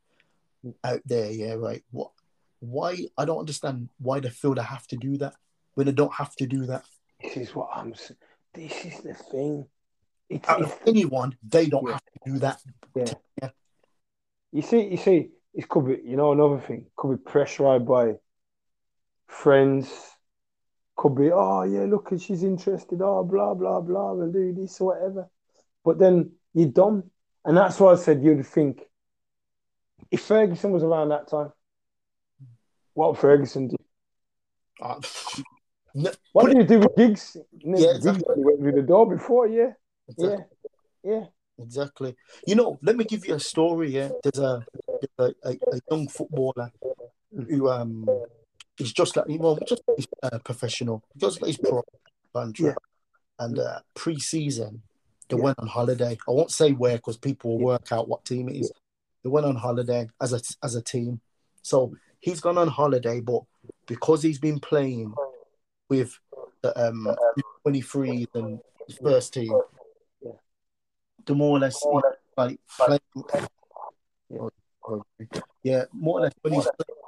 out 0.84 1.01
there, 1.05 1.31
yeah, 1.31 1.53
right. 1.53 1.84
What? 1.91 2.11
Why? 2.59 2.97
I 3.18 3.26
don't 3.26 3.39
understand 3.39 3.89
why 3.99 4.19
they 4.19 4.30
feel 4.30 4.55
they 4.55 4.64
have 4.64 4.88
to 4.88 4.97
do 4.97 5.18
that 5.18 5.35
when 5.76 5.85
they 5.85 5.91
don't 5.91 6.14
have 6.14 6.35
to 6.38 6.47
do 6.47 6.65
that. 6.65 6.85
This 7.22 7.38
is 7.38 7.55
what 7.55 7.69
I'm 7.73 7.93
saying. 7.93 8.18
This 8.53 8.85
is 8.85 9.01
the 9.01 9.14
thing. 9.14 9.65
It's, 10.30 10.47
Out 10.49 10.61
it's 10.61 10.72
of 10.72 10.80
anyone, 10.88 11.38
they 11.47 11.68
don't 11.68 11.85
Yeah. 11.85 11.93
have 11.93 12.03
to 12.03 12.31
do 12.31 12.39
that. 12.39 12.61
Yeah. 12.95 13.14
Yeah. 13.41 13.49
You 14.51 14.61
see, 14.61 14.88
you 14.88 14.97
see, 14.97 15.30
it 15.53 15.68
could 15.69 15.85
be, 15.88 16.09
you 16.09 16.15
know, 16.18 16.31
another 16.31 16.59
thing. 16.59 16.85
Could 16.95 17.18
be 17.18 17.31
pressurized 17.31 17.85
by 17.85 18.15
friends. 19.27 19.89
Could 20.95 21.15
be, 21.15 21.29
oh 21.31 21.61
yeah, 21.61 21.85
look, 21.85 22.09
she's 22.19 22.43
interested. 22.43 23.01
Oh, 23.03 23.23
blah 23.23 23.53
blah 23.53 23.81
blah. 23.81 24.13
We'll 24.13 24.31
do 24.31 24.51
this 24.53 24.81
or 24.81 24.95
whatever. 24.95 25.29
But 25.85 25.99
then 25.99 26.31
you're 26.53 26.69
dumb, 26.69 27.03
and 27.45 27.55
that's 27.55 27.79
why 27.79 27.91
I 27.91 27.95
said 27.95 28.23
you'd 28.23 28.45
think 28.45 28.81
if 30.09 30.21
Ferguson 30.21 30.71
was 30.71 30.81
around 30.83 31.09
that 31.09 31.27
time, 31.27 31.51
what 32.95 33.11
would 33.11 33.19
Ferguson 33.19 33.67
do? 33.67 33.75
Uh, 34.81 34.99
no, 35.93 36.11
What 36.31 36.47
did 36.47 36.57
it- 36.57 36.61
you 36.61 36.67
do 36.67 36.79
with 36.79 36.95
gigs? 36.95 37.37
Yeah, 37.63 37.91
exactly. 37.95 38.23
went 38.37 38.59
through 38.59 38.71
the 38.71 38.81
door 38.81 39.07
before, 39.07 39.47
yeah, 39.47 39.73
exactly, 40.09 40.45
yeah, 41.03 41.11
yeah. 41.11 41.25
exactly. 41.59 42.15
You 42.47 42.55
know, 42.55 42.79
let 42.81 42.95
me 42.95 43.03
give 43.03 43.23
you 43.27 43.35
a 43.35 43.39
story. 43.39 43.91
Yeah, 43.91 44.09
there's 44.23 44.39
a 44.39 44.65
there's 45.19 45.35
a, 45.43 45.47
a, 45.47 45.57
a 45.75 45.79
young 45.91 46.07
footballer 46.07 46.71
who 47.49 47.69
um 47.69 48.07
is 48.79 48.93
just 48.93 49.15
like 49.17 49.25
well, 49.29 49.57
just 49.67 49.81
he's, 49.95 50.07
uh, 50.23 50.39
professional, 50.39 51.03
just 51.17 51.41
like 51.41 51.47
he's 51.47 51.57
pro 51.57 51.83
country. 52.33 52.67
Yeah. 52.67 52.75
And 53.39 53.59
uh, 53.59 53.79
pre-season, 53.93 54.81
they 55.29 55.37
Yeah. 55.37 55.43
went 55.43 55.59
on 55.59 55.67
holiday. 55.67 56.17
I 56.27 56.31
won't 56.31 56.51
say 56.51 56.71
where 56.71 56.97
because 56.97 57.17
people 57.17 57.51
will 57.57 57.65
work 57.65 57.91
out 57.91 58.07
what 58.07 58.25
team 58.25 58.49
it 58.49 58.57
is. 58.57 58.71
They 59.23 59.29
went 59.29 59.45
on 59.45 59.55
holiday 59.55 60.09
as 60.21 60.33
a 60.33 60.41
as 60.63 60.75
a 60.75 60.81
team. 60.81 61.21
So 61.61 61.93
he's 62.19 62.39
gone 62.39 62.57
on 62.57 62.67
holiday, 62.67 63.19
but 63.19 63.41
because 63.85 64.23
he's 64.23 64.39
been 64.39 64.59
playing 64.59 65.13
with 65.89 66.17
the 66.61 66.87
um 66.87 67.07
23s 67.65 68.27
and 68.33 68.59
the 68.87 68.93
first 68.95 69.33
team, 69.33 69.53
the 71.25 71.35
more 71.35 71.57
or 71.57 71.59
less 71.59 71.83
like 72.37 72.59
playing. 72.77 72.99
Yeah, 75.63 75.83
more 75.91 76.19
or 76.19 76.21
less 76.23 76.33
when 76.41 76.53
he's 76.53 76.63
playing, 76.63 77.06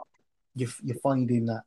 you're, 0.55 0.69
you're 0.84 0.97
finding 0.97 1.45
that 1.47 1.63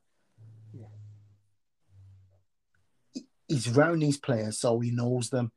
he's 3.47 3.75
around 3.75 3.99
these 3.99 4.17
players, 4.17 4.59
so 4.59 4.79
he 4.79 4.91
knows 4.91 5.29
them 5.29 5.51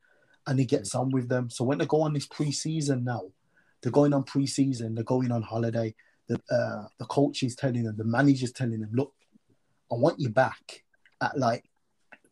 and 0.45 0.59
he 0.59 0.65
gets 0.65 0.95
on 0.95 1.09
with 1.09 1.27
them. 1.29 1.49
So 1.49 1.63
when 1.63 1.77
they 1.77 1.85
go 1.85 2.01
on 2.01 2.13
this 2.13 2.27
preseason 2.27 3.03
now, 3.03 3.23
they're 3.81 3.91
going 3.91 4.13
on 4.13 4.23
preseason, 4.23 4.95
they're 4.95 5.03
going 5.03 5.31
on 5.31 5.41
holiday. 5.41 5.93
The 6.27 6.35
uh, 6.51 6.87
the 6.99 7.05
coach 7.05 7.43
is 7.43 7.55
telling 7.55 7.83
them, 7.83 7.95
the 7.97 8.03
manager's 8.03 8.51
telling 8.51 8.81
them, 8.81 8.89
look, 8.93 9.13
I 9.91 9.95
want 9.95 10.19
you 10.19 10.29
back 10.29 10.83
at 11.21 11.37
like 11.37 11.63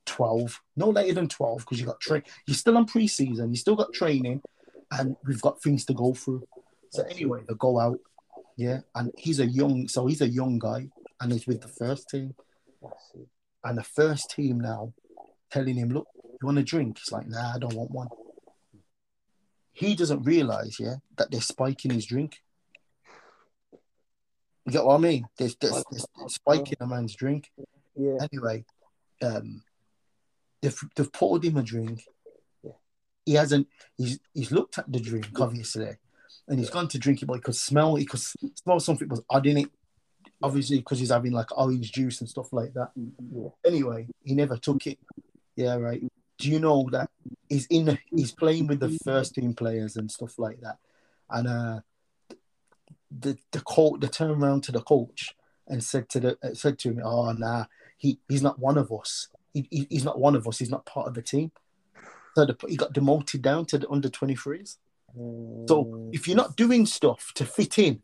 12, 0.06 0.62
no 0.76 0.90
later 0.90 1.14
than 1.14 1.30
12, 1.30 1.60
because 1.60 1.80
you 1.80 1.86
got 1.86 2.00
train. 2.00 2.24
You're 2.46 2.56
still 2.56 2.78
on 2.78 2.88
preseason, 2.88 3.50
you 3.50 3.56
still 3.56 3.76
got 3.76 3.94
training, 3.94 4.42
and 4.92 5.16
we've 5.26 5.42
got 5.42 5.62
things 5.62 5.86
to 5.86 5.94
go 5.94 6.14
through. 6.14 6.48
So 6.92 7.04
anyway, 7.04 7.42
they 7.48 7.56
go 7.56 7.80
out, 7.80 8.00
yeah, 8.56 8.82
and 8.94 9.12
he's 9.18 9.40
a 9.40 9.46
young, 9.46 9.88
so 9.88 10.08
he's 10.08 10.22
a 10.22 10.30
young 10.30 10.60
guy, 10.60 10.88
and 11.20 11.32
he's 11.32 11.48
with 11.48 11.62
the 11.62 11.68
first 11.68 12.10
team, 12.10 12.36
and 13.64 13.78
the 13.78 13.84
first 13.84 14.32
team 14.32 14.60
now 14.60 14.94
telling 15.52 15.76
him, 15.76 15.90
look, 15.90 16.08
you 16.16 16.46
want 16.46 16.58
a 16.58 16.64
drink? 16.64 17.00
He's 17.00 17.12
like, 17.12 17.28
nah, 17.28 17.54
I 17.56 17.60
don't 17.60 17.76
want 17.76 17.92
one. 17.92 18.08
He 19.74 19.96
doesn't 19.96 20.24
realize, 20.24 20.78
yeah, 20.80 20.96
that 21.18 21.32
they're 21.32 21.42
spiking 21.42 21.92
his 21.92 22.06
drink. 22.06 22.42
You 24.66 24.72
get 24.72 24.86
what 24.86 24.96
I 24.96 25.00
mean? 25.00 25.28
There's, 25.38 25.56
there's, 25.58 25.84
there's 25.92 26.08
spiking 26.34 26.78
a 26.80 26.88
man's 26.88 27.16
drink. 27.16 27.52
Yeah, 27.96 28.18
Anyway, 28.22 28.66
um, 29.22 29.62
they've, 30.62 30.80
they've 30.96 31.12
poured 31.12 31.46
him 31.46 31.58
a 31.58 31.64
drink. 31.64 32.04
Yeah. 32.64 32.72
He 33.26 33.34
hasn't. 33.34 33.68
He's 33.98 34.20
he's 34.34 34.52
looked 34.52 34.78
at 34.78 34.92
the 34.92 35.00
drink 35.00 35.40
obviously, 35.40 35.98
and 36.48 36.60
he's 36.60 36.70
gone 36.70 36.88
to 36.90 37.00
drink 37.00 37.22
it, 37.22 37.26
but 37.26 37.36
he 37.36 37.42
could 37.42 37.56
smell. 37.56 37.96
He 37.96 38.06
could 38.06 38.20
smell 38.20 38.80
something 38.80 39.08
was 39.08 39.24
odd 39.30 39.48
in 39.48 39.58
it. 39.58 39.70
Obviously, 40.44 40.78
because 40.78 41.00
he's 41.00 41.12
having 41.12 41.32
like 41.32 41.58
orange 41.58 41.92
juice 41.92 42.20
and 42.20 42.30
stuff 42.30 42.52
like 42.52 42.74
that. 42.74 42.92
yeah. 42.96 43.50
Anyway, 43.66 44.08
he 44.24 44.36
never 44.36 44.58
took 44.58 44.86
it. 44.86 45.00
Yeah, 45.56 45.76
right. 45.76 46.04
Do 46.38 46.52
you 46.52 46.60
know 46.60 46.88
that 46.92 47.10
he's 47.48 47.66
in? 47.68 47.98
He's 48.14 48.32
playing 48.32 48.68
with 48.68 48.80
the 48.80 48.98
first 49.06 49.36
team 49.36 49.54
players 49.54 49.96
and 49.96 50.12
stuff 50.12 50.38
like 50.38 50.60
that, 50.62 50.78
and 51.30 51.48
uh, 51.48 51.80
the 53.10 53.38
the 53.52 53.62
coach, 53.62 54.02
they 54.02 54.08
turned 54.08 54.42
around 54.42 54.64
to 54.64 54.72
the 54.72 54.82
coach 54.82 55.34
and 55.68 55.84
said 55.84 56.10
to 56.10 56.20
the 56.20 56.38
uh, 56.44 56.54
said 56.54 56.78
to 56.80 56.90
him, 56.90 57.02
"Oh, 57.04 57.32
nah, 57.32 57.66
he 57.98 58.20
he's 58.28 58.44
not 58.44 58.60
one 58.60 58.78
of 58.78 58.92
us. 58.92 59.30
He, 59.54 59.68
he 59.72 59.88
he's 59.90 60.04
not 60.04 60.20
one 60.20 60.36
of 60.36 60.48
us. 60.48 60.60
He's 60.60 60.70
not 60.70 60.86
part 60.86 61.08
of 61.08 61.14
the 61.14 61.22
team." 61.22 61.52
So 62.36 62.46
the, 62.46 62.58
he 62.68 62.76
got 62.76 62.94
demoted 62.94 63.42
down 63.42 63.66
to 63.68 63.78
the 63.78 63.90
under 63.90 64.10
twenty 64.10 64.36
threes. 64.36 64.78
So 65.16 65.86
Mm, 65.86 66.10
if 66.14 66.28
you're 66.28 66.38
not 66.38 66.56
doing 66.56 66.86
stuff 66.86 67.32
to 67.36 67.46
fit 67.46 67.80
in, 67.80 68.02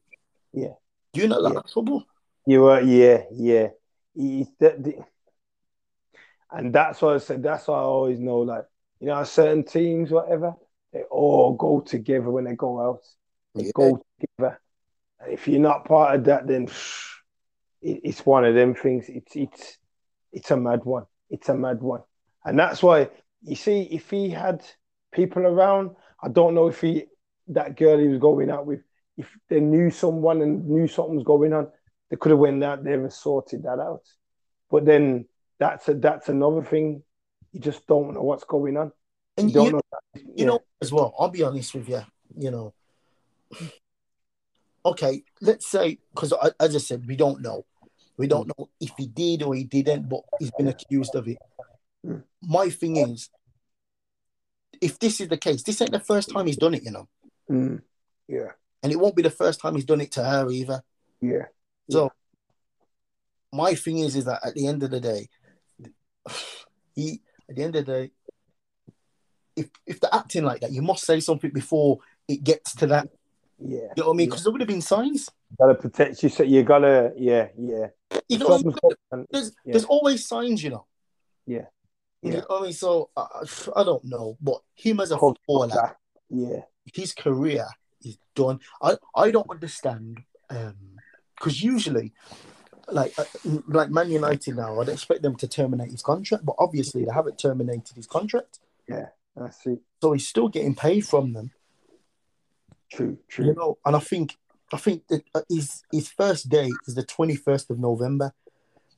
Yeah. 0.53 0.73
you're 1.13 1.27
not 1.27 1.41
Yeah. 1.41 1.61
trouble. 1.71 2.03
you 2.45 2.65
are, 2.65 2.81
yeah, 2.81 3.23
yeah. 3.31 3.69
That- 4.59 5.05
and 6.51 6.73
that's 6.73 7.01
why 7.01 7.13
I 7.15 7.17
said. 7.19 7.43
That's 7.43 7.67
why 7.67 7.77
I 7.77 7.83
always 7.83 8.19
know, 8.19 8.39
like 8.39 8.65
you 8.99 9.07
know, 9.07 9.23
certain 9.23 9.63
teams, 9.63 10.11
whatever, 10.11 10.53
they 10.91 11.03
all 11.03 11.53
go 11.53 11.81
together 11.81 12.29
when 12.29 12.43
they 12.45 12.55
go 12.55 12.79
out. 12.81 13.01
They 13.55 13.65
Yeah. 13.65 13.71
go 13.73 14.01
together. 14.19 14.59
And 15.19 15.33
if 15.33 15.47
you're 15.47 15.61
not 15.61 15.85
part 15.85 16.15
of 16.15 16.23
that, 16.25 16.47
then 16.47 16.67
it's 17.81 18.25
one 18.25 18.45
of 18.45 18.55
them 18.55 18.75
things. 18.75 19.05
It's 19.09 19.35
it's 19.35 19.77
it's 20.31 20.51
a 20.51 20.57
mad 20.57 20.83
one. 20.85 21.05
It's 21.29 21.49
a 21.49 21.55
mad 21.55 21.81
one, 21.81 22.03
and 22.45 22.57
that's 22.59 22.83
why 22.83 23.09
you 23.43 23.55
see 23.55 23.83
if 23.83 24.09
he 24.09 24.29
had 24.29 24.63
people 25.11 25.43
around, 25.45 25.95
I 26.21 26.29
don't 26.29 26.55
know 26.55 26.67
if 26.67 26.81
he 26.81 27.05
that 27.49 27.75
girl 27.75 27.97
he 27.97 28.07
was 28.07 28.19
going 28.19 28.49
out 28.49 28.65
with, 28.65 28.81
if 29.17 29.29
they 29.49 29.59
knew 29.59 29.89
someone 29.89 30.41
and 30.41 30.67
knew 30.67 30.87
something 30.87 31.15
was 31.15 31.23
going 31.23 31.53
on, 31.53 31.67
they 32.09 32.17
could 32.17 32.31
have 32.31 32.39
went 32.39 32.63
out 32.63 32.83
there 32.83 33.01
and 33.01 33.11
sorted 33.11 33.63
that 33.63 33.79
out. 33.79 34.03
But 34.69 34.85
then 34.85 35.25
that's 35.59 35.87
a, 35.89 35.93
that's 35.93 36.29
another 36.29 36.63
thing. 36.63 37.03
You 37.51 37.59
just 37.59 37.85
don't 37.87 38.13
know 38.13 38.21
what's 38.21 38.45
going 38.45 38.77
on. 38.77 38.91
And 39.37 39.49
You 39.49 39.53
don't 39.53 39.65
you, 39.65 39.71
know. 39.73 39.81
That. 39.91 40.21
you 40.35 40.45
know 40.45 40.59
as 40.81 40.91
well. 40.91 41.13
I'll 41.19 41.29
be 41.29 41.43
honest 41.43 41.73
with 41.73 41.89
you. 41.89 42.01
You 42.37 42.51
know, 42.51 42.73
okay. 44.85 45.23
Let's 45.41 45.69
say 45.69 45.99
because 46.13 46.33
as 46.59 46.75
I 46.75 46.79
said, 46.79 47.05
we 47.05 47.15
don't 47.15 47.41
know. 47.41 47.65
We 48.17 48.27
don't 48.27 48.47
know 48.47 48.69
if 48.79 48.91
he 48.97 49.07
did 49.07 49.43
or 49.43 49.55
he 49.55 49.63
didn't, 49.63 50.07
but 50.07 50.21
he's 50.39 50.51
been 50.51 50.67
accused 50.67 51.15
of 51.15 51.27
it. 51.27 51.37
Mm. 52.05 52.23
My 52.43 52.69
thing 52.69 52.97
is, 52.97 53.29
if 54.81 54.97
this 54.99 55.21
is 55.21 55.27
the 55.29 55.37
case, 55.37 55.63
this 55.63 55.79
ain't 55.81 55.91
the 55.91 55.99
first 55.99 56.29
time 56.31 56.47
he's 56.47 56.57
done 56.57 56.73
it, 56.73 56.83
you 56.83 56.91
know, 56.91 57.07
Mm. 57.49 57.81
Yeah, 58.27 58.51
and 58.81 58.91
it 58.91 58.99
won't 58.99 59.15
be 59.15 59.21
the 59.23 59.29
first 59.29 59.59
time 59.59 59.75
he's 59.75 59.85
done 59.85 60.01
it 60.01 60.11
to 60.13 60.23
her 60.23 60.49
either. 60.49 60.81
yeah, 61.21 61.45
So 61.89 62.11
my 63.53 63.75
thing 63.75 63.97
is, 63.99 64.15
is 64.15 64.25
that 64.25 64.39
at 64.45 64.53
the 64.55 64.67
end 64.67 64.81
of 64.83 64.89
the 64.91 64.99
day, 65.01 65.27
he 66.95 67.21
at 67.49 67.55
the 67.55 67.63
end 67.63 67.75
of 67.75 67.85
the 67.85 67.91
day, 67.91 68.11
if 69.55 69.69
if 69.85 69.99
they're 69.99 70.13
acting 70.13 70.43
like 70.45 70.61
that, 70.61 70.71
you 70.71 70.81
must 70.81 71.05
say 71.05 71.19
something 71.19 71.51
before 71.51 71.99
it 72.27 72.43
gets 72.43 72.73
to 72.75 72.87
that. 72.87 73.09
yeah. 73.59 73.79
You 73.95 74.03
know 74.03 74.07
what 74.07 74.13
I 74.13 74.17
mean? 74.17 74.29
Because 74.29 74.43
there 74.43 74.51
would 74.53 74.61
have 74.61 74.67
been 74.69 74.81
signs. 74.81 75.29
You 75.49 75.57
gotta 75.59 75.75
protect 75.75 76.23
you. 76.23 76.29
So 76.29 76.43
you 76.43 76.63
gotta, 76.63 77.11
yeah, 77.17 77.49
yeah. 77.57 77.87
You 78.29 78.37
know, 78.37 78.57
there's 79.29 79.51
Yeah. 79.65 79.73
there's 79.73 79.85
always 79.85 80.25
signs. 80.25 80.63
You 80.63 80.69
know. 80.71 80.85
Yeah. 81.45 81.65
You 82.21 82.31
Yeah. 82.33 82.39
know 82.39 82.45
what 82.49 82.61
I 82.61 82.63
mean? 82.65 82.73
So 82.73 83.09
uh, 83.17 83.45
I 83.75 83.83
don't 83.83 84.03
know, 84.05 84.37
but 84.41 84.61
him 84.75 84.99
as 84.99 85.11
a 85.11 85.15
Cover 85.17 85.33
footballer. 85.47 85.95
Yeah, 86.29 86.61
his 86.93 87.13
career 87.13 87.65
is 88.03 88.17
done. 88.35 88.59
I 88.81 88.97
I 89.15 89.31
don't 89.31 89.49
understand 89.49 90.19
because 90.47 91.61
usually, 91.63 92.13
like 92.91 93.17
uh, 93.17 93.25
like 93.67 93.89
Man 93.89 94.11
United 94.11 94.55
now, 94.55 94.79
I'd 94.79 94.89
expect 94.89 95.23
them 95.23 95.35
to 95.37 95.47
terminate 95.47 95.91
his 95.91 96.01
contract, 96.01 96.45
but 96.45 96.55
obviously 96.59 97.05
they 97.05 97.11
haven't 97.11 97.39
terminated 97.39 97.95
his 97.95 98.07
contract, 98.07 98.59
that's 99.35 99.65
it. 99.65 99.79
so 100.01 100.11
he's 100.13 100.27
still 100.27 100.49
getting 100.49 100.75
paid 100.75 101.05
from 101.05 101.33
them. 101.33 101.51
True, 102.91 103.17
true. 103.27 103.45
You 103.45 103.53
know, 103.55 103.77
and 103.85 103.95
I 103.95 103.99
think 103.99 104.37
I 104.73 104.77
think 104.77 105.07
that 105.07 105.23
uh, 105.33 105.41
his 105.49 105.83
his 105.91 106.09
first 106.09 106.49
day 106.49 106.69
is 106.87 106.95
the 106.95 107.03
twenty 107.03 107.35
first 107.35 107.71
of 107.71 107.79
November, 107.79 108.33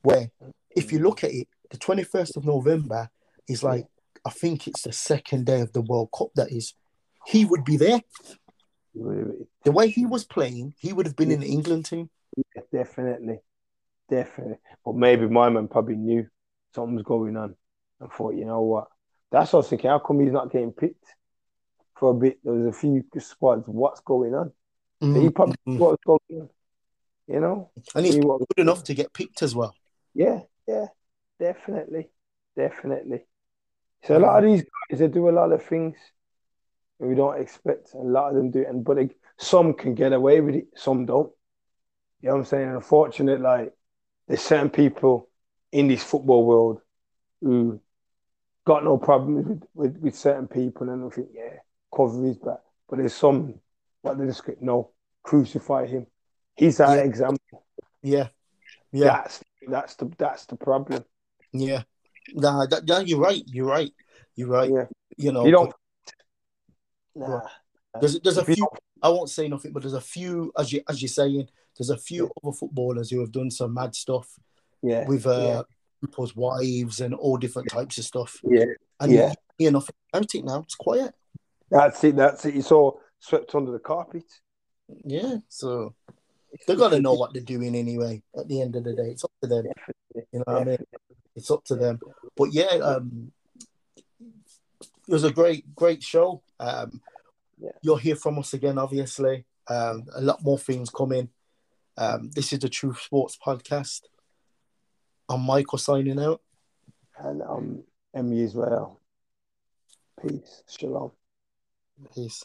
where 0.02 0.30
if 0.70 0.92
you 0.92 0.98
look 0.98 1.24
at 1.24 1.32
it, 1.32 1.48
the 1.70 1.78
twenty 1.78 2.04
first 2.04 2.36
of 2.36 2.44
November 2.44 3.10
is 3.48 3.62
like 3.62 3.86
I 4.26 4.30
think 4.30 4.66
it's 4.66 4.82
the 4.82 4.92
second 4.92 5.46
day 5.46 5.60
of 5.60 5.72
the 5.72 5.82
World 5.82 6.08
Cup. 6.16 6.28
That 6.36 6.50
is, 6.50 6.74
he 7.26 7.44
would 7.44 7.64
be 7.64 7.76
there. 7.76 8.00
The 8.94 9.72
way 9.72 9.88
he 9.88 10.06
was 10.06 10.24
playing, 10.24 10.74
he 10.78 10.92
would 10.92 11.06
have 11.06 11.16
been 11.16 11.30
in 11.30 11.40
the 11.40 11.48
England 11.48 11.86
team. 11.86 12.08
Yeah, 12.36 12.62
definitely, 12.72 13.38
definitely. 14.08 14.58
But 14.84 14.94
maybe 14.96 15.26
my 15.28 15.48
man 15.50 15.68
probably 15.68 15.96
knew 15.96 16.26
something's 16.74 17.02
going 17.02 17.36
on 17.36 17.54
and 18.00 18.12
thought, 18.12 18.34
you 18.34 18.44
know 18.44 18.62
what? 18.62 18.88
That's 19.30 19.52
what 19.52 19.58
I 19.58 19.60
was 19.60 19.68
thinking. 19.68 19.90
How 19.90 19.98
come 19.98 20.20
he's 20.20 20.32
not 20.32 20.52
getting 20.52 20.72
picked 20.72 21.04
for 21.96 22.10
a 22.10 22.14
bit? 22.14 22.38
There 22.44 22.52
was 22.54 22.66
a 22.66 22.78
few 22.78 23.04
squads. 23.18 23.64
What's 23.66 24.00
going 24.00 24.34
on? 24.34 24.52
So 25.02 25.20
he 25.20 25.28
probably 25.28 25.56
Mhm. 25.66 25.72
knew 25.74 25.78
was 25.80 25.98
going 26.06 26.20
on. 26.40 26.48
You 27.26 27.40
know? 27.40 27.70
and 27.94 28.06
he's 28.06 28.14
He 28.14 28.20
was- 28.20 28.44
good 28.54 28.62
enough 28.62 28.84
to 28.84 28.94
get 28.94 29.12
picked 29.12 29.42
as 29.42 29.54
well. 29.54 29.74
Yeah, 30.14 30.42
yeah, 30.68 30.86
definitely, 31.40 32.10
definitely. 32.56 33.24
So 34.04 34.16
a 34.16 34.20
lot 34.20 34.44
of 34.44 34.50
mm. 34.50 34.52
these 34.52 34.64
guys, 34.90 34.98
they 34.98 35.08
do 35.08 35.28
a 35.28 35.30
lot 35.30 35.52
of 35.52 35.62
things 35.62 35.96
we 36.98 37.14
don't 37.14 37.40
expect. 37.40 37.94
A 37.94 37.98
lot 37.98 38.30
of 38.30 38.36
them 38.36 38.50
do, 38.50 38.64
and 38.66 38.84
but 38.84 38.96
they, 38.96 39.10
some 39.38 39.74
can 39.74 39.94
get 39.94 40.12
away 40.12 40.40
with 40.40 40.54
it, 40.54 40.66
some 40.76 41.06
don't. 41.06 41.32
You 42.20 42.28
know 42.28 42.34
what 42.34 42.38
I'm 42.40 42.44
saying? 42.46 42.68
Unfortunate, 42.68 43.40
like 43.40 43.72
there's 44.28 44.40
certain 44.40 44.70
people 44.70 45.28
in 45.72 45.88
this 45.88 46.02
football 46.02 46.46
world 46.46 46.80
who 47.40 47.80
got 48.64 48.84
no 48.84 48.96
problems 48.96 49.46
with, 49.46 49.62
with, 49.74 49.96
with 49.98 50.14
certain 50.14 50.48
people, 50.48 50.88
and 50.88 51.04
I 51.04 51.08
think, 51.14 51.28
yeah, 51.34 51.58
cover 51.94 52.24
his 52.24 52.38
back. 52.38 52.60
But 52.88 52.98
there's 52.98 53.14
some 53.14 53.54
what 54.02 54.18
they 54.18 54.26
just 54.26 54.42
no 54.60 54.90
crucify 55.22 55.86
him. 55.86 56.06
He's 56.56 56.76
that 56.76 56.98
Yeah. 56.98 57.04
example. 57.04 57.64
Yeah, 58.02 58.28
yeah, 58.92 59.04
That's 59.04 59.40
that's 59.66 59.94
the 59.96 60.10
that's 60.18 60.44
the 60.46 60.56
problem. 60.56 61.04
yeah. 61.52 61.82
Nah, 62.32 62.66
that, 62.66 62.86
nah, 62.86 63.00
you're 63.00 63.18
right. 63.20 63.42
You're 63.46 63.66
right. 63.66 63.92
You're 64.34 64.48
right. 64.48 64.70
Yeah. 64.70 64.86
You 65.16 65.32
know, 65.32 65.44
You 65.46 65.52
don't. 65.52 65.72
Nah. 67.14 67.40
there's 68.00 68.20
there's 68.20 68.38
a 68.38 68.44
few. 68.44 68.66
I 69.02 69.08
won't 69.08 69.30
say 69.30 69.48
nothing, 69.48 69.72
but 69.72 69.82
there's 69.82 69.92
a 69.94 70.00
few, 70.00 70.52
as 70.58 70.72
you 70.72 70.82
as 70.88 71.00
you're 71.02 71.08
saying, 71.08 71.48
there's 71.76 71.90
a 71.90 71.96
few 71.96 72.30
other 72.42 72.52
footballers 72.52 73.10
who 73.10 73.20
have 73.20 73.32
done 73.32 73.50
some 73.50 73.74
mad 73.74 73.94
stuff 73.94 74.28
Yeah. 74.82 75.06
with 75.06 75.26
uh, 75.26 75.64
people's 76.00 76.34
wives 76.34 77.00
and 77.00 77.14
all 77.14 77.36
different 77.36 77.68
types 77.70 77.98
of 77.98 78.04
stuff. 78.04 78.40
Yeah. 78.44 78.64
And 79.00 79.12
Yeah. 79.12 79.28
you 79.28 79.34
hear 79.66 79.70
nothing 79.72 79.94
about 80.12 80.34
it 80.34 80.44
now. 80.44 80.60
It's 80.60 80.74
quiet. 80.74 81.14
That's 81.70 82.02
it. 82.04 82.16
That's 82.16 82.44
it. 82.46 82.56
It's 82.56 82.72
all 82.72 83.00
swept 83.20 83.54
under 83.54 83.72
the 83.72 83.78
carpet. 83.78 84.24
Yeah. 85.04 85.36
So 85.48 85.94
they've 86.66 86.78
got 86.78 86.90
to 86.90 87.00
know 87.00 87.14
what 87.14 87.32
they're 87.32 87.42
doing 87.42 87.74
anyway. 87.74 88.22
At 88.36 88.48
the 88.48 88.60
end 88.60 88.76
of 88.76 88.84
the 88.84 88.94
day, 88.94 89.10
it's 89.10 89.24
up 89.24 89.32
to 89.42 89.48
them. 89.48 89.66
You 90.14 90.38
know 90.38 90.44
what 90.46 90.62
I 90.62 90.64
mean? 90.64 90.78
It's 91.36 91.50
up 91.50 91.64
to 91.64 91.76
them. 91.76 92.00
But 92.36 92.52
yeah, 92.52 92.76
um, 92.82 93.32
it 93.98 95.08
was 95.08 95.24
a 95.24 95.32
great, 95.32 95.74
great 95.74 96.02
show. 96.02 96.42
Um, 96.60 97.00
Yeah. 97.58 97.70
You'll 97.82 97.96
hear 97.96 98.16
from 98.16 98.38
us 98.38 98.52
again, 98.52 98.78
obviously. 98.78 99.44
Um, 99.68 100.06
a 100.14 100.20
lot 100.20 100.42
more 100.42 100.58
things 100.58 100.90
coming. 100.90 101.28
Um, 101.96 102.30
this 102.34 102.52
is 102.52 102.58
the 102.58 102.68
True 102.68 102.94
Sports 102.94 103.38
Podcast. 103.44 104.02
I'm 105.28 105.40
Michael 105.40 105.78
signing 105.78 106.20
out. 106.20 106.42
And 107.16 107.42
um, 107.42 107.84
Emmy 108.12 108.42
as 108.42 108.54
well. 108.54 109.00
Peace. 110.20 110.62
Shalom. 110.68 111.12
Peace. 112.14 112.44